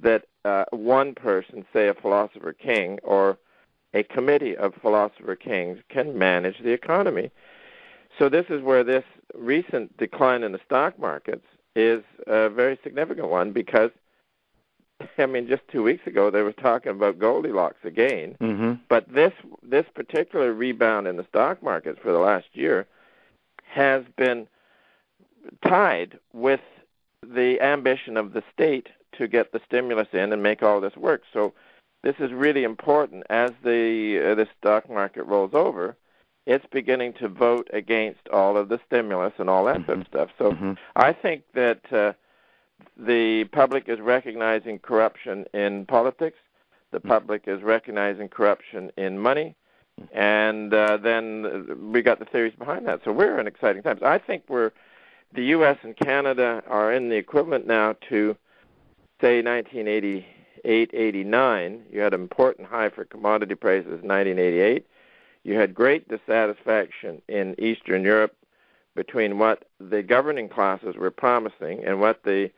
that 0.00 0.26
uh, 0.44 0.64
one 0.70 1.14
person, 1.14 1.64
say 1.72 1.88
a 1.88 1.94
philosopher 1.94 2.52
king 2.52 2.98
or 3.02 3.38
a 3.92 4.02
committee 4.02 4.56
of 4.56 4.74
philosopher 4.74 5.36
kings, 5.36 5.78
can 5.88 6.18
manage 6.18 6.58
the 6.62 6.72
economy. 6.72 7.30
So 8.18 8.28
this 8.28 8.46
is 8.48 8.62
where 8.62 8.84
this 8.84 9.04
recent 9.34 9.96
decline 9.96 10.42
in 10.42 10.52
the 10.52 10.60
stock 10.64 10.98
markets 10.98 11.46
is 11.76 12.02
a 12.26 12.48
very 12.48 12.78
significant 12.82 13.28
one 13.28 13.52
because 13.52 13.90
I 15.18 15.26
mean 15.26 15.46
just 15.46 15.66
2 15.68 15.82
weeks 15.82 16.06
ago 16.06 16.30
they 16.30 16.42
were 16.42 16.52
talking 16.52 16.92
about 16.92 17.18
Goldilocks 17.18 17.84
again. 17.84 18.36
Mm-hmm. 18.40 18.74
But 18.88 19.12
this 19.12 19.32
this 19.62 19.86
particular 19.94 20.52
rebound 20.52 21.06
in 21.06 21.16
the 21.16 21.26
stock 21.28 21.62
markets 21.62 21.98
for 22.02 22.12
the 22.12 22.18
last 22.18 22.46
year 22.52 22.86
has 23.64 24.04
been 24.16 24.46
tied 25.66 26.18
with 26.32 26.60
the 27.22 27.60
ambition 27.60 28.16
of 28.16 28.32
the 28.32 28.42
state 28.52 28.88
to 29.12 29.28
get 29.28 29.52
the 29.52 29.60
stimulus 29.66 30.08
in 30.12 30.32
and 30.32 30.42
make 30.42 30.62
all 30.62 30.80
this 30.80 30.96
work. 30.96 31.22
So 31.32 31.54
this 32.02 32.16
is 32.18 32.32
really 32.32 32.64
important 32.64 33.24
as 33.30 33.50
the 33.62 34.32
uh, 34.32 34.34
the 34.34 34.46
stock 34.58 34.90
market 34.90 35.24
rolls 35.24 35.54
over. 35.54 35.96
It's 36.46 36.66
beginning 36.70 37.14
to 37.14 37.28
vote 37.28 37.68
against 37.72 38.28
all 38.28 38.58
of 38.58 38.68
the 38.68 38.78
stimulus 38.86 39.32
and 39.38 39.48
all 39.48 39.64
that 39.64 39.78
mm-hmm. 39.78 39.86
sort 39.86 39.98
of 40.00 40.06
stuff. 40.06 40.30
So 40.38 40.52
mm-hmm. 40.52 40.72
I 40.94 41.12
think 41.12 41.44
that 41.54 41.92
uh, 41.92 42.12
the 42.96 43.44
public 43.44 43.88
is 43.88 44.00
recognizing 44.00 44.78
corruption 44.78 45.44
in 45.54 45.86
politics. 45.86 46.38
The 46.90 46.98
mm-hmm. 46.98 47.08
public 47.08 47.44
is 47.46 47.62
recognizing 47.62 48.28
corruption 48.28 48.90
in 48.96 49.18
money, 49.18 49.54
and 50.12 50.72
uh, 50.72 50.96
then 50.98 51.90
we 51.92 52.02
got 52.02 52.18
the 52.18 52.24
theories 52.24 52.54
behind 52.58 52.86
that. 52.86 53.00
So 53.04 53.12
we're 53.12 53.38
in 53.38 53.46
exciting 53.46 53.82
times. 53.82 54.02
I 54.02 54.18
think 54.18 54.44
we're 54.48 54.72
the 55.34 55.44
U.S. 55.46 55.78
and 55.82 55.96
Canada 55.96 56.62
are 56.68 56.92
in 56.92 57.08
the 57.08 57.16
equivalent 57.16 57.66
now 57.66 57.94
to 58.08 58.36
say 59.20 59.42
1988, 59.42 60.90
89. 60.92 61.82
You 61.90 62.00
had 62.00 62.14
an 62.14 62.20
important 62.20 62.68
high 62.68 62.88
for 62.88 63.04
commodity 63.04 63.56
prices 63.56 64.00
in 64.02 64.08
1988. 64.08 64.86
You 65.42 65.54
had 65.54 65.74
great 65.74 66.08
dissatisfaction 66.08 67.20
in 67.28 67.54
Eastern 67.58 68.02
Europe 68.02 68.36
between 68.94 69.38
what 69.38 69.64
the 69.80 70.02
governing 70.02 70.48
classes 70.48 70.94
were 70.96 71.10
promising 71.10 71.84
and 71.84 72.00
what 72.00 72.22
the 72.22 72.50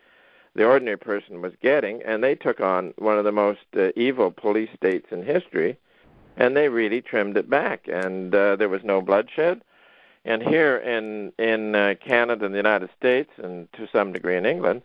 the 0.57 0.65
ordinary 0.65 0.99
person 0.99 1.43
was 1.43 1.53
getting, 1.63 2.03
and 2.03 2.25
they 2.25 2.35
took 2.35 2.61
on 2.61 2.95
one 2.97 3.19
of 3.19 3.25
the 3.25 3.33
most 3.33 3.61
uh, 3.77 3.91
evil 3.95 4.31
police 4.31 4.71
states 4.75 5.07
in 5.11 5.23
history, 5.23 5.77
and 6.37 6.57
they 6.57 6.69
really 6.69 7.01
trimmed 7.01 7.37
it 7.37 7.49
back, 7.49 7.87
and 7.89 8.35
uh, 8.35 8.57
there 8.57 8.69
was 8.69 8.83
no 8.83 9.01
bloodshed. 9.01 9.61
And 10.25 10.43
here 10.43 10.77
in 10.79 11.33
in 11.39 11.75
uh, 11.75 11.95
Canada 12.05 12.47
and 12.47 12.55
the 12.55 12.59
United 12.59 12.91
States, 12.99 13.31
and 13.37 13.73
to 13.75 13.87
some 13.93 14.13
degree 14.13 14.37
in 14.37 14.45
England, 14.45 14.83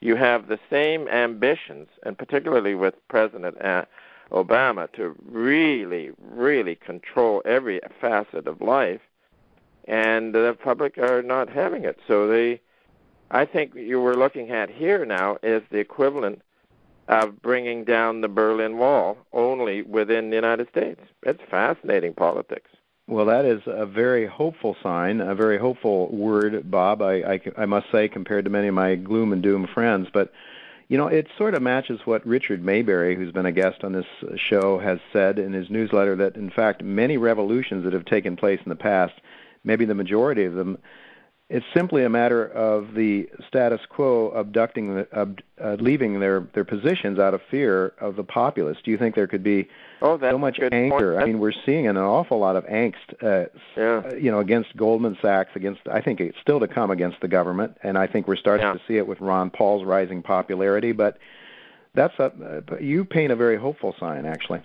you 0.00 0.16
have 0.16 0.48
the 0.48 0.58
same 0.68 1.06
ambitions, 1.08 1.88
and 2.02 2.16
particularly 2.16 2.74
with 2.74 2.94
President 3.08 3.60
uh, 3.62 3.84
Obama, 4.32 4.90
to 4.92 5.14
really, 5.26 6.10
really 6.18 6.74
control 6.74 7.42
every 7.44 7.80
facet 8.00 8.46
of 8.48 8.60
life, 8.60 9.02
and 9.86 10.34
the 10.34 10.56
public 10.62 10.98
are 10.98 11.22
not 11.22 11.48
having 11.48 11.84
it. 11.84 11.98
So 12.08 12.26
they, 12.26 12.60
I 13.30 13.44
think, 13.44 13.74
you 13.74 14.00
were 14.00 14.16
looking 14.16 14.50
at 14.50 14.70
here 14.70 15.04
now 15.04 15.38
is 15.42 15.62
the 15.70 15.78
equivalent 15.78 16.42
of 17.08 17.40
bringing 17.42 17.84
down 17.84 18.20
the 18.20 18.28
Berlin 18.28 18.78
Wall 18.78 19.18
only 19.32 19.82
within 19.82 20.30
the 20.30 20.36
United 20.36 20.68
States. 20.68 21.00
It's 21.22 21.42
fascinating 21.50 22.14
politics. 22.14 22.70
Well, 23.06 23.26
that 23.26 23.44
is 23.44 23.62
a 23.66 23.86
very 23.86 24.26
hopeful 24.26 24.76
sign, 24.82 25.20
a 25.20 25.34
very 25.34 25.58
hopeful 25.58 26.08
word, 26.14 26.70
Bob. 26.70 27.02
I, 27.02 27.14
I, 27.14 27.40
I 27.58 27.66
must 27.66 27.90
say, 27.90 28.08
compared 28.08 28.44
to 28.44 28.50
many 28.50 28.68
of 28.68 28.74
my 28.74 28.94
gloom 28.94 29.32
and 29.32 29.42
doom 29.42 29.66
friends, 29.66 30.08
but 30.12 30.32
you 30.86 30.98
know, 30.98 31.06
it 31.06 31.28
sort 31.38 31.54
of 31.54 31.62
matches 31.62 32.00
what 32.04 32.26
Richard 32.26 32.64
Maybury, 32.64 33.14
who's 33.14 33.32
been 33.32 33.46
a 33.46 33.52
guest 33.52 33.84
on 33.84 33.92
this 33.92 34.06
show, 34.36 34.80
has 34.80 34.98
said 35.12 35.38
in 35.38 35.52
his 35.52 35.70
newsletter 35.70 36.16
that, 36.16 36.34
in 36.34 36.50
fact, 36.50 36.82
many 36.82 37.16
revolutions 37.16 37.84
that 37.84 37.92
have 37.92 38.04
taken 38.04 38.34
place 38.36 38.58
in 38.64 38.70
the 38.70 38.74
past, 38.74 39.14
maybe 39.62 39.84
the 39.84 39.94
majority 39.94 40.44
of 40.44 40.54
them, 40.54 40.78
it's 41.50 41.66
simply 41.74 42.04
a 42.04 42.08
matter 42.08 42.46
of 42.46 42.94
the 42.94 43.28
status 43.48 43.80
quo 43.88 44.30
abducting, 44.30 44.94
the, 44.94 45.08
ab, 45.12 45.40
uh, 45.60 45.76
leaving 45.80 46.20
their 46.20 46.46
their 46.54 46.64
positions 46.64 47.18
out 47.18 47.34
of 47.34 47.42
fear 47.50 47.92
of 48.00 48.14
the 48.14 48.22
populace. 48.22 48.78
Do 48.84 48.92
you 48.92 48.96
think 48.96 49.16
there 49.16 49.26
could 49.26 49.42
be 49.42 49.68
oh, 50.00 50.16
so 50.20 50.38
much 50.38 50.60
anger? 50.72 51.14
Point. 51.14 51.22
I 51.22 51.26
mean, 51.26 51.40
we're 51.40 51.52
seeing 51.66 51.88
an 51.88 51.96
awful 51.96 52.38
lot 52.38 52.54
of 52.54 52.64
angst, 52.66 52.94
uh, 53.20 53.48
yeah. 53.76 54.14
you 54.14 54.30
know, 54.30 54.38
against 54.38 54.76
Goldman 54.76 55.18
Sachs, 55.20 55.50
against 55.56 55.80
I 55.90 56.00
think 56.00 56.20
it's 56.20 56.38
still 56.40 56.60
to 56.60 56.68
come 56.68 56.92
against 56.92 57.20
the 57.20 57.28
government, 57.28 57.76
and 57.82 57.98
I 57.98 58.06
think 58.06 58.28
we're 58.28 58.36
starting 58.36 58.66
yeah. 58.66 58.74
to 58.74 58.80
see 58.86 58.96
it 58.96 59.08
with 59.08 59.20
Ron 59.20 59.50
Paul's 59.50 59.84
rising 59.84 60.22
popularity. 60.22 60.92
But 60.92 61.18
that's 61.94 62.16
a 62.20 62.62
uh, 62.70 62.76
you 62.76 63.04
paint 63.04 63.32
a 63.32 63.36
very 63.36 63.56
hopeful 63.56 63.96
sign, 63.98 64.24
actually. 64.24 64.60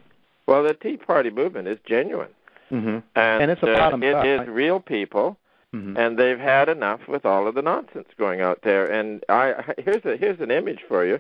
Well, 0.46 0.62
the 0.62 0.76
Tea 0.76 0.98
Party 0.98 1.32
movement 1.32 1.68
is 1.68 1.80
genuine, 1.84 2.30
mm-hmm. 2.72 3.00
and, 3.16 3.42
and 3.42 3.50
it's 3.50 3.64
a 3.64 3.72
uh, 3.72 3.76
bottom 3.76 4.04
it 4.04 4.14
up. 4.14 4.24
is 4.24 4.48
real 4.48 4.80
people 4.80 5.36
Mm-hmm. 5.74 5.98
and 5.98 6.18
they've 6.18 6.40
had 6.40 6.70
enough 6.70 7.02
with 7.08 7.26
all 7.26 7.48
of 7.48 7.56
the 7.56 7.62
nonsense 7.62 8.08
going 8.18 8.40
out 8.40 8.62
there. 8.64 8.86
And 8.86 9.24
I 9.28 9.74
here's 9.78 10.06
a 10.06 10.16
here's 10.16 10.40
an 10.40 10.52
image 10.52 10.82
for 10.88 11.06
you. 11.06 11.20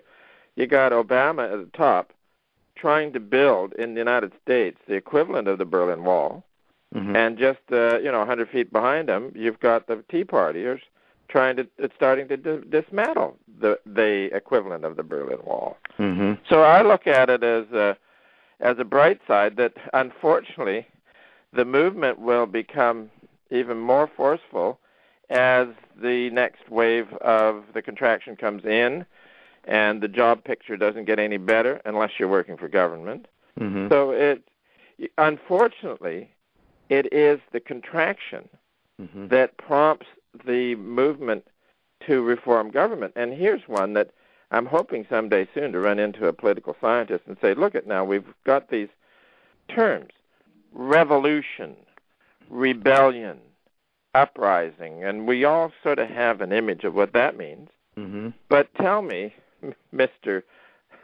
You 0.56 0.68
got 0.68 0.94
Obama 0.94 1.52
at 1.52 1.60
the 1.60 1.78
top 1.78 2.14
trying 2.76 3.14
to 3.14 3.20
build 3.20 3.74
in 3.74 3.94
the 3.94 4.00
United 4.00 4.32
States 4.42 4.78
the 4.88 4.96
equivalent 4.96 5.48
of 5.48 5.58
the 5.58 5.66
Berlin 5.66 6.04
Wall, 6.04 6.44
mm-hmm. 6.94 7.16
and 7.16 7.38
just 7.38 7.60
uh, 7.72 8.00
you 8.00 8.12
know 8.12 8.20
100 8.20 8.50
feet 8.50 8.72
behind 8.72 9.10
him, 9.10 9.32
you've 9.36 9.60
got 9.60 9.88
the 9.88 10.04
Tea 10.10 10.24
Partiers 10.24 10.82
trying 11.28 11.56
to 11.58 11.68
it's 11.78 11.96
starting 11.96 12.28
to 12.28 12.38
d- 12.38 12.66
dismantle 12.70 13.38
the 13.60 13.80
the 13.86 14.30
equivalent 14.36 14.86
of 14.86 14.96
the 14.96 15.04
Berlin 15.04 15.40
Wall. 15.46 15.78
Mm-hmm. 16.00 16.34
So 16.50 16.62
I 16.62 16.82
look 16.82 17.08
at 17.08 17.30
it 17.30 17.44
as 17.44 17.66
a 17.72 17.98
as 18.60 18.78
a 18.80 18.86
bright 18.86 19.20
side 19.28 19.58
that 19.58 19.74
unfortunately 19.94 20.88
the 21.54 21.66
movement 21.66 22.20
will 22.20 22.46
become 22.46 23.10
even 23.52 23.78
more 23.78 24.08
forceful 24.08 24.80
as 25.30 25.68
the 26.02 26.30
next 26.32 26.70
wave 26.70 27.12
of 27.14 27.64
the 27.74 27.82
contraction 27.82 28.36
comes 28.36 28.64
in 28.66 29.06
and 29.64 30.02
the 30.02 30.08
job 30.08 30.44
picture 30.44 30.78
doesn't 30.78 31.06
get 31.06 31.20
any 31.20 31.38
better 31.38 31.82
unless 31.86 32.12
you're 32.20 32.30
working 32.30 32.58
for 32.58 32.68
government. 32.68 33.28
Mm-hmm. 33.60 33.88
So 33.90 34.12
it 34.12 34.44
unfortunately 35.18 36.30
it 36.90 37.12
is 37.12 37.40
the 37.52 37.60
contraction 37.60 38.48
mm-hmm. 39.02 39.28
that 39.28 39.58
prompts 39.58 40.08
the 40.46 40.76
movement 40.76 41.46
to 42.06 42.22
reform 42.22 42.70
government. 42.70 43.14
And 43.16 43.34
here's 43.34 43.68
one 43.68 43.94
that 43.94 44.12
I'm 44.52 44.66
hoping 44.66 45.06
someday 45.10 45.48
soon 45.54 45.72
to 45.72 45.80
run 45.80 46.00
into 46.00 46.28
a 46.28 46.34
political 46.34 46.76
scientist 46.80 47.24
and 47.28 47.38
say, 47.42 47.54
look 47.54 47.76
at 47.76 47.88
now, 47.88 48.04
we've 48.04 48.34
got 48.44 48.70
these 48.70 48.90
terms 49.68 50.12
revolution, 50.74 51.76
rebellion, 52.50 53.40
uprising, 54.14 55.04
and 55.04 55.28
we 55.28 55.44
all 55.44 55.72
sort 55.84 56.00
of 56.00 56.10
have 56.10 56.42
an 56.42 56.52
image 56.52 56.84
of 56.84 56.94
what 56.94 57.14
that 57.14 57.38
means. 57.38 57.70
Mm-hmm. 57.98 58.30
But 58.50 58.74
tell 58.76 59.02
me, 59.02 59.34
Mr. 59.94 60.44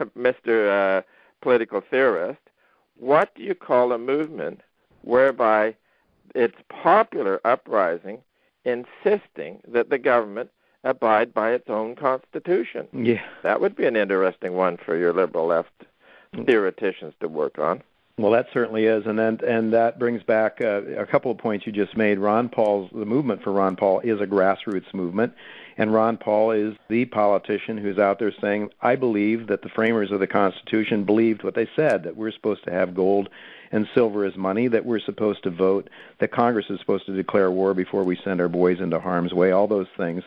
Mr. 0.18 0.98
Uh, 0.98 1.02
political 1.40 1.82
theorist, 1.90 2.40
what 2.96 3.34
do 3.34 3.42
you 3.42 3.54
call 3.54 3.92
a 3.92 3.98
movement 3.98 4.60
whereby 5.02 5.74
it's 6.34 6.56
popular 6.68 7.40
uprising 7.44 8.22
insisting 8.64 9.60
that 9.66 9.90
the 9.90 9.98
government 9.98 10.50
abide 10.84 11.34
by 11.34 11.52
its 11.52 11.68
own 11.68 11.96
constitution? 11.96 12.86
Yeah. 12.92 13.22
That 13.42 13.60
would 13.60 13.76
be 13.76 13.86
an 13.86 13.96
interesting 13.96 14.54
one 14.54 14.76
for 14.76 14.96
your 14.96 15.12
liberal 15.12 15.46
left 15.46 15.84
theoreticians 16.46 17.14
to 17.20 17.28
work 17.28 17.58
on. 17.58 17.82
Well, 18.18 18.32
that 18.32 18.48
certainly 18.52 18.84
is, 18.84 19.06
and 19.06 19.18
then 19.18 19.40
and 19.46 19.72
that 19.72 19.98
brings 19.98 20.22
back 20.22 20.58
uh, 20.60 20.82
a 20.98 21.06
couple 21.06 21.30
of 21.30 21.38
points 21.38 21.66
you 21.66 21.72
just 21.72 21.96
made. 21.96 22.18
Ron 22.18 22.50
Paul's 22.50 22.90
the 22.92 23.06
movement 23.06 23.42
for 23.42 23.52
Ron 23.52 23.74
Paul 23.74 24.00
is 24.00 24.20
a 24.20 24.26
grassroots 24.26 24.92
movement, 24.92 25.32
and 25.78 25.94
Ron 25.94 26.18
Paul 26.18 26.50
is 26.50 26.74
the 26.88 27.06
politician 27.06 27.78
who's 27.78 27.98
out 27.98 28.18
there 28.18 28.32
saying, 28.38 28.70
"I 28.82 28.96
believe 28.96 29.46
that 29.46 29.62
the 29.62 29.70
framers 29.70 30.10
of 30.10 30.20
the 30.20 30.26
Constitution 30.26 31.04
believed 31.04 31.42
what 31.42 31.54
they 31.54 31.66
said 31.74 32.02
that 32.02 32.14
we're 32.14 32.32
supposed 32.32 32.64
to 32.64 32.70
have 32.70 32.94
gold 32.94 33.30
and 33.72 33.88
silver 33.94 34.26
as 34.26 34.36
money, 34.36 34.68
that 34.68 34.84
we're 34.84 35.00
supposed 35.00 35.42
to 35.44 35.50
vote, 35.50 35.88
that 36.18 36.32
Congress 36.32 36.66
is 36.68 36.78
supposed 36.80 37.06
to 37.06 37.16
declare 37.16 37.50
war 37.50 37.72
before 37.72 38.04
we 38.04 38.16
send 38.22 38.42
our 38.42 38.48
boys 38.48 38.78
into 38.78 39.00
harm's 39.00 39.32
way, 39.32 39.52
all 39.52 39.66
those 39.66 39.88
things." 39.96 40.22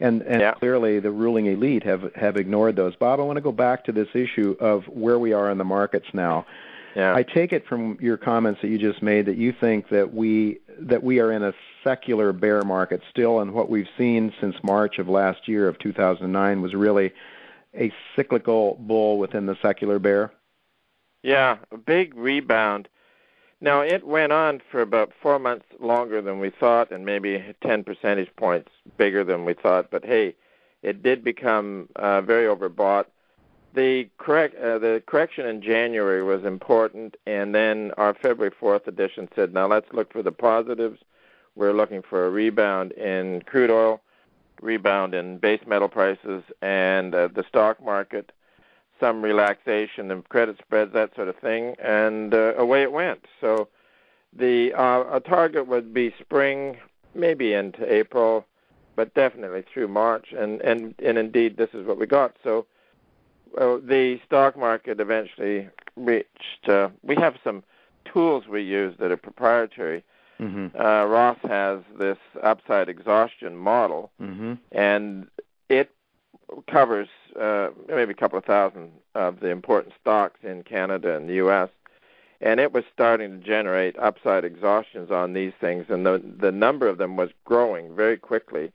And, 0.00 0.22
and 0.22 0.40
yeah. 0.40 0.52
clearly, 0.52 1.00
the 1.00 1.10
ruling 1.10 1.46
elite 1.46 1.82
have 1.82 2.14
have 2.14 2.38
ignored 2.38 2.76
those. 2.76 2.96
Bob, 2.96 3.20
I 3.20 3.24
want 3.24 3.36
to 3.36 3.42
go 3.42 3.52
back 3.52 3.84
to 3.84 3.92
this 3.92 4.08
issue 4.14 4.56
of 4.58 4.84
where 4.88 5.18
we 5.18 5.34
are 5.34 5.50
in 5.50 5.58
the 5.58 5.64
markets 5.64 6.06
now. 6.14 6.46
Yeah. 6.96 7.14
I 7.14 7.24
take 7.24 7.52
it 7.52 7.66
from 7.66 7.98
your 8.00 8.16
comments 8.16 8.62
that 8.62 8.68
you 8.68 8.78
just 8.78 9.02
made 9.02 9.26
that 9.26 9.36
you 9.36 9.52
think 9.52 9.90
that 9.90 10.14
we 10.14 10.60
that 10.80 11.02
we 11.02 11.20
are 11.20 11.30
in 11.30 11.42
a 11.42 11.52
secular 11.84 12.32
bear 12.32 12.62
market 12.62 13.02
still, 13.10 13.40
and 13.40 13.52
what 13.52 13.68
we've 13.68 13.88
seen 13.98 14.32
since 14.40 14.56
March 14.62 14.98
of 14.98 15.06
last 15.06 15.46
year 15.46 15.68
of 15.68 15.78
2009 15.78 16.62
was 16.62 16.72
really 16.72 17.12
a 17.74 17.92
cyclical 18.16 18.78
bull 18.80 19.18
within 19.18 19.44
the 19.44 19.58
secular 19.60 19.98
bear. 19.98 20.32
Yeah, 21.22 21.58
a 21.70 21.76
big 21.76 22.16
rebound. 22.16 22.88
Now 23.60 23.82
it 23.82 24.06
went 24.06 24.32
on 24.32 24.62
for 24.70 24.80
about 24.80 25.12
four 25.20 25.38
months 25.38 25.66
longer 25.78 26.22
than 26.22 26.40
we 26.40 26.48
thought, 26.48 26.90
and 26.90 27.04
maybe 27.04 27.44
10 27.62 27.84
percentage 27.84 28.34
points 28.36 28.70
bigger 28.96 29.22
than 29.22 29.44
we 29.44 29.52
thought. 29.52 29.90
But 29.90 30.06
hey, 30.06 30.34
it 30.82 31.02
did 31.02 31.22
become 31.22 31.90
uh, 31.94 32.22
very 32.22 32.46
overbought 32.46 33.04
the 33.76 34.08
correct 34.16 34.56
uh, 34.56 34.78
the 34.78 35.02
correction 35.06 35.46
in 35.46 35.60
January 35.60 36.22
was 36.22 36.44
important, 36.44 37.16
and 37.26 37.54
then 37.54 37.92
our 37.98 38.14
February 38.14 38.50
4th 38.50 38.86
edition 38.86 39.28
said, 39.36 39.52
now 39.52 39.68
let's 39.68 39.92
look 39.92 40.12
for 40.12 40.22
the 40.22 40.32
positives. 40.32 40.98
We're 41.54 41.74
looking 41.74 42.02
for 42.02 42.26
a 42.26 42.30
rebound 42.30 42.92
in 42.92 43.42
crude 43.42 43.70
oil, 43.70 44.00
rebound 44.62 45.14
in 45.14 45.38
base 45.38 45.60
metal 45.66 45.88
prices, 45.88 46.42
and 46.62 47.14
uh, 47.14 47.28
the 47.28 47.44
stock 47.46 47.82
market, 47.84 48.32
some 48.98 49.20
relaxation 49.22 50.10
in 50.10 50.22
credit 50.22 50.56
spreads, 50.58 50.94
that 50.94 51.14
sort 51.14 51.28
of 51.28 51.36
thing, 51.36 51.76
and 51.78 52.32
uh, 52.32 52.54
away 52.56 52.82
it 52.82 52.92
went. 52.92 53.26
So 53.42 53.68
the 54.32 54.72
uh, 54.72 55.04
a 55.12 55.20
target 55.20 55.66
would 55.66 55.92
be 55.92 56.14
spring, 56.18 56.78
maybe 57.14 57.52
into 57.52 57.90
April, 57.92 58.46
but 58.96 59.12
definitely 59.12 59.64
through 59.70 59.88
March, 59.88 60.32
and 60.32 60.62
and 60.62 60.94
and 61.04 61.18
indeed 61.18 61.58
this 61.58 61.70
is 61.74 61.86
what 61.86 61.98
we 61.98 62.06
got. 62.06 62.36
So 62.42 62.66
well, 63.56 63.80
the 63.80 64.20
stock 64.26 64.56
market 64.56 65.00
eventually 65.00 65.68
reached. 65.96 66.68
Uh, 66.68 66.90
we 67.02 67.16
have 67.16 67.36
some 67.42 67.64
tools 68.04 68.46
we 68.46 68.62
use 68.62 68.94
that 68.98 69.10
are 69.10 69.16
proprietary. 69.16 70.04
Mm-hmm. 70.40 70.78
Uh, 70.78 71.04
Ross 71.06 71.38
has 71.44 71.80
this 71.98 72.18
upside 72.42 72.88
exhaustion 72.88 73.56
model, 73.56 74.10
mm-hmm. 74.20 74.54
and 74.72 75.26
it 75.70 75.90
covers 76.70 77.08
uh, 77.40 77.68
maybe 77.88 78.12
a 78.12 78.16
couple 78.16 78.38
of 78.38 78.44
thousand 78.44 78.90
of 79.14 79.40
the 79.40 79.48
important 79.48 79.94
stocks 80.00 80.40
in 80.42 80.62
Canada 80.62 81.16
and 81.16 81.28
the 81.28 81.34
U.S. 81.34 81.70
And 82.42 82.60
it 82.60 82.74
was 82.74 82.84
starting 82.92 83.40
to 83.40 83.46
generate 83.46 83.98
upside 83.98 84.44
exhaustions 84.44 85.10
on 85.10 85.32
these 85.32 85.54
things, 85.58 85.86
and 85.88 86.04
the 86.04 86.22
the 86.38 86.52
number 86.52 86.86
of 86.86 86.98
them 86.98 87.16
was 87.16 87.30
growing 87.46 87.96
very 87.96 88.18
quickly, 88.18 88.72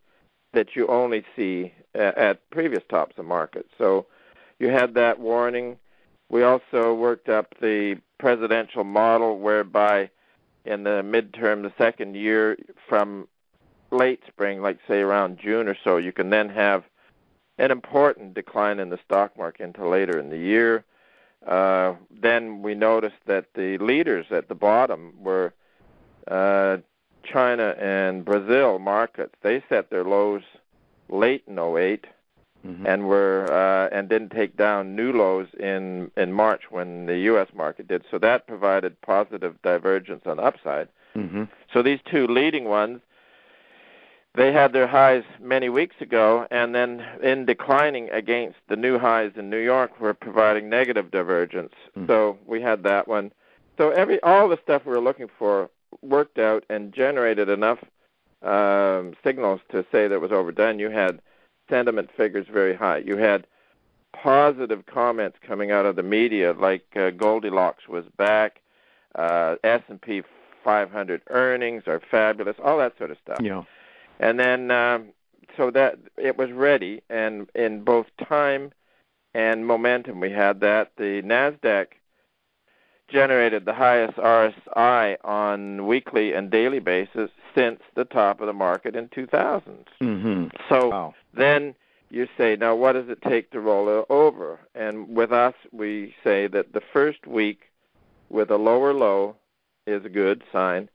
that 0.54 0.76
you 0.76 0.88
only 0.88 1.24
see 1.36 1.72
at, 1.94 2.18
at 2.18 2.50
previous 2.50 2.82
tops 2.90 3.20
of 3.20 3.26
markets. 3.26 3.70
So 3.78 4.08
you 4.62 4.70
had 4.70 4.94
that 4.94 5.20
warning. 5.20 5.78
We 6.30 6.44
also 6.44 6.94
worked 6.94 7.30
up 7.30 7.56
the 7.60 8.00
presidential 8.20 8.84
model 8.84 9.40
whereby 9.40 10.12
in 10.64 10.84
the 10.84 11.02
midterm, 11.02 11.64
the 11.64 11.74
second 11.78 12.16
year 12.16 12.58
from 12.88 13.28
late 13.90 14.22
spring, 14.28 14.62
like 14.62 14.78
say 14.88 15.02
around 15.02 15.40
June 15.40 15.68
or 15.68 15.76
so, 15.84 15.98
you 15.98 16.12
can 16.12 16.30
then 16.30 16.48
have 16.50 16.84
an 17.58 17.72
important 17.72 18.36
decline 18.36 18.80
in 18.80 18.90
the 18.90 19.00
stock 19.04 19.36
market 19.36 19.64
until 19.64 19.90
later 19.90 20.20
in 20.20 20.30
the 20.30 20.38
year. 20.38 20.86
Uh, 21.46 21.96
then 22.22 22.62
we 22.62 22.76
noticed 22.76 23.16
that 23.26 23.48
the 23.56 23.80
leaders 23.80 24.28
at 24.30 24.48
the 24.48 24.56
bottom 24.56 25.14
were 25.20 25.54
uh, 26.28 26.78
China 27.24 27.76
and 27.80 28.24
Brazil 28.24 28.78
markets. 28.78 29.34
They 29.42 29.64
set 29.68 29.90
their 29.90 30.04
lows 30.04 30.44
late 31.10 31.44
in 31.48 31.58
08 31.58 32.06
mm-hmm. 32.66 32.86
and 32.86 33.08
were 33.08 33.48
uh, 33.52 33.96
and 33.96 34.10
didn't 34.10 34.30
take 34.30 34.58
down 34.58 34.96
new 34.96 35.12
lows 35.12 35.48
in 35.60 36.12
in 36.18 36.34
March 36.34 36.64
when 36.70 37.06
the 37.06 37.18
U.S. 37.20 37.48
market 37.56 37.88
did. 37.88 38.04
So 38.10 38.18
that 38.20 38.48
provided 38.48 39.00
positive 39.02 39.62
divergence 39.62 40.24
on 40.26 40.38
the 40.38 40.44
upside. 40.44 40.88
Mm-hmm. 41.16 41.44
So 41.74 41.82
these 41.82 42.00
two 42.10 42.28
leading 42.28 42.66
ones, 42.66 43.02
they 44.36 44.54
had 44.54 44.74
their 44.74 44.88
highs 44.88 45.24
many 45.42 45.70
weeks 45.70 45.96
ago, 46.00 46.48
and 46.52 46.74
then 46.74 47.06
in 47.22 47.46
declining 47.46 48.10
against 48.12 48.58
the 48.70 48.76
new 48.76 48.98
highs 48.98 49.32
in 49.36 49.50
New 49.50 49.60
York, 49.60 50.00
were 50.00 50.14
providing 50.14 50.70
negative 50.70 51.12
divergence. 51.12 51.74
Mm-hmm. 51.98 52.08
So 52.08 52.38
we 52.46 52.62
had 52.62 52.84
that 52.84 53.08
one. 53.08 53.32
So 53.78 53.90
every 53.90 54.22
all 54.22 54.48
the 54.48 54.60
stuff 54.64 54.86
we 54.86 54.92
were 54.92 55.02
looking 55.02 55.30
for 55.40 55.70
worked 56.02 56.40
out 56.40 56.64
and 56.70 56.94
generated 56.94 57.50
enough 57.50 57.80
um, 58.42 59.14
signals 59.24 59.62
to 59.72 59.86
say 59.92 60.08
that 60.08 60.16
it 60.16 60.22
was 60.22 60.32
overdone. 60.32 60.80
You 60.80 60.90
had 60.90 61.22
sentiment 61.72 62.10
figures 62.16 62.46
very 62.52 62.76
high. 62.76 62.98
You 62.98 63.18
had 63.18 63.48
positive 64.14 64.86
comments 64.86 65.38
coming 65.42 65.72
out 65.72 65.86
of 65.86 65.96
the 65.96 66.04
media, 66.04 66.54
like 66.54 66.86
uh, 66.96 67.10
Goldilocks 67.12 67.88
was 67.88 68.06
back, 68.18 68.62
uh, 69.16 69.56
S&P 69.64 70.22
500 70.64 71.22
earnings 71.30 71.84
are 71.88 72.02
fabulous, 72.12 72.56
all 72.64 72.78
that 72.78 72.98
sort 72.98 73.10
of 73.10 73.18
stuff. 73.24 73.40
Yeah. 73.42 73.64
And 74.20 74.40
then 74.40 74.70
um, 74.70 75.08
so 75.58 75.72
that 75.72 75.98
it 76.18 76.38
was 76.38 76.52
ready, 76.52 77.02
and 77.10 77.50
in 77.56 77.84
both 77.84 78.08
time 78.24 78.72
and 79.34 79.66
momentum, 79.66 80.20
we 80.20 80.30
had 80.30 80.60
that. 80.60 80.92
The 80.98 81.22
Nasdaq 81.24 81.88
generated 83.08 83.66
the 83.66 83.74
highest 83.74 84.18
RSI 84.18 85.18
on 85.24 85.88
weekly 85.88 86.34
and 86.34 86.52
daily 86.52 86.80
basis 86.80 87.32
since 87.56 87.80
the 87.96 88.06
top 88.06 88.42
of 88.42 88.48
the 88.48 88.54
market 88.54 88.96
in 88.96 89.10
2000. 89.10 89.86
Mm-hmm. 90.02 90.48
So 90.70 90.90
wow. 90.90 91.14
then 91.34 91.76
you 92.10 92.28
say, 92.38 92.56
now 92.56 92.76
what 92.76 92.94
does 92.94 93.10
it 93.10 93.22
take 93.22 93.52
to 93.52 93.60
roll 93.60 94.00
it 94.00 94.06
over? 94.10 94.60
And 94.76 95.08
with 95.10 95.32
us, 95.32 95.54
we 95.72 96.14
say 96.24 96.48
that 96.48 96.74
the 96.74 96.82
first 96.94 97.26
week 97.26 97.64
with 98.30 98.52
a 98.52 98.58
lower 98.58 98.94
low 98.94 99.36
is 99.88 100.06
a 100.06 100.10
good 100.10 100.44
sign, 100.52 100.90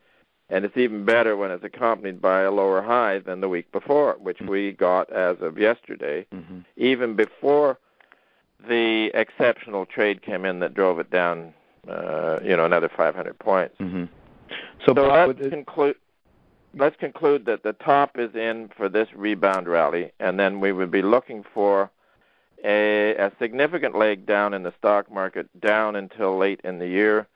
and 0.49 0.65
it's 0.65 0.77
even 0.77 1.05
better 1.05 1.37
when 1.37 1.51
it's 1.51 1.65
accompanied 1.65 2.21
by 2.21 2.43
a 2.43 2.51
lower 2.51 2.83
high 2.83 3.19
than 3.19 3.41
the 3.41 3.49
week 3.49 3.71
before, 3.73 4.17
which 4.21 4.39
mm-hmm. 4.39 4.51
we 4.51 4.73
got 4.73 5.11
as 5.11 5.37
of 5.41 5.59
yesterday, 5.59 6.27
mm-hmm. 6.33 6.61
even 6.77 7.17
before 7.17 7.79
the 8.69 9.11
exceptional 9.15 9.87
trade 9.87 10.23
came 10.23 10.45
in 10.45 10.61
that 10.61 10.75
drove 10.75 10.99
it 10.99 11.11
down 11.11 11.53
uh, 11.89 12.41
you 12.43 12.57
know, 12.57 12.65
another 12.65 12.91
500 12.95 13.39
points. 13.39 13.77
Mm-hmm. 13.81 14.05
So, 14.85 14.95
so 14.95 15.07
let's 15.09 15.49
conclude. 15.49 15.97
Let's 16.79 16.97
conclude 16.97 17.47
that 17.47 17.63
the 17.63 17.73
top 17.73 18.19
is 18.19 18.35
in 18.35 18.69
for 18.77 18.91
this 18.91 19.09
rebound 19.15 19.67
rally, 19.67 20.13
and 20.21 20.39
then 20.39 20.61
we 20.61 20.73
would 20.73 20.91
be 20.91 21.01
looking 21.01 21.43
for 21.55 21.91
a, 22.63 23.15
a 23.15 23.33
significant 23.39 23.97
leg 23.97 24.27
down 24.27 24.53
in 24.53 24.63
the 24.63 24.75
stock 24.79 25.11
market, 25.11 25.49
down 25.59 25.97
until 25.97 26.37
late 26.37 26.61
in 26.65 26.79
the 26.79 26.87
year. 26.87 27.27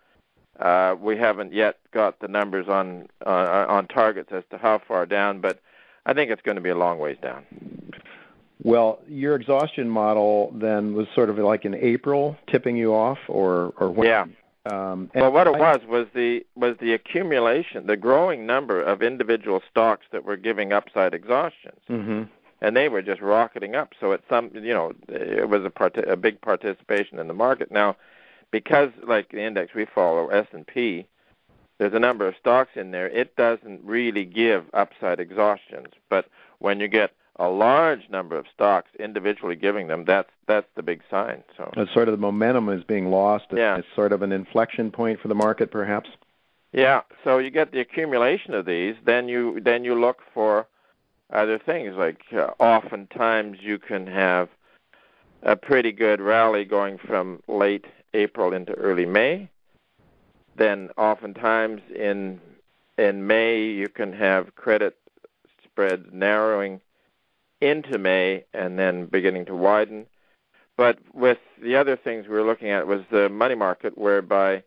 Uh, 0.59 0.95
we 1.01 1.17
haven't 1.17 1.55
yet 1.55 1.79
got 1.93 2.21
the 2.21 2.29
numbers 2.29 2.69
on 2.69 3.09
uh, 3.25 3.65
on 3.67 3.87
targets 3.87 4.31
as 4.31 4.45
to 4.51 4.59
how 4.59 4.79
far 4.87 5.07
down, 5.07 5.41
but 5.41 5.59
I 6.05 6.13
think 6.13 6.31
it's 6.31 6.43
going 6.43 6.57
to 6.57 6.61
be 6.61 6.69
a 6.69 6.77
long 6.77 6.99
ways 6.99 7.17
down. 7.23 7.47
Well, 8.63 9.01
your 9.09 9.37
exhaustion 9.37 9.89
model 9.89 10.53
then 10.55 10.93
was 10.93 11.07
sort 11.15 11.31
of 11.31 11.39
like 11.39 11.65
in 11.65 11.75
April 11.75 12.37
tipping 12.47 12.77
you 12.77 12.95
off, 12.95 13.19
or 13.27 13.73
or 13.79 13.91
when? 13.91 14.07
Yeah. 14.07 14.27
Um, 14.67 15.11
well, 15.15 15.33
what 15.33 15.47
it 15.47 15.59
was 15.59 15.81
was 15.89 16.07
the 16.15 16.45
was 16.55 16.77
the 16.81 16.93
accumulation, 16.93 17.87
the 17.87 17.97
growing 17.97 18.47
number 18.47 18.83
of 18.83 19.03
individual 19.03 19.63
stocks 19.71 20.07
that 20.13 20.25
were 20.25 20.37
giving 20.37 20.73
upside 20.73 21.15
exhaustions. 21.15 21.81
Mm-hmm. 21.89 22.25
and 22.61 22.77
they 22.77 22.89
were 22.89 23.03
just 23.03 23.23
rocketing 23.23 23.75
up. 23.75 23.95
So 23.99 24.13
it's 24.13 24.29
some, 24.29 24.51
you 24.53 24.75
know, 24.75 24.93
it 25.09 25.49
was 25.49 25.65
a 25.65 25.71
part 25.71 25.97
a 25.97 26.17
big 26.17 26.41
participation 26.41 27.19
in 27.19 27.27
the 27.27 27.35
market. 27.35 27.71
Now, 27.73 27.97
because 28.51 28.91
like 29.07 29.31
the 29.31 29.43
index 29.43 29.75
we 29.75 29.87
follow, 29.87 30.29
S 30.29 30.47
and 30.53 30.67
P, 30.67 31.07
there's 31.79 31.95
a 31.95 31.99
number 31.99 32.29
of 32.29 32.35
stocks 32.39 32.73
in 32.75 32.91
there. 32.91 33.09
It 33.09 33.37
doesn't 33.37 33.83
really 33.83 34.27
give 34.27 34.65
upside 34.75 35.21
exhaustions, 35.21 35.95
but 36.11 36.27
when 36.59 36.81
you 36.81 36.89
get 36.89 37.13
a 37.41 37.49
large 37.49 38.09
number 38.11 38.37
of 38.37 38.45
stocks 38.55 38.91
individually 39.01 39.57
giving 39.57 39.89
them, 39.89 40.05
that's 40.05 40.29
that's 40.47 40.69
the 40.77 40.83
big 40.83 41.01
sign. 41.11 41.43
So 41.57 41.73
it's 41.77 41.93
sort 41.93 42.07
of 42.07 42.13
the 42.13 42.21
momentum 42.21 42.69
is 42.69 42.85
being 42.85 43.11
lost. 43.11 43.47
Yeah. 43.51 43.79
It's 43.79 43.89
sort 43.97 44.13
of 44.13 44.21
an 44.23 44.31
inflection 44.31 44.91
point 44.91 45.19
for 45.21 45.29
the 45.29 45.35
market, 45.35 45.71
perhaps. 45.71 46.11
Yeah. 46.73 47.01
So 47.25 47.39
you 47.39 47.51
get 47.51 47.73
the 47.73 47.81
accumulation 47.81 48.53
of 48.53 48.67
these, 48.67 48.95
then 49.05 49.27
you 49.27 49.59
then 49.61 49.85
you 49.85 49.99
look 49.99 50.19
for 50.35 50.67
other 51.33 51.59
things. 51.59 51.97
Like 51.97 52.21
uh, 52.33 52.51
oftentimes 52.59 53.59
you 53.63 53.79
can 53.79 54.07
have 54.07 54.51
a 55.43 55.57
pretty 55.57 55.93
good 55.93 56.21
rally 56.21 56.67
going 56.67 56.99
from 56.99 57.43
late 57.49 57.87
April 58.13 58.53
into 58.53 58.75
early 58.75 59.07
May. 59.07 59.49
Then 60.57 60.91
oftentimes 60.99 61.81
in 61.97 62.39
in 62.99 63.27
May 63.27 63.63
you 63.63 63.89
can 63.89 64.13
have 64.13 64.55
credit 64.57 64.99
spreads 65.65 66.07
narrowing 66.13 66.83
into 67.61 67.99
May 67.99 68.45
and 68.53 68.79
then 68.79 69.07
beginning 69.07 69.47
to 69.47 69.55
widen. 69.55 70.07
But 70.77 70.99
with 71.13 71.39
the 71.63 71.77
other 71.77 71.97
things 71.97 72.27
we 72.27 72.35
were 72.35 72.43
looking 72.43 72.71
at 72.71 72.87
was 72.87 73.03
the 73.11 73.29
money 73.29 73.55
market, 73.55 73.99
whereby 73.99 74.63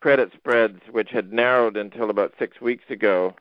credit 0.00 0.30
spreads, 0.36 0.80
which 0.90 1.10
had 1.10 1.32
narrowed 1.32 1.76
until 1.76 2.10
about 2.10 2.34
six 2.38 2.60
weeks 2.60 2.84
ago, 2.88 3.34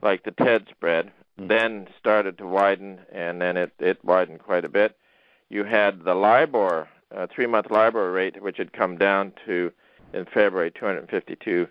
like 0.00 0.24
the 0.24 0.30
TED 0.30 0.66
spread, 0.70 1.06
mm-hmm. 1.06 1.48
then 1.48 1.88
started 1.98 2.38
to 2.38 2.46
widen, 2.46 3.00
and 3.12 3.40
then 3.40 3.56
it, 3.56 3.72
it 3.78 4.02
widened 4.04 4.40
quite 4.40 4.64
a 4.64 4.70
bit. 4.70 4.96
You 5.50 5.64
had 5.64 6.04
the 6.04 6.14
LIBOR, 6.14 6.88
uh, 7.14 7.26
three-month 7.34 7.70
LIBOR 7.70 8.10
rate, 8.10 8.42
which 8.42 8.56
had 8.56 8.72
come 8.72 8.96
down 8.96 9.32
to 9.44 9.70
in 10.14 10.24
February 10.24 10.70
252, 10.70 11.68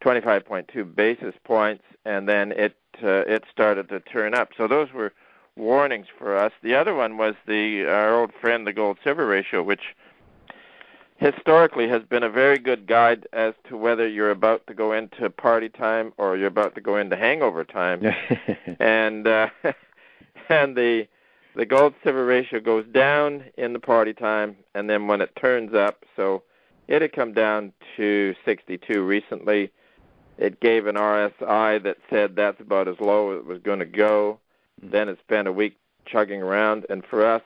25.2 0.00 0.94
basis 0.94 1.34
points, 1.44 1.82
and 2.04 2.28
then 2.28 2.52
it 2.52 2.76
uh, 3.02 3.24
it 3.26 3.44
started 3.50 3.88
to 3.88 3.98
turn 3.98 4.34
up. 4.34 4.50
So 4.56 4.68
those 4.68 4.92
were 4.92 5.12
warnings 5.56 6.06
for 6.18 6.36
us. 6.36 6.52
The 6.62 6.74
other 6.74 6.94
one 6.94 7.16
was 7.16 7.34
the 7.46 7.84
our 7.84 8.14
old 8.14 8.32
friend 8.40 8.66
the 8.66 8.72
gold 8.72 8.98
silver 9.04 9.26
ratio, 9.26 9.62
which 9.62 9.94
historically 11.16 11.88
has 11.88 12.02
been 12.02 12.22
a 12.22 12.30
very 12.30 12.58
good 12.58 12.86
guide 12.86 13.26
as 13.32 13.54
to 13.68 13.76
whether 13.76 14.06
you're 14.08 14.30
about 14.30 14.66
to 14.66 14.74
go 14.74 14.92
into 14.92 15.30
party 15.30 15.68
time 15.68 16.12
or 16.18 16.36
you're 16.36 16.48
about 16.48 16.74
to 16.74 16.80
go 16.80 16.96
into 16.96 17.16
hangover 17.16 17.64
time. 17.64 18.02
and 18.80 19.26
uh, 19.26 19.48
and 20.48 20.76
the 20.76 21.06
the 21.56 21.66
gold 21.66 21.94
silver 22.02 22.26
ratio 22.26 22.60
goes 22.60 22.84
down 22.92 23.44
in 23.56 23.72
the 23.72 23.78
party 23.78 24.12
time, 24.12 24.56
and 24.74 24.90
then 24.90 25.06
when 25.06 25.20
it 25.20 25.34
turns 25.36 25.72
up, 25.72 26.04
so 26.16 26.42
it 26.88 27.00
had 27.00 27.12
come 27.12 27.32
down 27.32 27.72
to 27.96 28.34
62 28.44 29.02
recently. 29.02 29.70
It 30.36 30.58
gave 30.58 30.88
an 30.88 30.96
RSI 30.96 31.82
that 31.84 31.96
said 32.10 32.34
that's 32.34 32.60
about 32.60 32.88
as 32.88 32.96
low 32.98 33.32
as 33.32 33.38
it 33.38 33.46
was 33.46 33.60
going 33.62 33.78
to 33.78 33.84
go. 33.84 34.40
Then 34.82 35.08
it 35.08 35.18
spent 35.20 35.48
a 35.48 35.52
week 35.52 35.76
chugging 36.06 36.42
around, 36.42 36.86
and 36.88 37.04
for 37.04 37.24
us, 37.24 37.42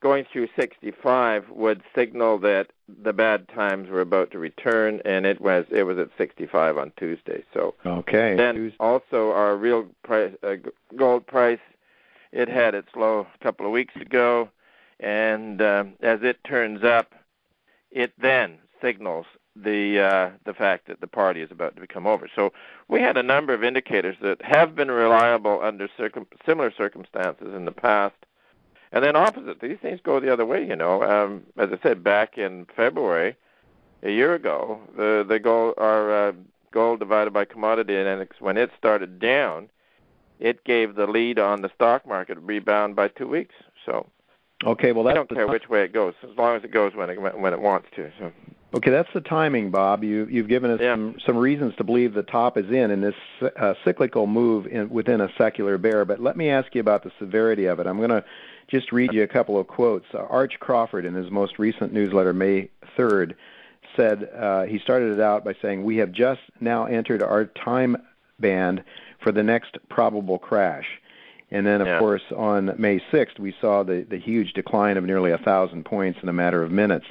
going 0.00 0.24
through 0.32 0.48
65 0.56 1.50
would 1.50 1.82
signal 1.94 2.38
that 2.38 2.68
the 3.02 3.12
bad 3.12 3.48
times 3.48 3.88
were 3.88 4.00
about 4.00 4.30
to 4.32 4.38
return, 4.38 5.00
and 5.04 5.26
it 5.26 5.40
was 5.40 5.64
it 5.70 5.84
was 5.84 5.98
at 5.98 6.10
65 6.16 6.78
on 6.78 6.92
Tuesday. 6.98 7.44
So 7.52 7.74
okay. 7.84 8.34
Then 8.36 8.54
Tuesday. 8.54 8.76
also 8.80 9.32
our 9.32 9.56
real 9.56 9.86
price 10.04 10.32
uh, 10.42 10.56
gold 10.96 11.26
price, 11.26 11.60
it 12.32 12.48
had 12.48 12.74
its 12.74 12.88
low 12.94 13.26
a 13.34 13.44
couple 13.44 13.66
of 13.66 13.72
weeks 13.72 13.96
ago, 13.96 14.48
and 15.00 15.60
uh, 15.60 15.84
as 16.00 16.20
it 16.22 16.42
turns 16.44 16.84
up, 16.84 17.14
it 17.90 18.12
then 18.20 18.58
signals 18.82 19.26
the 19.62 20.00
uh, 20.00 20.30
the 20.44 20.54
fact 20.54 20.86
that 20.88 21.00
the 21.00 21.06
party 21.06 21.42
is 21.42 21.50
about 21.50 21.74
to 21.74 21.80
become 21.80 22.06
over. 22.06 22.28
So 22.34 22.52
we 22.88 23.00
had 23.00 23.16
a 23.16 23.22
number 23.22 23.52
of 23.54 23.64
indicators 23.64 24.16
that 24.22 24.40
have 24.42 24.74
been 24.74 24.90
reliable 24.90 25.60
under 25.62 25.88
circum- 25.96 26.26
similar 26.46 26.70
circumstances 26.70 27.54
in 27.54 27.64
the 27.64 27.72
past, 27.72 28.14
and 28.92 29.04
then 29.04 29.16
opposite. 29.16 29.60
These 29.60 29.78
things 29.80 30.00
go 30.02 30.20
the 30.20 30.32
other 30.32 30.46
way. 30.46 30.66
You 30.66 30.76
know, 30.76 31.02
um, 31.02 31.44
as 31.56 31.70
I 31.72 31.78
said 31.82 32.04
back 32.04 32.38
in 32.38 32.66
February, 32.76 33.36
a 34.02 34.10
year 34.10 34.34
ago, 34.34 34.80
the 34.96 35.24
the 35.28 35.38
gold 35.38 35.74
our 35.78 36.28
uh, 36.28 36.32
gold 36.70 37.00
divided 37.00 37.32
by 37.32 37.44
commodity 37.44 37.96
index 37.96 38.40
when 38.40 38.56
it 38.56 38.70
started 38.78 39.18
down, 39.18 39.68
it 40.38 40.64
gave 40.64 40.94
the 40.94 41.06
lead 41.06 41.38
on 41.38 41.62
the 41.62 41.70
stock 41.74 42.06
market 42.06 42.38
rebound 42.38 42.94
by 42.94 43.08
two 43.08 43.28
weeks. 43.28 43.54
So 43.84 44.06
Okay, 44.64 44.92
well, 44.92 45.06
I 45.06 45.14
don't 45.14 45.28
care 45.28 45.46
which 45.46 45.68
way 45.68 45.84
it 45.84 45.92
goes, 45.92 46.14
as 46.22 46.36
long 46.36 46.56
as 46.56 46.64
it 46.64 46.72
goes 46.72 46.94
when 46.94 47.10
it 47.10 47.38
when 47.38 47.52
it 47.52 47.60
wants 47.60 47.88
to. 47.94 48.10
So. 48.18 48.32
Okay, 48.74 48.90
that's 48.90 49.08
the 49.14 49.20
timing, 49.20 49.70
Bob. 49.70 50.04
You 50.04 50.26
you've 50.30 50.48
given 50.48 50.70
us 50.70 50.80
yeah. 50.80 50.92
some 50.92 51.16
some 51.24 51.36
reasons 51.36 51.74
to 51.76 51.84
believe 51.84 52.12
the 52.12 52.22
top 52.22 52.58
is 52.58 52.66
in 52.66 52.90
in 52.90 53.00
this 53.00 53.14
uh, 53.56 53.74
cyclical 53.84 54.26
move 54.26 54.66
in, 54.66 54.90
within 54.90 55.20
a 55.20 55.28
secular 55.38 55.78
bear. 55.78 56.04
But 56.04 56.20
let 56.20 56.36
me 56.36 56.50
ask 56.50 56.74
you 56.74 56.80
about 56.80 57.04
the 57.04 57.12
severity 57.18 57.66
of 57.66 57.78
it. 57.78 57.86
I'm 57.86 57.96
going 57.98 58.10
to 58.10 58.24
just 58.68 58.92
read 58.92 59.12
you 59.12 59.22
a 59.22 59.28
couple 59.28 59.58
of 59.58 59.68
quotes. 59.68 60.06
Uh, 60.12 60.18
Arch 60.18 60.58
Crawford, 60.60 61.06
in 61.06 61.14
his 61.14 61.30
most 61.30 61.58
recent 61.58 61.94
newsletter, 61.94 62.34
May 62.34 62.68
3rd, 62.98 63.34
said 63.96 64.28
uh, 64.36 64.64
he 64.64 64.78
started 64.80 65.12
it 65.12 65.20
out 65.20 65.44
by 65.44 65.54
saying, 65.62 65.84
"We 65.84 65.96
have 65.98 66.12
just 66.12 66.40
now 66.60 66.84
entered 66.84 67.22
our 67.22 67.46
time 67.46 67.96
band 68.38 68.82
for 69.22 69.32
the 69.32 69.42
next 69.42 69.78
probable 69.88 70.38
crash." 70.38 71.00
And 71.50 71.66
then, 71.66 71.80
of 71.80 71.86
yeah. 71.86 71.98
course, 71.98 72.22
on 72.36 72.74
May 72.78 73.00
6th, 73.10 73.38
we 73.38 73.54
saw 73.60 73.82
the, 73.82 74.06
the 74.08 74.18
huge 74.18 74.52
decline 74.52 74.96
of 74.96 75.04
nearly 75.04 75.30
a 75.30 75.38
thousand 75.38 75.84
points 75.84 76.18
in 76.22 76.28
a 76.28 76.32
matter 76.32 76.62
of 76.62 76.70
minutes. 76.70 77.06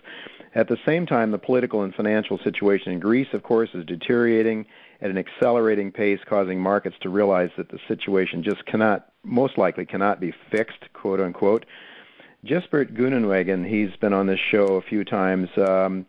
At 0.53 0.67
the 0.67 0.77
same 0.85 1.05
time, 1.05 1.31
the 1.31 1.39
political 1.39 1.83
and 1.83 1.93
financial 1.93 2.37
situation 2.39 2.91
in 2.91 2.99
Greece, 2.99 3.27
of 3.33 3.43
course, 3.43 3.69
is 3.73 3.85
deteriorating 3.85 4.65
at 5.01 5.09
an 5.09 5.17
accelerating 5.17 5.91
pace, 5.91 6.19
causing 6.25 6.59
markets 6.59 6.95
to 7.01 7.09
realize 7.09 7.49
that 7.57 7.69
the 7.69 7.79
situation 7.87 8.43
just 8.43 8.65
cannot, 8.65 9.11
most 9.23 9.57
likely, 9.57 9.85
cannot 9.85 10.19
be 10.19 10.33
fixed, 10.51 10.91
quote 10.93 11.19
unquote. 11.19 11.65
Jesbert 12.43 12.93
Groenewegen, 12.93 13.67
he's 13.67 13.95
been 13.97 14.13
on 14.13 14.27
this 14.27 14.39
show 14.39 14.75
a 14.75 14.81
few 14.81 15.03
times. 15.03 15.49
Um, 15.57 16.05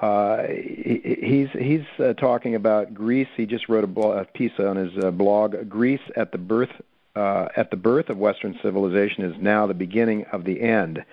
uh, 0.00 0.44
he, 0.46 1.16
he's 1.20 1.48
he's 1.50 1.86
uh, 1.98 2.14
talking 2.14 2.54
about 2.54 2.94
Greece. 2.94 3.28
He 3.36 3.46
just 3.46 3.68
wrote 3.68 3.84
a, 3.84 4.00
a 4.00 4.24
piece 4.24 4.52
on 4.58 4.76
his 4.76 4.92
uh, 5.02 5.10
blog, 5.10 5.68
"Greece 5.68 6.00
at 6.16 6.30
the 6.30 6.38
Birth 6.38 6.70
uh, 7.18 7.48
at 7.56 7.70
the 7.70 7.76
birth 7.76 8.08
of 8.10 8.16
Western 8.16 8.58
civilization 8.62 9.24
is 9.24 9.34
now 9.40 9.66
the 9.66 9.74
beginning 9.74 10.24
of 10.32 10.44
the 10.44 10.60
end. 10.60 11.04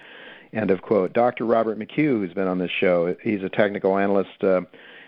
End 0.53 0.71
of 0.71 0.81
quote. 0.81 1.13
Dr. 1.13 1.45
Robert 1.45 1.79
McHugh, 1.79 2.19
who's 2.19 2.33
been 2.33 2.47
on 2.47 2.59
this 2.59 2.71
show, 2.71 3.15
he's 3.21 3.43
a 3.43 3.49
technical 3.49 3.97
analyst. 3.97 4.43
Uh, 4.43 4.61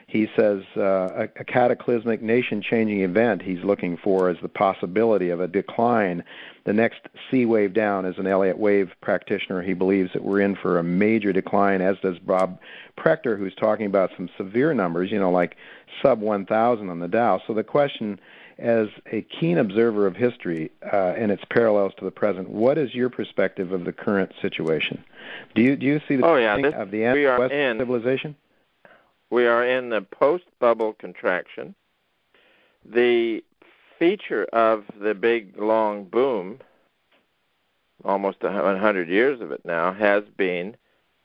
he 0.08 0.30
says 0.38 0.64
uh, 0.76 0.82
a, 0.82 1.24
a 1.36 1.44
cataclysmic 1.44 2.22
nation 2.22 2.62
changing 2.62 3.02
event 3.02 3.42
he's 3.42 3.64
looking 3.64 3.98
for 3.98 4.30
is 4.30 4.38
the 4.42 4.50
possibility 4.50 5.30
of 5.30 5.40
a 5.40 5.48
decline. 5.48 6.24
The 6.64 6.74
next 6.74 7.02
C 7.30 7.46
wave 7.46 7.74
down, 7.74 8.06
as 8.06 8.18
an 8.18 8.26
Elliott 8.26 8.58
wave 8.58 8.92
practitioner, 9.02 9.62
he 9.62 9.74
believes 9.74 10.14
that 10.14 10.24
we're 10.24 10.42
in 10.42 10.56
for 10.56 10.80
a 10.80 10.84
major 10.84 11.32
decline, 11.32 11.82
as 11.82 11.98
does 12.02 12.20
Bob 12.20 12.60
Prechter, 12.98 13.38
who's 13.38 13.56
talking 13.56 13.86
about 13.86 14.12
some 14.16 14.30
severe 14.38 14.74
numbers, 14.74 15.12
you 15.12 15.20
know, 15.20 15.32
like 15.32 15.58
sub 16.02 16.22
1,000 16.22 16.90
on 16.90 17.00
the 17.00 17.08
Dow. 17.08 17.42
So 17.46 17.54
the 17.54 17.64
question 17.64 18.20
as 18.60 18.88
a 19.12 19.22
keen 19.22 19.58
observer 19.58 20.08
of 20.08 20.16
history 20.16 20.72
uh, 20.92 21.14
and 21.18 21.32
its 21.32 21.44
parallels 21.50 21.94
to 22.00 22.06
the 22.06 22.12
present, 22.12 22.50
what 22.50 22.78
is 22.78 22.94
your 22.94 23.10
perspective 23.10 23.72
of 23.72 23.86
the 23.86 23.94
current 23.94 24.32
situation? 24.42 25.04
Do 25.56 25.62
you 25.62 25.76
do 25.76 25.86
you 25.86 26.02
see 26.08 26.16
the 26.16 26.26
oh, 26.26 26.36
yeah, 26.36 26.60
this, 26.60 26.74
of 26.76 26.92
the 26.92 27.04
end 27.04 27.20
of 27.20 27.40
Western 27.40 27.60
in, 27.60 27.78
civilization? 27.78 28.36
We 29.30 29.46
are 29.46 29.66
in 29.66 29.90
the 29.90 30.02
post-bubble 30.02 30.94
contraction. 30.94 31.76
The 32.86 33.44
feature 34.00 34.46
of 34.46 34.86
the 35.00 35.14
big 35.14 35.60
long 35.60 36.06
boom, 36.06 36.60
almost 38.06 38.42
hundred 38.42 39.10
years 39.10 39.42
of 39.42 39.52
it 39.52 39.66
now, 39.66 39.94
has 39.94 40.24
been 40.38 40.78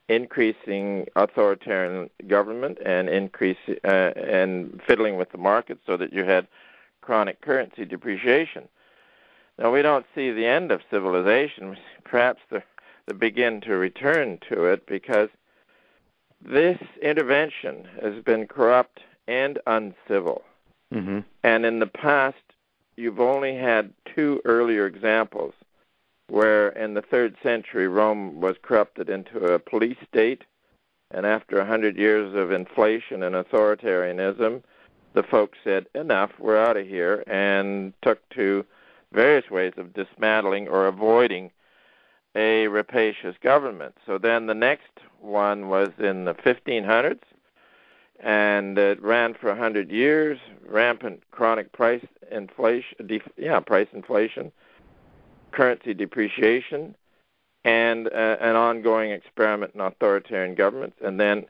increasing 0.08 1.06
authoritarian 1.16 2.10
government 2.26 2.78
and 2.84 3.08
increase 3.08 3.56
uh, 3.84 3.86
and 3.88 4.80
fiddling 4.86 5.16
with 5.16 5.30
the 5.30 5.38
market 5.38 5.78
so 5.86 5.96
that 5.96 6.12
you 6.12 6.24
had 6.24 6.46
chronic 7.02 7.40
currency 7.40 7.84
depreciation. 7.84 8.68
Now, 9.58 9.70
we 9.72 9.82
don't 9.82 10.06
see 10.14 10.30
the 10.30 10.46
end 10.46 10.72
of 10.72 10.80
civilization, 10.90 11.76
perhaps 12.04 12.40
the, 12.50 12.62
the 13.06 13.14
begin 13.14 13.60
to 13.62 13.76
return 13.76 14.38
to 14.48 14.64
it, 14.64 14.86
because 14.86 15.28
this 16.40 16.78
intervention 17.00 17.86
has 18.00 18.22
been 18.24 18.46
corrupt 18.46 19.00
and 19.28 19.58
uncivil. 19.66 20.42
Mm-hmm. 20.92 21.20
And 21.44 21.66
in 21.66 21.78
the 21.78 21.86
past, 21.86 22.42
you've 22.96 23.20
only 23.20 23.54
had 23.54 23.92
two 24.14 24.40
earlier 24.44 24.86
examples 24.86 25.54
where 26.28 26.70
in 26.70 26.94
the 26.94 27.02
third 27.02 27.36
century 27.42 27.88
Rome 27.88 28.40
was 28.40 28.56
corrupted 28.62 29.10
into 29.10 29.44
a 29.46 29.58
police 29.58 29.98
state, 30.08 30.44
and 31.10 31.26
after 31.26 31.58
a 31.58 31.66
hundred 31.66 31.96
years 31.96 32.34
of 32.34 32.52
inflation 32.52 33.22
and 33.22 33.34
authoritarianism, 33.34 34.62
the 35.14 35.22
folks 35.22 35.58
said, 35.62 35.86
enough, 35.94 36.30
we're 36.38 36.58
out 36.58 36.76
of 36.76 36.86
here, 36.86 37.22
and 37.26 37.92
took 38.02 38.26
to 38.30 38.64
various 39.12 39.50
ways 39.50 39.72
of 39.76 39.92
dismantling 39.92 40.68
or 40.68 40.86
avoiding 40.86 41.50
a 42.34 42.66
rapacious 42.68 43.36
government. 43.42 43.94
So 44.06 44.18
then 44.18 44.46
the 44.46 44.54
next 44.54 44.90
one 45.20 45.68
was 45.68 45.90
in 45.98 46.24
the 46.24 46.34
1500s, 46.34 47.20
and 48.20 48.78
it 48.78 49.02
ran 49.02 49.34
for 49.34 49.48
100 49.48 49.90
years. 49.90 50.38
Rampant 50.66 51.22
chronic 51.30 51.72
price 51.72 52.04
inflation, 52.30 53.06
def, 53.06 53.22
yeah, 53.36 53.60
price 53.60 53.88
inflation, 53.92 54.50
currency 55.50 55.92
depreciation, 55.92 56.94
and 57.64 58.08
uh, 58.08 58.36
an 58.40 58.56
ongoing 58.56 59.10
experiment 59.10 59.72
in 59.74 59.80
authoritarian 59.80 60.54
governments. 60.54 60.96
And 61.04 61.20
then, 61.20 61.44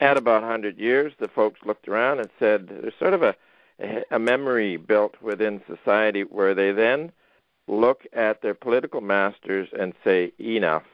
at 0.00 0.16
about 0.16 0.42
100 0.42 0.78
years, 0.78 1.12
the 1.18 1.28
folks 1.28 1.60
looked 1.64 1.88
around 1.88 2.20
and 2.20 2.28
said 2.38 2.68
there's 2.68 2.94
sort 2.98 3.14
of 3.14 3.22
a 3.22 3.34
a 4.10 4.18
memory 4.18 4.76
built 4.76 5.20
within 5.20 5.60
society 5.66 6.22
where 6.22 6.54
they 6.54 6.72
then 6.72 7.12
look 7.68 8.06
at 8.12 8.40
their 8.42 8.54
political 8.54 9.00
masters 9.00 9.68
and 9.78 9.92
say 10.04 10.32
enough 10.40 10.84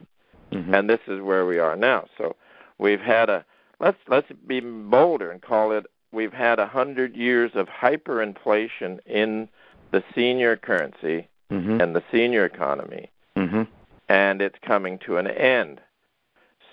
mm-hmm. 0.51 0.75
and 0.75 0.89
this 0.89 1.01
is 1.07 1.21
where 1.21 1.47
we 1.47 1.59
are 1.59 1.77
now 1.77 2.05
so 2.19 2.35
we've 2.79 3.01
had 3.01 3.29
a 3.29 3.45
let's 3.79 3.99
let's 4.09 4.31
be 4.47 4.61
bolder 4.61 5.31
and 5.31 5.43
call 5.43 5.71
it 5.71 5.87
we've 6.13 6.33
had 6.33 6.59
a 6.59 6.67
hundred 6.67 7.15
years 7.15 7.53
of 7.55 7.69
hyperinflation 7.69 8.99
in 9.07 9.49
the 9.91 10.03
senior 10.15 10.57
currency 10.57 11.29
mm-hmm. 11.51 11.81
and 11.81 11.95
the 11.95 12.03
senior 12.11 12.45
economy 12.45 13.11
mm-hmm. 13.37 13.63
and 14.09 14.43
it's 14.43 14.59
coming 14.67 14.99
to 14.99 15.19
an 15.19 15.27
end 15.27 15.81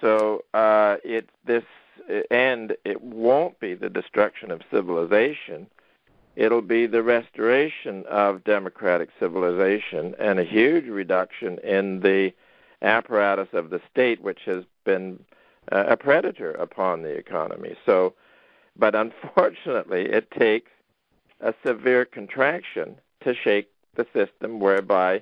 so 0.01 0.43
uh 0.53 0.95
it 1.03 1.29
this 1.45 1.63
end 2.31 2.75
it 2.85 3.01
won't 3.01 3.59
be 3.59 3.73
the 3.73 3.89
destruction 3.89 4.51
of 4.51 4.61
civilization 4.71 5.67
it'll 6.39 6.61
be 6.61 6.85
the 6.85 7.03
restoration 7.03 8.05
of 8.09 8.43
democratic 8.45 9.09
civilization 9.19 10.15
and 10.19 10.39
a 10.39 10.43
huge 10.43 10.85
reduction 10.85 11.57
in 11.59 11.99
the 11.99 12.31
apparatus 12.81 13.49
of 13.51 13.69
the 13.69 13.81
state, 13.91 14.21
which 14.21 14.39
has 14.45 14.63
been 14.85 15.19
uh, 15.71 15.83
a 15.87 15.97
predator 15.97 16.51
upon 16.53 17.01
the 17.01 17.09
economy. 17.09 17.75
So, 17.85 18.13
but 18.77 18.95
unfortunately, 18.95 20.05
it 20.05 20.31
takes 20.31 20.71
a 21.41 21.53
severe 21.65 22.05
contraction 22.05 22.95
to 23.21 23.35
shake 23.35 23.69
the 23.95 24.07
system 24.13 24.61
whereby 24.61 25.21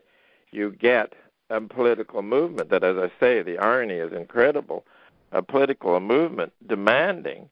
you 0.51 0.71
get 0.71 1.13
a 1.49 1.59
political 1.61 2.21
movement 2.21 2.69
that, 2.69 2.83
as 2.83 2.97
I 2.97 3.11
say, 3.19 3.41
the 3.41 3.57
irony 3.57 3.95
is 3.95 4.13
incredible, 4.13 4.85
a 5.31 5.41
political 5.41 5.99
movement 5.99 6.53
demanding 6.65 7.49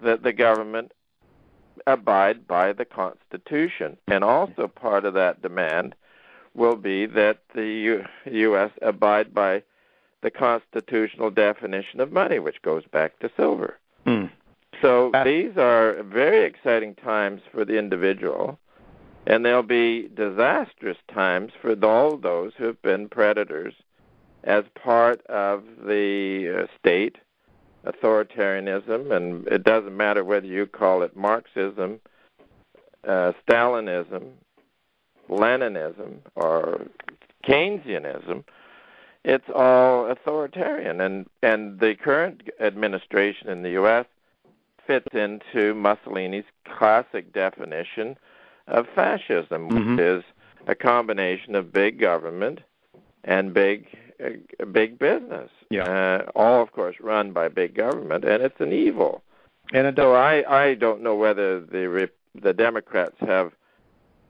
that 0.00 0.22
the 0.22 0.32
government 0.32 0.92
abide 1.86 2.46
by 2.46 2.72
the 2.72 2.84
Constitution. 2.84 3.96
And 4.08 4.24
also 4.24 4.68
part 4.68 5.04
of 5.04 5.14
that 5.14 5.42
demand 5.42 5.94
will 6.54 6.76
be 6.76 7.06
that 7.06 7.38
the 7.54 7.66
U- 7.66 8.04
U.S. 8.30 8.70
abide 8.82 9.32
by 9.34 9.62
the 10.22 10.30
constitutional 10.30 11.30
definition 11.30 12.00
of 12.00 12.12
money, 12.12 12.38
which 12.38 12.62
goes 12.62 12.84
back 12.92 13.18
to 13.20 13.30
silver. 13.36 13.78
Hmm. 14.04 14.26
So 14.82 15.10
these 15.24 15.56
are 15.56 16.02
very 16.02 16.44
exciting 16.44 16.94
times 16.94 17.42
for 17.52 17.64
the 17.64 17.78
individual, 17.78 18.58
and 19.26 19.44
they'll 19.44 19.62
be 19.62 20.08
disastrous 20.14 20.96
times 21.12 21.52
for 21.60 21.74
all 21.84 22.16
those 22.16 22.52
who 22.56 22.64
have 22.64 22.80
been 22.80 23.08
predators 23.08 23.74
as 24.44 24.64
part 24.74 25.24
of 25.26 25.64
the 25.84 26.62
uh, 26.62 26.66
state 26.78 27.16
authoritarianism, 27.84 29.10
and 29.10 29.46
it 29.48 29.64
doesn't 29.64 29.96
matter 29.96 30.24
whether 30.24 30.46
you 30.46 30.66
call 30.66 31.02
it 31.02 31.16
Marxism, 31.16 32.00
uh, 33.06 33.32
Stalinism, 33.46 34.32
Leninism, 35.28 36.18
or 36.34 36.86
Keynesianism. 37.46 38.44
It's 39.24 39.48
all 39.54 40.10
authoritarian, 40.10 41.00
and 41.00 41.26
and 41.42 41.78
the 41.78 41.94
current 41.94 42.42
administration 42.58 43.48
in 43.48 43.62
the 43.62 43.70
U.S. 43.72 44.06
fits 44.86 45.08
into 45.12 45.74
Mussolini's 45.74 46.46
classic 46.64 47.32
definition 47.32 48.16
of 48.66 48.86
fascism, 48.94 49.68
mm-hmm. 49.68 49.96
which 49.96 50.00
is 50.00 50.24
a 50.66 50.74
combination 50.74 51.54
of 51.54 51.72
big 51.72 51.98
government 51.98 52.60
and 53.24 53.52
big 53.52 53.86
uh, 54.22 54.64
big 54.66 54.98
business. 54.98 55.50
Yeah. 55.70 55.84
Uh, 55.84 56.30
all, 56.34 56.62
of 56.62 56.72
course, 56.72 56.96
run 57.00 57.32
by 57.32 57.48
big 57.48 57.74
government, 57.74 58.24
and 58.24 58.42
it's 58.42 58.60
an 58.60 58.72
evil. 58.72 59.22
And 59.72 59.86
it 59.86 59.94
so 59.96 60.14
I 60.14 60.44
I 60.48 60.74
don't 60.74 61.02
know 61.02 61.14
whether 61.14 61.60
the 61.60 62.10
the 62.34 62.52
Democrats 62.52 63.16
have 63.20 63.52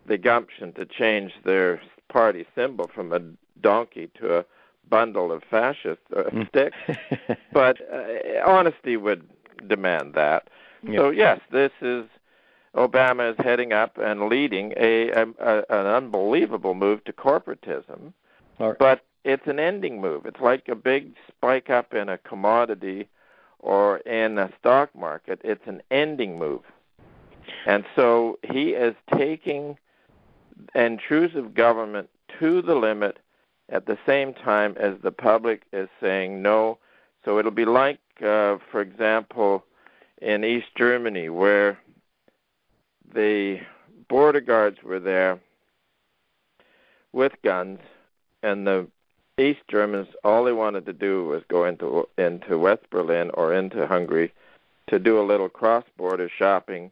the 0.06 0.18
gumption 0.18 0.72
to 0.74 0.84
change 0.84 1.32
their 1.44 1.80
party 2.08 2.46
symbol 2.54 2.90
from 2.94 3.12
a 3.12 3.20
donkey 3.60 4.10
to 4.20 4.38
a 4.38 4.44
bundle 4.88 5.30
of 5.30 5.42
fascist 5.48 6.00
uh, 6.16 6.24
hmm. 6.24 6.42
sticks, 6.48 6.76
but 7.52 7.78
uh, 7.92 8.44
honesty 8.44 8.96
would 8.96 9.28
demand 9.68 10.14
that. 10.14 10.48
Yeah. 10.82 10.98
So 10.98 11.10
yes, 11.10 11.40
this 11.50 11.72
is 11.80 12.04
Obama 12.74 13.30
is 13.30 13.36
heading 13.38 13.72
up 13.72 13.98
and 13.98 14.28
leading 14.28 14.72
a, 14.76 15.10
a, 15.10 15.26
a 15.40 15.56
an 15.68 15.86
unbelievable 15.86 16.74
move 16.74 17.04
to 17.04 17.12
corporatism. 17.12 18.12
Right. 18.58 18.76
But 18.78 19.04
it's 19.24 19.46
an 19.46 19.58
ending 19.58 20.00
move. 20.00 20.26
It's 20.26 20.40
like 20.40 20.68
a 20.68 20.74
big 20.74 21.14
spike 21.28 21.70
up 21.70 21.94
in 21.94 22.08
a 22.08 22.18
commodity 22.18 23.08
or 23.58 23.98
in 23.98 24.38
a 24.38 24.50
stock 24.58 24.94
market. 24.94 25.40
It's 25.44 25.66
an 25.66 25.82
ending 25.90 26.38
move. 26.38 26.62
And 27.66 27.84
so 27.94 28.38
he 28.42 28.70
is 28.70 28.94
taking 29.14 29.76
intrusive 30.74 31.54
government 31.54 32.08
to 32.38 32.62
the 32.62 32.74
limit 32.74 33.18
at 33.68 33.86
the 33.86 33.98
same 34.06 34.34
time 34.34 34.76
as 34.78 34.94
the 35.02 35.12
public 35.12 35.62
is 35.72 35.88
saying 36.00 36.42
no. 36.42 36.78
So 37.24 37.38
it'll 37.38 37.50
be 37.50 37.64
like, 37.64 38.00
uh, 38.22 38.56
for 38.70 38.80
example, 38.80 39.64
in 40.20 40.44
East 40.44 40.68
Germany, 40.76 41.28
where 41.28 41.78
the 43.14 43.60
border 44.08 44.40
guards 44.40 44.82
were 44.82 45.00
there 45.00 45.40
with 47.12 47.32
guns, 47.42 47.80
and 48.42 48.66
the 48.66 48.86
East 49.40 49.60
Germans, 49.68 50.08
all 50.22 50.44
they 50.44 50.52
wanted 50.52 50.86
to 50.86 50.92
do 50.92 51.24
was 51.24 51.42
go 51.48 51.64
into 51.64 52.08
into 52.18 52.58
West 52.58 52.88
Berlin 52.90 53.30
or 53.34 53.54
into 53.54 53.86
Hungary 53.86 54.32
to 54.88 54.98
do 54.98 55.20
a 55.20 55.24
little 55.24 55.48
cross-border 55.48 56.28
shopping, 56.28 56.90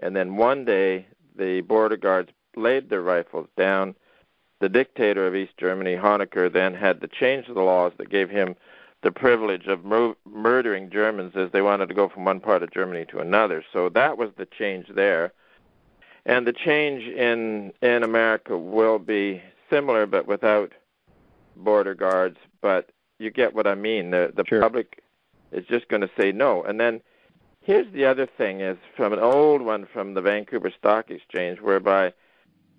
and 0.00 0.14
then 0.14 0.36
one 0.36 0.64
day 0.64 1.06
the 1.36 1.62
border 1.62 1.96
guards 1.96 2.30
laid 2.56 2.90
their 2.90 3.02
rifles 3.02 3.48
down. 3.56 3.94
The 4.60 4.68
dictator 4.68 5.26
of 5.26 5.34
East 5.34 5.56
Germany, 5.56 5.96
Honecker, 5.96 6.52
then 6.52 6.74
had 6.74 7.00
to 7.00 7.08
change 7.08 7.46
the 7.46 7.62
laws 7.62 7.92
that 7.96 8.10
gave 8.10 8.28
him 8.28 8.56
the 9.02 9.10
privilege 9.10 9.66
of 9.66 9.84
mur- 9.84 10.16
murdering 10.26 10.90
Germans 10.90 11.34
as 11.34 11.50
they 11.50 11.62
wanted 11.62 11.88
to 11.88 11.94
go 11.94 12.08
from 12.08 12.26
one 12.26 12.40
part 12.40 12.62
of 12.62 12.70
Germany 12.70 13.06
to 13.06 13.20
another. 13.20 13.64
So 13.72 13.88
that 13.88 14.18
was 14.18 14.30
the 14.36 14.46
change 14.46 14.88
there. 14.94 15.32
And 16.26 16.46
the 16.46 16.52
change 16.52 17.04
in 17.04 17.72
in 17.80 18.02
America 18.02 18.58
will 18.58 18.98
be 18.98 19.42
similar, 19.70 20.04
but 20.04 20.26
without 20.26 20.72
border 21.56 21.94
guards, 21.94 22.38
but 22.60 22.90
you 23.18 23.30
get 23.30 23.54
what 23.54 23.66
I 23.66 23.74
mean. 23.74 24.10
The 24.10 24.32
the 24.34 24.44
sure. 24.46 24.60
public 24.60 25.02
is 25.52 25.64
just 25.66 25.88
going 25.88 26.02
to 26.02 26.10
say 26.18 26.32
no. 26.32 26.62
And 26.62 26.80
then 26.80 27.00
here's 27.60 27.92
the 27.92 28.04
other 28.04 28.26
thing: 28.26 28.60
is 28.60 28.78
from 28.96 29.12
an 29.12 29.18
old 29.18 29.62
one 29.62 29.86
from 29.92 30.14
the 30.14 30.22
Vancouver 30.22 30.70
Stock 30.70 31.10
Exchange, 31.10 31.60
whereby 31.60 32.12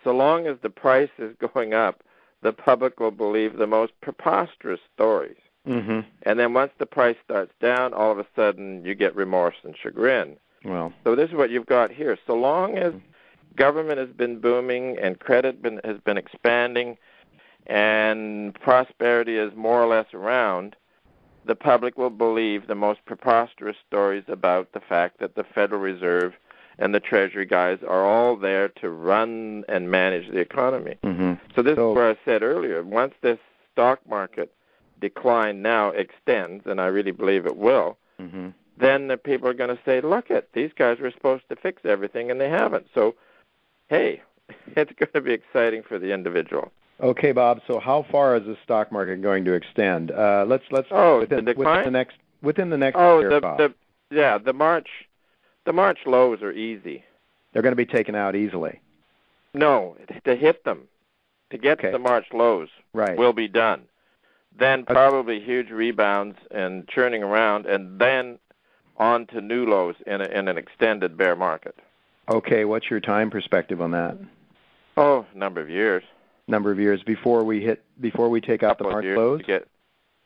so 0.03 0.11
long 0.11 0.48
as 0.48 0.57
the 0.61 0.69
price 0.69 1.10
is 1.18 1.35
going 1.53 1.73
up, 1.73 2.03
the 2.41 2.53
public 2.53 2.99
will 2.99 3.11
believe 3.11 3.57
the 3.57 3.68
most 3.68 3.93
preposterous 4.02 4.80
stories. 4.93 5.38
Mm-hmm. 5.68 5.99
And 6.23 6.39
then 6.39 6.53
once 6.53 6.72
the 6.80 6.88
price 6.88 7.18
starts 7.23 7.53
down, 7.61 7.93
all 7.93 8.11
of 8.11 8.18
a 8.18 8.26
sudden 8.35 8.84
you 8.84 8.95
get 8.95 9.15
remorse 9.15 9.56
and 9.64 9.76
chagrin. 9.77 10.38
Well, 10.65 10.93
so 11.03 11.15
this 11.15 11.30
is 11.30 11.35
what 11.35 11.49
you've 11.49 11.68
got 11.68 11.91
here. 11.91 12.18
So 12.26 12.34
long 12.34 12.77
as 12.77 12.93
government 13.56 13.99
has 13.99 14.10
been 14.10 14.39
booming 14.39 14.98
and 14.99 15.19
credit 15.19 15.61
been, 15.61 15.80
has 15.84 15.98
been 15.99 16.18
expanding, 16.18 16.98
and 17.67 18.53
prosperity 18.55 19.38
is 19.38 19.53
more 19.55 19.81
or 19.81 19.88
less 19.88 20.13
around, 20.13 20.75
the 21.45 21.55
public 21.55 21.97
will 21.97 22.09
believe 22.09 22.67
the 22.67 22.75
most 22.75 23.03
preposterous 23.05 23.77
stories 23.88 24.23
about 24.27 24.73
the 24.73 24.79
fact 24.79 25.19
that 25.19 25.35
the 25.35 25.43
Federal 25.43 25.81
Reserve 25.81 26.33
and 26.77 26.93
the 26.93 26.99
Treasury 26.99 27.45
guys 27.45 27.79
are 27.88 28.05
all 28.05 28.35
there 28.35 28.69
to 28.69 28.89
run 28.89 29.63
and 29.67 29.89
manage 29.89 30.31
the 30.31 30.39
economy. 30.39 30.97
Mm-hmm. 31.03 31.33
So 31.55 31.61
this 31.61 31.75
so, 31.75 31.91
is 31.91 31.95
where 31.95 32.11
I 32.11 32.17
said 32.25 32.43
earlier, 32.43 32.83
once 32.83 33.13
this 33.21 33.39
stock 33.71 33.99
market 34.07 34.53
decline 34.99 35.61
now 35.61 35.89
extends, 35.89 36.65
and 36.65 36.79
I 36.79 36.88
really 36.88 37.11
believe 37.11 37.45
it 37.45 37.57
will, 37.57 37.97
mm-hmm. 38.19 38.49
then 38.77 39.07
the 39.07 39.17
people 39.17 39.47
are 39.47 39.53
going 39.53 39.75
to 39.75 39.81
say, 39.83 40.01
look 40.01 40.31
at 40.31 40.53
these 40.53 40.71
guys 40.75 40.99
were 40.99 41.11
supposed 41.11 41.43
to 41.49 41.55
fix 41.55 41.83
everything 41.85 42.31
and 42.31 42.39
they 42.39 42.49
haven't. 42.49 42.88
So, 42.93 43.15
hey, 43.89 44.21
it's 44.75 44.91
going 44.93 45.11
to 45.13 45.21
be 45.21 45.33
exciting 45.33 45.83
for 45.83 45.99
the 45.99 46.13
individual. 46.13 46.71
Okay, 47.02 47.32
Bob. 47.32 47.61
So 47.68 47.80
how 47.80 48.06
far 48.11 48.36
is 48.36 48.44
the 48.45 48.57
stock 48.64 48.91
market 48.91 49.22
going 49.22 49.44
to 49.45 49.53
extend? 49.53 50.11
Uh, 50.11 50.45
let's 50.48 50.64
let's 50.72 50.88
oh 50.91 51.19
within, 51.19 51.45
the 51.45 51.53
within 51.53 51.84
the 51.86 51.91
next 51.91 52.15
within 52.41 52.69
the 52.69 52.78
next 52.78 52.98
oh 52.98 53.19
year, 53.19 53.30
the, 53.30 53.41
Bob. 53.41 53.57
the 53.57 53.73
yeah 54.11 54.38
the 54.38 54.53
March 54.53 54.88
the 55.65 55.73
March 55.73 55.99
lows 56.06 56.41
are 56.41 56.52
easy. 56.52 57.03
They're 57.53 57.61
going 57.64 57.72
to 57.73 57.76
be 57.78 57.86
taken 57.86 58.15
out 58.15 58.36
easily. 58.36 58.80
No, 59.53 59.98
to 60.26 60.36
hit 60.36 60.64
them. 60.64 60.88
to 61.49 61.57
get 61.57 61.80
Okay. 61.80 61.88
to 61.88 61.91
the 61.94 61.99
March 61.99 62.28
lows 62.32 62.69
Right. 62.94 63.18
will 63.18 63.34
be 63.34 63.48
done. 63.49 63.84
Then 64.57 64.86
probably 64.86 65.40
huge 65.41 65.69
rebounds 65.69 66.38
and 66.52 66.88
churning 66.88 67.23
around, 67.23 67.65
and 67.65 67.99
then 67.99 68.40
on 68.98 69.26
to 69.28 69.41
new 69.41 69.65
lows 69.65 69.95
in, 70.06 70.22
a, 70.22 70.26
in 70.26 70.48
an 70.48 70.57
extended 70.57 71.18
bear 71.18 71.36
market. 71.36 71.76
Okay, 72.30 72.64
what's 72.65 72.90
your 72.90 72.99
time 72.99 73.30
perspective 73.30 73.82
on 73.82 73.91
that? 73.91 74.18
Oh, 74.98 75.26
number 75.36 75.60
of 75.61 75.69
years. 75.69 76.03
Number 76.47 76.72
of 76.72 76.80
years 76.80 77.01
before 77.03 77.43
we 77.43 77.61
hit 77.61 77.84
before 77.99 78.30
we 78.30 78.41
take 78.41 78.63
out 78.63 78.77
the 78.77 78.84
March 78.85 79.05
lows? 79.05 79.39
to 79.41 79.45
get 79.45 79.68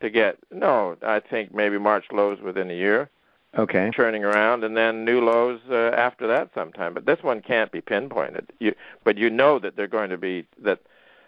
to 0.01 0.09
get. 0.09 0.37
No, 0.51 0.95
I 1.05 1.19
think 1.19 1.53
maybe 1.53 1.77
March 1.77 2.05
lows 2.11 2.39
within 2.41 2.69
a 2.69 2.73
year. 2.75 3.09
Okay. 3.57 3.89
churning 3.93 4.25
around, 4.25 4.65
and 4.65 4.75
then 4.75 5.05
new 5.05 5.21
lows 5.23 5.61
uh, 5.69 5.91
after 5.95 6.27
that 6.27 6.49
sometime. 6.53 6.93
But 6.93 7.05
this 7.05 7.23
one 7.23 7.41
can't 7.41 7.71
be 7.71 7.79
pinpointed. 7.79 8.51
You, 8.59 8.75
but 9.05 9.17
you 9.17 9.29
know 9.29 9.59
that 9.59 9.77
they're 9.77 9.87
going 9.87 10.09
to 10.09 10.17
be 10.17 10.45
that 10.61 10.81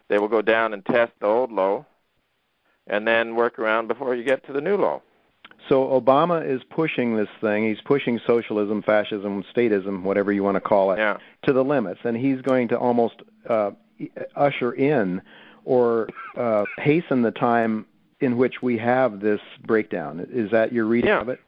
they 0.10 0.20
will 0.20 0.28
go 0.28 0.42
down 0.42 0.74
and 0.74 0.86
test 0.86 1.14
the 1.22 1.26
old 1.28 1.54
low, 1.54 1.86
and 2.86 3.08
then 3.08 3.36
work 3.36 3.58
around 3.60 3.88
before 3.88 4.14
you 4.14 4.26
get 4.26 4.46
to 4.48 4.52
the 4.52 4.60
new 4.60 4.76
low. 4.76 5.02
So 5.70 5.86
Obama 5.88 6.46
is 6.46 6.62
pushing 6.70 7.16
this 7.16 7.30
thing. 7.42 7.66
He's 7.68 7.82
pushing 7.82 8.20
socialism, 8.28 8.82
fascism, 8.84 9.44
statism, 9.56 10.04
whatever 10.04 10.32
you 10.34 10.44
want 10.44 10.56
to 10.56 10.62
call 10.62 10.92
it, 10.92 10.98
Yeah. 11.00 11.18
to 11.44 11.54
the 11.54 11.64
limits, 11.64 12.02
and 12.04 12.16
he's 12.18 12.42
going 12.42 12.68
to 12.70 12.78
almost 12.78 13.16
uh, 13.50 13.72
usher 14.36 14.72
in 14.74 15.22
or 15.66 16.08
uh, 16.38 16.64
hasten 16.78 17.22
the 17.22 17.32
time 17.32 17.86
in 18.20 18.38
which 18.38 18.62
we 18.62 18.78
have 18.78 19.20
this 19.20 19.42
breakdown. 19.66 20.26
Is 20.32 20.50
that 20.52 20.72
your 20.74 20.86
reading 20.86 21.10
Yeah. 21.10 21.22
of 21.22 21.30
it? 21.30 21.40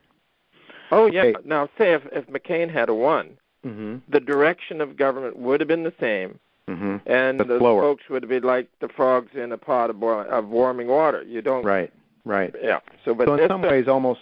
Oh 0.92 1.06
yeah. 1.06 1.24
Okay. 1.24 1.36
Now 1.46 1.70
say 1.78 1.94
if 1.94 2.04
if 2.12 2.28
McCain 2.28 2.72
had 2.72 2.90
a 2.90 2.94
won, 2.94 3.38
Mm-hmm. 3.66 3.98
the 4.08 4.22
direction 4.22 4.80
of 4.80 4.96
government 4.96 5.38
would 5.38 5.60
have 5.60 5.68
been 5.68 5.84
the 5.84 5.94
same, 6.00 6.40
Mm-hmm. 6.70 6.98
and 7.08 7.38
But 7.40 7.48
the 7.48 7.60
folks 7.60 8.04
would 8.10 8.28
be 8.30 8.40
like 8.40 8.70
the 8.80 8.88
frogs 8.88 9.32
in 9.36 9.52
a 9.52 9.58
pot 9.58 9.90
of, 9.90 10.00
boil, 10.00 10.26
of 10.30 10.48
warming 10.48 10.88
water. 10.88 11.24
You 11.24 11.42
don't. 11.42 11.66
Right. 11.66 11.92
Right. 12.24 12.54
Yeah. 12.62 12.80
So, 13.04 13.14
but 13.14 13.28
so 13.28 13.34
in 13.36 13.48
some 13.50 13.62
ways, 13.62 13.88
almost. 13.88 14.22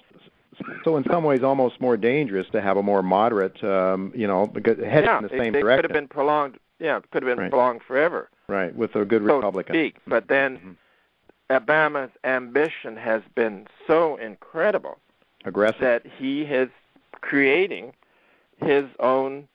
So 0.83 0.97
in 0.97 1.03
some 1.11 1.23
ways, 1.23 1.43
almost 1.43 1.79
more 1.79 1.97
dangerous 1.97 2.47
to 2.51 2.61
have 2.61 2.77
a 2.77 2.83
more 2.83 3.03
moderate, 3.03 3.63
um, 3.63 4.11
you 4.15 4.25
know, 4.25 4.47
because 4.47 4.77
heading 4.79 5.03
yeah, 5.09 5.17
in 5.17 5.23
the 5.23 5.29
same 5.29 5.53
it 5.53 5.59
direction. 5.61 5.77
could 5.83 5.85
have 5.85 5.93
been 5.93 6.07
prolonged. 6.07 6.57
Yeah, 6.79 6.97
it 6.97 7.09
could 7.11 7.23
have 7.23 7.35
been 7.37 7.49
Right. 7.51 7.81
forever. 7.81 8.29
right 8.49 8.73
with 8.75 8.95
a 8.95 9.03
good 9.03 9.21
so 9.27 9.35
Republican. 9.35 9.73
to 9.73 9.79
speak. 9.81 9.97
But 10.07 10.27
then 10.29 10.77
Obama's 11.49 12.11
ambition 12.23 12.95
has 12.97 13.21
been 13.35 13.67
so 13.85 14.15
incredible 14.17 14.99
Aggressive. 15.45 15.79
that 15.81 16.05
he 16.17 16.43
is 16.43 16.69
creating 17.21 17.93
his 18.63 18.85
own 18.99 19.47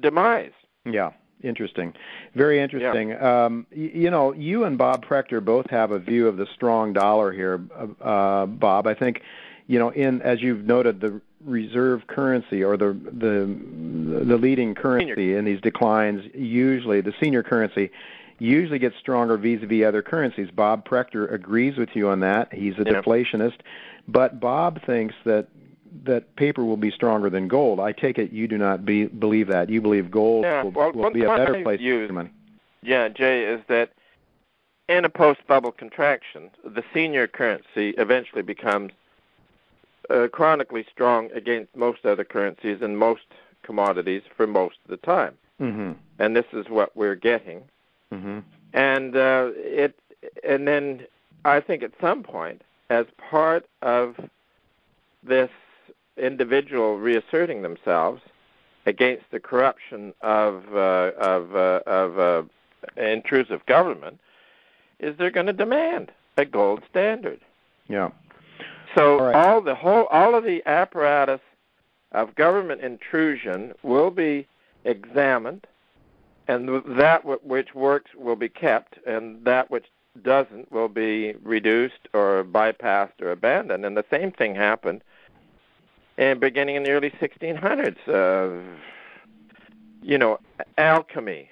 demise. 0.00 0.52
Yeah, 0.84 1.10
interesting. 1.42 1.92
Very 2.34 2.58
interesting. 2.60 3.20
Um, 3.20 3.66
y- 3.70 3.90
you 3.94 4.10
know, 4.10 4.32
you 4.32 4.64
and 4.64 4.78
Bob 4.78 5.04
Prechter 5.04 5.44
both 5.44 5.68
have 5.70 5.90
a 5.90 5.98
view 5.98 6.26
of 6.28 6.36
the 6.38 6.46
strong 6.46 6.92
dollar 6.92 7.32
here, 7.32 7.60
uh, 7.76 8.02
uh, 8.04 8.46
Bob. 8.46 8.86
I 8.86 8.94
think, 8.94 9.22
you 9.66 9.78
know, 9.78 9.90
in 9.90 10.22
as 10.22 10.40
you've 10.42 10.64
noted, 10.64 11.00
the 11.00 11.20
reserve 11.44 12.06
currency 12.06 12.64
or 12.64 12.76
the 12.76 12.92
the 12.92 14.24
the 14.26 14.36
leading 14.36 14.74
currency 14.74 15.34
in 15.34 15.44
these 15.44 15.60
declines 15.60 16.24
usually 16.34 17.00
the 17.00 17.14
senior 17.20 17.42
currency 17.42 17.90
usually 18.40 18.78
gets 18.78 18.96
stronger 18.98 19.36
vis-a-vis 19.36 19.84
other 19.84 20.02
currencies. 20.02 20.48
Bob 20.50 20.86
Prechter 20.88 21.32
agrees 21.32 21.76
with 21.76 21.90
you 21.94 22.08
on 22.08 22.20
that. 22.20 22.52
He's 22.52 22.74
a 22.74 22.84
deflationist, 22.84 23.58
but 24.06 24.38
Bob 24.38 24.80
thinks 24.84 25.14
that 25.24 25.48
that 26.04 26.36
paper 26.36 26.64
will 26.64 26.76
be 26.76 26.90
stronger 26.90 27.30
than 27.30 27.48
gold. 27.48 27.80
I 27.80 27.92
take 27.92 28.18
it 28.18 28.30
you 28.30 28.46
do 28.46 28.58
not 28.58 28.84
be, 28.84 29.06
believe 29.06 29.48
that. 29.48 29.68
You 29.70 29.80
believe 29.80 30.10
gold 30.10 30.44
Yeah, 30.44 30.62
will, 30.62 30.70
well, 30.70 30.92
will 30.92 31.10
be 31.10 31.24
a 31.24 31.36
better 31.36 31.62
place 31.62 31.80
you- 31.80 32.06
for 32.06 32.12
money. 32.12 32.30
Yeah, 32.82 33.08
Jay, 33.08 33.42
is 33.44 33.60
that 33.66 33.90
in 34.88 35.04
a 35.04 35.08
post-bubble 35.08 35.72
contraction, 35.72 36.50
the 36.64 36.84
senior 36.94 37.26
currency 37.26 37.90
eventually 37.98 38.42
becomes 38.42 38.92
uh, 40.10 40.28
chronically 40.28 40.84
strong 40.90 41.30
against 41.32 41.74
most 41.76 42.04
other 42.04 42.24
currencies 42.24 42.78
and 42.80 42.98
most 42.98 43.22
commodities 43.62 44.22
for 44.36 44.46
most 44.46 44.76
of 44.84 44.90
the 44.90 44.96
time. 44.98 45.34
Mm-hmm. 45.60 45.92
And 46.18 46.36
this 46.36 46.46
is 46.52 46.68
what 46.68 46.96
we're 46.96 47.14
getting. 47.14 47.62
Mm-hmm. 48.12 48.38
and 48.72 49.14
uh, 49.14 49.50
it 49.54 49.94
and 50.42 50.66
then 50.66 51.06
I 51.44 51.60
think 51.60 51.82
at 51.82 51.92
some 52.00 52.22
point, 52.22 52.62
as 52.88 53.04
part 53.18 53.66
of 53.82 54.16
this 55.22 55.50
individual 56.16 56.98
reasserting 56.98 57.62
themselves 57.62 58.22
against 58.86 59.24
the 59.30 59.40
corruption 59.40 60.14
of 60.22 60.64
uh, 60.74 61.12
of 61.18 61.54
uh, 61.54 61.80
of 61.86 62.18
uh, 62.18 62.42
intrusive 62.96 63.64
government, 63.66 64.18
is 65.00 65.16
they're 65.18 65.30
going 65.30 65.46
to 65.46 65.52
demand 65.52 66.10
a 66.36 66.44
gold 66.44 66.82
standard. 66.90 67.40
Yeah. 67.88 68.10
So 68.98 69.20
All 69.20 69.26
right. 69.26 69.34
all 69.36 69.60
the 69.60 69.76
whole 69.76 70.06
all 70.06 70.34
of 70.34 70.42
the 70.42 70.60
apparatus 70.66 71.40
of 72.10 72.34
government 72.34 72.80
intrusion 72.80 73.72
will 73.84 74.10
be 74.10 74.48
examined, 74.84 75.66
and 76.48 76.82
that 76.96 77.24
which 77.44 77.74
works 77.74 78.10
will 78.16 78.34
be 78.34 78.48
kept, 78.48 78.98
and 79.06 79.44
that 79.44 79.70
which 79.70 79.86
doesn't 80.22 80.72
will 80.72 80.88
be 80.88 81.34
reduced 81.44 82.08
or 82.12 82.44
bypassed 82.44 83.20
or 83.22 83.30
abandoned. 83.30 83.86
And 83.86 83.96
the 83.96 84.04
same 84.10 84.32
thing 84.32 84.56
happened 84.56 85.02
in 86.16 86.40
beginning 86.40 86.74
in 86.74 86.82
the 86.82 86.90
early 86.90 87.10
1600s. 87.10 88.08
Uh, 88.08 88.48
you 90.02 90.18
know, 90.18 90.40
alchemy, 90.76 91.50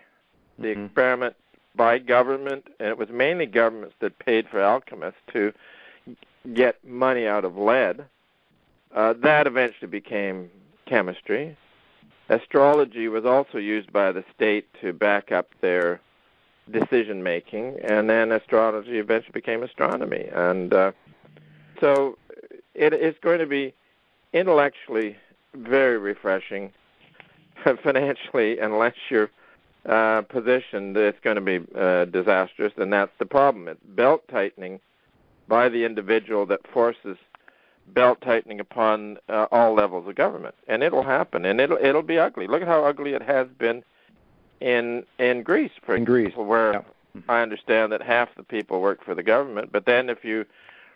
the 0.59 0.75
Mhm. 0.75 0.87
experiment 0.87 1.37
by 1.77 1.99
government, 1.99 2.67
and 2.81 2.89
it 2.89 2.99
was 2.99 3.11
mainly 3.11 3.47
governments 3.47 3.95
that 4.01 4.19
paid 4.19 4.49
for 4.49 4.61
alchemists 4.61 5.21
to 5.29 5.53
get 6.55 6.85
money 6.85 7.27
out 7.27 7.45
of 7.45 7.57
lead. 7.57 8.05
Uh, 8.95 9.15
that 9.23 9.47
eventually 9.47 9.89
became 9.89 10.51
chemistry. 10.87 11.57
Astrology 12.29 13.09
was 13.09 13.25
also 13.25 13.59
used 13.59 13.93
by 13.93 14.11
the 14.13 14.25
state 14.35 14.67
to 14.81 14.93
back 14.93 15.31
up 15.31 15.49
their 15.61 16.01
decision 16.71 17.23
making, 17.23 17.79
and 17.85 18.11
then 18.11 18.33
astrology 18.33 18.99
eventually 18.99 19.33
became 19.33 19.63
astronomy. 19.63 20.29
And 20.35 20.73
uh, 20.73 20.93
so 21.81 22.19
it 22.75 22.93
is 22.93 23.15
going 23.21 23.39
to 23.39 23.47
be 23.47 23.75
intellectually 24.33 25.17
very 25.55 25.99
refreshing. 25.99 26.73
Financially, 27.83 28.59
unless 28.59 28.95
you're 29.09 29.31
uh, 29.87 30.23
positioned, 30.23 30.97
it's 30.97 31.19
going 31.21 31.37
to 31.37 31.41
be 31.41 31.61
uh, 31.75 32.05
disastrous, 32.07 32.73
and 32.77 32.93
that's 32.93 33.13
the 33.19 33.27
problem. 33.27 33.69
It's 33.69 33.81
belt 33.85 34.23
tightening 34.29 34.81
by 35.49 35.69
the 35.69 35.85
individual 35.85 36.47
that 36.47 36.67
forces 36.67 37.17
belt 37.89 38.21
tightening 38.21 38.61
upon 38.61 39.19
uh, 39.29 39.47
all 39.53 39.75
levels 39.75 40.09
of 40.09 40.15
government, 40.15 40.55
and 40.67 40.83
it'll 40.83 41.05
happen, 41.05 41.45
and 41.45 41.61
it'll 41.61 41.79
it'll 41.79 42.03
be 42.03 42.19
ugly. 42.19 42.47
Look 42.47 42.63
at 42.63 42.69
how 42.69 42.85
ugly 42.85 43.13
it 43.13 43.23
has 43.23 43.47
been 43.59 43.85
in 44.61 45.05
in 45.19 45.43
Greece, 45.43 45.73
for 45.85 45.95
In 45.95 46.05
Greece, 46.05 46.29
example, 46.29 46.47
where 46.47 46.73
yeah. 46.73 47.21
I 47.29 47.43
understand 47.43 47.93
that 47.93 48.03
half 48.03 48.35
the 48.37 48.43
people 48.43 48.81
work 48.81 49.05
for 49.05 49.15
the 49.15 49.23
government, 49.23 49.71
but 49.73 49.87
then 49.87 50.11
if 50.11 50.25
you 50.25 50.45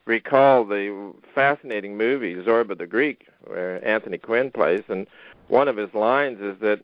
recall 0.04 0.64
the 0.64 1.12
fascinating 1.34 1.96
movie 1.96 2.34
Zorba 2.34 2.76
the 2.76 2.86
Greek, 2.86 3.28
where 3.44 3.86
Anthony 3.86 4.18
Quinn 4.18 4.50
plays, 4.50 4.82
and 4.88 5.06
one 5.48 5.68
of 5.68 5.76
his 5.76 5.92
lines 5.94 6.40
is 6.40 6.58
that 6.60 6.80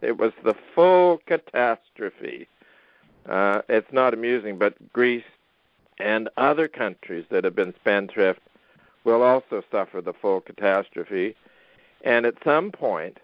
it 0.00 0.18
was 0.18 0.32
the 0.44 0.54
full 0.74 1.20
catastrophe. 1.26 2.48
Uh, 3.26 3.62
it's 3.68 3.92
not 3.92 4.14
amusing, 4.14 4.58
but 4.58 4.74
Greece 4.92 5.22
and 5.98 6.28
other 6.36 6.68
countries 6.68 7.24
that 7.30 7.44
have 7.44 7.54
been 7.54 7.74
spendthrift 7.80 8.40
will 9.04 9.22
also 9.22 9.62
suffer 9.70 10.00
the 10.00 10.12
full 10.12 10.40
catastrophe. 10.40 11.36
And 12.04 12.26
at 12.26 12.34
some 12.44 12.70
point, 12.70 13.18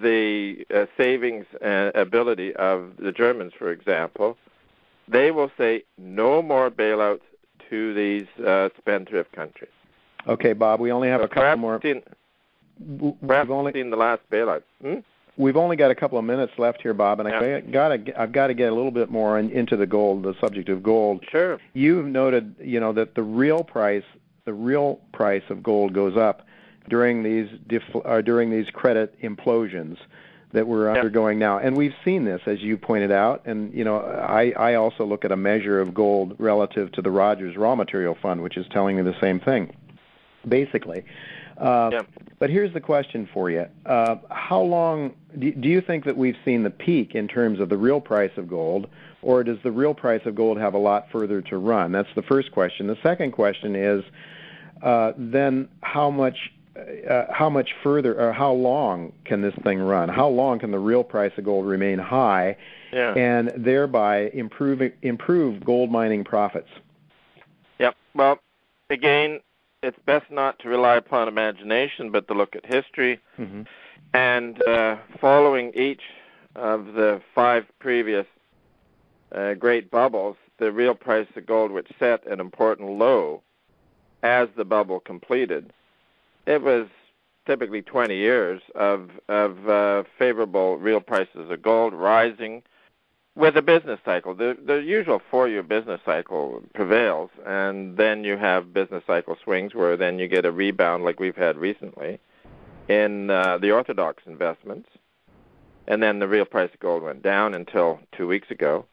the 0.00 0.66
uh, 0.74 0.86
savings 0.96 1.46
uh, 1.64 1.90
ability 1.94 2.54
of 2.56 2.96
the 2.98 3.12
Germans, 3.12 3.52
for 3.56 3.70
example, 3.70 4.36
they 5.08 5.30
will 5.30 5.50
say 5.56 5.84
no 5.98 6.42
more 6.42 6.70
bailouts 6.70 7.20
to 7.70 7.94
these 7.94 8.26
uh, 8.44 8.70
spendthrift 8.78 9.32
countries. 9.32 9.70
Okay, 10.26 10.52
Bob. 10.52 10.80
We 10.80 10.90
only 10.90 11.08
have 11.08 11.20
So 11.20 11.24
a 11.24 11.28
couple 11.28 11.56
more. 11.58 11.80
Seen, 11.82 12.02
We've 12.80 13.50
only 13.50 13.72
seen 13.72 13.90
the 13.90 13.96
last 13.96 14.22
bailout. 14.30 14.62
Hmm? 14.82 15.00
We've 15.36 15.56
only 15.56 15.76
got 15.76 15.90
a 15.90 15.94
couple 15.94 16.18
of 16.18 16.24
minutes 16.24 16.52
left 16.58 16.82
here, 16.82 16.94
Bob, 16.94 17.20
and 17.20 17.28
I 17.28 17.60
got 17.60 17.88
to 17.88 18.20
I've 18.20 18.32
got 18.32 18.48
to 18.48 18.54
get 18.54 18.70
a 18.70 18.74
little 18.74 18.90
bit 18.90 19.10
more 19.10 19.38
in, 19.38 19.50
into 19.50 19.76
the 19.76 19.86
gold, 19.86 20.22
the 20.22 20.34
subject 20.40 20.68
of 20.68 20.82
gold. 20.82 21.24
Sure. 21.30 21.58
You've 21.72 22.06
noted, 22.06 22.54
you 22.60 22.80
know, 22.80 22.92
that 22.92 23.14
the 23.14 23.22
real 23.22 23.64
price, 23.64 24.04
the 24.44 24.54
real 24.54 25.00
price 25.12 25.42
of 25.50 25.62
gold 25.62 25.92
goes 25.92 26.16
up 26.16 26.46
during 26.88 27.22
these 27.22 27.48
def- 27.66 27.82
uh, 28.04 28.20
during 28.20 28.50
these 28.50 28.68
credit 28.70 29.18
implosions 29.22 29.96
that 30.52 30.68
we're 30.68 30.88
Yeah. 30.92 31.00
undergoing 31.00 31.38
now, 31.38 31.58
and 31.58 31.76
we've 31.76 31.94
seen 32.04 32.24
this, 32.24 32.40
as 32.46 32.60
you 32.62 32.76
pointed 32.76 33.10
out. 33.10 33.42
And 33.44 33.74
you 33.74 33.84
know, 33.84 34.00
I 34.00 34.52
I 34.56 34.74
also 34.74 35.04
look 35.04 35.24
at 35.24 35.32
a 35.32 35.36
measure 35.36 35.80
of 35.80 35.92
gold 35.94 36.36
relative 36.38 36.92
to 36.92 37.02
the 37.02 37.10
Rogers 37.10 37.56
Raw 37.56 37.74
Material 37.74 38.16
Fund, 38.20 38.42
which 38.42 38.56
is 38.56 38.66
telling 38.70 38.96
me 38.96 39.02
the 39.02 39.18
same 39.20 39.40
thing, 39.40 39.74
basically. 40.48 41.04
Uh. 41.58 42.02
But 42.40 42.50
here's 42.50 42.74
the 42.74 42.80
question 42.80 43.28
for 43.32 43.50
you: 43.50 43.66
uh, 43.86 44.16
How 44.30 44.60
long 44.60 45.14
do, 45.38 45.52
do 45.52 45.68
you 45.68 45.80
think 45.80 46.04
that 46.04 46.16
we've 46.16 46.36
seen 46.44 46.62
the 46.62 46.70
peak 46.70 47.14
in 47.14 47.28
terms 47.28 47.60
of 47.60 47.68
the 47.68 47.76
real 47.78 48.00
price 48.00 48.32
of 48.36 48.48
gold, 48.48 48.88
or 49.22 49.42
does 49.44 49.58
the 49.62 49.70
real 49.70 49.94
price 49.94 50.20
of 50.26 50.34
gold 50.34 50.58
have 50.58 50.74
a 50.74 50.78
lot 50.78 51.06
further 51.10 51.40
to 51.42 51.56
run? 51.56 51.92
That's 51.92 52.08
the 52.14 52.22
first 52.22 52.52
question. 52.52 52.86
The 52.86 52.98
second 53.02 53.32
question 53.32 53.74
is, 53.74 54.04
uh, 54.82 55.12
then 55.16 55.68
how 55.82 56.10
much 56.10 56.36
uh, 57.08 57.26
how 57.30 57.48
much 57.48 57.70
further 57.82 58.20
or 58.20 58.32
how 58.32 58.52
long 58.52 59.12
can 59.24 59.40
this 59.40 59.54
thing 59.62 59.78
run? 59.78 60.08
How 60.08 60.28
long 60.28 60.58
can 60.58 60.70
the 60.70 60.78
real 60.78 61.04
price 61.04 61.32
of 61.38 61.44
gold 61.44 61.66
remain 61.66 61.98
high, 61.98 62.56
yeah. 62.92 63.14
and 63.14 63.52
thereby 63.56 64.30
improve 64.34 64.82
improve 65.02 65.64
gold 65.64 65.90
mining 65.90 66.24
profits? 66.24 66.68
Yep. 67.78 67.96
Well, 68.14 68.38
again, 68.90 69.40
it's 69.84 69.98
best 70.06 70.30
not 70.30 70.58
to 70.60 70.68
rely 70.68 70.96
upon 70.96 71.28
imagination, 71.28 72.10
but 72.10 72.26
to 72.28 72.34
look 72.34 72.56
at 72.56 72.64
history. 72.64 73.20
Mm-hmm. 73.38 73.62
And 74.14 74.62
uh, 74.66 74.96
following 75.20 75.72
each 75.74 76.02
of 76.56 76.94
the 76.94 77.20
five 77.34 77.66
previous 77.78 78.26
uh, 79.32 79.54
great 79.54 79.90
bubbles, 79.90 80.36
the 80.58 80.72
real 80.72 80.94
price 80.94 81.26
of 81.36 81.46
gold, 81.46 81.70
which 81.70 81.88
set 81.98 82.26
an 82.26 82.40
important 82.40 82.90
low 82.90 83.42
as 84.22 84.48
the 84.56 84.64
bubble 84.64 85.00
completed, 85.00 85.72
it 86.46 86.62
was 86.62 86.86
typically 87.46 87.82
20 87.82 88.16
years 88.16 88.62
of 88.74 89.10
of 89.28 89.68
uh, 89.68 90.04
favorable 90.18 90.78
real 90.78 91.00
prices 91.00 91.50
of 91.50 91.62
gold 91.62 91.92
rising 91.92 92.62
with 93.36 93.56
a 93.56 93.62
business 93.62 94.00
cycle. 94.04 94.34
The 94.34 94.56
the 94.64 94.76
usual 94.76 95.20
four-year 95.30 95.62
business 95.62 96.00
cycle 96.04 96.62
prevails, 96.74 97.30
and 97.46 97.96
then 97.96 98.24
you 98.24 98.36
have 98.36 98.72
business 98.72 99.02
cycle 99.06 99.36
swings 99.42 99.74
where 99.74 99.96
then 99.96 100.18
you 100.18 100.28
get 100.28 100.44
a 100.44 100.52
rebound 100.52 101.04
like 101.04 101.20
we've 101.20 101.36
had 101.36 101.56
recently 101.56 102.20
in 102.88 103.30
uh, 103.30 103.58
the 103.58 103.70
orthodox 103.70 104.22
investments, 104.26 104.88
and 105.88 106.02
then 106.02 106.18
the 106.18 106.28
real 106.28 106.44
price 106.44 106.70
of 106.72 106.80
gold 106.80 107.02
went 107.02 107.22
down 107.22 107.54
until 107.54 107.98
two 108.12 108.26
weeks 108.26 108.50
ago, 108.50 108.84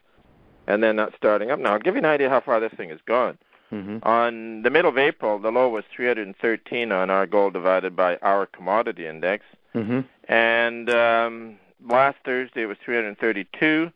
and 0.68 0.82
then 0.82 0.96
not 0.96 1.14
starting 1.16 1.52
up 1.52 1.60
now. 1.60 1.74
I'll 1.74 1.80
give 1.80 1.96
you 1.96 2.00
an 2.00 2.06
idea 2.06 2.30
how 2.30 2.42
far 2.42 2.60
this 2.60 2.74
thing 2.74 2.90
has 2.90 3.00
gone. 3.06 3.38
Mm-hmm. 3.72 4.00
On 4.04 4.64
the 4.64 4.70
middle 4.70 4.90
of 4.90 4.98
April, 4.98 5.40
the 5.40 5.52
low 5.52 5.70
was 5.70 5.86
313 5.96 6.92
on 6.92 7.10
our 7.10 7.26
gold 7.26 7.54
divided 7.54 7.96
by 7.96 8.18
our 8.18 8.46
commodity 8.46 9.08
index. 9.08 9.46
Mm-hmm. 9.74 10.02
And 10.30 10.90
um, 10.90 11.58
last 11.88 12.18
Thursday 12.26 12.64
it 12.64 12.66
was 12.66 12.78
332. 12.84 13.92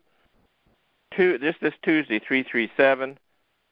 Two, 1.16 1.38
this 1.38 1.56
this 1.60 1.74
Tuesday 1.82 2.18
337, 2.18 3.18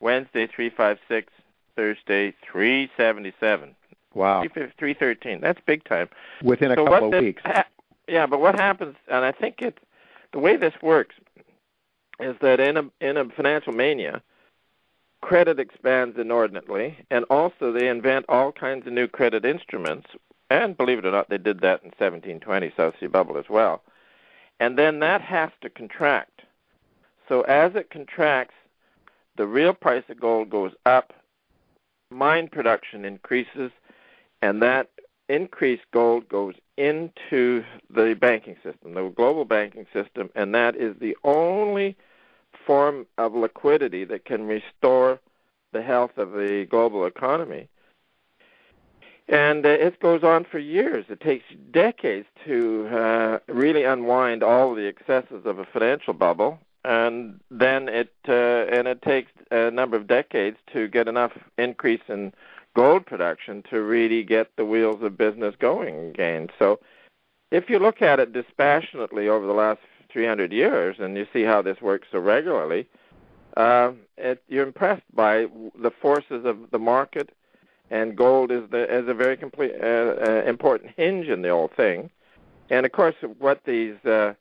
Wednesday 0.00 0.46
356, 0.46 1.32
Thursday 1.76 2.34
377. 2.50 3.74
Wow. 4.14 4.44
313. 4.54 5.40
That's 5.40 5.60
big 5.66 5.84
time. 5.84 6.08
Within 6.42 6.70
a 6.70 6.76
so 6.76 6.86
couple 6.86 7.06
of 7.06 7.12
this, 7.12 7.20
weeks. 7.22 7.42
Ha- 7.44 7.66
yeah, 8.08 8.26
but 8.26 8.40
what 8.40 8.54
happens, 8.54 8.96
and 9.08 9.24
I 9.24 9.32
think 9.32 9.60
it, 9.60 9.78
the 10.32 10.38
way 10.38 10.56
this 10.56 10.74
works, 10.82 11.16
is 12.20 12.36
that 12.40 12.60
in 12.60 12.76
a 12.76 12.84
in 13.00 13.16
a 13.16 13.24
financial 13.26 13.72
mania, 13.72 14.22
credit 15.20 15.58
expands 15.58 16.18
inordinately, 16.18 16.98
and 17.10 17.24
also 17.30 17.72
they 17.72 17.88
invent 17.88 18.26
all 18.28 18.52
kinds 18.52 18.86
of 18.86 18.92
new 18.92 19.08
credit 19.08 19.44
instruments. 19.44 20.08
And 20.50 20.76
believe 20.76 20.98
it 20.98 21.06
or 21.06 21.10
not, 21.10 21.30
they 21.30 21.38
did 21.38 21.60
that 21.62 21.82
in 21.82 21.88
1720 21.88 22.72
South 22.76 22.94
Sea 23.00 23.06
Bubble 23.06 23.38
as 23.38 23.48
well. 23.48 23.82
And 24.60 24.78
then 24.78 25.00
that 25.00 25.22
has 25.22 25.50
to 25.62 25.70
contract. 25.70 26.33
So 27.28 27.42
as 27.42 27.74
it 27.74 27.90
contracts, 27.90 28.54
the 29.36 29.46
real 29.46 29.74
price 29.74 30.04
of 30.08 30.20
gold 30.20 30.50
goes 30.50 30.72
up, 30.86 31.12
mine 32.10 32.48
production 32.48 33.04
increases, 33.04 33.70
and 34.42 34.62
that 34.62 34.90
increased 35.28 35.84
gold 35.92 36.28
goes 36.28 36.54
into 36.76 37.64
the 37.90 38.14
banking 38.14 38.56
system, 38.62 38.94
the 38.94 39.08
global 39.08 39.44
banking 39.44 39.86
system, 39.92 40.30
and 40.34 40.54
that 40.54 40.76
is 40.76 40.94
the 41.00 41.16
only 41.24 41.96
form 42.66 43.06
of 43.18 43.34
liquidity 43.34 44.04
that 44.04 44.24
can 44.24 44.46
restore 44.46 45.20
the 45.72 45.82
health 45.82 46.16
of 46.16 46.32
the 46.32 46.66
global 46.70 47.04
economy. 47.04 47.68
And 49.28 49.64
uh, 49.64 49.70
it 49.70 49.98
goes 50.00 50.22
on 50.22 50.44
for 50.44 50.58
years. 50.58 51.06
It 51.08 51.20
takes 51.20 51.44
decades 51.70 52.26
to 52.44 52.86
uh, 52.88 53.38
really 53.48 53.84
unwind 53.84 54.42
all 54.42 54.74
the 54.74 54.86
excesses 54.86 55.46
of 55.46 55.58
a 55.58 55.64
financial 55.64 56.12
bubble, 56.12 56.58
and 56.84 57.40
then 57.50 57.88
it 57.88 58.12
uh, 58.28 58.32
and 58.32 58.86
it 58.86 59.02
takes 59.02 59.32
a 59.50 59.70
number 59.70 59.96
of 59.96 60.06
decades 60.06 60.58
to 60.72 60.88
get 60.88 61.08
enough 61.08 61.32
increase 61.58 62.02
in 62.08 62.32
gold 62.74 63.06
production 63.06 63.62
to 63.70 63.82
really 63.82 64.22
get 64.22 64.56
the 64.56 64.64
wheels 64.64 65.02
of 65.02 65.16
business 65.16 65.54
going 65.58 66.10
again. 66.10 66.48
So, 66.58 66.80
if 67.50 67.70
you 67.70 67.78
look 67.78 68.02
at 68.02 68.20
it 68.20 68.32
dispassionately 68.32 69.28
over 69.28 69.46
the 69.46 69.52
last 69.52 69.80
300 70.10 70.52
years, 70.52 70.96
and 70.98 71.16
you 71.16 71.26
see 71.32 71.42
how 71.42 71.62
this 71.62 71.80
works 71.80 72.08
so 72.10 72.18
regularly, 72.18 72.86
uh, 73.56 73.92
it, 74.16 74.42
you're 74.48 74.66
impressed 74.66 75.04
by 75.14 75.46
the 75.80 75.90
forces 75.90 76.44
of 76.44 76.70
the 76.70 76.78
market, 76.78 77.30
and 77.90 78.16
gold 78.16 78.50
is 78.50 78.68
the 78.70 78.92
is 78.92 79.08
a 79.08 79.14
very 79.14 79.36
complete 79.36 79.72
uh, 79.80 80.16
uh, 80.20 80.42
important 80.46 80.92
hinge 80.96 81.28
in 81.28 81.42
the 81.42 81.50
whole 81.50 81.70
thing. 81.74 82.10
And 82.70 82.84
of 82.84 82.92
course, 82.92 83.14
what 83.38 83.64
these 83.64 83.96
uh, 84.04 84.34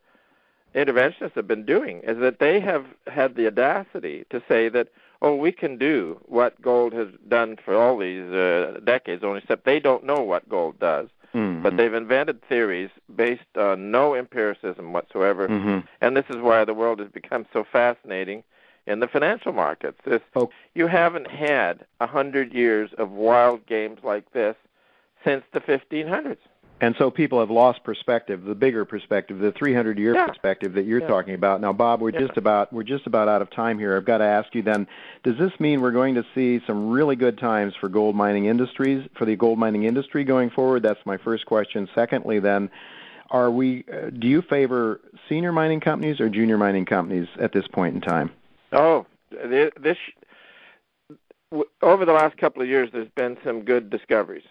interventionists 0.76 1.36
have 1.36 1.48
been 1.48 1.66
doing 1.66 2.02
is 2.04 2.18
that 2.20 2.40
they 2.40 2.60
have 2.60 2.86
had 3.08 3.36
the 3.36 3.48
audacity 3.48 4.26
to 4.30 4.42
say 4.48 4.70
that 4.70 4.90
oh, 5.24 5.36
we 5.36 5.52
can 5.52 5.78
do 5.78 6.20
what 6.26 6.62
gold 6.62 6.94
has 6.94 7.08
done 7.30 7.58
for 7.64 7.76
all 7.76 7.98
these 7.98 8.30
uh, 8.32 8.80
decades, 8.84 9.24
only 9.24 9.40
except 9.40 9.66
they 9.66 9.80
don't 9.80 10.04
know 10.04 10.22
what 10.22 10.48
gold 10.50 10.78
does. 10.80 11.08
Mm-hmm. 11.34 11.64
But 11.64 11.78
they've 11.78 11.94
invented 11.94 12.48
theories 12.48 12.92
based 13.16 13.58
on 13.58 13.90
no 13.90 14.14
empiricism 14.14 14.94
whatsoever, 14.94 15.48
mm-hmm. 15.48 15.80
and 16.00 16.16
this 16.16 16.26
is 16.30 16.36
why 16.38 16.64
the 16.64 16.76
world 16.76 17.00
has 17.00 17.10
become 17.10 17.48
so 17.52 17.64
fascinating 17.64 18.44
in 18.86 19.00
the 19.00 19.08
financial 19.08 19.52
markets. 19.52 19.98
This, 20.06 20.22
oh. 20.36 20.52
You 20.76 20.86
haven't 20.86 21.32
had 21.32 21.86
a 22.00 22.06
hundred 22.06 22.54
years 22.54 22.92
of 23.00 23.10
wild 23.12 23.66
games 23.66 24.00
like 24.04 24.32
this 24.34 24.56
since 25.24 25.44
the 25.54 25.62
1500s. 25.62 26.38
And 26.82 26.96
so 26.98 27.10
people 27.10 27.40
have 27.40 27.50
lost 27.50 27.84
perspective, 27.84 28.44
the 28.44 28.56
bigger 28.56 28.84
perspective, 28.84 29.40
the 29.40 29.54
300-year 29.54 30.16
yeah. 30.16 30.28
perspective 30.28 30.74
that 30.74 30.84
you're 30.84 31.00
yeah. 31.00 31.08
talking 31.08 31.34
about. 31.34 31.62
Now, 31.62 31.72
Bob, 31.72 32.02
we're 32.02 32.10
yeah. 32.10 32.20
just 32.20 32.38
about 32.38 32.74
we're 32.74 32.84
just 32.84 33.08
about 33.08 33.30
out 33.30 33.42
of 33.42 33.50
time 33.52 33.80
here. 33.80 33.96
I've 33.96 34.06
got 34.06 34.18
to 34.18 34.26
ask 34.26 34.54
you 34.54 34.64
then: 34.64 34.88
Does 35.24 35.38
this 35.38 35.58
mean 35.60 35.82
we're 35.82 35.92
going 35.92 36.16
to 36.16 36.26
see 36.36 36.62
some 36.68 36.90
really 36.90 37.16
good 37.16 37.38
times 37.38 37.74
for 37.80 37.88
gold 37.88 38.16
mining 38.16 38.46
industries 38.46 39.08
for 39.18 39.26
the 39.26 39.36
gold 39.36 39.60
mining 39.60 39.84
industry 39.84 40.24
going 40.26 40.50
forward? 40.50 40.84
That's 40.84 41.00
my 41.06 41.18
first 41.18 41.46
question. 41.46 41.88
Secondly, 41.96 42.40
then, 42.40 42.70
are 43.30 43.50
we? 43.50 43.86
Uh, 43.92 44.10
do 44.10 44.28
you 44.28 44.42
favor 44.42 45.00
senior 45.30 45.54
mining 45.54 45.80
companies 45.80 46.20
or 46.20 46.28
junior 46.28 46.58
mining 46.58 46.86
companies 46.86 47.28
at 47.40 47.54
this 47.54 47.68
point 47.68 47.96
in 47.96 48.02
time? 48.02 48.30
Oh, 48.74 49.06
this 49.32 49.98
over 51.82 52.04
the 52.06 52.14
last 52.14 52.36
couple 52.38 52.62
of 52.62 52.68
years, 52.68 52.90
there's 52.92 53.08
been 53.16 53.38
some 53.44 53.62
good 53.62 53.90
discoveries 53.90 54.44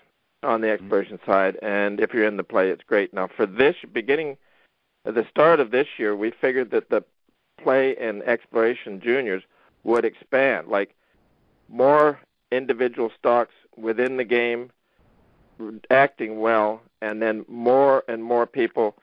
on 0.43 0.60
the 0.60 0.70
exploration 0.70 1.19
mm-hmm. 1.19 1.31
side, 1.31 1.59
and 1.62 2.01
if 2.01 2.12
you're 2.12 2.27
in 2.27 2.36
the 2.36 2.44
play, 2.44 2.70
it's 2.70 2.85
great. 2.85 3.12
Now, 3.14 3.28
for 3.28 3.47
this 3.47 3.77
beginning, 3.93 4.36
at 5.05 5.14
the 5.14 5.27
start 5.31 5.60
of 5.60 5.70
this 5.70 5.86
year, 5.98 6.16
we 6.16 6.31
figured 6.31 6.70
that 6.70 6.90
the 6.90 7.05
play 7.62 7.97
and 7.97 8.23
exploration 8.23 9.01
juniors 9.01 9.43
would 9.85 10.05
expand, 10.05 10.69
like 10.69 10.94
more 11.69 12.20
individual 12.51 13.10
stocks 13.19 13.55
within 13.77 14.16
the 14.16 14.24
game 14.24 14.70
acting 15.90 16.40
well, 16.40 16.82
and 17.01 17.23
then 17.23 17.44
more 17.48 18.05
and 18.09 18.24
more 18.24 18.47
people 18.47 18.97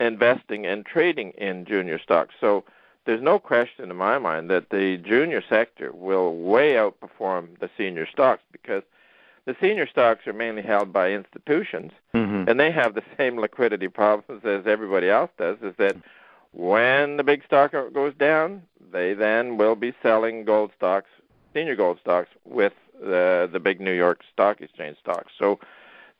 investing 0.00 0.66
and 0.66 0.86
trading 0.86 1.30
in 1.32 1.64
junior 1.64 1.98
stocks. 1.98 2.34
So 2.40 2.64
there's 3.04 3.22
no 3.22 3.38
question 3.38 3.90
in 3.90 3.96
my 3.96 4.18
mind 4.18 4.50
that 4.50 4.70
the 4.70 4.96
junior 4.98 5.42
sector 5.48 5.92
will 5.92 6.36
way 6.36 6.74
outperform 6.74 7.58
the 7.58 7.70
senior 7.76 8.06
stocks 8.06 8.42
because 8.52 8.82
the 9.48 9.56
senior 9.60 9.88
stocks 9.88 10.26
are 10.26 10.32
mainly 10.32 10.62
held 10.62 10.92
by 10.92 11.10
institutions 11.10 11.92
mm-hmm. 12.14 12.48
and 12.48 12.60
they 12.60 12.70
have 12.70 12.94
the 12.94 13.02
same 13.16 13.38
liquidity 13.38 13.88
problems 13.88 14.44
as 14.44 14.66
everybody 14.66 15.08
else 15.08 15.30
does 15.38 15.56
is 15.62 15.74
that 15.78 15.96
when 16.52 17.16
the 17.16 17.24
big 17.24 17.42
stock 17.44 17.72
goes 17.92 18.14
down 18.14 18.62
they 18.92 19.14
then 19.14 19.56
will 19.56 19.74
be 19.74 19.94
selling 20.02 20.44
gold 20.44 20.70
stocks 20.76 21.10
senior 21.54 21.76
gold 21.76 21.98
stocks 22.00 22.30
with 22.44 22.74
the 23.00 23.48
the 23.52 23.60
big 23.60 23.80
New 23.80 23.92
York 23.92 24.20
Stock 24.32 24.60
Exchange 24.60 24.96
stocks. 24.98 25.32
So 25.38 25.58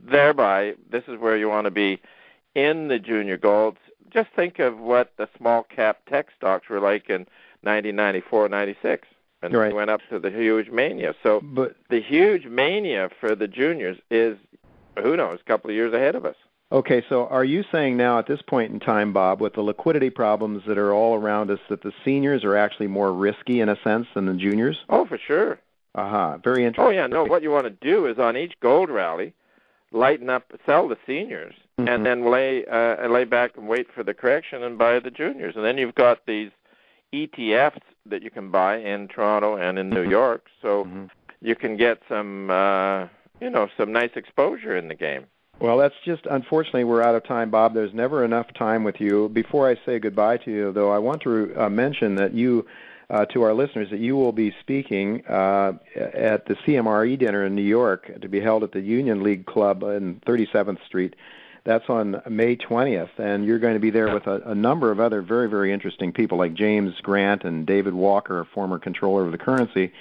thereby 0.00 0.74
this 0.90 1.04
is 1.08 1.18
where 1.18 1.36
you 1.36 1.48
want 1.48 1.66
to 1.66 1.70
be 1.70 2.00
in 2.54 2.88
the 2.88 2.98
junior 2.98 3.36
golds. 3.36 3.78
Just 4.10 4.30
think 4.34 4.58
of 4.58 4.78
what 4.78 5.12
the 5.16 5.28
small 5.36 5.64
cap 5.64 6.00
tech 6.08 6.28
stocks 6.36 6.68
were 6.68 6.80
like 6.80 7.08
in 7.10 7.26
1994, 7.62 8.48
96, 8.48 9.08
and 9.42 9.54
right. 9.54 9.74
went 9.74 9.90
up 9.90 10.00
to 10.10 10.18
the 10.18 10.30
huge 10.30 10.68
mania. 10.70 11.14
So 11.22 11.40
but, 11.40 11.76
the 11.90 12.00
huge 12.00 12.46
mania 12.46 13.10
for 13.20 13.34
the 13.34 13.48
juniors 13.48 13.98
is, 14.10 14.36
who 15.00 15.16
knows, 15.16 15.38
a 15.40 15.44
couple 15.44 15.70
of 15.70 15.76
years 15.76 15.92
ahead 15.92 16.14
of 16.14 16.24
us. 16.24 16.36
Okay, 16.70 17.02
so 17.08 17.26
are 17.28 17.44
you 17.44 17.64
saying 17.72 17.96
now 17.96 18.18
at 18.18 18.26
this 18.26 18.42
point 18.42 18.72
in 18.72 18.78
time, 18.78 19.14
Bob, 19.14 19.40
with 19.40 19.54
the 19.54 19.62
liquidity 19.62 20.10
problems 20.10 20.64
that 20.66 20.76
are 20.76 20.92
all 20.92 21.14
around 21.14 21.50
us, 21.50 21.60
that 21.70 21.82
the 21.82 21.92
seniors 22.04 22.44
are 22.44 22.56
actually 22.56 22.88
more 22.88 23.10
risky 23.10 23.60
in 23.60 23.70
a 23.70 23.76
sense 23.82 24.06
than 24.14 24.26
the 24.26 24.34
juniors? 24.34 24.76
Oh, 24.90 25.06
for 25.06 25.16
sure. 25.16 25.58
Uh 25.94 26.10
huh. 26.10 26.38
Very 26.44 26.64
interesting. 26.66 26.84
Oh 26.84 26.90
yeah, 26.90 27.06
no. 27.06 27.24
What 27.24 27.42
you 27.42 27.50
want 27.50 27.64
to 27.64 27.70
do 27.70 28.06
is 28.06 28.18
on 28.18 28.36
each 28.36 28.52
gold 28.60 28.90
rally, 28.90 29.32
lighten 29.92 30.28
up, 30.28 30.52
sell 30.66 30.88
the 30.88 30.98
seniors, 31.06 31.54
mm-hmm. 31.78 31.88
and 31.88 32.04
then 32.04 32.30
lay 32.30 32.66
uh, 32.66 33.08
lay 33.08 33.24
back 33.24 33.56
and 33.56 33.66
wait 33.66 33.86
for 33.94 34.04
the 34.04 34.12
correction 34.12 34.62
and 34.62 34.76
buy 34.76 35.00
the 35.00 35.10
juniors. 35.10 35.56
And 35.56 35.64
then 35.64 35.78
you've 35.78 35.94
got 35.94 36.26
these 36.26 36.50
ETFs 37.14 37.80
that 38.10 38.22
you 38.22 38.30
can 38.30 38.50
buy 38.50 38.78
in 38.78 39.08
Toronto 39.08 39.56
and 39.56 39.78
in 39.78 39.90
New 39.90 40.02
mm-hmm. 40.02 40.10
York, 40.10 40.46
so 40.62 40.84
mm-hmm. 40.84 41.04
you 41.40 41.54
can 41.54 41.76
get 41.76 42.00
some 42.08 42.50
uh, 42.50 43.06
you 43.40 43.50
know 43.50 43.68
some 43.76 43.92
nice 43.92 44.12
exposure 44.16 44.76
in 44.76 44.88
the 44.88 44.94
game. 44.94 45.26
Well, 45.60 45.76
that's 45.78 45.94
just 46.04 46.24
unfortunately 46.30 46.84
we're 46.84 47.02
out 47.02 47.16
of 47.16 47.24
time, 47.24 47.50
Bob. 47.50 47.74
There's 47.74 47.92
never 47.92 48.24
enough 48.24 48.46
time 48.54 48.84
with 48.84 49.00
you. 49.00 49.28
Before 49.28 49.68
I 49.68 49.76
say 49.84 49.98
goodbye 49.98 50.36
to 50.38 50.50
you, 50.50 50.72
though, 50.72 50.90
I 50.90 50.98
want 50.98 51.22
to 51.22 51.52
uh, 51.56 51.68
mention 51.68 52.14
that 52.16 52.32
you 52.32 52.66
uh, 53.10 53.24
to 53.26 53.42
our 53.42 53.54
listeners 53.54 53.88
that 53.90 54.00
you 54.00 54.16
will 54.16 54.32
be 54.32 54.54
speaking 54.60 55.24
uh, 55.26 55.72
at 55.96 56.46
the 56.46 56.54
CMRE 56.66 57.18
dinner 57.18 57.44
in 57.44 57.54
New 57.54 57.62
York 57.62 58.20
to 58.20 58.28
be 58.28 58.40
held 58.40 58.62
at 58.62 58.72
the 58.72 58.80
Union 58.80 59.22
League 59.22 59.46
Club 59.46 59.82
in 59.82 60.20
37th 60.26 60.84
Street. 60.86 61.16
That's 61.64 61.88
on 61.88 62.22
May 62.28 62.56
20th, 62.56 63.18
and 63.18 63.44
you're 63.44 63.58
going 63.58 63.74
to 63.74 63.80
be 63.80 63.90
there 63.90 64.12
with 64.12 64.26
a, 64.26 64.42
a 64.46 64.54
number 64.54 64.90
of 64.90 65.00
other 65.00 65.22
very, 65.22 65.48
very 65.48 65.72
interesting 65.72 66.12
people 66.12 66.38
like 66.38 66.54
James 66.54 66.94
Grant 67.02 67.44
and 67.44 67.66
David 67.66 67.94
Walker, 67.94 68.46
former 68.54 68.78
controller 68.78 69.26
of 69.26 69.32
the 69.32 69.38
currency. 69.38 69.92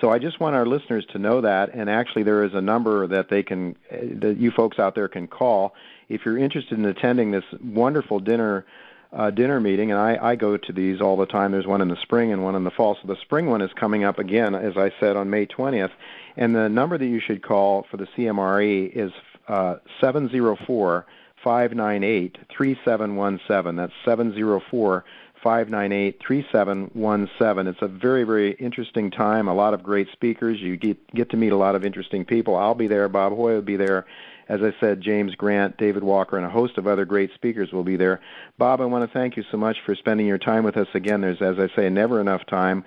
So 0.00 0.10
I 0.10 0.18
just 0.18 0.38
want 0.38 0.54
our 0.54 0.66
listeners 0.66 1.04
to 1.12 1.18
know 1.18 1.40
that, 1.40 1.70
and 1.74 1.90
actually 1.90 2.22
there 2.22 2.44
is 2.44 2.54
a 2.54 2.60
number 2.60 3.06
that 3.08 3.28
they 3.30 3.42
can, 3.42 3.74
that 3.90 4.36
you 4.38 4.50
folks 4.52 4.78
out 4.78 4.94
there 4.94 5.08
can 5.08 5.26
call 5.26 5.74
if 6.08 6.24
you're 6.24 6.38
interested 6.38 6.78
in 6.78 6.84
attending 6.84 7.32
this 7.32 7.44
wonderful 7.62 8.20
dinner 8.20 8.64
uh, 9.10 9.30
dinner 9.30 9.58
meeting, 9.58 9.90
and 9.90 9.98
I, 9.98 10.18
I 10.20 10.36
go 10.36 10.56
to 10.56 10.72
these 10.72 11.00
all 11.00 11.16
the 11.16 11.26
time. 11.26 11.52
There's 11.52 11.66
one 11.66 11.80
in 11.80 11.88
the 11.88 11.96
spring 12.02 12.30
and 12.32 12.44
one 12.44 12.54
in 12.54 12.64
the 12.64 12.70
fall. 12.70 12.96
So 13.00 13.08
the 13.08 13.16
spring 13.22 13.46
one 13.46 13.62
is 13.62 13.70
coming 13.72 14.04
up 14.04 14.18
again, 14.18 14.54
as 14.54 14.76
I 14.76 14.92
said, 15.00 15.16
on 15.16 15.30
May 15.30 15.46
20th. 15.46 15.92
And 16.36 16.54
the 16.54 16.68
number 16.68 16.98
that 16.98 17.06
you 17.06 17.20
should 17.20 17.42
call 17.42 17.86
for 17.90 17.96
the 17.96 18.06
CMRE 18.06 18.94
is 18.94 19.10
uh, 19.12 19.20
Uh, 19.48 19.76
704 20.00 21.06
598 21.42 22.38
3717. 22.56 23.76
That's 23.76 23.92
704 24.04 25.04
598 25.42 26.20
3717. 26.26 27.66
It's 27.66 27.82
a 27.82 27.88
very, 27.88 28.24
very 28.24 28.52
interesting 28.52 29.10
time. 29.10 29.48
A 29.48 29.54
lot 29.54 29.74
of 29.74 29.82
great 29.82 30.08
speakers. 30.12 30.60
You 30.60 30.76
get, 30.76 31.14
get 31.14 31.30
to 31.30 31.36
meet 31.36 31.52
a 31.52 31.56
lot 31.56 31.74
of 31.74 31.84
interesting 31.84 32.24
people. 32.24 32.56
I'll 32.56 32.74
be 32.74 32.88
there. 32.88 33.08
Bob 33.08 33.32
Hoye 33.32 33.54
will 33.54 33.62
be 33.62 33.76
there 33.76 34.06
as 34.48 34.62
I 34.62 34.72
said, 34.80 35.02
James 35.02 35.34
Grant, 35.34 35.76
David 35.76 36.02
Walker, 36.02 36.36
and 36.36 36.46
a 36.46 36.50
host 36.50 36.78
of 36.78 36.86
other 36.86 37.04
great 37.04 37.32
speakers 37.34 37.70
will 37.70 37.84
be 37.84 37.96
there. 37.96 38.20
Bob, 38.56 38.80
I 38.80 38.86
want 38.86 39.08
to 39.08 39.18
thank 39.18 39.36
you 39.36 39.44
so 39.50 39.58
much 39.58 39.76
for 39.84 39.94
spending 39.94 40.26
your 40.26 40.38
time 40.38 40.64
with 40.64 40.76
us 40.76 40.88
again. 40.94 41.20
There's, 41.20 41.42
as 41.42 41.58
I 41.58 41.68
say, 41.76 41.90
never 41.90 42.20
enough 42.20 42.46
time. 42.46 42.84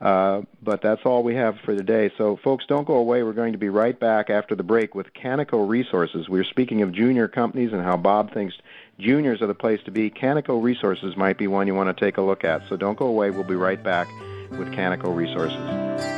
Uh, 0.00 0.42
but 0.62 0.80
that's 0.80 1.02
all 1.04 1.22
we 1.22 1.34
have 1.34 1.58
for 1.64 1.74
today. 1.74 2.10
So, 2.16 2.36
folks, 2.36 2.64
don't 2.66 2.86
go 2.86 2.94
away. 2.94 3.22
We're 3.22 3.32
going 3.32 3.52
to 3.52 3.58
be 3.58 3.68
right 3.68 3.98
back 3.98 4.30
after 4.30 4.54
the 4.54 4.62
break 4.62 4.94
with 4.94 5.12
Canaco 5.12 5.68
Resources. 5.68 6.28
We're 6.28 6.44
speaking 6.44 6.82
of 6.82 6.92
junior 6.92 7.26
companies 7.26 7.72
and 7.72 7.82
how 7.82 7.96
Bob 7.96 8.32
thinks 8.32 8.54
juniors 9.00 9.42
are 9.42 9.48
the 9.48 9.54
place 9.54 9.80
to 9.86 9.90
be. 9.90 10.10
Canaco 10.10 10.62
Resources 10.62 11.16
might 11.16 11.36
be 11.36 11.48
one 11.48 11.66
you 11.66 11.74
want 11.74 11.96
to 11.96 12.04
take 12.04 12.16
a 12.16 12.22
look 12.22 12.44
at. 12.44 12.68
So, 12.68 12.76
don't 12.76 12.98
go 12.98 13.06
away. 13.06 13.30
We'll 13.30 13.44
be 13.44 13.56
right 13.56 13.82
back 13.82 14.08
with 14.50 14.68
Canaco 14.68 15.14
Resources. 15.14 16.17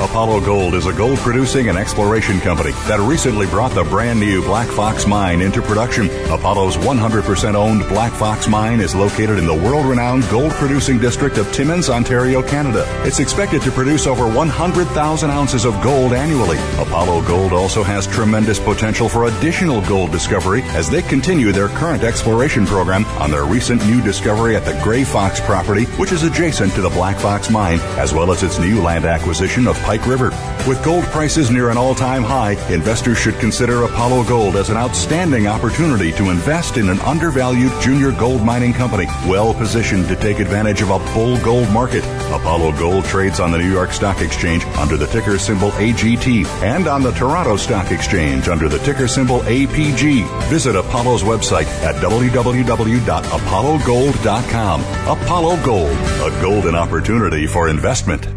Apollo 0.05 0.41
Gold 0.41 0.75
is 0.75 0.85
a 0.85 0.93
gold 0.93 1.17
producing 1.17 1.67
and 1.67 1.79
exploration 1.79 2.39
company 2.39 2.71
that 2.87 2.99
recently 2.99 3.47
brought 3.47 3.73
the 3.73 3.83
brand 3.85 4.19
new 4.19 4.43
Black 4.43 4.67
Fox 4.67 5.07
Mine 5.07 5.41
into 5.41 5.63
production. 5.63 6.05
Apollo's 6.31 6.77
100% 6.77 7.55
owned 7.55 7.81
Black 7.89 8.13
Fox 8.13 8.47
Mine 8.47 8.81
is 8.81 8.93
located 8.93 9.39
in 9.39 9.47
the 9.47 9.53
world 9.53 9.87
renowned 9.87 10.21
gold 10.29 10.51
producing 10.53 10.99
district 10.99 11.39
of 11.39 11.51
Timmins, 11.51 11.89
Ontario, 11.89 12.43
Canada. 12.43 12.85
It's 13.03 13.17
expected 13.17 13.63
to 13.63 13.71
produce 13.71 14.05
over 14.05 14.31
100,000 14.31 15.29
ounces 15.31 15.65
of 15.65 15.73
gold 15.81 16.13
annually. 16.13 16.59
Apollo 16.77 17.23
Gold 17.23 17.51
also 17.51 17.81
has 17.81 18.05
tremendous 18.05 18.59
potential 18.59 19.09
for 19.09 19.25
additional 19.25 19.81
gold 19.87 20.11
discovery 20.11 20.61
as 20.75 20.87
they 20.87 21.01
continue 21.01 21.51
their 21.51 21.69
current 21.69 22.03
exploration 22.03 22.67
program 22.67 23.05
on 23.19 23.31
their 23.31 23.45
recent 23.45 23.83
new 23.87 24.03
discovery 24.03 24.55
at 24.55 24.65
the 24.65 24.79
Gray 24.83 25.03
Fox 25.03 25.39
property, 25.39 25.85
which 25.97 26.11
is 26.11 26.21
adjacent 26.21 26.73
to 26.73 26.81
the 26.81 26.89
Black 26.89 27.17
Fox 27.17 27.49
Mine, 27.49 27.79
as 27.97 28.13
well 28.13 28.31
as 28.31 28.43
its 28.43 28.59
new 28.59 28.83
land 28.83 29.05
acquisition 29.05 29.65
of 29.65 29.75
Pike 29.95 30.07
River. 30.07 30.31
With 30.67 30.83
gold 30.83 31.05
prices 31.05 31.49
near 31.49 31.69
an 31.69 31.77
all-time 31.77 32.23
high, 32.23 32.57
investors 32.73 33.17
should 33.17 33.35
consider 33.35 33.83
Apollo 33.83 34.25
Gold 34.25 34.57
as 34.57 34.69
an 34.69 34.75
outstanding 34.75 35.47
opportunity 35.47 36.11
to 36.13 36.31
invest 36.31 36.75
in 36.75 36.89
an 36.89 36.99
undervalued 37.01 37.71
junior 37.81 38.11
gold 38.11 38.43
mining 38.43 38.73
company, 38.73 39.05
well 39.25 39.53
positioned 39.53 40.09
to 40.09 40.17
take 40.17 40.39
advantage 40.39 40.81
of 40.81 40.89
a 40.89 40.99
bull 41.13 41.37
gold 41.43 41.71
market. 41.71 42.03
Apollo 42.33 42.73
Gold 42.73 43.05
trades 43.05 43.39
on 43.39 43.51
the 43.51 43.57
New 43.57 43.71
York 43.71 43.93
Stock 43.93 44.19
Exchange 44.19 44.65
under 44.77 44.97
the 44.97 45.07
ticker 45.07 45.39
symbol 45.39 45.71
AGT 45.71 46.45
and 46.61 46.87
on 46.87 47.01
the 47.01 47.11
Toronto 47.11 47.55
Stock 47.55 47.93
Exchange 47.93 48.49
under 48.49 48.67
the 48.67 48.79
ticker 48.79 49.07
symbol 49.07 49.39
APG. 49.41 50.27
Visit 50.49 50.75
Apollo's 50.75 51.23
website 51.23 51.67
at 51.83 51.95
www.apollogold.com. 52.03 54.81
Apollo 55.07 55.63
Gold, 55.63 55.89
a 55.89 56.31
golden 56.41 56.75
opportunity 56.75 57.47
for 57.47 57.69
investment. 57.69 58.34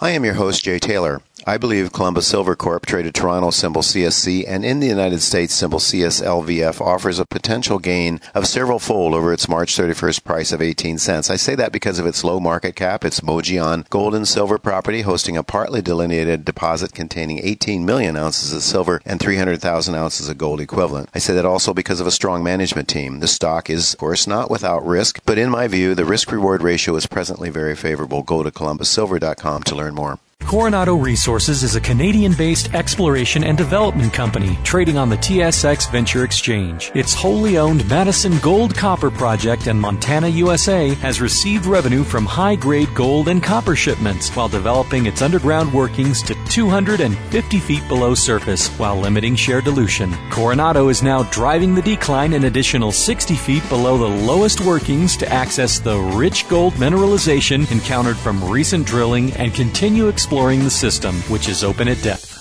I 0.00 0.10
am 0.10 0.24
your 0.24 0.34
host, 0.34 0.64
Jay 0.64 0.78
Taylor. 0.78 1.22
I 1.46 1.58
believe 1.58 1.92
Columbus 1.92 2.26
Silver 2.26 2.56
Corp, 2.56 2.86
traded 2.86 3.14
Toronto 3.14 3.50
symbol 3.50 3.82
CSC, 3.82 4.44
and 4.48 4.64
in 4.64 4.80
the 4.80 4.86
United 4.86 5.20
States 5.20 5.52
symbol 5.52 5.78
CSLVF, 5.78 6.80
offers 6.80 7.18
a 7.18 7.26
potential 7.26 7.78
gain 7.78 8.22
of 8.34 8.46
several 8.46 8.78
fold 8.78 9.12
over 9.12 9.30
its 9.30 9.46
March 9.46 9.76
31st 9.76 10.24
price 10.24 10.52
of 10.52 10.62
18 10.62 10.96
cents. 10.96 11.28
I 11.28 11.36
say 11.36 11.54
that 11.54 11.70
because 11.70 11.98
of 11.98 12.06
its 12.06 12.24
low 12.24 12.40
market 12.40 12.76
cap, 12.76 13.04
its 13.04 13.20
Mogollon 13.20 13.84
gold 13.90 14.14
and 14.14 14.26
silver 14.26 14.56
property 14.56 15.02
hosting 15.02 15.36
a 15.36 15.42
partly 15.42 15.82
delineated 15.82 16.46
deposit 16.46 16.94
containing 16.94 17.40
18 17.44 17.84
million 17.84 18.16
ounces 18.16 18.54
of 18.54 18.62
silver 18.62 19.02
and 19.04 19.20
300,000 19.20 19.94
ounces 19.94 20.30
of 20.30 20.38
gold 20.38 20.62
equivalent. 20.62 21.10
I 21.14 21.18
say 21.18 21.34
that 21.34 21.44
also 21.44 21.74
because 21.74 22.00
of 22.00 22.06
a 22.06 22.10
strong 22.10 22.42
management 22.42 22.88
team. 22.88 23.20
The 23.20 23.28
stock 23.28 23.68
is, 23.68 23.92
of 23.92 24.00
course, 24.00 24.26
not 24.26 24.50
without 24.50 24.86
risk, 24.86 25.20
but 25.26 25.36
in 25.36 25.50
my 25.50 25.68
view, 25.68 25.94
the 25.94 26.06
risk 26.06 26.32
reward 26.32 26.62
ratio 26.62 26.96
is 26.96 27.06
presently 27.06 27.50
very 27.50 27.76
favorable. 27.76 28.22
Go 28.22 28.42
to 28.42 28.50
columbussilver.com 28.50 29.62
to 29.64 29.74
learn 29.74 29.94
more. 29.94 30.18
Coronado 30.40 30.94
Resources 30.94 31.62
is 31.62 31.74
a 31.74 31.80
Canadian 31.80 32.32
based 32.34 32.74
exploration 32.74 33.42
and 33.42 33.56
development 33.56 34.12
company 34.12 34.58
trading 34.62 34.98
on 34.98 35.08
the 35.08 35.16
TSX 35.16 35.90
Venture 35.90 36.22
Exchange. 36.22 36.92
Its 36.94 37.14
wholly 37.14 37.56
owned 37.58 37.88
Madison 37.88 38.38
Gold 38.38 38.74
Copper 38.76 39.10
Project 39.10 39.66
in 39.66 39.80
Montana, 39.80 40.28
USA 40.28 40.94
has 40.96 41.20
received 41.20 41.66
revenue 41.66 42.04
from 42.04 42.26
high 42.26 42.54
grade 42.54 42.94
gold 42.94 43.28
and 43.28 43.42
copper 43.42 43.74
shipments 43.74 44.30
while 44.36 44.48
developing 44.48 45.06
its 45.06 45.22
underground 45.22 45.72
workings 45.72 46.22
to 46.22 46.36
250 46.50 47.58
feet 47.58 47.88
below 47.88 48.14
surface 48.14 48.68
while 48.78 48.96
limiting 48.96 49.34
share 49.34 49.60
dilution. 49.60 50.14
Coronado 50.30 50.88
is 50.88 51.02
now 51.02 51.22
driving 51.24 51.74
the 51.74 51.82
decline 51.82 52.32
an 52.34 52.44
additional 52.44 52.92
60 52.92 53.34
feet 53.34 53.68
below 53.68 53.96
the 53.98 54.24
lowest 54.26 54.60
workings 54.60 55.16
to 55.16 55.28
access 55.32 55.78
the 55.78 55.98
rich 55.98 56.48
gold 56.48 56.74
mineralization 56.74 57.68
encountered 57.72 58.16
from 58.16 58.44
recent 58.44 58.86
drilling 58.86 59.32
and 59.32 59.54
continue 59.54 60.08
exploring 60.08 60.33
exploring 60.34 60.64
the 60.64 60.70
system, 60.70 61.14
which 61.30 61.48
is 61.48 61.62
open 61.62 61.86
at 61.86 62.02
depth. 62.02 62.40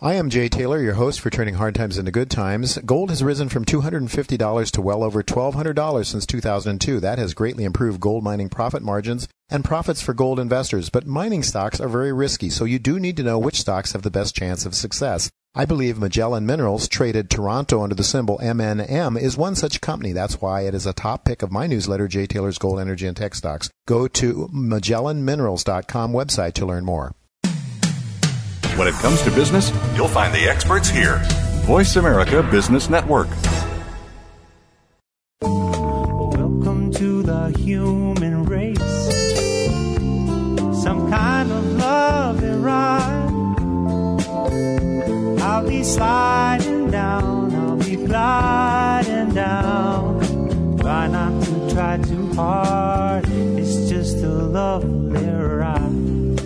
I 0.00 0.14
am 0.14 0.30
Jay 0.30 0.48
Taylor, 0.48 0.80
your 0.80 0.94
host 0.94 1.18
for 1.18 1.30
Turning 1.30 1.54
Hard 1.54 1.74
Times 1.74 1.98
into 1.98 2.12
Good 2.12 2.30
Times. 2.30 2.78
Gold 2.78 3.10
has 3.10 3.24
risen 3.24 3.48
from 3.48 3.64
$250 3.64 4.70
to 4.70 4.80
well 4.80 5.02
over 5.02 5.20
$1,200 5.20 6.06
since 6.06 6.24
2002. 6.24 7.00
That 7.00 7.18
has 7.18 7.34
greatly 7.34 7.64
improved 7.64 7.98
gold 7.98 8.22
mining 8.22 8.48
profit 8.48 8.84
margins 8.84 9.26
and 9.50 9.64
profits 9.64 10.00
for 10.00 10.14
gold 10.14 10.38
investors. 10.38 10.90
But 10.90 11.08
mining 11.08 11.42
stocks 11.42 11.80
are 11.80 11.88
very 11.88 12.12
risky, 12.12 12.48
so 12.50 12.64
you 12.64 12.78
do 12.78 13.00
need 13.00 13.16
to 13.16 13.24
know 13.24 13.36
which 13.36 13.60
stocks 13.60 13.94
have 13.94 14.02
the 14.02 14.08
best 14.08 14.36
chance 14.36 14.64
of 14.64 14.72
success. 14.72 15.28
I 15.54 15.66
believe 15.66 15.98
Magellan 15.98 16.46
Minerals, 16.46 16.88
traded 16.88 17.28
Toronto 17.28 17.82
under 17.82 17.94
the 17.94 18.02
symbol 18.02 18.40
MNM, 18.42 19.20
is 19.20 19.36
one 19.36 19.54
such 19.54 19.82
company. 19.82 20.12
That's 20.12 20.40
why 20.40 20.62
it 20.62 20.72
is 20.72 20.86
a 20.86 20.94
top 20.94 21.26
pick 21.26 21.42
of 21.42 21.52
my 21.52 21.66
newsletter, 21.66 22.08
Jay 22.08 22.26
Taylor's 22.26 22.56
Gold, 22.56 22.80
Energy, 22.80 23.06
and 23.06 23.14
Tech 23.14 23.34
Stocks. 23.34 23.68
Go 23.86 24.08
to 24.08 24.48
MagellanMinerals.com 24.48 26.14
website 26.14 26.54
to 26.54 26.64
learn 26.64 26.86
more. 26.86 27.14
When 28.76 28.88
it 28.88 28.94
comes 28.94 29.20
to 29.24 29.30
business, 29.32 29.70
you'll 29.94 30.08
find 30.08 30.32
the 30.34 30.48
experts 30.48 30.88
here. 30.88 31.20
Voice 31.66 31.96
America 31.96 32.42
Business 32.50 32.88
Network. 32.88 33.28
Welcome 35.42 36.90
to 36.94 37.22
the 37.22 37.54
human 37.58 38.46
race. 38.46 38.78
Some 40.82 41.10
kind 41.10 41.52
of 41.52 41.62
love 41.72 42.42
and 42.42 42.64
ride. 42.64 43.01
I'll 45.52 45.68
be 45.68 45.84
sliding 45.84 46.90
down, 46.90 47.54
I'll 47.54 47.76
be 47.76 47.96
gliding 47.96 49.34
down. 49.34 50.78
Try 50.78 51.08
not 51.08 51.44
to 51.44 51.74
try 51.74 51.98
too 51.98 52.32
hard, 52.32 53.28
it's 53.28 53.90
just 53.90 54.16
a 54.24 54.28
lovely 54.28 55.28
ride. 55.28 55.91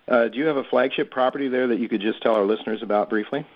Uh, 0.06 0.28
do 0.28 0.36
you 0.36 0.44
have 0.44 0.58
a 0.58 0.64
flagship 0.64 1.10
property 1.10 1.48
there 1.48 1.66
that 1.68 1.78
you 1.78 1.88
could 1.88 2.02
just 2.02 2.20
tell 2.20 2.34
our 2.34 2.44
listeners 2.44 2.82
about 2.82 3.08
briefly? 3.08 3.46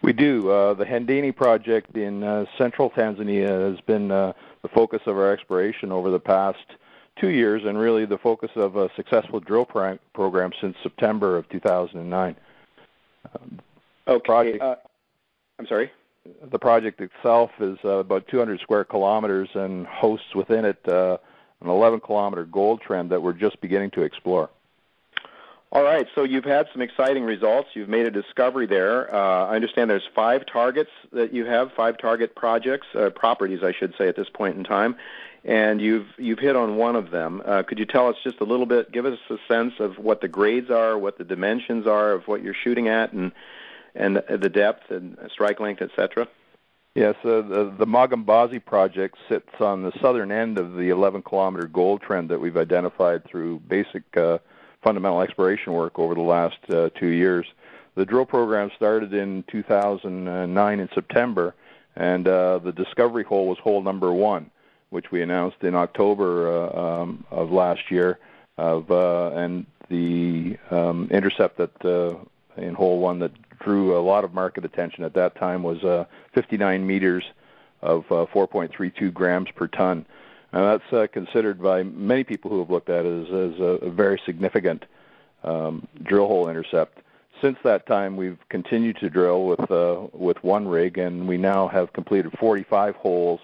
We 0.00 0.14
do. 0.14 0.50
Uh, 0.50 0.72
the 0.72 0.86
Handeni 0.86 1.36
project 1.36 1.94
in 1.94 2.24
uh, 2.24 2.46
central 2.56 2.88
Tanzania 2.88 3.72
has 3.72 3.80
been 3.82 4.10
uh, 4.10 4.32
the 4.62 4.68
focus 4.68 5.02
of 5.04 5.18
our 5.18 5.30
exploration 5.30 5.92
over 5.92 6.08
the 6.08 6.18
past 6.18 6.64
two 7.20 7.28
years, 7.28 7.62
and 7.66 7.76
really 7.76 8.06
the 8.06 8.16
focus 8.16 8.52
of 8.56 8.74
a 8.76 8.88
successful 8.96 9.38
drill 9.38 9.66
pro- 9.66 9.98
program 10.14 10.52
since 10.62 10.78
September 10.82 11.36
of 11.36 11.46
2009. 11.50 12.36
Okay. 14.06 14.24
Project, 14.24 14.62
uh, 14.62 14.76
I'm 15.58 15.66
sorry. 15.66 15.90
The 16.50 16.58
project 16.58 17.00
itself 17.00 17.50
is 17.60 17.78
uh, 17.84 17.98
about 17.98 18.28
200 18.28 18.60
square 18.60 18.84
kilometers 18.84 19.48
and 19.54 19.86
hosts 19.86 20.34
within 20.34 20.64
it 20.64 20.88
uh, 20.88 21.18
an 21.60 21.68
11 21.68 22.00
kilometer 22.00 22.44
gold 22.44 22.80
trend 22.80 23.10
that 23.10 23.22
we're 23.22 23.32
just 23.32 23.60
beginning 23.60 23.90
to 23.92 24.02
explore. 24.02 24.50
All 25.70 25.82
right, 25.82 26.06
so 26.14 26.22
you've 26.22 26.44
had 26.44 26.68
some 26.70 26.82
exciting 26.82 27.24
results. 27.24 27.70
You've 27.72 27.88
made 27.88 28.04
a 28.04 28.10
discovery 28.10 28.66
there. 28.66 29.12
Uh, 29.12 29.46
I 29.46 29.54
understand 29.54 29.88
there's 29.88 30.06
five 30.14 30.44
targets 30.44 30.90
that 31.12 31.32
you 31.32 31.46
have, 31.46 31.72
five 31.72 31.96
target 31.96 32.34
projects, 32.34 32.88
uh, 32.94 33.08
properties, 33.08 33.62
I 33.62 33.72
should 33.72 33.94
say, 33.96 34.06
at 34.06 34.14
this 34.14 34.28
point 34.28 34.58
in 34.58 34.64
time, 34.64 34.96
and 35.44 35.80
you've 35.80 36.08
you've 36.18 36.40
hit 36.40 36.56
on 36.56 36.76
one 36.76 36.94
of 36.94 37.10
them. 37.10 37.40
Uh, 37.42 37.62
could 37.62 37.78
you 37.78 37.86
tell 37.86 38.08
us 38.08 38.16
just 38.22 38.40
a 38.40 38.44
little 38.44 38.66
bit? 38.66 38.92
Give 38.92 39.06
us 39.06 39.18
a 39.30 39.38
sense 39.48 39.72
of 39.78 39.96
what 39.96 40.20
the 40.20 40.28
grades 40.28 40.70
are, 40.70 40.98
what 40.98 41.16
the 41.16 41.24
dimensions 41.24 41.86
are 41.86 42.12
of 42.12 42.28
what 42.28 42.42
you're 42.42 42.52
shooting 42.52 42.88
at, 42.88 43.14
and 43.14 43.32
and 43.94 44.22
the 44.28 44.48
depth 44.48 44.90
and 44.90 45.18
strike 45.32 45.60
length, 45.60 45.82
etc. 45.82 46.28
Yes, 46.94 47.14
uh, 47.24 47.40
the, 47.40 47.74
the 47.78 47.86
Magambazi 47.86 48.62
project 48.62 49.16
sits 49.28 49.48
on 49.60 49.82
the 49.82 49.92
southern 50.00 50.30
end 50.30 50.58
of 50.58 50.74
the 50.74 50.90
11 50.90 51.22
kilometer 51.22 51.66
gold 51.66 52.02
trend 52.02 52.28
that 52.28 52.38
we've 52.38 52.58
identified 52.58 53.24
through 53.24 53.60
basic 53.60 54.02
uh, 54.14 54.38
fundamental 54.82 55.22
exploration 55.22 55.72
work 55.72 55.98
over 55.98 56.14
the 56.14 56.20
last 56.20 56.58
uh, 56.68 56.90
two 56.90 57.08
years. 57.08 57.46
The 57.94 58.04
drill 58.04 58.26
program 58.26 58.70
started 58.76 59.14
in 59.14 59.42
2009 59.50 60.80
in 60.80 60.88
September, 60.94 61.54
and 61.96 62.28
uh, 62.28 62.58
the 62.58 62.72
discovery 62.72 63.24
hole 63.24 63.46
was 63.46 63.58
hole 63.58 63.82
number 63.82 64.12
one, 64.12 64.50
which 64.90 65.10
we 65.10 65.22
announced 65.22 65.62
in 65.62 65.74
October 65.74 66.50
uh, 66.50 67.02
um, 67.02 67.24
of 67.30 67.50
last 67.50 67.90
year. 67.90 68.18
Of 68.58 68.90
uh, 68.90 69.30
and 69.30 69.64
the 69.88 70.58
um, 70.70 71.08
intercept 71.10 71.56
that 71.56 72.20
in 72.58 72.74
hole 72.74 72.98
one 72.98 73.18
that 73.20 73.32
drew 73.62 73.96
a 73.96 74.00
lot 74.00 74.24
of 74.24 74.34
market 74.34 74.64
attention 74.64 75.04
at 75.04 75.14
that 75.14 75.36
time 75.36 75.62
was 75.62 75.82
uh, 75.84 76.04
59 76.34 76.86
meters 76.86 77.24
of 77.80 78.04
uh, 78.10 78.26
4.32 78.32 79.12
grams 79.12 79.50
per 79.54 79.66
ton. 79.66 80.06
Now 80.52 80.76
that's 80.76 80.92
uh, 80.92 81.06
considered 81.12 81.62
by 81.62 81.82
many 81.82 82.24
people 82.24 82.50
who 82.50 82.60
have 82.60 82.70
looked 82.70 82.90
at 82.90 83.06
it 83.06 83.26
as, 83.26 83.54
as 83.54 83.60
a, 83.60 83.86
a 83.86 83.90
very 83.90 84.20
significant 84.24 84.84
um, 85.44 85.86
drill 86.02 86.28
hole 86.28 86.48
intercept. 86.48 86.98
Since 87.40 87.58
that 87.64 87.86
time, 87.86 88.16
we've 88.16 88.38
continued 88.50 88.98
to 88.98 89.10
drill 89.10 89.44
with 89.46 89.70
uh, 89.70 90.06
with 90.12 90.42
one 90.44 90.68
rig, 90.68 90.98
and 90.98 91.26
we 91.26 91.38
now 91.38 91.66
have 91.66 91.92
completed 91.92 92.32
45 92.38 92.94
holes 92.96 93.40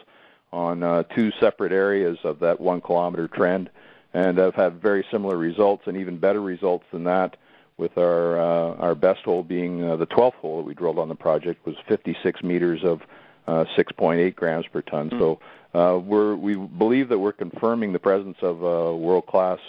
on 0.52 0.82
uh, 0.82 1.02
two 1.02 1.32
separate 1.40 1.72
areas 1.72 2.18
of 2.22 2.38
that 2.40 2.60
one 2.60 2.80
kilometer 2.80 3.26
trend, 3.26 3.70
and 4.14 4.38
have 4.38 4.54
had 4.54 4.80
very 4.80 5.04
similar 5.10 5.36
results 5.36 5.86
and 5.86 5.96
even 5.96 6.18
better 6.18 6.40
results 6.40 6.84
than 6.92 7.04
that 7.04 7.36
with 7.78 7.96
our 7.96 8.38
uh, 8.38 8.74
our 8.74 8.94
best 8.94 9.20
hole 9.22 9.42
being 9.42 9.82
uh, 9.82 9.96
the 9.96 10.06
12th 10.06 10.34
hole 10.34 10.58
that 10.58 10.64
we 10.64 10.74
drilled 10.74 10.98
on 10.98 11.08
the 11.08 11.14
project 11.14 11.64
was 11.64 11.76
56 11.86 12.42
meters 12.42 12.84
of 12.84 13.02
uh, 13.46 13.64
6.8 13.76 14.34
grams 14.34 14.66
per 14.66 14.82
ton. 14.82 15.08
Mm. 15.10 15.18
So 15.18 15.40
uh, 15.72 15.98
we're 15.98 16.34
we 16.34 16.56
believe 16.56 17.08
that 17.08 17.18
we're 17.18 17.32
confirming 17.32 17.92
the 17.92 17.98
presence 17.98 18.38
of 18.42 18.62
a 18.62 18.94
world-class 18.94 19.60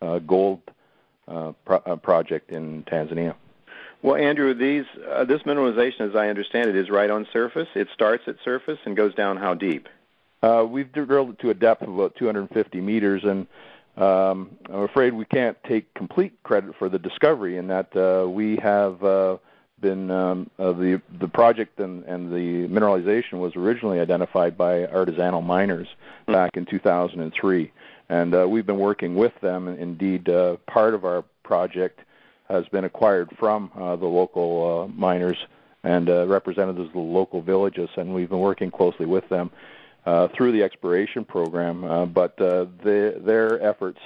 uh, 0.00 0.18
gold 0.20 0.60
uh, 1.26 1.52
pro- 1.64 1.82
uh, 1.84 1.96
project 1.96 2.50
in 2.50 2.84
Tanzania. 2.84 3.34
Well, 4.02 4.16
Andrew, 4.16 4.52
these 4.52 4.84
uh, 5.08 5.24
this 5.24 5.42
mineralization, 5.42 6.02
as 6.02 6.14
I 6.14 6.28
understand 6.28 6.68
it, 6.68 6.76
is 6.76 6.90
right 6.90 7.10
on 7.10 7.26
surface. 7.32 7.68
It 7.74 7.88
starts 7.94 8.24
at 8.26 8.36
surface 8.44 8.78
and 8.84 8.94
goes 8.94 9.14
down 9.14 9.38
how 9.38 9.54
deep? 9.54 9.88
Uh, 10.42 10.66
we've 10.68 10.92
drilled 10.92 11.30
it 11.30 11.38
to 11.38 11.48
a 11.48 11.54
depth 11.54 11.80
of 11.80 11.88
about 11.88 12.14
250 12.16 12.82
meters, 12.82 13.24
and 13.24 13.46
um, 13.96 14.50
I'm 14.68 14.82
afraid 14.82 15.14
we 15.14 15.24
can't 15.24 15.56
take 15.64 15.92
complete 15.94 16.42
credit 16.42 16.74
for 16.78 16.88
the 16.88 16.98
discovery 16.98 17.58
in 17.58 17.68
that 17.68 17.94
uh, 17.96 18.28
we 18.28 18.56
have 18.56 19.02
uh, 19.04 19.36
been 19.80 20.10
um, 20.10 20.50
uh, 20.58 20.72
the 20.72 21.00
the 21.20 21.28
project 21.28 21.78
and, 21.78 22.04
and 22.04 22.32
the 22.32 22.66
mineralization 22.68 23.34
was 23.34 23.54
originally 23.54 24.00
identified 24.00 24.56
by 24.56 24.86
artisanal 24.86 25.44
miners 25.44 25.86
mm-hmm. 25.86 26.32
back 26.32 26.56
in 26.56 26.66
2003, 26.66 27.72
and 28.08 28.34
uh, 28.34 28.48
we've 28.48 28.66
been 28.66 28.78
working 28.78 29.14
with 29.14 29.32
them. 29.42 29.68
Indeed, 29.68 30.28
uh, 30.28 30.56
part 30.66 30.94
of 30.94 31.04
our 31.04 31.22
project 31.44 32.00
has 32.48 32.66
been 32.68 32.84
acquired 32.84 33.30
from 33.38 33.70
uh, 33.76 33.96
the 33.96 34.06
local 34.06 34.84
uh, 34.84 34.92
miners 34.92 35.36
and 35.82 36.08
uh, 36.08 36.26
representatives 36.26 36.88
of 36.88 36.94
the 36.94 36.98
local 36.98 37.42
villages, 37.42 37.90
and 37.96 38.14
we've 38.14 38.30
been 38.30 38.40
working 38.40 38.70
closely 38.70 39.06
with 39.06 39.28
them 39.28 39.50
uh, 40.06 40.28
through 40.28 40.52
the 40.52 40.62
exploration 40.62 41.24
program, 41.24 41.84
uh, 41.84 42.06
but 42.06 42.40
uh, 42.40 42.66
the, 42.82 43.20
their 43.24 43.62
efforts 43.62 43.98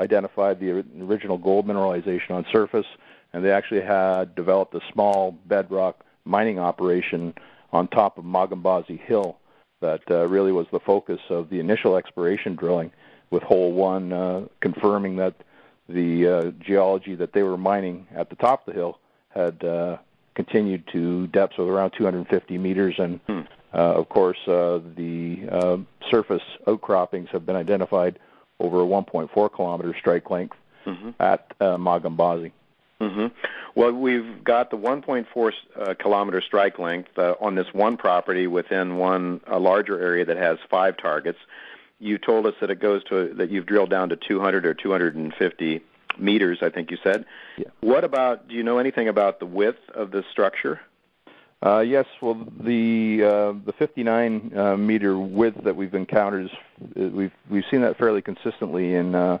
identified 0.00 0.58
the 0.58 0.84
original 1.00 1.38
gold 1.38 1.66
mineralization 1.66 2.30
on 2.30 2.44
surface, 2.50 2.86
and 3.32 3.44
they 3.44 3.50
actually 3.50 3.80
had 3.80 4.34
developed 4.34 4.74
a 4.74 4.80
small 4.92 5.32
bedrock 5.46 6.04
mining 6.24 6.58
operation 6.58 7.34
on 7.72 7.86
top 7.88 8.18
of 8.18 8.24
Magambazi 8.24 8.98
Hill 8.98 9.36
that 9.80 10.02
uh, 10.10 10.26
really 10.26 10.52
was 10.52 10.66
the 10.72 10.80
focus 10.80 11.20
of 11.28 11.50
the 11.50 11.60
initial 11.60 11.96
exploration 11.96 12.56
drilling, 12.56 12.90
with 13.30 13.42
hole 13.42 13.72
one 13.72 14.12
uh, 14.12 14.46
confirming 14.60 15.16
that 15.16 15.34
the 15.88 16.26
uh, 16.26 16.50
geology 16.64 17.14
that 17.14 17.32
they 17.32 17.42
were 17.42 17.58
mining 17.58 18.06
at 18.14 18.30
the 18.30 18.36
top 18.36 18.66
of 18.66 18.72
the 18.72 18.78
hill 18.78 18.98
had 19.28 19.62
uh, 19.64 19.98
continued 20.34 20.86
to 20.92 21.26
depths 21.28 21.58
of 21.58 21.68
around 21.68 21.90
250 21.90 22.58
meters, 22.58 22.94
and 22.98 23.20
hmm. 23.26 23.40
Uh, 23.74 23.94
of 23.94 24.08
course 24.08 24.38
uh, 24.46 24.80
the 24.96 25.48
uh, 25.50 25.76
surface 26.10 26.42
outcroppings 26.66 27.28
have 27.30 27.44
been 27.44 27.56
identified 27.56 28.18
over 28.60 28.80
a 28.80 28.86
1.4 28.86 29.52
kilometer 29.52 29.94
strike 29.98 30.30
length 30.30 30.56
mm-hmm. 30.86 31.10
at 31.20 31.52
uh, 31.60 31.76
Magambazi. 31.76 32.52
Mm-hmm. 33.00 33.26
Well, 33.74 33.92
we've 33.92 34.44
got 34.44 34.70
the 34.70 34.76
1.4 34.76 35.52
uh, 35.76 35.94
kilometer 35.94 36.40
strike 36.40 36.78
length 36.78 37.18
uh, 37.18 37.34
on 37.40 37.54
this 37.54 37.66
one 37.72 37.96
property 37.96 38.46
within 38.46 38.96
one 38.96 39.40
a 39.46 39.58
larger 39.58 40.00
area 40.00 40.24
that 40.24 40.36
has 40.36 40.58
five 40.70 40.96
targets. 40.96 41.38
You 41.98 42.18
told 42.18 42.46
us 42.46 42.54
that 42.60 42.70
it 42.70 42.80
goes 42.80 43.02
to 43.04 43.34
that 43.34 43.50
you've 43.50 43.66
drilled 43.66 43.90
down 43.90 44.10
to 44.10 44.16
200 44.16 44.66
or 44.66 44.74
250 44.74 45.82
meters, 46.18 46.58
I 46.62 46.70
think 46.70 46.90
you 46.90 46.98
said. 47.02 47.24
Yeah. 47.56 47.68
What 47.80 48.04
about? 48.04 48.48
Do 48.48 48.54
you 48.54 48.62
know 48.62 48.78
anything 48.78 49.08
about 49.08 49.40
the 49.40 49.46
width 49.46 49.78
of 49.90 50.10
the 50.10 50.24
structure? 50.30 50.80
Uh, 51.64 51.80
yes, 51.80 52.04
well, 52.20 52.34
the 52.60 53.22
uh, 53.24 53.52
the 53.64 53.72
59 53.78 54.52
uh, 54.54 54.76
meter 54.76 55.18
width 55.18 55.64
that 55.64 55.74
we've 55.74 55.94
encountered 55.94 56.44
is 56.44 56.50
uh, 57.00 57.08
we've 57.08 57.32
we've 57.48 57.64
seen 57.70 57.80
that 57.80 57.96
fairly 57.96 58.20
consistently 58.20 58.94
in 58.94 59.14
uh, 59.14 59.38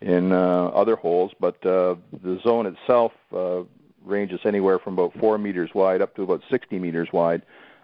in 0.00 0.30
uh, 0.30 0.66
other 0.66 0.94
holes, 0.94 1.32
but 1.40 1.54
uh, 1.66 1.96
the 2.22 2.38
zone 2.44 2.66
itself 2.66 3.12
uh, 3.34 3.62
ranges 4.04 4.38
anywhere 4.44 4.78
from 4.78 4.92
about 4.92 5.18
four 5.18 5.36
meters 5.36 5.70
wide 5.74 6.00
up 6.00 6.14
to 6.14 6.22
about 6.22 6.42
60 6.48 6.78
meters 6.78 7.08
wide 7.12 7.42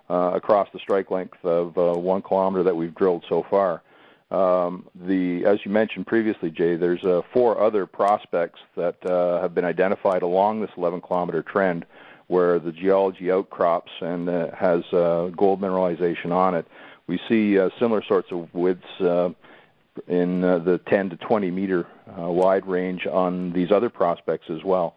uh, 0.08 0.32
across 0.34 0.68
the 0.72 0.78
strike 0.78 1.10
length 1.10 1.44
of 1.44 1.76
uh, 1.76 1.94
one 1.94 2.22
kilometer 2.22 2.62
that 2.62 2.76
we've 2.76 2.94
drilled 2.94 3.24
so 3.28 3.44
far. 3.50 3.82
Um, 4.30 4.86
the 4.94 5.44
as 5.44 5.64
you 5.64 5.72
mentioned 5.72 6.06
previously, 6.06 6.52
Jay, 6.52 6.76
there's 6.76 7.02
uh, 7.02 7.22
four 7.32 7.60
other 7.60 7.86
prospects 7.86 8.60
that 8.76 9.04
uh, 9.04 9.40
have 9.40 9.52
been 9.52 9.64
identified 9.64 10.22
along 10.22 10.60
this 10.60 10.70
11 10.76 11.00
kilometer 11.00 11.42
trend 11.42 11.86
where 12.30 12.60
the 12.60 12.70
geology 12.70 13.28
outcrops 13.28 13.90
and 14.00 14.28
uh, 14.28 14.54
has 14.54 14.84
uh, 14.92 15.32
gold 15.36 15.60
mineralization 15.60 16.30
on 16.30 16.54
it. 16.54 16.64
We 17.08 17.20
see 17.28 17.58
uh, 17.58 17.70
similar 17.80 18.04
sorts 18.04 18.30
of 18.30 18.54
widths 18.54 19.00
uh, 19.00 19.30
in 20.06 20.44
uh, 20.44 20.60
the 20.60 20.78
10 20.78 21.10
to 21.10 21.16
20 21.16 21.50
meter 21.50 21.88
uh, 22.06 22.30
wide 22.30 22.66
range 22.66 23.04
on 23.04 23.52
these 23.52 23.72
other 23.72 23.90
prospects 23.90 24.48
as 24.48 24.62
well. 24.62 24.94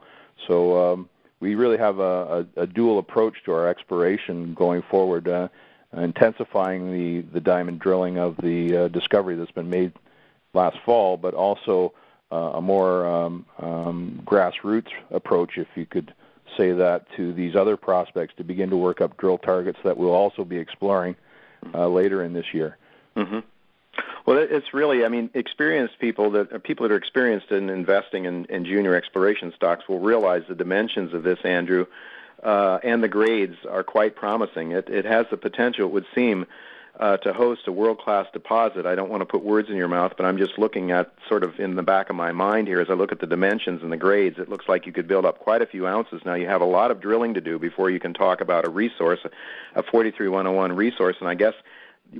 So 0.48 0.94
um, 0.94 1.10
we 1.40 1.56
really 1.56 1.78
have 1.78 1.98
a, 1.98 2.46
a, 2.56 2.62
a, 2.62 2.68
dual 2.68 3.00
approach 3.00 3.44
to 3.46 3.52
our 3.52 3.68
exploration 3.68 4.54
going 4.54 4.84
forward, 4.84 5.28
uh, 5.28 5.48
intensifying 5.92 6.92
the, 6.92 7.22
the 7.34 7.42
diamond 7.42 7.80
drilling 7.80 8.20
of 8.20 8.38
the 8.44 8.78
uh, 8.78 8.88
discovery 8.90 9.36
that's 9.36 9.50
been 9.50 9.72
made 9.72 9.94
last 10.54 10.78
fall, 10.86 11.18
but 11.18 11.34
also 11.34 11.94
uh, 12.32 12.52
a 12.54 12.62
more 12.62 13.08
um, 13.08 13.46
um, 13.58 14.22
grassroots 14.24 14.92
approach, 15.10 15.58
if 15.58 15.68
you 15.74 15.88
could 15.88 16.14
say 16.58 16.72
that, 16.72 17.06
to 17.18 17.34
these 17.34 17.56
other 17.56 17.78
prospects 17.78 18.34
to 18.38 18.44
begin 18.44 18.70
to 18.70 18.78
work 18.78 19.02
up 19.02 19.18
drill 19.18 19.38
targets 19.38 19.80
that 19.84 19.98
we'll 19.98 20.14
also 20.14 20.44
be 20.44 20.58
exploring 20.58 21.16
uh, 21.74 21.88
later 21.88 22.24
in 22.24 22.34
this 22.34 22.54
year. 22.54 22.78
Mm-hmm. 23.16 23.40
Well, 24.26 24.38
it's 24.38 24.74
really, 24.74 25.06
I 25.06 25.10
mean, 25.10 25.30
experienced 25.34 26.00
people 26.00 26.32
that 26.32 26.54
uh, 26.54 26.60
people 26.60 26.88
that 26.88 26.94
are 26.94 26.98
experienced 26.98 27.52
in 27.52 27.70
investing 27.70 28.26
in, 28.26 28.46
in 28.46 28.66
junior 28.66 28.96
exploration 28.96 29.54
stocks 29.56 29.88
will 29.88 30.00
realize 30.00 30.44
the 30.48 30.56
dimensions 30.56 31.14
of 31.14 31.24
this, 31.24 31.40
Andrew, 31.44 31.86
uh, 32.42 32.80
and 32.84 33.04
the 33.04 33.08
grades 33.08 33.58
are 33.70 33.84
quite 33.84 34.16
promising. 34.16 34.72
It, 34.72 34.90
it 34.90 35.06
has 35.06 35.26
the 35.30 35.38
potential, 35.38 35.88
it 35.88 35.92
would 35.92 36.06
seem, 36.16 36.46
uh, 37.00 37.18
to 37.18 37.34
host 37.34 37.62
a 37.68 37.72
world-class 37.72 38.28
deposit. 38.34 38.86
I 38.86 38.94
don't 38.94 39.10
want 39.10 39.22
to 39.22 39.26
put 39.26 39.44
words 39.44 39.70
in 39.70 39.76
your 39.76 39.88
mouth, 39.88 40.14
but 40.16 40.26
I'm 40.26 40.38
just 40.38 40.60
looking 40.60 40.92
at 40.92 41.12
sort 41.28 41.44
of 41.44 41.60
in 41.60 41.76
the 41.76 41.82
back 41.82 42.10
of 42.10 42.16
my 42.16 42.32
mind 42.32 42.68
here 42.68 42.80
as 42.80 42.90
I 42.90 42.94
look 42.94 43.12
at 43.12 43.20
the 43.20 43.26
dimensions 43.26 43.82
and 43.82 43.92
the 43.92 43.98
grades. 43.98 44.38
It 44.38 44.48
looks 44.48 44.68
like 44.68 44.86
you 44.86 44.94
could 44.94 45.08
build 45.08 45.26
up 45.26 45.40
quite 45.40 45.62
a 45.62 45.66
few 45.66 45.88
ounces. 45.88 46.22
Now 46.24 46.36
you 46.36 46.48
have 46.48 46.62
a 46.62 46.66
lot 46.66 46.92
of 46.92 47.02
drilling 47.02 47.34
to 47.34 47.42
do 47.42 47.58
before 47.58 47.90
you 47.90 48.00
can 48.00 48.14
talk 48.14 48.42
about 48.42 48.66
a 48.66 48.70
resource, 48.70 49.20
a 49.76 49.82
43101 49.82 50.74
resource, 50.74 51.16
and 51.20 51.28
I 51.28 51.34
guess 51.34 51.56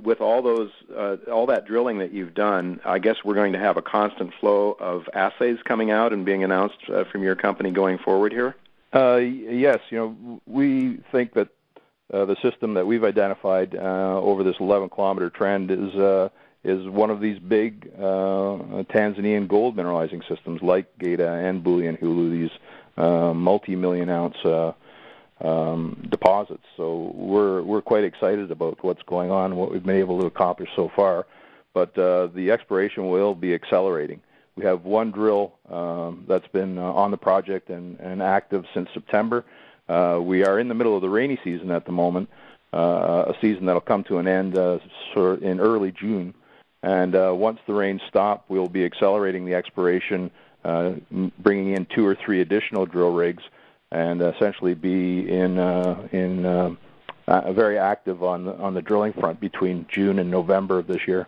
with 0.02 0.20
all 0.20 0.42
those 0.42 0.70
uh, 0.96 1.16
all 1.30 1.46
that 1.46 1.66
drilling 1.66 1.98
that 1.98 2.12
you've 2.12 2.34
done, 2.34 2.80
I 2.84 2.98
guess 2.98 3.16
we're 3.24 3.34
going 3.34 3.52
to 3.52 3.60
have 3.60 3.76
a 3.76 3.82
constant 3.82 4.32
flow 4.40 4.76
of 4.80 5.08
assays 5.14 5.58
coming 5.64 5.92
out 5.92 6.12
and 6.12 6.24
being 6.24 6.42
announced 6.42 6.78
uh, 6.92 7.04
from 7.04 7.22
your 7.22 7.36
company 7.36 7.70
going 7.70 7.98
forward 7.98 8.32
here. 8.32 8.56
Uh, 8.92 9.16
yes, 9.16 9.78
you 9.90 9.98
know 9.98 10.40
we 10.46 10.98
think 11.12 11.34
that 11.34 11.48
uh, 12.12 12.24
the 12.24 12.36
system 12.42 12.74
that 12.74 12.86
we've 12.86 13.04
identified 13.04 13.74
uh, 13.74 14.20
over 14.20 14.42
this 14.42 14.56
11 14.60 14.90
kilometer 14.90 15.30
trend 15.30 15.70
is 15.70 15.94
uh, 15.94 16.28
is 16.64 16.88
one 16.88 17.10
of 17.10 17.20
these 17.20 17.38
big 17.38 17.90
uh, 17.98 18.82
Tanzanian 18.90 19.46
gold 19.46 19.76
mineralizing 19.76 20.26
systems 20.26 20.62
like 20.62 20.86
Geita 20.98 21.48
and 21.48 21.62
Bulyanhulu, 21.62 22.30
these 22.30 22.50
uh, 22.96 23.34
multi-million 23.34 24.08
ounce 24.08 24.36
uh, 24.44 24.72
um, 25.42 26.06
deposits. 26.10 26.64
So 26.76 27.12
we're 27.14 27.62
we're 27.62 27.82
quite 27.82 28.04
excited 28.04 28.50
about 28.50 28.82
what's 28.82 29.02
going 29.02 29.30
on 29.30 29.46
and 29.46 29.56
what 29.56 29.70
we've 29.70 29.84
been 29.84 29.96
able 29.96 30.20
to 30.20 30.26
accomplish 30.26 30.70
so 30.74 30.90
far. 30.94 31.26
But 31.74 31.96
uh, 31.98 32.28
the 32.28 32.50
exploration 32.50 33.08
will 33.10 33.34
be 33.34 33.52
accelerating. 33.52 34.20
We 34.56 34.64
have 34.64 34.84
one 34.84 35.10
drill 35.10 35.54
um, 35.68 36.24
that's 36.28 36.46
been 36.48 36.78
uh, 36.78 36.82
on 36.82 37.10
the 37.10 37.16
project 37.16 37.70
and, 37.70 37.98
and 37.98 38.22
active 38.22 38.64
since 38.72 38.88
September. 38.94 39.44
Uh, 39.88 40.18
we 40.22 40.44
are 40.44 40.58
in 40.58 40.68
the 40.68 40.74
middle 40.74 40.96
of 40.96 41.02
the 41.02 41.08
rainy 41.08 41.38
season 41.44 41.70
at 41.70 41.84
the 41.84 41.92
moment, 41.92 42.28
uh, 42.72 43.24
a 43.28 43.34
season 43.40 43.66
that'll 43.66 43.80
come 43.80 44.04
to 44.04 44.18
an 44.18 44.26
end 44.26 44.56
uh, 44.56 44.78
in 45.16 45.60
early 45.60 45.92
June. 45.92 46.34
And 46.82 47.14
uh, 47.14 47.32
once 47.34 47.60
the 47.66 47.72
rains 47.72 48.02
stop, 48.08 48.44
we'll 48.48 48.68
be 48.68 48.84
accelerating 48.84 49.46
the 49.46 49.54
exploration, 49.54 50.30
uh, 50.64 50.92
bringing 51.38 51.74
in 51.74 51.86
two 51.86 52.06
or 52.06 52.14
three 52.14 52.40
additional 52.40 52.84
drill 52.84 53.12
rigs 53.12 53.42
and 53.94 54.20
essentially 54.20 54.74
be 54.74 55.30
in 55.30 55.58
uh, 55.58 56.08
in 56.10 56.44
uh, 56.44 56.74
uh, 57.28 57.52
very 57.52 57.78
active 57.78 58.22
on 58.22 58.48
on 58.48 58.74
the 58.74 58.82
drilling 58.82 59.12
front 59.12 59.40
between 59.40 59.86
June 59.88 60.18
and 60.18 60.30
November 60.30 60.80
of 60.80 60.86
this 60.86 61.06
year. 61.06 61.26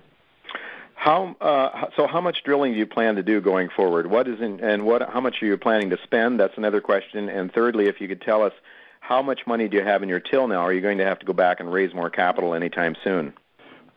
How 0.97 1.37
uh, 1.41 1.91
so? 1.97 2.07
How 2.07 2.21
much 2.21 2.43
drilling 2.43 2.73
do 2.73 2.79
you 2.79 2.87
plan 2.87 3.15
to 3.17 3.23
do 3.23 3.41
going 3.41 3.69
forward? 3.69 4.09
What 4.09 4.27
is 4.27 4.41
in, 4.41 4.61
and 4.61 4.85
what? 4.85 5.09
How 5.09 5.21
much 5.21 5.43
are 5.43 5.47
you 5.47 5.57
planning 5.57 5.91
to 5.91 5.99
spend? 6.03 6.41
That's 6.41 6.57
another 6.57 6.81
question. 6.81 7.29
And 7.29 7.53
thirdly, 7.53 7.87
if 7.87 8.01
you 8.01 8.09
could 8.09 8.23
tell 8.23 8.43
us 8.43 8.53
how 9.01 9.23
much 9.23 9.47
money 9.47 9.69
do 9.69 9.77
you 9.77 9.85
have 9.85 10.03
in 10.03 10.09
your 10.09 10.21
till 10.21 10.49
now? 10.49 10.63
Are 10.63 10.73
you 10.73 10.81
going 10.81 10.99
to 10.99 11.05
have 11.05 11.21
to 11.21 11.27
go 11.27 11.33
back 11.33 11.61
and 11.61 11.73
raise 11.73 11.95
more 11.95 12.11
capital 12.11 12.55
anytime 12.55 12.97
soon? 13.05 13.35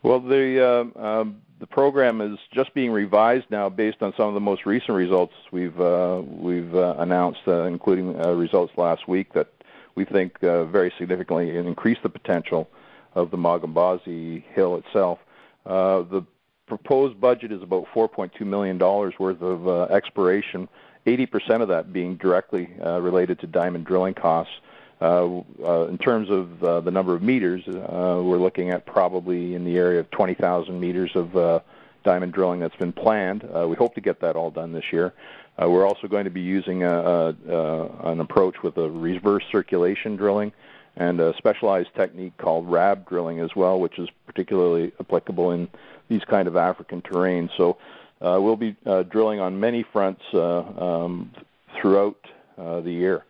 Well, 0.02 0.20
the 0.20 0.92
uh, 0.94 1.24
the 1.60 1.66
program 1.66 2.20
is 2.20 2.38
just 2.52 2.74
being 2.74 2.90
revised 2.90 3.46
now 3.50 3.68
based 3.68 4.02
on 4.02 4.12
some 4.16 4.28
of 4.28 4.34
the 4.34 4.40
most 4.40 4.66
recent 4.66 4.96
results 4.96 5.34
we've 5.52 5.80
uh, 5.80 6.22
we've 6.26 6.74
uh, 6.74 6.96
announced, 6.98 7.40
uh, 7.46 7.64
including 7.64 8.20
uh, 8.20 8.32
results 8.32 8.72
last 8.76 9.06
week 9.06 9.32
that 9.34 9.48
we 9.94 10.04
think 10.04 10.42
uh, 10.42 10.64
very 10.64 10.92
significantly 10.98 11.56
increase 11.56 11.98
the 12.02 12.08
potential 12.08 12.68
of 13.14 13.30
the 13.30 13.36
Magambazi 13.36 14.42
Hill 14.54 14.76
itself. 14.76 15.18
Uh, 15.66 16.02
the 16.02 16.24
proposed 16.70 17.20
budget 17.20 17.52
is 17.52 17.62
about 17.62 17.86
4.2 17.94 18.40
million 18.46 18.78
dollars 18.78 19.14
worth 19.18 19.42
of 19.42 19.90
exploration, 19.90 20.68
80% 21.06 21.62
of 21.62 21.68
that 21.68 21.92
being 21.92 22.16
directly 22.16 22.70
related 22.80 23.40
to 23.40 23.46
diamond 23.46 23.84
drilling 23.84 24.14
costs. 24.14 24.54
Uh, 25.00 25.40
uh, 25.64 25.86
in 25.86 25.96
terms 25.96 26.28
of 26.28 26.62
uh, 26.62 26.80
the 26.80 26.90
number 26.90 27.14
of 27.14 27.22
meters, 27.22 27.66
uh, 27.66 28.20
we're 28.22 28.36
looking 28.36 28.70
at 28.70 28.84
probably 28.84 29.54
in 29.54 29.64
the 29.64 29.78
area 29.78 29.98
of 29.98 30.10
20,000 30.10 30.78
meters 30.78 31.10
of 31.14 31.34
uh, 31.34 31.60
diamond 32.04 32.34
drilling 32.34 32.60
that's 32.60 32.76
been 32.76 32.92
planned. 32.92 33.42
Uh, 33.44 33.66
we 33.66 33.76
hope 33.76 33.94
to 33.94 34.02
get 34.02 34.20
that 34.20 34.36
all 34.36 34.50
done 34.50 34.72
this 34.72 34.92
year. 34.92 35.14
Uh, 35.60 35.68
we're 35.70 35.86
also 35.86 36.06
going 36.06 36.24
to 36.24 36.30
be 36.30 36.42
using 36.42 36.82
a, 36.82 36.90
a, 36.90 37.34
a, 37.48 38.10
an 38.10 38.20
approach 38.20 38.62
with 38.62 38.76
a 38.76 38.90
reverse 38.90 39.44
circulation 39.50 40.16
drilling 40.16 40.52
and 41.00 41.18
a 41.18 41.34
specialized 41.38 41.88
technique 41.96 42.36
called 42.36 42.70
RAB 42.70 43.08
drilling 43.08 43.40
as 43.40 43.56
well, 43.56 43.80
which 43.80 43.98
is 43.98 44.08
particularly 44.26 44.92
applicable 45.00 45.50
in 45.50 45.66
these 46.08 46.22
kind 46.24 46.46
of 46.46 46.56
African 46.56 47.00
terrains. 47.00 47.48
So 47.56 47.78
uh, 48.20 48.38
we'll 48.38 48.56
be 48.56 48.76
uh, 48.84 49.04
drilling 49.04 49.40
on 49.40 49.58
many 49.58 49.82
fronts 49.82 50.20
uh, 50.34 50.58
um, 50.60 51.32
throughout 51.80 52.18
uh, 52.58 52.82
the 52.82 52.92
year. 52.92 53.24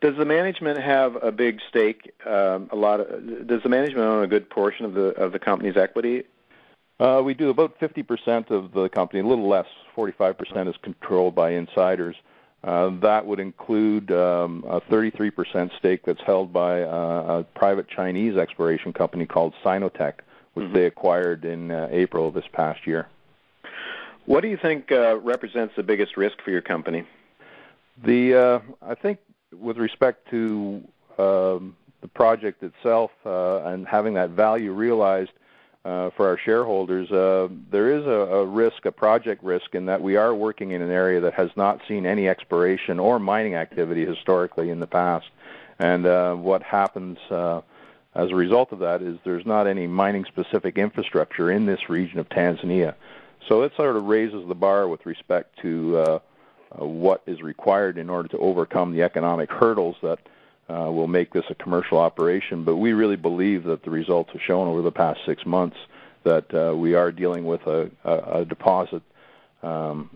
Does 0.00 0.16
the 0.16 0.24
management 0.24 0.80
have 0.80 1.14
a 1.22 1.30
big 1.30 1.60
stake? 1.68 2.12
Um, 2.26 2.68
a 2.72 2.76
lot 2.76 2.98
of 2.98 3.46
does 3.46 3.62
the 3.62 3.68
management 3.68 4.04
own 4.04 4.24
a 4.24 4.26
good 4.26 4.50
portion 4.50 4.84
of 4.84 4.94
the 4.94 5.10
of 5.10 5.30
the 5.30 5.38
company's 5.38 5.76
equity? 5.76 6.24
Uh, 6.98 7.22
we 7.24 7.34
do 7.34 7.50
about 7.50 7.78
50% 7.80 8.50
of 8.50 8.72
the 8.72 8.88
company, 8.88 9.20
a 9.20 9.26
little 9.26 9.48
less. 9.48 9.66
45% 9.96 10.68
is 10.68 10.76
controlled 10.82 11.34
by 11.34 11.50
insiders. 11.50 12.16
Uh, 12.64 12.90
that 13.00 13.26
would 13.26 13.40
include 13.40 14.10
um, 14.12 14.64
a 14.68 14.80
33% 14.82 15.76
stake 15.78 16.02
that's 16.04 16.20
held 16.20 16.52
by 16.52 16.82
uh, 16.82 17.40
a 17.40 17.58
private 17.58 17.88
Chinese 17.88 18.36
exploration 18.36 18.92
company 18.92 19.26
called 19.26 19.52
Sinotech, 19.64 20.14
which 20.54 20.66
mm-hmm. 20.66 20.74
they 20.74 20.86
acquired 20.86 21.44
in 21.44 21.72
uh, 21.72 21.88
April 21.90 22.28
of 22.28 22.34
this 22.34 22.44
past 22.52 22.86
year. 22.86 23.08
What 24.26 24.42
do 24.42 24.48
you 24.48 24.56
think 24.56 24.92
uh, 24.92 25.18
represents 25.18 25.74
the 25.76 25.82
biggest 25.82 26.16
risk 26.16 26.40
for 26.44 26.50
your 26.52 26.62
company? 26.62 27.04
The 28.04 28.34
uh, 28.34 28.60
I 28.80 28.94
think 28.94 29.18
with 29.52 29.76
respect 29.76 30.30
to 30.30 30.82
um, 31.18 31.76
the 32.00 32.08
project 32.08 32.62
itself 32.62 33.10
uh, 33.26 33.64
and 33.64 33.86
having 33.86 34.14
that 34.14 34.30
value 34.30 34.72
realized 34.72 35.32
uh, 35.84 36.10
for 36.10 36.28
our 36.28 36.38
shareholders, 36.38 37.10
uh, 37.10 37.48
there 37.70 37.96
is 37.96 38.06
a, 38.06 38.10
a, 38.10 38.46
risk, 38.46 38.84
a 38.84 38.92
project 38.92 39.42
risk, 39.42 39.74
in 39.74 39.86
that 39.86 40.00
we 40.00 40.16
are 40.16 40.34
working 40.34 40.70
in 40.70 40.80
an 40.80 40.90
area 40.90 41.20
that 41.20 41.34
has 41.34 41.50
not 41.56 41.80
seen 41.88 42.06
any 42.06 42.28
exploration 42.28 43.00
or 43.00 43.18
mining 43.18 43.54
activity 43.54 44.06
historically 44.06 44.70
in 44.70 44.78
the 44.78 44.86
past. 44.86 45.26
And 45.78 46.06
uh, 46.06 46.34
what 46.34 46.62
happens 46.62 47.18
uh, 47.30 47.62
as 48.14 48.30
a 48.30 48.34
result 48.34 48.70
of 48.72 48.78
that 48.80 49.02
is 49.02 49.18
there's 49.24 49.46
not 49.46 49.66
any 49.66 49.88
mining 49.88 50.24
specific 50.26 50.78
infrastructure 50.78 51.50
in 51.50 51.66
this 51.66 51.88
region 51.88 52.20
of 52.20 52.28
Tanzania. 52.28 52.94
So 53.48 53.62
it 53.62 53.72
sort 53.76 53.96
of 53.96 54.04
raises 54.04 54.46
the 54.46 54.54
bar 54.54 54.86
with 54.86 55.04
respect 55.04 55.58
to 55.62 55.96
uh, 55.98 56.18
what 56.76 57.22
is 57.26 57.42
required 57.42 57.98
in 57.98 58.08
order 58.08 58.28
to 58.28 58.38
overcome 58.38 58.92
the 58.92 59.02
economic 59.02 59.50
hurdles 59.50 59.96
that 60.02 60.20
uh, 60.72 60.90
will 60.90 61.06
make 61.06 61.32
this 61.32 61.44
a 61.50 61.54
commercial 61.54 61.98
operation. 61.98 62.64
But 62.64 62.76
we 62.76 62.92
really 62.92 63.16
believe 63.16 63.64
that 63.64 63.82
the 63.82 63.90
results 63.90 64.30
have 64.32 64.40
shown 64.40 64.68
over 64.68 64.82
the 64.82 64.92
past 64.92 65.20
six 65.26 65.44
months 65.44 65.76
that 66.24 66.54
uh, 66.54 66.74
we 66.76 66.94
are 66.94 67.12
dealing 67.12 67.44
with 67.44 67.66
a, 67.66 67.90
a, 68.04 68.40
a 68.40 68.44
deposit 68.44 69.02
um, 69.62 70.10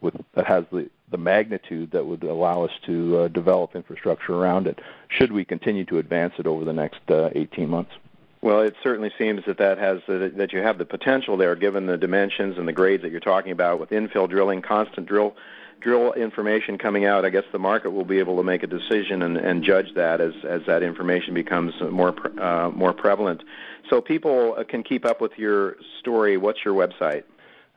with, 0.00 0.14
that 0.34 0.46
has 0.46 0.64
the, 0.72 0.88
the 1.10 1.18
magnitude 1.18 1.90
that 1.92 2.06
would 2.06 2.22
allow 2.24 2.64
us 2.64 2.72
to 2.86 3.18
uh, 3.18 3.28
develop 3.28 3.74
infrastructure 3.74 4.34
around 4.34 4.66
it 4.66 4.78
should 5.08 5.32
we 5.32 5.44
continue 5.44 5.84
to 5.84 5.98
advance 5.98 6.34
it 6.38 6.46
over 6.46 6.64
the 6.64 6.72
next 6.72 7.00
uh, 7.08 7.30
18 7.34 7.68
months. 7.68 7.92
Well, 8.40 8.60
it 8.60 8.76
certainly 8.82 9.10
seems 9.18 9.44
that 9.46 9.58
that 9.58 9.78
has 9.78 10.00
that 10.06 10.52
you 10.52 10.60
have 10.60 10.78
the 10.78 10.84
potential 10.84 11.36
there, 11.36 11.56
given 11.56 11.86
the 11.86 11.96
dimensions 11.96 12.56
and 12.56 12.68
the 12.68 12.72
grades 12.72 13.02
that 13.02 13.10
you're 13.10 13.18
talking 13.18 13.50
about, 13.50 13.80
with 13.80 13.90
infill 13.90 14.30
drilling, 14.30 14.62
constant 14.62 15.08
drill 15.08 15.34
drill 15.80 16.12
information 16.12 16.78
coming 16.78 17.04
out, 17.04 17.24
I 17.24 17.30
guess 17.30 17.44
the 17.52 17.58
market 17.58 17.90
will 17.90 18.04
be 18.04 18.18
able 18.18 18.36
to 18.36 18.42
make 18.42 18.62
a 18.62 18.66
decision 18.66 19.22
and, 19.22 19.36
and 19.36 19.62
judge 19.62 19.94
that 19.94 20.20
as, 20.20 20.32
as 20.48 20.62
that 20.66 20.82
information 20.82 21.34
becomes 21.34 21.72
more 21.90 22.14
uh, 22.40 22.70
more 22.70 22.92
prevalent. 22.92 23.42
So 23.90 24.00
people 24.00 24.54
uh, 24.58 24.64
can 24.64 24.82
keep 24.82 25.04
up 25.04 25.20
with 25.20 25.32
your 25.36 25.76
story. 26.00 26.36
What's 26.36 26.64
your 26.64 26.74
website? 26.74 27.24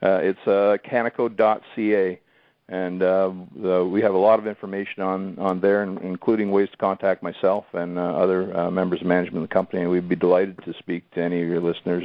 Uh, 0.02 0.20
it's 0.24 0.48
uh, 0.48 0.78
canaco.ca, 0.84 2.20
and 2.68 3.04
uh, 3.04 3.32
the, 3.56 3.86
we 3.86 4.02
have 4.02 4.14
a 4.14 4.18
lot 4.18 4.40
of 4.40 4.48
information 4.48 5.04
on 5.04 5.38
on 5.38 5.60
there, 5.60 5.84
including 5.84 6.52
ways 6.52 6.70
to 6.72 6.78
contact 6.78 7.22
myself 7.22 7.66
and 7.74 8.00
uh, 8.00 8.02
other 8.02 8.56
uh, 8.58 8.72
members 8.72 9.02
of 9.02 9.08
management 9.08 9.44
of 9.44 9.50
the 9.50 9.54
company. 9.54 9.84
And 9.84 9.92
we'd 9.92 10.10
be 10.10 10.16
delighted 10.16 10.58
to 10.66 10.74
speak 10.80 11.10
to 11.12 11.22
any 11.22 11.42
of 11.42 11.48
your 11.48 11.62
listeners 11.62 12.04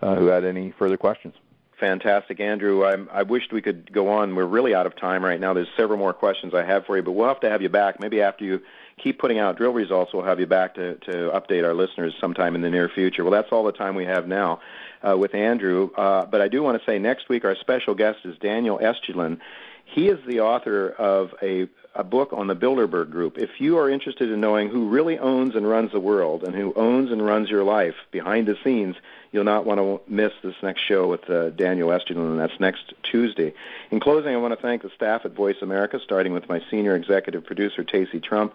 who 0.00 0.26
had 0.26 0.44
any 0.44 0.72
further 0.78 0.96
questions 0.96 1.34
fantastic, 1.80 2.38
Andrew. 2.38 2.84
I, 2.84 2.96
I 3.10 3.22
wished 3.22 3.52
we 3.52 3.62
could 3.62 3.92
go 3.92 4.10
on. 4.10 4.36
We're 4.36 4.44
really 4.44 4.74
out 4.74 4.86
of 4.86 4.94
time 4.94 5.24
right 5.24 5.40
now. 5.40 5.54
There's 5.54 5.68
several 5.76 5.98
more 5.98 6.12
questions 6.12 6.54
I 6.54 6.62
have 6.62 6.86
for 6.86 6.96
you, 6.96 7.02
but 7.02 7.12
we'll 7.12 7.28
have 7.28 7.40
to 7.40 7.50
have 7.50 7.62
you 7.62 7.68
back. 7.68 7.98
Maybe 7.98 8.20
after 8.20 8.44
you 8.44 8.60
keep 9.02 9.18
putting 9.18 9.38
out 9.38 9.56
drill 9.56 9.72
results, 9.72 10.12
we'll 10.12 10.24
have 10.24 10.38
you 10.38 10.46
back 10.46 10.74
to, 10.74 10.96
to 10.96 11.30
update 11.30 11.64
our 11.64 11.74
listeners 11.74 12.14
sometime 12.20 12.54
in 12.54 12.60
the 12.60 12.70
near 12.70 12.88
future. 12.88 13.24
Well, 13.24 13.32
that's 13.32 13.50
all 13.50 13.64
the 13.64 13.72
time 13.72 13.94
we 13.94 14.04
have 14.04 14.28
now 14.28 14.60
uh, 15.02 15.16
with 15.16 15.34
Andrew. 15.34 15.90
Uh, 15.96 16.26
but 16.26 16.40
I 16.40 16.48
do 16.48 16.62
want 16.62 16.78
to 16.78 16.84
say 16.84 16.98
next 16.98 17.28
week 17.28 17.44
our 17.44 17.56
special 17.56 17.94
guest 17.94 18.20
is 18.24 18.36
Daniel 18.38 18.78
Estulin. 18.78 19.40
He 19.92 20.08
is 20.08 20.18
the 20.26 20.40
author 20.40 20.88
of 20.88 21.34
a 21.42 21.68
a 21.94 22.04
book 22.04 22.32
on 22.32 22.46
the 22.46 22.54
Bilderberg 22.54 23.10
Group. 23.10 23.36
If 23.36 23.60
you 23.60 23.78
are 23.78 23.90
interested 23.90 24.30
in 24.30 24.40
knowing 24.40 24.68
who 24.68 24.88
really 24.88 25.18
owns 25.18 25.56
and 25.56 25.68
runs 25.68 25.90
the 25.90 25.98
world 25.98 26.44
and 26.44 26.54
who 26.54 26.72
owns 26.74 27.10
and 27.10 27.24
runs 27.24 27.50
your 27.50 27.64
life 27.64 27.96
behind 28.12 28.46
the 28.46 28.56
scenes, 28.62 28.94
you'll 29.32 29.44
not 29.44 29.66
want 29.66 29.80
to 29.80 30.00
miss 30.06 30.32
this 30.42 30.54
next 30.62 30.82
show 30.82 31.08
with 31.08 31.28
uh, 31.28 31.50
Daniel 31.50 31.88
Estulin, 31.88 32.30
and 32.30 32.38
that's 32.38 32.58
next 32.60 32.94
Tuesday. 33.02 33.52
In 33.90 33.98
closing, 33.98 34.32
I 34.32 34.36
want 34.36 34.54
to 34.54 34.62
thank 34.62 34.82
the 34.82 34.90
staff 34.90 35.22
at 35.24 35.32
Voice 35.32 35.56
America, 35.62 35.98
starting 36.02 36.32
with 36.32 36.48
my 36.48 36.62
senior 36.70 36.94
executive 36.94 37.44
producer, 37.44 37.82
Tacey 37.82 38.20
Trump, 38.20 38.54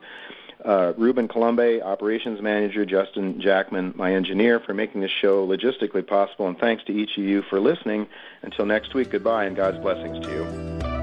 uh, 0.63 0.93
Ruben 0.97 1.27
Colombe, 1.27 1.81
operations 1.81 2.41
manager, 2.41 2.85
Justin 2.85 3.41
Jackman, 3.41 3.93
my 3.97 4.15
engineer, 4.15 4.61
for 4.61 4.73
making 4.73 5.01
this 5.01 5.11
show 5.11 5.45
logistically 5.45 6.07
possible, 6.07 6.47
and 6.47 6.57
thanks 6.57 6.85
to 6.85 6.93
each 6.93 7.17
of 7.17 7.25
you 7.25 7.41
for 7.41 7.59
listening. 7.59 8.07
Until 8.43 8.65
next 8.65 8.93
week, 8.93 9.09
goodbye, 9.09 9.43
and 9.43 9.57
God's 9.57 9.77
blessings 9.79 10.25
to 10.25 10.31
you. 10.31 10.94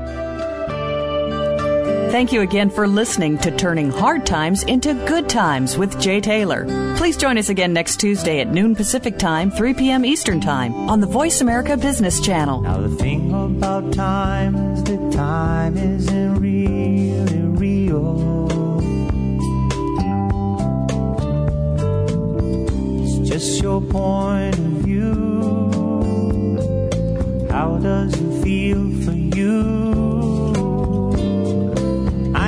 Thank 2.12 2.30
you 2.30 2.43
again 2.43 2.68
for 2.68 2.86
listening 2.86 3.39
to 3.39 3.51
Turning 3.51 3.90
Hard 3.90 4.26
Times 4.26 4.64
into 4.64 4.93
Good 5.06 5.30
Times 5.30 5.78
with 5.78 5.98
Jay 5.98 6.20
Taylor. 6.20 6.66
Please 6.98 7.16
join 7.16 7.39
us 7.39 7.48
again 7.48 7.72
next 7.72 8.01
Tuesday 8.01 8.40
at 8.40 8.48
noon 8.48 8.76
Pacific 8.76 9.18
Time, 9.18 9.51
3 9.51 9.72
p.m. 9.72 10.05
Eastern 10.05 10.39
Time 10.39 10.74
on 10.90 11.01
the 11.01 11.06
Voice 11.06 11.40
America 11.40 11.74
Business 11.74 12.20
Channel. 12.20 12.60
Now, 12.60 12.82
the 12.82 12.94
thing 12.97 13.32
about 13.32 13.94
time 13.94 14.55
is 14.74 14.84
that 14.84 15.12
time 15.14 15.78
isn't 15.78 16.34
really 16.34 17.39
real. 17.56 18.51
It's 23.02 23.26
just 23.26 23.62
your 23.62 23.80
point 23.80 24.55
of 24.59 24.64
view. 24.84 25.70
How 27.51 27.78
does 27.78 28.12
it 28.20 28.43
feel 28.44 28.90
for 29.01 29.12
you? 29.12 29.81